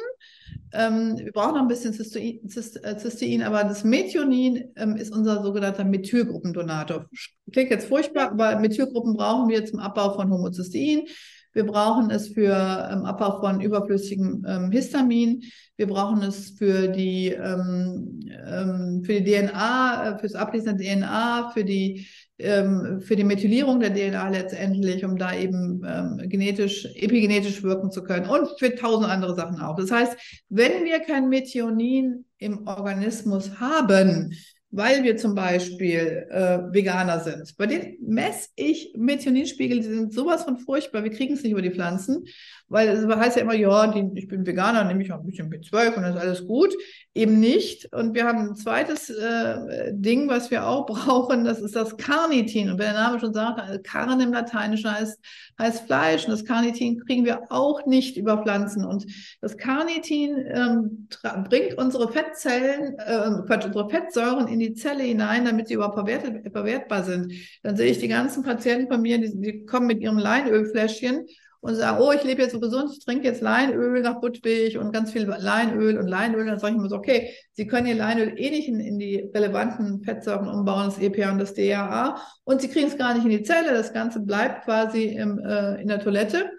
Ähm, 0.73 1.19
wir 1.19 1.33
brauchen 1.33 1.55
noch 1.55 1.63
ein 1.63 1.69
bisschen 1.69 1.93
Cystein, 1.93 2.41
äh, 2.45 2.99
Cystein 2.99 3.43
aber 3.43 3.65
das 3.65 3.85
Methionin 3.85 4.73
ähm, 4.77 4.97
ist 4.97 5.13
unser 5.15 5.43
sogenannter 5.43 5.85
Methylgruppendonator. 5.85 7.07
Klingt 7.53 7.71
jetzt 7.71 7.89
furchtbar, 7.89 8.31
aber 8.31 8.59
Methylgruppen 8.59 9.15
brauchen 9.15 9.49
wir 9.49 9.65
zum 9.67 9.81
Abbau 9.81 10.15
von 10.15 10.31
Homocystein. 10.31 11.07
Wir 11.53 11.67
brauchen 11.67 12.11
es 12.11 12.29
für 12.29 12.89
ähm, 12.93 13.05
Abbau 13.05 13.41
von 13.41 13.61
überflüssigem 13.61 14.45
ähm, 14.47 14.71
Histamin. 14.71 15.43
Wir 15.77 15.89
brauchen 15.89 16.23
es 16.23 16.51
für 16.51 16.87
die, 16.89 17.29
ähm, 17.29 18.21
ähm 18.47 19.03
für 19.05 19.21
die 19.21 19.33
DNA, 19.33 20.11
äh, 20.11 20.19
fürs 20.19 20.35
Ablesen 20.35 20.79
der 20.79 20.97
DNA, 20.97 21.51
für 21.51 21.65
die, 21.65 22.07
ähm, 22.41 23.01
für 23.01 23.17
die 23.17 23.25
Methylierung 23.25 23.81
der 23.81 23.95
DNA 23.95 24.29
letztendlich, 24.29 25.05
um 25.05 25.17
da 25.17 25.35
eben 25.35 25.83
ähm, 25.87 26.29
genetisch, 26.29 26.87
epigenetisch 26.95 27.63
wirken 27.63 27.91
zu 27.91 28.03
können 28.03 28.27
und 28.27 28.49
für 28.59 28.75
tausend 28.75 29.09
andere 29.09 29.35
Sachen 29.35 29.61
auch. 29.61 29.77
Das 29.77 29.91
heißt, 29.91 30.17
wenn 30.49 30.85
wir 30.85 31.01
kein 31.01 31.29
Methionin 31.29 32.25
im 32.39 32.67
Organismus 32.67 33.61
haben, 33.61 34.33
weil 34.71 35.03
wir 35.03 35.17
zum 35.17 35.35
Beispiel 35.35 36.29
äh, 36.31 36.59
Veganer 36.73 37.21
sind. 37.21 37.57
Bei 37.57 37.67
denen 37.67 37.97
messe 38.01 38.51
ich 38.55 38.93
Methioninspiegel, 38.97 39.79
die 39.79 39.85
sind 39.85 40.13
sowas 40.13 40.45
von 40.45 40.59
furchtbar, 40.59 41.03
wir 41.03 41.11
kriegen 41.11 41.35
es 41.35 41.43
nicht 41.43 41.53
über 41.53 41.63
die 41.63 41.73
Pflanzen, 41.73 42.25
weil 42.71 42.89
es 42.89 43.05
heißt 43.05 43.37
ja 43.37 43.43
immer, 43.43 43.55
ja, 43.55 43.89
die, 43.89 44.09
ich 44.15 44.29
bin 44.29 44.47
Veganer, 44.47 44.85
nehme 44.85 45.03
ich 45.03 45.13
auch 45.13 45.19
ein 45.19 45.27
bisschen 45.27 45.53
B12 45.53 45.97
und 45.97 46.03
dann 46.03 46.17
ist 46.17 46.21
alles 46.21 46.47
gut. 46.47 46.73
Eben 47.15 47.41
nicht. 47.41 47.93
Und 47.93 48.15
wir 48.15 48.25
haben 48.25 48.51
ein 48.51 48.55
zweites 48.55 49.11
äh, 49.11 49.93
Ding, 49.93 50.29
was 50.29 50.53
wir 50.53 50.65
auch 50.65 50.87
brauchen, 50.87 51.45
das 51.45 51.61
ist 51.61 51.75
das 51.75 51.97
Carnitin. 51.97 52.71
Und 52.71 52.79
wenn 52.79 52.93
der 52.93 53.03
Name 53.03 53.19
schon 53.19 53.35
sagt, 53.35 53.83
Carn 53.83 54.21
im 54.21 54.33
Lateinischen 54.33 54.89
heißt, 54.89 55.19
heißt 55.59 55.87
Fleisch. 55.87 56.25
Und 56.27 56.31
das 56.31 56.45
Carnitin 56.45 57.01
kriegen 57.05 57.25
wir 57.25 57.43
auch 57.51 57.87
nicht 57.87 58.17
über 58.17 58.41
Pflanzen. 58.41 58.85
Und 58.85 59.05
das 59.41 59.57
Carnitin 59.57 60.37
ähm, 60.47 61.09
bringt 61.49 61.77
unsere 61.77 62.13
Fettzellen, 62.13 62.97
äh, 63.01 63.47
Quatsch, 63.49 63.67
unsere 63.67 63.91
Fettsäuren 63.91 64.47
in 64.47 64.61
die 64.61 64.75
Zelle 64.75 65.03
hinein, 65.03 65.45
damit 65.45 65.67
sie 65.67 65.75
überhaupt 65.75 65.99
verwertbar 65.99 67.03
sind. 67.03 67.33
Dann 67.65 67.77
sehe 67.77 67.91
ich 67.91 67.99
die 67.99 68.07
ganzen 68.07 68.45
Patienten 68.45 68.87
von 68.93 69.03
mir, 69.03 69.19
die, 69.19 69.41
die 69.41 69.67
kommen 69.67 69.89
mit 69.89 70.01
ihrem 70.01 70.19
Leinölfläschchen 70.19 71.27
und 71.61 71.75
sagen, 71.75 71.99
oh, 72.01 72.11
ich 72.13 72.25
lebe 72.25 72.43
jetzt 72.43 72.53
so 72.53 72.61
gesund, 72.61 72.91
ich 72.93 73.05
trinke 73.05 73.25
jetzt 73.25 73.43
Leinöl 73.43 74.01
nach 74.01 74.21
Budwig 74.21 74.79
und 74.79 74.93
ganz 74.93 75.13
viel 75.13 75.25
Leinöl 75.25 75.99
und 75.99 76.09
Leinöl. 76.09 76.47
Dann 76.47 76.59
sage 76.59 76.75
ich 76.75 76.81
mir 76.81 76.89
so, 76.89 76.97
okay, 76.97 77.35
Sie 77.53 77.67
können 77.67 77.87
Ihr 77.87 77.97
Leinöl 77.97 78.33
eh 78.37 78.51
nicht 78.51 78.69
in, 78.69 78.81
in 78.81 78.99
die 78.99 79.31
relevanten 79.35 80.03
Fettsäuren 80.03 80.49
umbauen, 80.49 80.87
das 80.87 80.99
EPA 80.99 81.33
und 81.33 81.39
das 81.39 81.55
DHA. 81.55 82.17
Und 82.45 82.63
Sie 82.63 82.69
kriegen 82.69 82.89
es 82.89 82.97
gar 82.97 83.15
nicht 83.15 83.25
in 83.25 83.31
die 83.31 83.43
Zelle. 83.43 83.73
Das 83.73 83.93
Ganze 83.93 84.21
bleibt 84.21 84.65
quasi 84.65 85.05
im, 85.05 85.39
äh, 85.39 85.81
in 85.83 85.89
der 85.89 86.01
Toilette, 86.01 86.51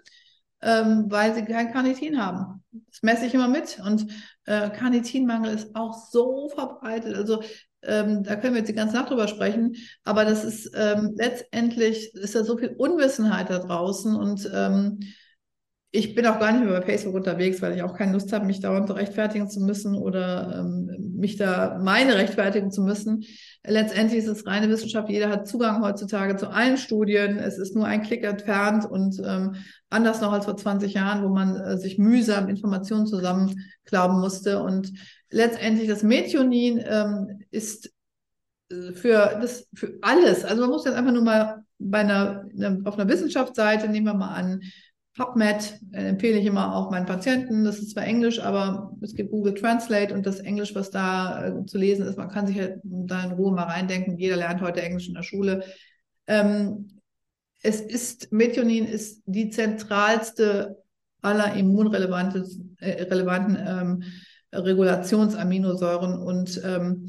ähm, 0.62 1.06
weil 1.10 1.34
Sie 1.34 1.46
kein 1.46 1.74
Carnitin 1.74 2.24
haben. 2.24 2.64
Das 2.72 3.02
messe 3.02 3.26
ich 3.26 3.34
immer 3.34 3.48
mit. 3.48 3.82
Und 3.84 4.06
äh, 4.46 4.70
Carnitinmangel 4.70 5.56
ist 5.56 5.76
auch 5.76 5.94
so 5.94 6.50
verbreitet. 6.50 7.16
Also 7.16 7.42
ähm, 7.84 8.24
da 8.24 8.36
können 8.36 8.54
wir 8.54 8.60
jetzt 8.60 8.70
die 8.70 8.76
ganze 8.76 8.96
Nacht 8.96 9.10
drüber 9.10 9.28
sprechen, 9.28 9.76
aber 10.04 10.26
das 10.26 10.44
ist 10.44 10.72
ähm, 10.76 11.14
letztendlich 11.16 12.14
ist 12.14 12.36
da 12.36 12.44
so 12.44 12.58
viel 12.58 12.70
Unwissenheit 12.78 13.50
da 13.50 13.60
draußen 13.60 14.16
und 14.16 14.50
ähm, 14.54 15.00
ich 15.94 16.16
bin 16.16 16.26
auch 16.26 16.40
gar 16.40 16.54
nicht 16.54 16.64
mehr 16.64 16.80
bei 16.80 16.86
Facebook 16.86 17.16
unterwegs, 17.16 17.62
weil 17.62 17.76
ich 17.76 17.84
auch 17.84 17.98
keine 17.98 18.14
Lust 18.14 18.32
habe, 18.32 18.46
mich 18.46 18.62
dauernd 18.62 18.90
rechtfertigen 18.92 19.50
zu 19.50 19.60
müssen 19.60 19.96
oder 19.96 20.60
ähm, 20.60 21.18
mich 21.18 21.36
da 21.36 21.80
meine 21.84 22.16
rechtfertigen 22.16 22.72
zu 22.72 22.82
müssen. 22.82 23.26
Letztendlich 23.68 24.20
ist 24.24 24.30
es 24.30 24.48
reine 24.48 24.70
Wissenschaft. 24.70 25.10
Jeder 25.10 25.30
hat 25.30 25.50
Zugang 25.50 25.84
heutzutage 25.84 26.38
zu 26.38 26.50
allen 26.50 26.78
Studien. 26.78 27.38
Es 27.40 27.58
ist 27.58 27.76
nur 27.76 27.86
ein 27.86 28.04
Klick 28.04 28.24
entfernt 28.24 28.86
und 28.90 29.22
ähm, 29.26 29.56
anders 29.90 30.22
noch 30.22 30.32
als 30.32 30.46
vor 30.46 30.56
20 30.56 30.94
Jahren, 30.94 31.24
wo 31.24 31.30
man 31.30 31.58
äh, 31.58 31.78
sich 31.78 31.98
mühsam 31.98 32.48
Informationen 32.48 33.06
zusammenklauen 33.06 34.22
musste. 34.22 34.64
Und 34.64 34.94
letztendlich 35.30 35.90
das 35.90 36.04
Methionin 36.04 36.82
ähm, 36.88 37.42
ist 37.52 37.92
äh, 38.72 38.94
für 38.94 39.38
das 39.42 39.68
für 39.74 39.98
alles. 40.02 40.46
Also 40.46 40.62
man 40.62 40.70
muss 40.70 40.86
jetzt 40.86 40.96
einfach 40.96 41.12
nur 41.12 41.24
mal 41.24 41.66
bei 41.80 42.00
einer, 42.00 42.46
auf 42.86 42.98
einer 42.98 43.10
Wissenschaftsseite 43.10 43.90
nehmen 43.90 44.06
wir 44.06 44.14
mal 44.14 44.36
an 44.36 44.62
PubMed 45.16 45.80
äh, 45.92 46.08
empfehle 46.08 46.40
ich 46.40 46.46
immer 46.46 46.76
auch 46.76 46.90
meinen 46.90 47.06
Patienten. 47.06 47.64
Das 47.64 47.80
ist 47.80 47.92
zwar 47.92 48.06
Englisch, 48.06 48.40
aber 48.40 48.94
es 49.02 49.14
gibt 49.14 49.32
Google 49.32 49.54
Translate 49.54 50.14
und 50.14 50.26
das 50.26 50.40
Englisch, 50.40 50.74
was 50.74 50.90
da 50.90 51.48
äh, 51.48 51.66
zu 51.66 51.78
lesen 51.78 52.08
ist, 52.08 52.18
man 52.18 52.30
kann 52.30 52.48
sich 52.48 52.58
halt 52.58 52.80
da 52.84 53.24
in 53.24 53.32
Ruhe 53.32 53.52
mal 53.52 53.64
reindenken. 53.64 54.18
Jeder 54.18 54.38
lernt 54.38 54.62
heute 54.62 54.82
Englisch 54.82 55.08
in 55.08 55.16
der 55.16 55.24
Schule. 55.24 55.64
Ähm, 56.28 57.02
es 57.62 57.82
ist, 57.82 58.32
Methionin 58.32 58.86
ist 58.86 59.22
die 59.26 59.50
zentralste 59.50 60.78
aller 61.22 61.54
immunrelevanten 61.56 62.78
äh, 62.80 63.04
ähm, 63.04 64.04
Regulationsaminosäuren 64.54 66.20
und 66.20 66.62
ähm, 66.64 67.08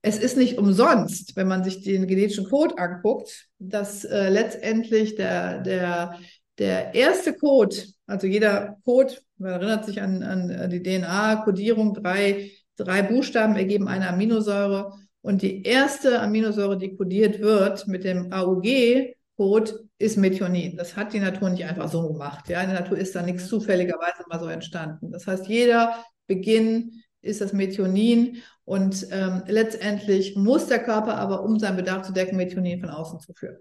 es 0.00 0.18
ist 0.18 0.36
nicht 0.36 0.58
umsonst, 0.58 1.34
wenn 1.34 1.48
man 1.48 1.64
sich 1.64 1.82
den 1.82 2.06
genetischen 2.06 2.44
Code 2.44 2.78
anguckt, 2.78 3.48
dass 3.58 4.04
äh, 4.04 4.28
letztendlich 4.28 5.16
der, 5.16 5.60
der 5.60 6.18
der 6.58 6.94
erste 6.94 7.34
Code, 7.34 7.76
also 8.06 8.26
jeder 8.26 8.78
Code, 8.84 9.14
man 9.36 9.52
erinnert 9.52 9.84
sich 9.84 10.00
an, 10.02 10.22
an 10.22 10.70
die 10.70 10.82
DNA-Kodierung, 10.82 11.94
drei, 11.94 12.50
drei 12.76 13.02
Buchstaben 13.02 13.56
ergeben 13.56 13.88
eine 13.88 14.08
Aminosäure. 14.08 14.92
Und 15.20 15.42
die 15.42 15.62
erste 15.62 16.20
Aminosäure, 16.20 16.78
die 16.78 16.96
kodiert 16.96 17.40
wird 17.40 17.86
mit 17.86 18.04
dem 18.04 18.32
AUG-Code, 18.32 19.88
ist 19.98 20.16
Methionin. 20.16 20.76
Das 20.76 20.96
hat 20.96 21.12
die 21.12 21.20
Natur 21.20 21.50
nicht 21.50 21.64
einfach 21.64 21.88
so 21.88 22.08
gemacht. 22.08 22.48
Ja, 22.48 22.62
in 22.62 22.70
der 22.70 22.80
Natur 22.80 22.98
ist 22.98 23.14
da 23.14 23.22
nichts 23.22 23.48
zufälligerweise 23.48 24.24
mal 24.28 24.40
so 24.40 24.46
entstanden. 24.46 25.12
Das 25.12 25.26
heißt, 25.26 25.46
jeder 25.46 26.04
Beginn 26.26 27.02
ist 27.20 27.40
das 27.40 27.52
Methionin 27.52 28.42
und 28.64 29.06
ähm, 29.10 29.42
letztendlich 29.46 30.36
muss 30.36 30.66
der 30.66 30.82
Körper 30.82 31.16
aber, 31.16 31.42
um 31.42 31.58
seinen 31.58 31.76
Bedarf 31.76 32.06
zu 32.06 32.12
decken, 32.12 32.36
Methionin 32.36 32.80
von 32.80 32.90
außen 32.90 33.20
zuführen. 33.20 33.58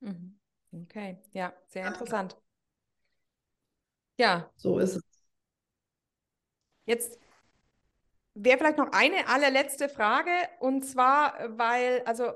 Mhm. 0.00 0.37
Okay, 0.72 1.18
ja, 1.32 1.52
sehr 1.66 1.86
interessant. 1.86 2.36
Ja. 4.16 4.50
So 4.56 4.78
ist 4.78 4.96
es. 4.96 5.02
Jetzt 6.84 7.18
wäre 8.34 8.58
vielleicht 8.58 8.78
noch 8.78 8.92
eine 8.92 9.28
allerletzte 9.28 9.88
Frage 9.88 10.30
und 10.60 10.82
zwar, 10.84 11.34
weil, 11.58 12.02
also 12.04 12.32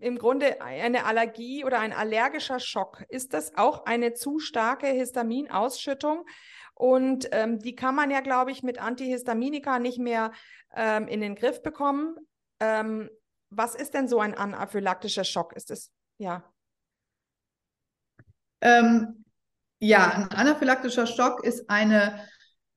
im 0.00 0.18
Grunde 0.18 0.60
eine 0.60 1.04
Allergie 1.04 1.64
oder 1.64 1.80
ein 1.80 1.92
allergischer 1.92 2.60
Schock, 2.60 3.04
ist 3.08 3.32
das 3.32 3.56
auch 3.56 3.86
eine 3.86 4.12
zu 4.12 4.38
starke 4.38 4.86
Histaminausschüttung? 4.86 6.24
Und 6.74 7.28
ähm, 7.32 7.58
die 7.58 7.74
kann 7.74 7.94
man 7.94 8.10
ja, 8.10 8.20
glaube 8.20 8.50
ich, 8.50 8.62
mit 8.62 8.78
Antihistaminika 8.78 9.78
nicht 9.78 9.98
mehr 9.98 10.32
ähm, 10.74 11.08
in 11.08 11.20
den 11.20 11.34
Griff 11.34 11.62
bekommen. 11.62 12.16
Ähm, 12.60 13.08
was 13.48 13.74
ist 13.74 13.94
denn 13.94 14.08
so 14.08 14.20
ein 14.20 14.34
anaphylaktischer 14.34 15.24
Schock? 15.24 15.54
Ist 15.54 15.70
es, 15.70 15.90
ja. 16.18 16.44
Ähm, 18.60 19.24
ja, 19.78 20.08
ein 20.08 20.30
anaphylaktischer 20.30 21.06
Schock 21.06 21.44
ist 21.44 21.68
eine 21.68 22.20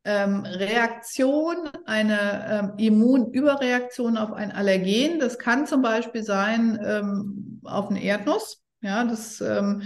ähm, 0.03 0.45
Reaktion, 0.45 1.69
eine 1.85 2.47
ähm, 2.49 2.73
Immunüberreaktion 2.77 4.17
auf 4.17 4.33
ein 4.33 4.51
Allergen. 4.51 5.19
Das 5.19 5.39
kann 5.39 5.67
zum 5.67 5.81
Beispiel 5.81 6.23
sein 6.23 6.79
ähm, 6.83 7.61
auf 7.63 7.89
eine 7.89 8.03
Erdnuss. 8.03 8.61
Ja, 8.81 9.03
das 9.03 9.41
ähm, 9.41 9.83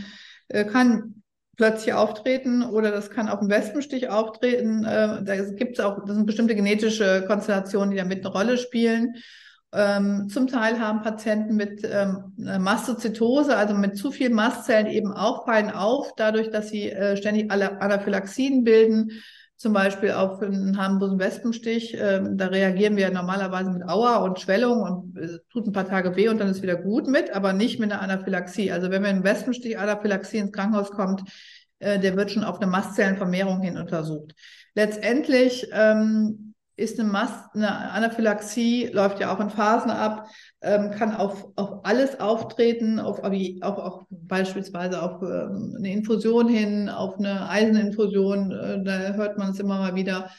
äh, 0.50 0.66
kann 0.66 1.24
plötzlich 1.58 1.94
auftreten 1.94 2.64
oder 2.64 2.92
das 2.92 3.10
kann 3.10 3.30
auf 3.30 3.40
einen 3.40 3.50
Wespenstich 3.50 4.10
auftreten. 4.10 4.86
Äh, 4.86 5.24
da 5.24 5.36
gibt 5.52 5.78
es 5.78 5.86
auch, 5.86 6.04
das 6.06 6.16
sind 6.16 6.26
bestimmte 6.26 6.56
genetische 6.56 7.26
Konstellationen, 7.28 7.92
die 7.92 7.98
damit 7.98 8.26
eine 8.26 8.34
Rolle 8.34 8.58
spielen. 8.58 9.16
Ähm, 9.74 10.30
zum 10.30 10.48
Teil 10.48 10.80
haben 10.80 11.02
Patienten 11.02 11.56
mit 11.56 11.82
ähm, 11.84 12.34
Mastozytose, 12.38 13.56
also 13.56 13.74
mit 13.74 13.98
zu 13.98 14.12
vielen 14.12 14.34
Mastzellen 14.34 14.88
eben 14.88 15.12
auch 15.12 15.46
fallen 15.46 15.72
auf, 15.72 16.14
dadurch, 16.16 16.52
dass 16.52 16.70
sie 16.70 16.92
äh, 16.92 17.18
ständig 17.18 17.52
Anaphylaxien 17.52 18.64
bilden 18.64 19.12
zum 19.64 19.72
Beispiel 19.72 20.12
auf 20.12 20.42
einen 20.42 20.78
Harnbusen-Wespenstich. 20.78 21.96
Ähm, 21.98 22.38
da 22.38 22.48
reagieren 22.48 22.98
wir 22.98 23.10
normalerweise 23.12 23.72
mit 23.72 23.88
Aua 23.88 24.18
und 24.18 24.40
Schwellung 24.42 24.82
und 24.82 25.18
es 25.18 25.40
tut 25.50 25.66
ein 25.66 25.72
paar 25.72 25.88
Tage 25.88 26.18
weh 26.18 26.28
und 26.28 26.40
dann 26.40 26.50
ist 26.50 26.62
wieder 26.62 26.76
gut 26.76 27.08
mit, 27.08 27.34
aber 27.34 27.54
nicht 27.54 27.80
mit 27.80 27.90
einer 27.90 28.02
Anaphylaxie. 28.02 28.74
Also 28.74 28.92
wenn 28.92 29.04
wir 29.04 29.10
einen 29.10 29.24
Wespenstich 29.24 29.80
Anaphylaxie 29.80 30.40
ins 30.40 30.52
Krankenhaus 30.52 30.92
kommt, 30.92 31.24
äh, 31.80 31.98
der 31.98 32.18
wird 32.18 32.32
schon 32.32 32.44
auf 32.44 32.60
eine 32.60 32.70
Mastzellenvermehrung 32.70 33.62
hin 33.62 33.78
untersucht. 33.78 34.34
Letztendlich 34.76 35.70
ähm, 35.72 36.53
ist 36.76 37.00
eine, 37.00 37.10
Mast, 37.10 37.54
eine 37.54 37.92
Anaphylaxie, 37.92 38.88
läuft 38.92 39.20
ja 39.20 39.34
auch 39.34 39.40
in 39.40 39.50
Phasen 39.50 39.92
ab, 39.92 40.28
ähm, 40.62 40.92
kann 40.92 41.16
auf, 41.16 41.48
auf 41.56 41.86
alles 41.86 42.20
auftreten, 42.20 43.00
auf, 43.00 43.20
auf, 43.20 43.78
auf 43.78 44.06
beispielsweise 44.10 45.02
auf 45.02 45.22
ähm, 45.22 45.76
eine 45.78 45.92
Infusion 45.92 46.48
hin, 46.48 46.90
auf 46.90 47.18
eine 47.18 47.50
Eiseninfusion, 47.50 48.52
äh, 48.52 48.84
da 48.84 49.14
hört 49.14 49.38
man 49.38 49.52
es 49.52 49.60
immer 49.60 49.80
mal 49.80 49.96
wieder. 49.96 50.30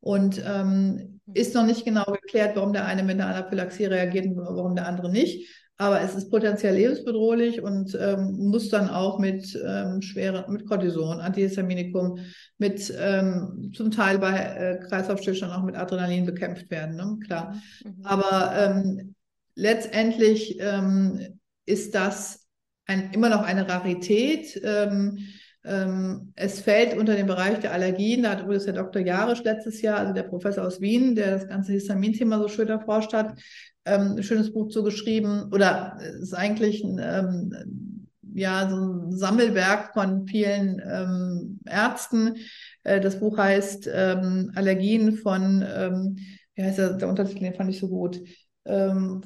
Und 0.00 0.42
ähm, 0.46 1.20
ist 1.32 1.54
noch 1.54 1.64
nicht 1.64 1.84
genau 1.84 2.04
geklärt, 2.04 2.56
warum 2.56 2.72
der 2.72 2.84
eine 2.84 3.02
mit 3.02 3.18
einer 3.20 3.34
Anaphylaxie 3.34 3.86
reagiert 3.86 4.26
und 4.26 4.36
warum 4.36 4.74
der 4.74 4.86
andere 4.86 5.10
nicht. 5.10 5.48
Aber 5.76 6.00
es 6.00 6.14
ist 6.14 6.30
potenziell 6.30 6.74
lebensbedrohlich 6.76 7.60
und 7.60 7.98
ähm, 8.00 8.48
muss 8.48 8.68
dann 8.68 8.88
auch 8.88 9.18
mit 9.18 9.60
ähm, 9.66 10.02
schweren, 10.02 10.52
mit 10.52 10.66
Cortison, 10.66 11.18
Antihistaminikum, 11.18 12.18
mit 12.58 12.94
ähm, 12.96 13.72
zum 13.74 13.90
Teil 13.90 14.18
bei 14.18 14.38
äh, 14.38 14.78
Kreislaufstillstand 14.86 15.52
auch 15.52 15.64
mit 15.64 15.74
Adrenalin 15.74 16.26
bekämpft 16.26 16.70
werden, 16.70 16.94
ne? 16.96 17.18
klar. 17.26 17.60
Mhm. 17.84 18.04
Aber 18.04 18.52
ähm, 18.56 19.14
letztendlich 19.56 20.58
ähm, 20.60 21.40
ist 21.66 21.94
das 21.94 22.46
ein, 22.86 23.10
immer 23.12 23.28
noch 23.28 23.42
eine 23.42 23.68
Rarität. 23.68 24.60
Ähm, 24.62 25.18
ähm, 25.18 25.18
es 25.66 26.60
fällt 26.60 26.94
unter 26.98 27.16
den 27.16 27.26
Bereich 27.26 27.58
der 27.60 27.72
Allergien. 27.72 28.22
Da 28.22 28.32
hat 28.32 28.42
übrigens 28.42 28.66
der 28.66 28.74
Dr. 28.74 29.00
Jarisch 29.00 29.42
letztes 29.44 29.80
Jahr, 29.80 29.98
also 29.98 30.12
der 30.12 30.24
Professor 30.24 30.62
aus 30.66 30.82
Wien, 30.82 31.14
der 31.14 31.30
das 31.30 31.48
ganze 31.48 31.72
Histamin-Thema 31.72 32.38
so 32.38 32.48
schön 32.48 32.68
erforscht 32.68 33.14
hat, 33.14 33.40
ähm, 33.86 34.16
ein 34.16 34.22
schönes 34.22 34.52
Buch 34.52 34.68
zugeschrieben. 34.68 35.50
Oder 35.52 35.96
es 36.00 36.20
ist 36.20 36.34
eigentlich 36.34 36.84
ein, 36.84 37.00
ähm, 37.02 38.08
ja, 38.34 38.68
so 38.68 38.76
ein 38.76 39.12
Sammelwerk 39.12 39.94
von 39.94 40.26
vielen 40.26 40.82
ähm, 40.84 41.60
Ärzten. 41.66 42.36
Äh, 42.82 43.00
das 43.00 43.20
Buch 43.20 43.38
heißt 43.38 43.88
ähm, 43.92 44.52
Allergien 44.54 45.16
von, 45.16 45.64
ähm, 45.66 46.16
wie 46.54 46.62
heißt 46.62 46.78
der, 46.78 46.92
der 46.94 47.08
Untertitel, 47.08 47.40
den 47.40 47.54
fand 47.54 47.70
ich 47.70 47.78
so 47.78 47.88
gut, 47.88 48.20
ähm, 48.64 49.22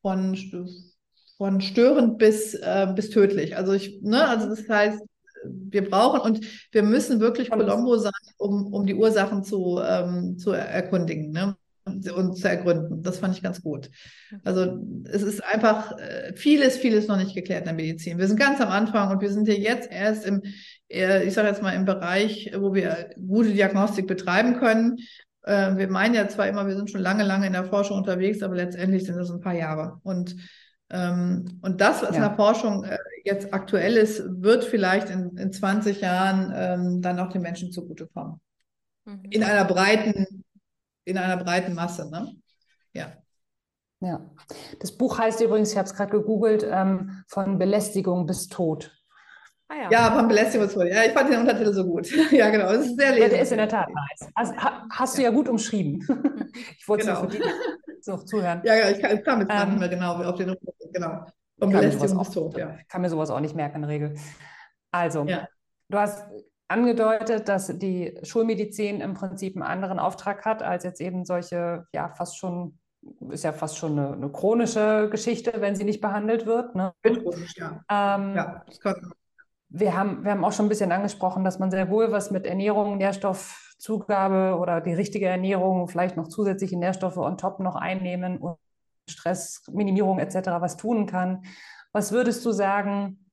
von, 0.00 0.36
von 1.36 1.60
störend 1.60 2.18
bis, 2.18 2.54
äh, 2.54 2.92
bis 2.94 3.10
tödlich. 3.10 3.56
Also 3.56 3.72
ich, 3.72 4.00
ne, 4.02 4.26
also 4.26 4.48
das 4.48 4.68
heißt, 4.68 5.00
wir 5.74 5.88
brauchen 5.88 6.20
und 6.20 6.40
wir 6.72 6.82
müssen 6.82 7.20
wirklich 7.20 7.50
Colombo 7.50 7.98
sein, 7.98 8.12
um, 8.38 8.72
um 8.72 8.86
die 8.86 8.94
Ursachen 8.94 9.44
zu, 9.44 9.80
ähm, 9.84 10.38
zu 10.38 10.52
erkundigen 10.52 11.30
ne? 11.32 11.56
und 11.84 12.36
zu 12.38 12.48
ergründen. 12.48 13.02
Das 13.02 13.18
fand 13.18 13.36
ich 13.36 13.42
ganz 13.42 13.62
gut. 13.62 13.90
Also 14.42 14.78
es 15.04 15.22
ist 15.22 15.44
einfach 15.44 15.98
äh, 15.98 16.32
vieles, 16.34 16.78
vieles 16.78 17.08
noch 17.08 17.18
nicht 17.18 17.34
geklärt 17.34 17.60
in 17.60 17.66
der 17.66 17.74
Medizin. 17.74 18.18
Wir 18.18 18.26
sind 18.26 18.40
ganz 18.40 18.60
am 18.60 18.70
Anfang 18.70 19.10
und 19.10 19.20
wir 19.20 19.30
sind 19.30 19.46
hier 19.46 19.58
jetzt 19.58 19.90
erst 19.90 20.24
im, 20.24 20.42
ich 20.88 21.34
sage 21.34 21.48
jetzt 21.48 21.62
mal 21.62 21.74
im 21.74 21.84
Bereich, 21.84 22.52
wo 22.56 22.72
wir 22.72 23.10
gute 23.16 23.52
Diagnostik 23.52 24.06
betreiben 24.06 24.56
können. 24.58 24.96
Äh, 25.42 25.76
wir 25.76 25.88
meinen 25.88 26.14
ja 26.14 26.28
zwar 26.28 26.48
immer, 26.48 26.66
wir 26.66 26.76
sind 26.76 26.90
schon 26.90 27.00
lange, 27.00 27.24
lange 27.24 27.46
in 27.46 27.52
der 27.52 27.64
Forschung 27.64 27.98
unterwegs, 27.98 28.42
aber 28.42 28.54
letztendlich 28.54 29.04
sind 29.04 29.18
es 29.18 29.30
ein 29.30 29.40
paar 29.40 29.54
Jahre. 29.54 30.00
Und 30.02 30.36
und 30.90 31.76
das, 31.78 32.02
was 32.02 32.10
ja. 32.10 32.16
in 32.16 32.22
der 32.22 32.36
Forschung 32.36 32.84
äh, 32.84 32.98
jetzt 33.24 33.52
aktuell 33.52 33.96
ist, 33.96 34.22
wird 34.42 34.64
vielleicht 34.64 35.10
in, 35.10 35.36
in 35.36 35.52
20 35.52 36.00
Jahren 36.00 36.52
ähm, 36.54 37.02
dann 37.02 37.18
auch 37.18 37.30
den 37.30 37.42
Menschen 37.42 37.72
zugutekommen. 37.72 38.40
Mhm. 39.06 39.24
In 39.30 39.42
einer 39.42 39.64
breiten, 39.64 40.44
in 41.04 41.18
einer 41.18 41.42
breiten 41.42 41.74
Masse, 41.74 42.10
ne? 42.10 42.34
Ja. 42.92 43.12
Ja. 44.00 44.30
Das 44.80 44.92
Buch 44.92 45.18
heißt 45.18 45.40
übrigens, 45.40 45.72
ich 45.72 45.78
habe 45.78 45.86
es 45.86 45.94
gerade 45.94 46.10
gegoogelt, 46.10 46.66
ähm, 46.68 47.24
von 47.28 47.58
Belästigung 47.58 48.26
bis 48.26 48.48
Tod. 48.48 48.92
Ah, 49.68 49.74
ja. 49.84 49.90
ja, 49.90 50.12
von 50.12 50.28
Belästigung 50.28 50.66
bis 50.66 50.74
Tod. 50.74 50.86
Ja, 50.86 51.04
ich 51.04 51.12
fand 51.12 51.30
den 51.30 51.40
Untertitel 51.40 51.72
so 51.72 51.84
gut. 51.84 52.10
ja, 52.30 52.50
genau. 52.50 52.70
Es 52.70 52.86
ist 52.86 52.98
sehr. 52.98 53.18
Ja, 53.18 53.28
der 53.28 53.40
ist 53.40 53.52
in 53.52 53.58
der 53.58 53.68
Tat 53.68 53.88
nice. 53.88 54.30
Also, 54.34 54.52
hast 54.90 55.16
du 55.16 55.22
ja 55.22 55.30
gut 55.30 55.48
umschrieben. 55.48 56.06
ich 56.78 56.86
wollte 56.86 57.06
genau. 57.06 57.24
es 57.24 57.32
für 57.32 57.38
die 57.38 57.44
so 58.04 58.18
zuhören. 58.18 58.60
Ja, 58.64 58.74
ja, 58.74 58.90
ich 58.90 59.00
kann, 59.00 59.16
ich 59.16 59.24
kann 59.24 59.40
jetzt 59.40 59.50
ähm, 59.50 59.70
nicht 59.70 59.80
mehr 59.80 59.88
genau 59.88 60.14
auf 60.14 60.36
den 60.36 60.54
genau. 60.92 61.26
Vom 61.58 61.70
Belästigung 61.70 62.18
bis 62.18 62.30
Tod, 62.30 62.56
ja. 62.56 62.76
Ich 62.80 62.88
kann 62.88 63.00
mir 63.00 63.08
sowas 63.08 63.30
auch 63.30 63.40
nicht 63.40 63.54
merken 63.54 63.76
in 63.76 63.82
der 63.82 63.90
Regel. 63.90 64.14
Also, 64.90 65.24
ja. 65.24 65.46
du 65.88 65.98
hast 65.98 66.26
angedeutet, 66.68 67.48
dass 67.48 67.78
die 67.78 68.18
Schulmedizin 68.22 69.00
im 69.00 69.14
Prinzip 69.14 69.54
einen 69.54 69.62
anderen 69.62 69.98
Auftrag 69.98 70.44
hat, 70.44 70.62
als 70.62 70.84
jetzt 70.84 71.00
eben 71.00 71.24
solche, 71.24 71.86
ja, 71.92 72.08
fast 72.08 72.38
schon, 72.38 72.78
ist 73.30 73.44
ja 73.44 73.52
fast 73.52 73.78
schon 73.78 73.98
eine, 73.98 74.12
eine 74.14 74.30
chronische 74.30 75.08
Geschichte, 75.10 75.54
wenn 75.58 75.76
sie 75.76 75.84
nicht 75.84 76.00
behandelt 76.00 76.46
wird. 76.46 76.74
Ne? 76.74 76.92
Chronisch, 77.02 77.56
ja. 77.56 77.84
Ähm, 77.90 78.34
ja, 78.34 78.64
das 78.66 78.80
kann. 78.80 79.12
Wir 79.68 79.96
haben, 79.96 80.24
wir 80.24 80.30
haben 80.30 80.44
auch 80.44 80.52
schon 80.52 80.66
ein 80.66 80.68
bisschen 80.68 80.92
angesprochen, 80.92 81.42
dass 81.42 81.58
man 81.58 81.70
sehr 81.70 81.90
wohl 81.90 82.12
was 82.12 82.30
mit 82.30 82.46
Ernährung, 82.46 82.98
Nährstoffzugabe 83.74 84.58
oder 84.58 84.80
die 84.80 84.94
richtige 84.94 85.26
Ernährung, 85.26 85.88
vielleicht 85.88 86.16
noch 86.16 86.28
zusätzliche 86.28 86.78
Nährstoffe 86.78 87.16
on 87.16 87.38
top 87.38 87.60
noch 87.60 87.76
einnehmen 87.76 88.38
und 88.38 88.58
Stressminimierung 89.08 90.18
etc. 90.18 90.48
was 90.60 90.76
tun 90.76 91.06
kann. 91.06 91.42
Was 91.92 92.12
würdest 92.12 92.44
du 92.44 92.52
sagen, 92.52 93.30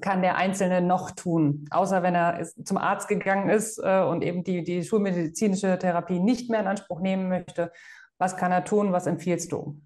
kann 0.00 0.22
der 0.22 0.36
Einzelne 0.36 0.80
noch 0.80 1.10
tun, 1.10 1.66
außer 1.70 2.02
wenn 2.02 2.14
er 2.14 2.46
zum 2.64 2.78
Arzt 2.78 3.08
gegangen 3.08 3.50
ist 3.50 3.78
äh, 3.78 4.02
und 4.02 4.22
eben 4.22 4.42
die, 4.42 4.62
die 4.62 4.84
schulmedizinische 4.84 5.78
Therapie 5.78 6.18
nicht 6.18 6.48
mehr 6.50 6.60
in 6.60 6.66
Anspruch 6.66 7.00
nehmen 7.00 7.28
möchte? 7.28 7.72
Was 8.18 8.36
kann 8.36 8.52
er 8.52 8.64
tun? 8.64 8.92
Was 8.92 9.06
empfiehlst 9.06 9.52
du? 9.52 9.80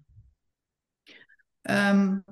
Ähm, 1.65 2.23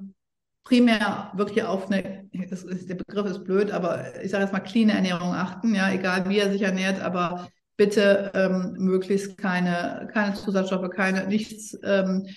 primär 0.66 1.32
wirklich 1.36 1.64
auf 1.64 1.90
eine, 1.90 2.28
ist, 2.32 2.90
der 2.90 2.96
Begriff 2.96 3.28
ist 3.28 3.46
blöd, 3.46 3.72
aber 3.72 4.22
ich 4.22 4.32
sage 4.32 4.44
jetzt 4.44 4.52
mal 4.52 4.60
clean 4.60 4.90
Ernährung 4.90 5.34
achten, 5.34 5.74
ja, 5.74 5.92
egal 5.92 6.28
wie 6.28 6.40
er 6.40 6.52
sich 6.52 6.64
ernährt, 6.64 7.02
aber 7.02 7.48
bitte 7.78 8.32
ähm, 8.34 8.74
möglichst 8.78 9.38
keine, 9.38 10.10
keine 10.12 10.34
Zusatzstoffe, 10.34 10.90
keine, 10.90 11.28
nichts 11.28 11.78
ähm, 11.84 12.28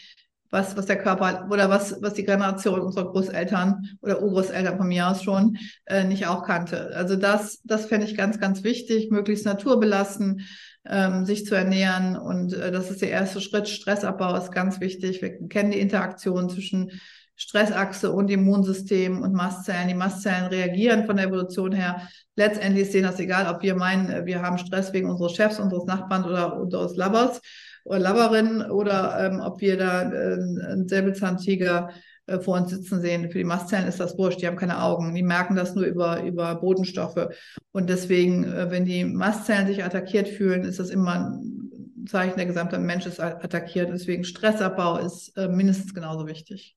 was, 0.50 0.76
was 0.76 0.86
der 0.86 0.98
Körper 0.98 1.46
oder 1.50 1.68
was, 1.68 2.00
was 2.00 2.14
die 2.14 2.24
Generation 2.24 2.80
unserer 2.80 3.10
Großeltern 3.10 3.98
oder 4.00 4.22
Urgroßeltern 4.22 4.78
von 4.78 4.88
mir 4.88 5.08
aus 5.08 5.22
schon 5.22 5.58
äh, 5.86 6.04
nicht 6.04 6.26
auch 6.26 6.42
kannte. 6.42 6.94
Also 6.94 7.16
das, 7.16 7.60
das 7.64 7.86
fände 7.86 8.06
ich 8.06 8.16
ganz, 8.16 8.40
ganz 8.40 8.64
wichtig, 8.64 9.10
möglichst 9.10 9.44
naturbelassen, 9.44 10.46
ähm, 10.86 11.26
sich 11.26 11.44
zu 11.44 11.54
ernähren. 11.54 12.16
Und 12.16 12.54
äh, 12.54 12.70
das 12.72 12.90
ist 12.90 13.02
der 13.02 13.10
erste 13.10 13.40
Schritt. 13.40 13.68
Stressabbau 13.68 14.36
ist 14.36 14.50
ganz 14.50 14.80
wichtig. 14.80 15.20
Wir 15.20 15.38
kennen 15.48 15.70
die 15.70 15.80
Interaktion 15.80 16.48
zwischen 16.48 16.92
Stressachse 17.38 18.12
und 18.12 18.30
Immunsystem 18.30 19.22
und 19.22 19.32
Mastzellen. 19.32 19.88
Die 19.88 19.94
Mastzellen 19.94 20.46
reagieren 20.46 21.06
von 21.06 21.16
der 21.16 21.26
Evolution 21.26 21.72
her. 21.72 22.02
Letztendlich 22.36 22.86
ist 22.86 22.94
denen 22.94 23.04
das 23.04 23.20
egal, 23.20 23.52
ob 23.52 23.62
wir 23.62 23.76
meinen, 23.76 24.26
wir 24.26 24.42
haben 24.42 24.58
Stress 24.58 24.92
wegen 24.92 25.08
unseres 25.08 25.36
Chefs, 25.36 25.60
unseres 25.60 25.84
Nachbarn 25.84 26.24
oder 26.24 26.60
unseres 26.60 26.96
Lovers 26.96 27.40
oder 27.84 28.00
Loverin 28.00 28.62
oder 28.62 29.24
ähm, 29.24 29.40
ob 29.40 29.60
wir 29.60 29.76
da 29.76 30.02
äh, 30.02 30.32
einen 30.34 30.88
Säbelzahntiger 30.88 31.90
äh, 32.26 32.40
vor 32.40 32.58
uns 32.58 32.70
sitzen 32.70 33.00
sehen. 33.00 33.30
Für 33.30 33.38
die 33.38 33.44
Mastzellen 33.44 33.86
ist 33.86 34.00
das 34.00 34.18
wurscht, 34.18 34.42
die 34.42 34.48
haben 34.48 34.56
keine 34.56 34.82
Augen. 34.82 35.14
Die 35.14 35.22
merken 35.22 35.54
das 35.54 35.76
nur 35.76 35.84
über, 35.84 36.22
über 36.24 36.56
Bodenstoffe. 36.56 37.28
Und 37.70 37.88
deswegen, 37.88 38.44
äh, 38.44 38.68
wenn 38.70 38.84
die 38.84 39.04
Mastzellen 39.04 39.68
sich 39.68 39.84
attackiert 39.84 40.28
fühlen, 40.28 40.64
ist 40.64 40.80
das 40.80 40.90
immer 40.90 41.14
ein 41.14 42.04
Zeichen, 42.08 42.36
der 42.36 42.46
gesamte 42.46 42.78
Mensch 42.78 43.06
ist 43.06 43.20
attackiert. 43.20 43.90
Deswegen 43.90 44.24
Stressabbau 44.24 44.98
ist 44.98 45.36
äh, 45.36 45.48
mindestens 45.48 45.94
genauso 45.94 46.26
wichtig. 46.26 46.76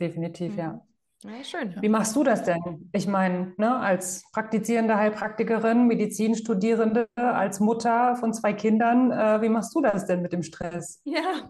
Definitiv, 0.00 0.56
ja. 0.56 0.80
Ja, 1.24 1.44
schön. 1.44 1.76
Wie 1.80 1.88
machst 1.88 2.16
du 2.16 2.24
das 2.24 2.42
denn? 2.42 2.90
Ich 2.92 3.06
meine, 3.06 3.52
ne, 3.56 3.76
als 3.76 4.24
praktizierende 4.32 4.96
Heilpraktikerin, 4.96 5.86
Medizinstudierende, 5.86 7.06
als 7.14 7.60
Mutter 7.60 8.16
von 8.16 8.34
zwei 8.34 8.52
Kindern, 8.52 9.12
äh, 9.12 9.40
wie 9.40 9.48
machst 9.48 9.72
du 9.74 9.80
das 9.80 10.06
denn 10.06 10.22
mit 10.22 10.32
dem 10.32 10.42
Stress? 10.42 11.00
Ja, 11.04 11.48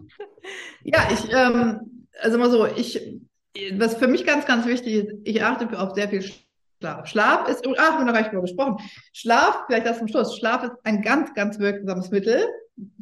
ja 0.83 1.07
ich, 1.11 1.27
ähm, 1.33 2.07
also 2.21 2.37
mal 2.37 2.51
so, 2.51 2.67
ich, 2.67 3.19
was 3.73 3.95
für 3.95 4.07
mich 4.07 4.25
ganz, 4.27 4.45
ganz 4.45 4.67
wichtig 4.67 4.93
ist, 4.93 5.17
ich 5.23 5.43
achte 5.43 5.79
auf 5.79 5.95
sehr 5.95 6.07
viel 6.07 6.21
Schlaf. 6.21 7.07
Schlaf 7.07 7.47
ist, 7.47 7.65
ach, 7.77 7.93
haben 7.93 7.99
wir 7.99 8.05
noch 8.05 8.13
gar 8.13 8.21
nicht 8.21 8.31
drüber 8.31 8.43
gesprochen. 8.43 8.77
Schlaf, 9.11 9.63
vielleicht 9.65 9.87
das 9.87 9.97
zum 9.97 10.07
Schluss. 10.07 10.37
Schlaf 10.37 10.63
ist 10.63 10.73
ein 10.83 11.01
ganz, 11.01 11.33
ganz 11.33 11.57
wirksames 11.57 12.11
Mittel 12.11 12.45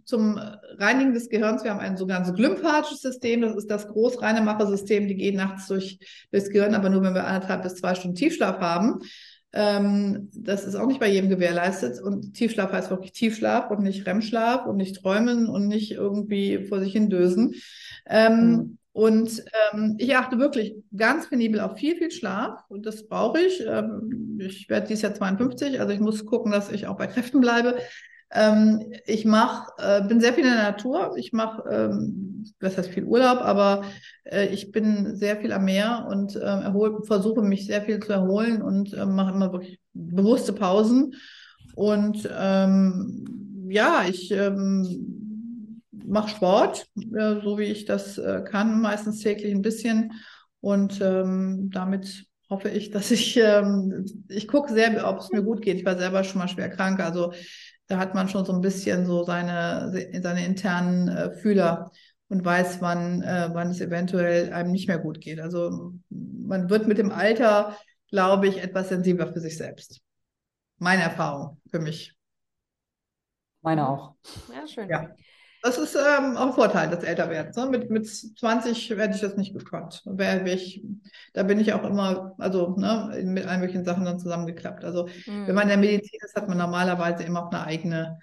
zum 0.06 0.40
Reinigen 0.78 1.14
des 1.14 1.30
Gehirns. 1.30 1.64
Wir 1.64 1.72
haben 1.72 1.80
ein 1.80 1.98
sogenanntes 1.98 2.34
glymphatisches 2.34 3.02
System. 3.02 3.42
Das 3.42 3.56
ist 3.56 3.70
das 3.70 3.88
Großreinemacher-System. 3.88 5.08
Die 5.08 5.16
gehen 5.16 5.38
nachts 5.38 5.68
durch, 5.68 6.00
durchs 6.32 6.50
Gehirn, 6.50 6.76
aber 6.76 6.90
nur 6.90 7.02
wenn 7.04 7.14
wir 7.14 7.26
anderthalb 7.26 7.64
bis 7.64 7.76
zwei 7.76 7.96
Stunden 7.96 8.16
Tiefschlaf 8.16 8.60
haben. 8.60 9.00
Ähm, 9.54 10.30
das 10.34 10.66
ist 10.66 10.76
auch 10.76 10.88
nicht 10.88 11.00
bei 11.00 11.10
jedem 11.10 11.30
gewährleistet. 11.30 12.02
Und 12.02 12.34
Tiefschlaf 12.34 12.72
heißt 12.72 12.90
wirklich 12.90 13.12
Tiefschlaf 13.12 13.70
und 13.70 13.84
nicht 13.84 14.08
REM-Schlaf 14.08 14.66
und 14.66 14.78
nicht 14.78 15.02
träumen 15.02 15.48
und 15.48 15.68
nicht 15.68 15.92
irgendwie 15.92 16.66
vor 16.66 16.80
sich 16.80 16.94
hin 16.94 17.10
dösen. 17.10 17.56
Ähm, 18.08 18.52
mhm. 18.52 18.78
Und 18.94 19.44
ähm, 19.74 19.96
ich 20.00 20.16
achte 20.16 20.38
wirklich 20.38 20.76
ganz 20.96 21.30
penibel 21.30 21.62
auf 21.62 21.78
viel, 21.78 21.96
viel 21.96 22.12
Schlaf. 22.12 22.62
Und 22.68 22.86
das 22.86 23.08
brauche 23.08 23.40
ich. 23.40 23.64
Ähm, 23.66 24.38
ich 24.42 24.70
werde 24.70 24.88
dieses 24.88 25.04
Jahr 25.04 25.14
52, 25.14 25.80
also 25.80 25.94
ich 25.94 26.00
muss 26.00 26.26
gucken, 26.26 26.52
dass 26.52 26.72
ich 26.72 26.88
auch 26.88 26.98
bei 26.98 27.08
Kräften 27.08 27.40
bleibe. 27.40 27.78
Ähm, 28.34 28.94
ich 29.06 29.26
mache, 29.26 29.72
äh, 29.78 30.02
bin 30.08 30.22
sehr 30.22 30.34
viel 30.34 30.46
in 30.46 30.54
der 30.54 30.72
Natur. 30.72 31.16
Ich 31.18 31.34
mache, 31.34 31.64
ähm, 31.70 32.46
was 32.60 32.78
heißt 32.78 32.90
viel 32.90 33.04
Urlaub, 33.04 33.40
aber 33.40 33.84
äh, 34.24 34.48
ich 34.48 34.72
bin 34.72 35.16
sehr 35.16 35.38
viel 35.38 35.52
am 35.52 35.66
Meer 35.66 36.08
und 36.10 36.36
äh, 36.36 36.40
erhol, 36.40 37.04
versuche 37.06 37.42
mich 37.42 37.66
sehr 37.66 37.82
viel 37.82 38.00
zu 38.00 38.14
erholen 38.14 38.62
und 38.62 38.94
äh, 38.94 39.06
mache 39.06 39.34
immer 39.34 39.52
wirklich 39.52 39.80
bewusste 39.94 40.54
Pausen. 40.54 41.16
Und 41.76 42.30
ähm, 42.34 43.68
ja, 43.70 44.06
ich 44.08 44.32
ähm, 44.32 45.82
mache 45.92 46.30
Sport, 46.30 46.88
äh, 46.98 47.42
so 47.44 47.58
wie 47.58 47.66
ich 47.66 47.86
das 47.86 48.18
äh, 48.18 48.44
kann, 48.46 48.82
meistens 48.82 49.20
täglich 49.20 49.54
ein 49.54 49.62
bisschen. 49.62 50.14
Und 50.62 51.02
ähm, 51.02 51.70
damit 51.74 52.26
hoffe 52.50 52.70
ich, 52.70 52.92
dass 52.92 53.12
ich, 53.12 53.38
ähm, 53.38 54.06
ich 54.28 54.48
gucke 54.48 54.74
sehr, 54.74 55.08
ob 55.08 55.20
es 55.20 55.32
mir 55.32 55.42
gut 55.42 55.62
geht. 55.62 55.78
Ich 55.78 55.86
war 55.86 55.98
selber 55.98 56.24
schon 56.24 56.40
mal 56.40 56.48
schwer 56.48 56.70
krank. 56.70 57.00
Also 57.00 57.34
da 57.92 57.98
hat 57.98 58.16
man 58.16 58.30
schon 58.30 58.46
so 58.46 58.54
ein 58.54 58.62
bisschen 58.62 59.06
so 59.06 59.24
seine, 59.26 59.92
seine 60.22 60.46
internen 60.46 61.10
äh, 61.10 61.32
Fühler 61.32 61.92
und 62.30 62.46
weiß, 62.46 62.82
wann, 62.82 63.22
äh, 63.22 63.50
wann 63.52 63.70
es 63.72 63.82
eventuell 63.82 64.54
einem 64.54 64.72
nicht 64.72 64.88
mehr 64.88 64.98
gut 64.98 65.20
geht. 65.20 65.42
Also 65.42 65.94
man 66.10 66.70
wird 66.70 66.88
mit 66.88 66.98
dem 66.98 67.12
Alter, 67.12 67.78
glaube 68.08 68.48
ich, 68.48 68.64
etwas 68.64 68.88
sensibler 68.88 69.28
für 69.28 69.42
sich 69.42 69.58
selbst. 69.58 70.00
Meine 70.78 71.04
Erfahrung 71.04 71.60
für 71.70 71.80
mich. 71.80 72.16
Meine 73.62 73.90
auch. 73.90 74.16
Ja, 74.56 74.66
schön. 74.66 74.90
Ja. 74.90 75.10
Das 75.64 75.78
ist 75.78 75.96
ähm, 75.96 76.38
auch 76.38 76.48
ein 76.48 76.54
Vorteil 76.54 76.90
des 76.90 77.04
Älterwerdens. 77.04 77.56
Ne? 77.56 77.68
Mit, 77.68 77.90
mit 77.90 78.08
20 78.08 78.90
werde 78.98 79.14
ich 79.14 79.22
das 79.22 79.38
nicht 79.38 79.54
gekonnt. 79.54 80.04
Ich, 80.46 80.84
da 81.34 81.44
bin 81.44 81.60
ich 81.60 81.74
auch 81.74 81.84
immer, 81.84 82.34
also 82.40 82.76
ne, 82.78 83.22
mit 83.24 83.46
allen 83.46 83.60
möglichen 83.60 83.86
Sachen 83.86 84.06
dann 84.06 84.20
zusammengeklappt. 84.20 84.84
Also 84.84 85.08
mhm. 85.28 85.48
wenn 85.48 85.56
man 85.56 85.64
in 85.64 85.70
der 85.70 85.78
Medizin 85.78 86.20
ist, 86.24 86.36
hat 86.36 86.48
man 86.48 86.58
normalerweise 86.58 87.24
immer 87.24 87.46
auch 87.46 87.52
eine 87.52 87.64
eigene 87.64 88.20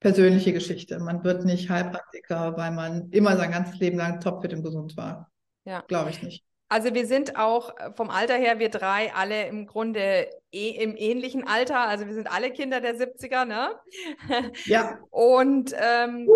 persönliche 0.00 0.52
Geschichte. 0.52 0.98
Man 0.98 1.24
wird 1.24 1.44
nicht 1.44 1.70
Heilpraktiker, 1.70 2.56
weil 2.56 2.72
man 2.72 3.10
immer 3.10 3.36
sein 3.36 3.50
ganzes 3.50 3.78
Leben 3.78 3.96
lang 3.96 4.20
topfit 4.20 4.52
und 4.52 4.62
gesund 4.62 4.96
war. 4.96 5.30
Ja. 5.64 5.82
Glaube 5.88 6.10
ich 6.10 6.22
nicht. 6.22 6.44
Also 6.68 6.94
wir 6.94 7.06
sind 7.06 7.36
auch 7.36 7.76
äh, 7.78 7.92
vom 7.94 8.10
Alter 8.10 8.34
her, 8.34 8.58
wir 8.58 8.70
drei, 8.70 9.12
alle 9.14 9.46
im 9.46 9.66
Grunde 9.66 10.28
im 10.56 10.96
ähnlichen 10.96 11.46
Alter. 11.46 11.80
Also 11.80 12.06
wir 12.06 12.14
sind 12.14 12.30
alle 12.30 12.50
Kinder 12.50 12.80
der 12.80 12.96
70er, 12.96 13.44
ne? 13.44 13.70
Ja. 14.64 14.98
Und, 15.10 15.74
ähm, 15.78 16.28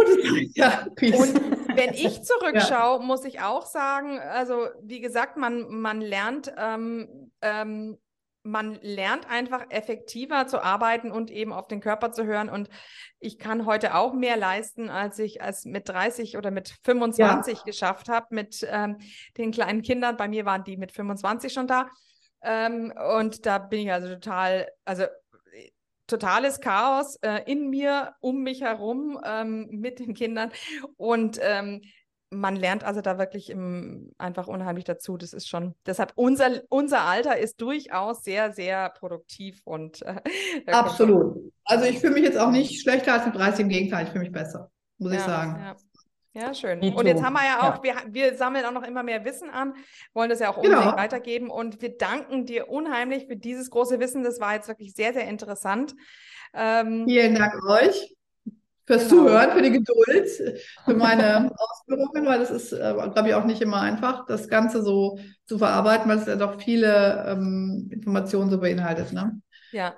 ja, 0.55 0.87
und 0.87 1.77
wenn 1.77 1.95
ich 1.95 2.23
zurückschaue, 2.23 3.01
ja. 3.01 3.05
muss 3.05 3.25
ich 3.25 3.41
auch 3.41 3.67
sagen, 3.67 4.19
also 4.19 4.67
wie 4.83 5.01
gesagt, 5.01 5.37
man, 5.37 5.69
man 5.69 6.01
lernt 6.01 6.53
ähm, 6.57 7.31
ähm, 7.43 7.99
man 8.43 8.79
lernt 8.81 9.29
einfach 9.29 9.67
effektiver 9.69 10.47
zu 10.47 10.63
arbeiten 10.63 11.11
und 11.11 11.31
eben 11.31 11.53
auf 11.53 11.69
den 11.69 11.81
Körper 11.81 12.13
zu 12.13 12.25
hören. 12.25 12.49
Und 12.49 12.71
ich 13.19 13.39
kann 13.39 13.67
heute 13.67 13.95
auch 13.95 14.15
mehr 14.15 14.37
leisten, 14.37 14.89
als 14.89 15.19
ich 15.19 15.41
es 15.43 15.67
mit 15.67 15.89
30 15.89 16.39
oder 16.39 16.51
mit 16.51 16.75
25 16.85 17.59
ja. 17.59 17.65
geschafft 17.65 18.09
habe, 18.09 18.27
mit 18.31 18.67
ähm, 18.71 18.97
den 19.37 19.51
kleinen 19.51 19.83
Kindern. 19.83 20.17
Bei 20.17 20.27
mir 20.27 20.47
waren 20.47 20.65
die 20.65 20.79
mit 20.79 20.93
25 20.93 21.53
schon 21.53 21.67
da. 21.67 21.91
Ähm, 22.43 22.93
und 23.19 23.47
da 23.47 23.59
bin 23.59 23.81
ich 23.81 23.93
also 23.93 24.09
total, 24.09 24.69
also 24.85 25.05
totales 26.07 26.61
Chaos 26.61 27.17
äh, 27.23 27.41
in 27.47 27.71
mir, 27.71 28.15
um 28.21 28.43
mich 28.43 28.63
herum 28.63 29.19
ähm, 29.25 29.69
mit 29.71 29.99
den 29.99 30.15
Kindern. 30.15 30.51
Und 30.97 31.39
ähm, 31.41 31.83
man 32.31 32.55
lernt 32.55 32.85
also 32.85 33.01
da 33.01 33.19
wirklich 33.19 33.51
im, 33.51 34.13
einfach 34.19 34.47
unheimlich 34.47 34.85
dazu. 34.85 35.17
Das 35.17 35.33
ist 35.33 35.49
schon, 35.49 35.75
deshalb 35.87 36.13
unser, 36.15 36.63
unser 36.69 37.03
Alter 37.03 37.39
ist 37.39 37.61
durchaus 37.61 38.23
sehr, 38.23 38.53
sehr 38.53 38.91
produktiv 38.91 39.61
und 39.65 40.03
äh, 40.03 40.21
absolut. 40.67 41.53
Also 41.65 41.85
ich 41.87 41.99
fühle 41.99 42.15
mich 42.15 42.25
jetzt 42.25 42.39
auch 42.39 42.51
nicht 42.51 42.81
schlechter 42.81 43.15
als 43.15 43.27
mit 43.27 43.35
30, 43.35 43.61
im 43.61 43.69
Gegenteil, 43.69 44.05
ich 44.05 44.11
fühle 44.11 44.25
mich 44.25 44.33
besser, 44.33 44.71
muss 44.99 45.13
ja, 45.13 45.19
ich 45.19 45.25
sagen. 45.25 45.61
Ja. 45.61 45.77
Ja, 46.33 46.55
schön. 46.55 46.81
Und 46.81 47.07
jetzt 47.07 47.23
haben 47.23 47.33
wir 47.33 47.45
ja 47.45 47.61
auch, 47.61 47.85
ja. 47.85 48.05
Wir, 48.07 48.31
wir 48.31 48.37
sammeln 48.37 48.65
auch 48.65 48.73
noch 48.73 48.85
immer 48.85 49.03
mehr 49.03 49.25
Wissen 49.25 49.51
an, 49.51 49.75
wollen 50.15 50.31
das 50.31 50.39
ja 50.39 50.51
auch 50.51 50.59
unbedingt 50.59 50.83
genau. 50.83 50.97
weitergeben 50.97 51.51
und 51.51 51.83
wir 51.83 51.97
danken 51.97 52.47
dir 52.47 52.69
unheimlich 52.69 53.27
für 53.27 53.37
dieses 53.37 53.71
große 53.71 53.99
Wissen. 53.99 54.23
Das 54.23 54.39
war 54.39 54.55
jetzt 54.55 54.69
wirklich 54.69 54.95
sehr, 54.95 55.13
sehr 55.13 55.27
interessant. 55.27 55.95
Ähm, 56.55 57.05
Vielen 57.09 57.35
Dank 57.35 57.55
euch 57.69 58.15
fürs 58.87 59.09
genau. 59.09 59.23
Zuhören, 59.23 59.51
für 59.53 59.63
die 59.63 59.73
Geduld, 59.73 60.29
für 60.85 60.95
meine 60.95 61.51
Ausführungen, 61.57 62.27
weil 62.27 62.39
das 62.39 62.51
ist, 62.51 62.73
äh, 62.73 62.95
glaube 63.13 63.29
ich, 63.29 63.35
auch 63.35 63.45
nicht 63.45 63.63
immer 63.63 63.81
einfach, 63.81 64.27
das 64.27 64.49
Ganze 64.49 64.83
so 64.83 65.19
zu 65.47 65.59
verarbeiten, 65.59 66.09
weil 66.09 66.19
es 66.19 66.27
ja 66.27 66.37
doch 66.37 66.61
viele 66.61 67.25
ähm, 67.29 67.89
Informationen 67.93 68.51
so 68.51 68.61
beinhaltet. 68.61 69.13
Ne? 69.13 69.41
Ja, 69.73 69.95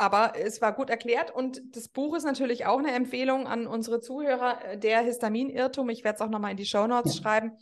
aber 0.00 0.32
es 0.34 0.62
war 0.62 0.72
gut 0.72 0.88
erklärt 0.88 1.30
und 1.30 1.60
das 1.76 1.88
Buch 1.88 2.16
ist 2.16 2.24
natürlich 2.24 2.64
auch 2.64 2.78
eine 2.78 2.92
Empfehlung 2.92 3.46
an 3.46 3.66
unsere 3.66 4.00
Zuhörer, 4.00 4.64
äh, 4.64 4.78
der 4.78 5.00
Histaminirrtum. 5.00 5.90
Ich 5.90 6.04
werde 6.04 6.16
es 6.16 6.22
auch 6.22 6.30
nochmal 6.30 6.52
in 6.52 6.56
die 6.56 6.64
Show 6.64 6.86
Notes 6.86 7.16
ja. 7.16 7.22
schreiben. 7.22 7.52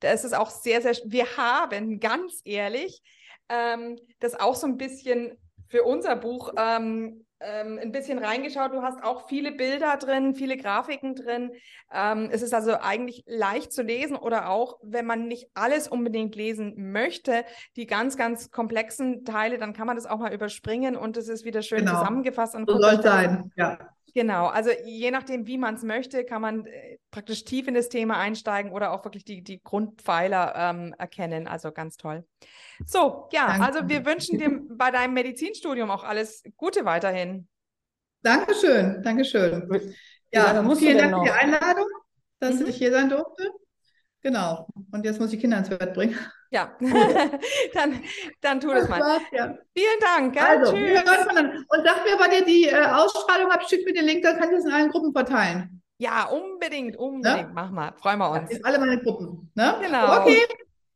Da 0.00 0.10
ist 0.10 0.24
es 0.24 0.32
auch 0.32 0.48
sehr, 0.48 0.80
sehr, 0.80 0.96
wir 1.04 1.36
haben 1.36 2.00
ganz 2.00 2.40
ehrlich 2.44 3.02
ähm, 3.50 3.98
das 4.20 4.34
auch 4.40 4.54
so 4.54 4.66
ein 4.66 4.78
bisschen 4.78 5.36
für 5.68 5.84
unser 5.84 6.16
Buch 6.16 6.54
ähm, 6.56 7.26
ähm, 7.44 7.78
ein 7.80 7.92
bisschen 7.92 8.18
reingeschaut. 8.18 8.72
Du 8.72 8.82
hast 8.82 9.02
auch 9.02 9.28
viele 9.28 9.52
Bilder 9.52 9.96
drin, 9.96 10.34
viele 10.34 10.56
Grafiken 10.56 11.14
drin. 11.14 11.52
Ähm, 11.92 12.28
es 12.30 12.42
ist 12.42 12.54
also 12.54 12.78
eigentlich 12.80 13.24
leicht 13.26 13.72
zu 13.72 13.82
lesen 13.82 14.16
oder 14.16 14.48
auch, 14.48 14.78
wenn 14.82 15.06
man 15.06 15.26
nicht 15.26 15.48
alles 15.54 15.88
unbedingt 15.88 16.34
lesen 16.34 16.92
möchte, 16.92 17.44
die 17.76 17.86
ganz, 17.86 18.16
ganz 18.16 18.50
komplexen 18.50 19.24
Teile, 19.24 19.58
dann 19.58 19.72
kann 19.72 19.86
man 19.86 19.96
das 19.96 20.06
auch 20.06 20.18
mal 20.18 20.32
überspringen 20.32 20.96
und 20.96 21.16
es 21.16 21.28
ist 21.28 21.44
wieder 21.44 21.62
schön 21.62 21.80
genau. 21.80 21.98
zusammengefasst. 21.98 22.54
Und 22.54 22.68
so 22.68 22.78
soll 22.78 23.02
sein, 23.02 23.52
ja. 23.56 23.78
Genau, 24.14 24.46
also 24.46 24.70
je 24.84 25.10
nachdem, 25.10 25.46
wie 25.46 25.56
man 25.56 25.74
es 25.74 25.82
möchte, 25.82 26.24
kann 26.24 26.42
man 26.42 26.66
äh, 26.66 26.98
praktisch 27.10 27.44
tief 27.44 27.66
in 27.66 27.74
das 27.74 27.88
Thema 27.88 28.18
einsteigen 28.18 28.70
oder 28.70 28.92
auch 28.92 29.04
wirklich 29.04 29.24
die, 29.24 29.42
die 29.42 29.62
Grundpfeiler 29.62 30.54
ähm, 30.54 30.94
erkennen. 30.98 31.48
Also 31.48 31.72
ganz 31.72 31.96
toll. 31.96 32.24
So, 32.84 33.28
ja, 33.32 33.46
Danke. 33.46 33.64
also 33.64 33.88
wir 33.88 34.04
wünschen 34.04 34.38
dir 34.38 34.60
bei 34.68 34.90
deinem 34.90 35.14
Medizinstudium 35.14 35.90
auch 35.90 36.04
alles 36.04 36.42
Gute 36.56 36.84
weiterhin. 36.84 37.48
Dankeschön, 38.22 39.02
Dankeschön. 39.02 39.68
Ja, 40.30 40.62
ja 40.62 40.74
vielen 40.76 40.98
Dank 40.98 41.16
für 41.16 41.24
die 41.24 41.30
Einladung, 41.30 41.88
dass 42.38 42.56
mhm. 42.56 42.66
ich 42.66 42.76
hier 42.76 42.90
sein 42.90 43.08
durfte. 43.08 43.50
Genau. 44.22 44.68
Und 44.92 45.04
jetzt 45.04 45.20
muss 45.20 45.32
ich 45.32 45.40
Kinder 45.40 45.58
ins 45.58 45.68
Bett 45.68 45.94
bringen. 45.94 46.16
Ja, 46.50 46.76
dann, 47.74 48.02
dann 48.40 48.60
tu 48.60 48.68
das, 48.68 48.80
das 48.80 48.88
mal. 48.88 49.00
War's, 49.00 49.22
ja. 49.32 49.56
Vielen 49.76 50.00
Dank. 50.00 50.34
Gell? 50.34 50.42
Also, 50.42 50.72
Tschüss. 50.72 51.00
Und 51.00 51.84
sag 51.84 52.04
mir, 52.04 52.18
wann 52.18 52.32
ihr 52.32 52.44
die 52.44 52.68
äh, 52.68 52.84
Ausstrahlung 52.84 53.50
habt, 53.50 53.68
schickt 53.68 53.86
mir 53.86 53.94
den 53.94 54.04
Link, 54.04 54.22
dann 54.22 54.38
kann 54.38 54.50
ich 54.50 54.56
das 54.56 54.64
in 54.66 54.72
allen 54.72 54.90
Gruppen 54.90 55.12
verteilen. 55.12 55.82
Ja, 55.98 56.24
unbedingt, 56.24 56.96
unbedingt. 56.96 57.48
Ne? 57.48 57.50
Mach 57.54 57.70
mal. 57.70 57.92
Freuen 57.96 58.18
wir 58.18 58.30
uns. 58.30 58.50
In 58.50 58.64
alle 58.64 58.78
meine 58.78 59.00
Gruppen. 59.00 59.50
Ne? 59.54 59.76
Genau. 59.80 60.20
Okay. 60.20 60.38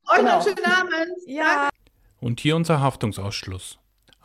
Euch 0.09 0.19
genau. 0.19 0.39
noch 0.39 0.47
einen 0.47 0.57
schönen 0.57 0.67
Abend. 0.67 1.17
Ja. 1.27 1.69
Und 2.21 2.41
hier 2.41 2.57
unser 2.57 2.81
Haftungsausschluss. 2.81 3.79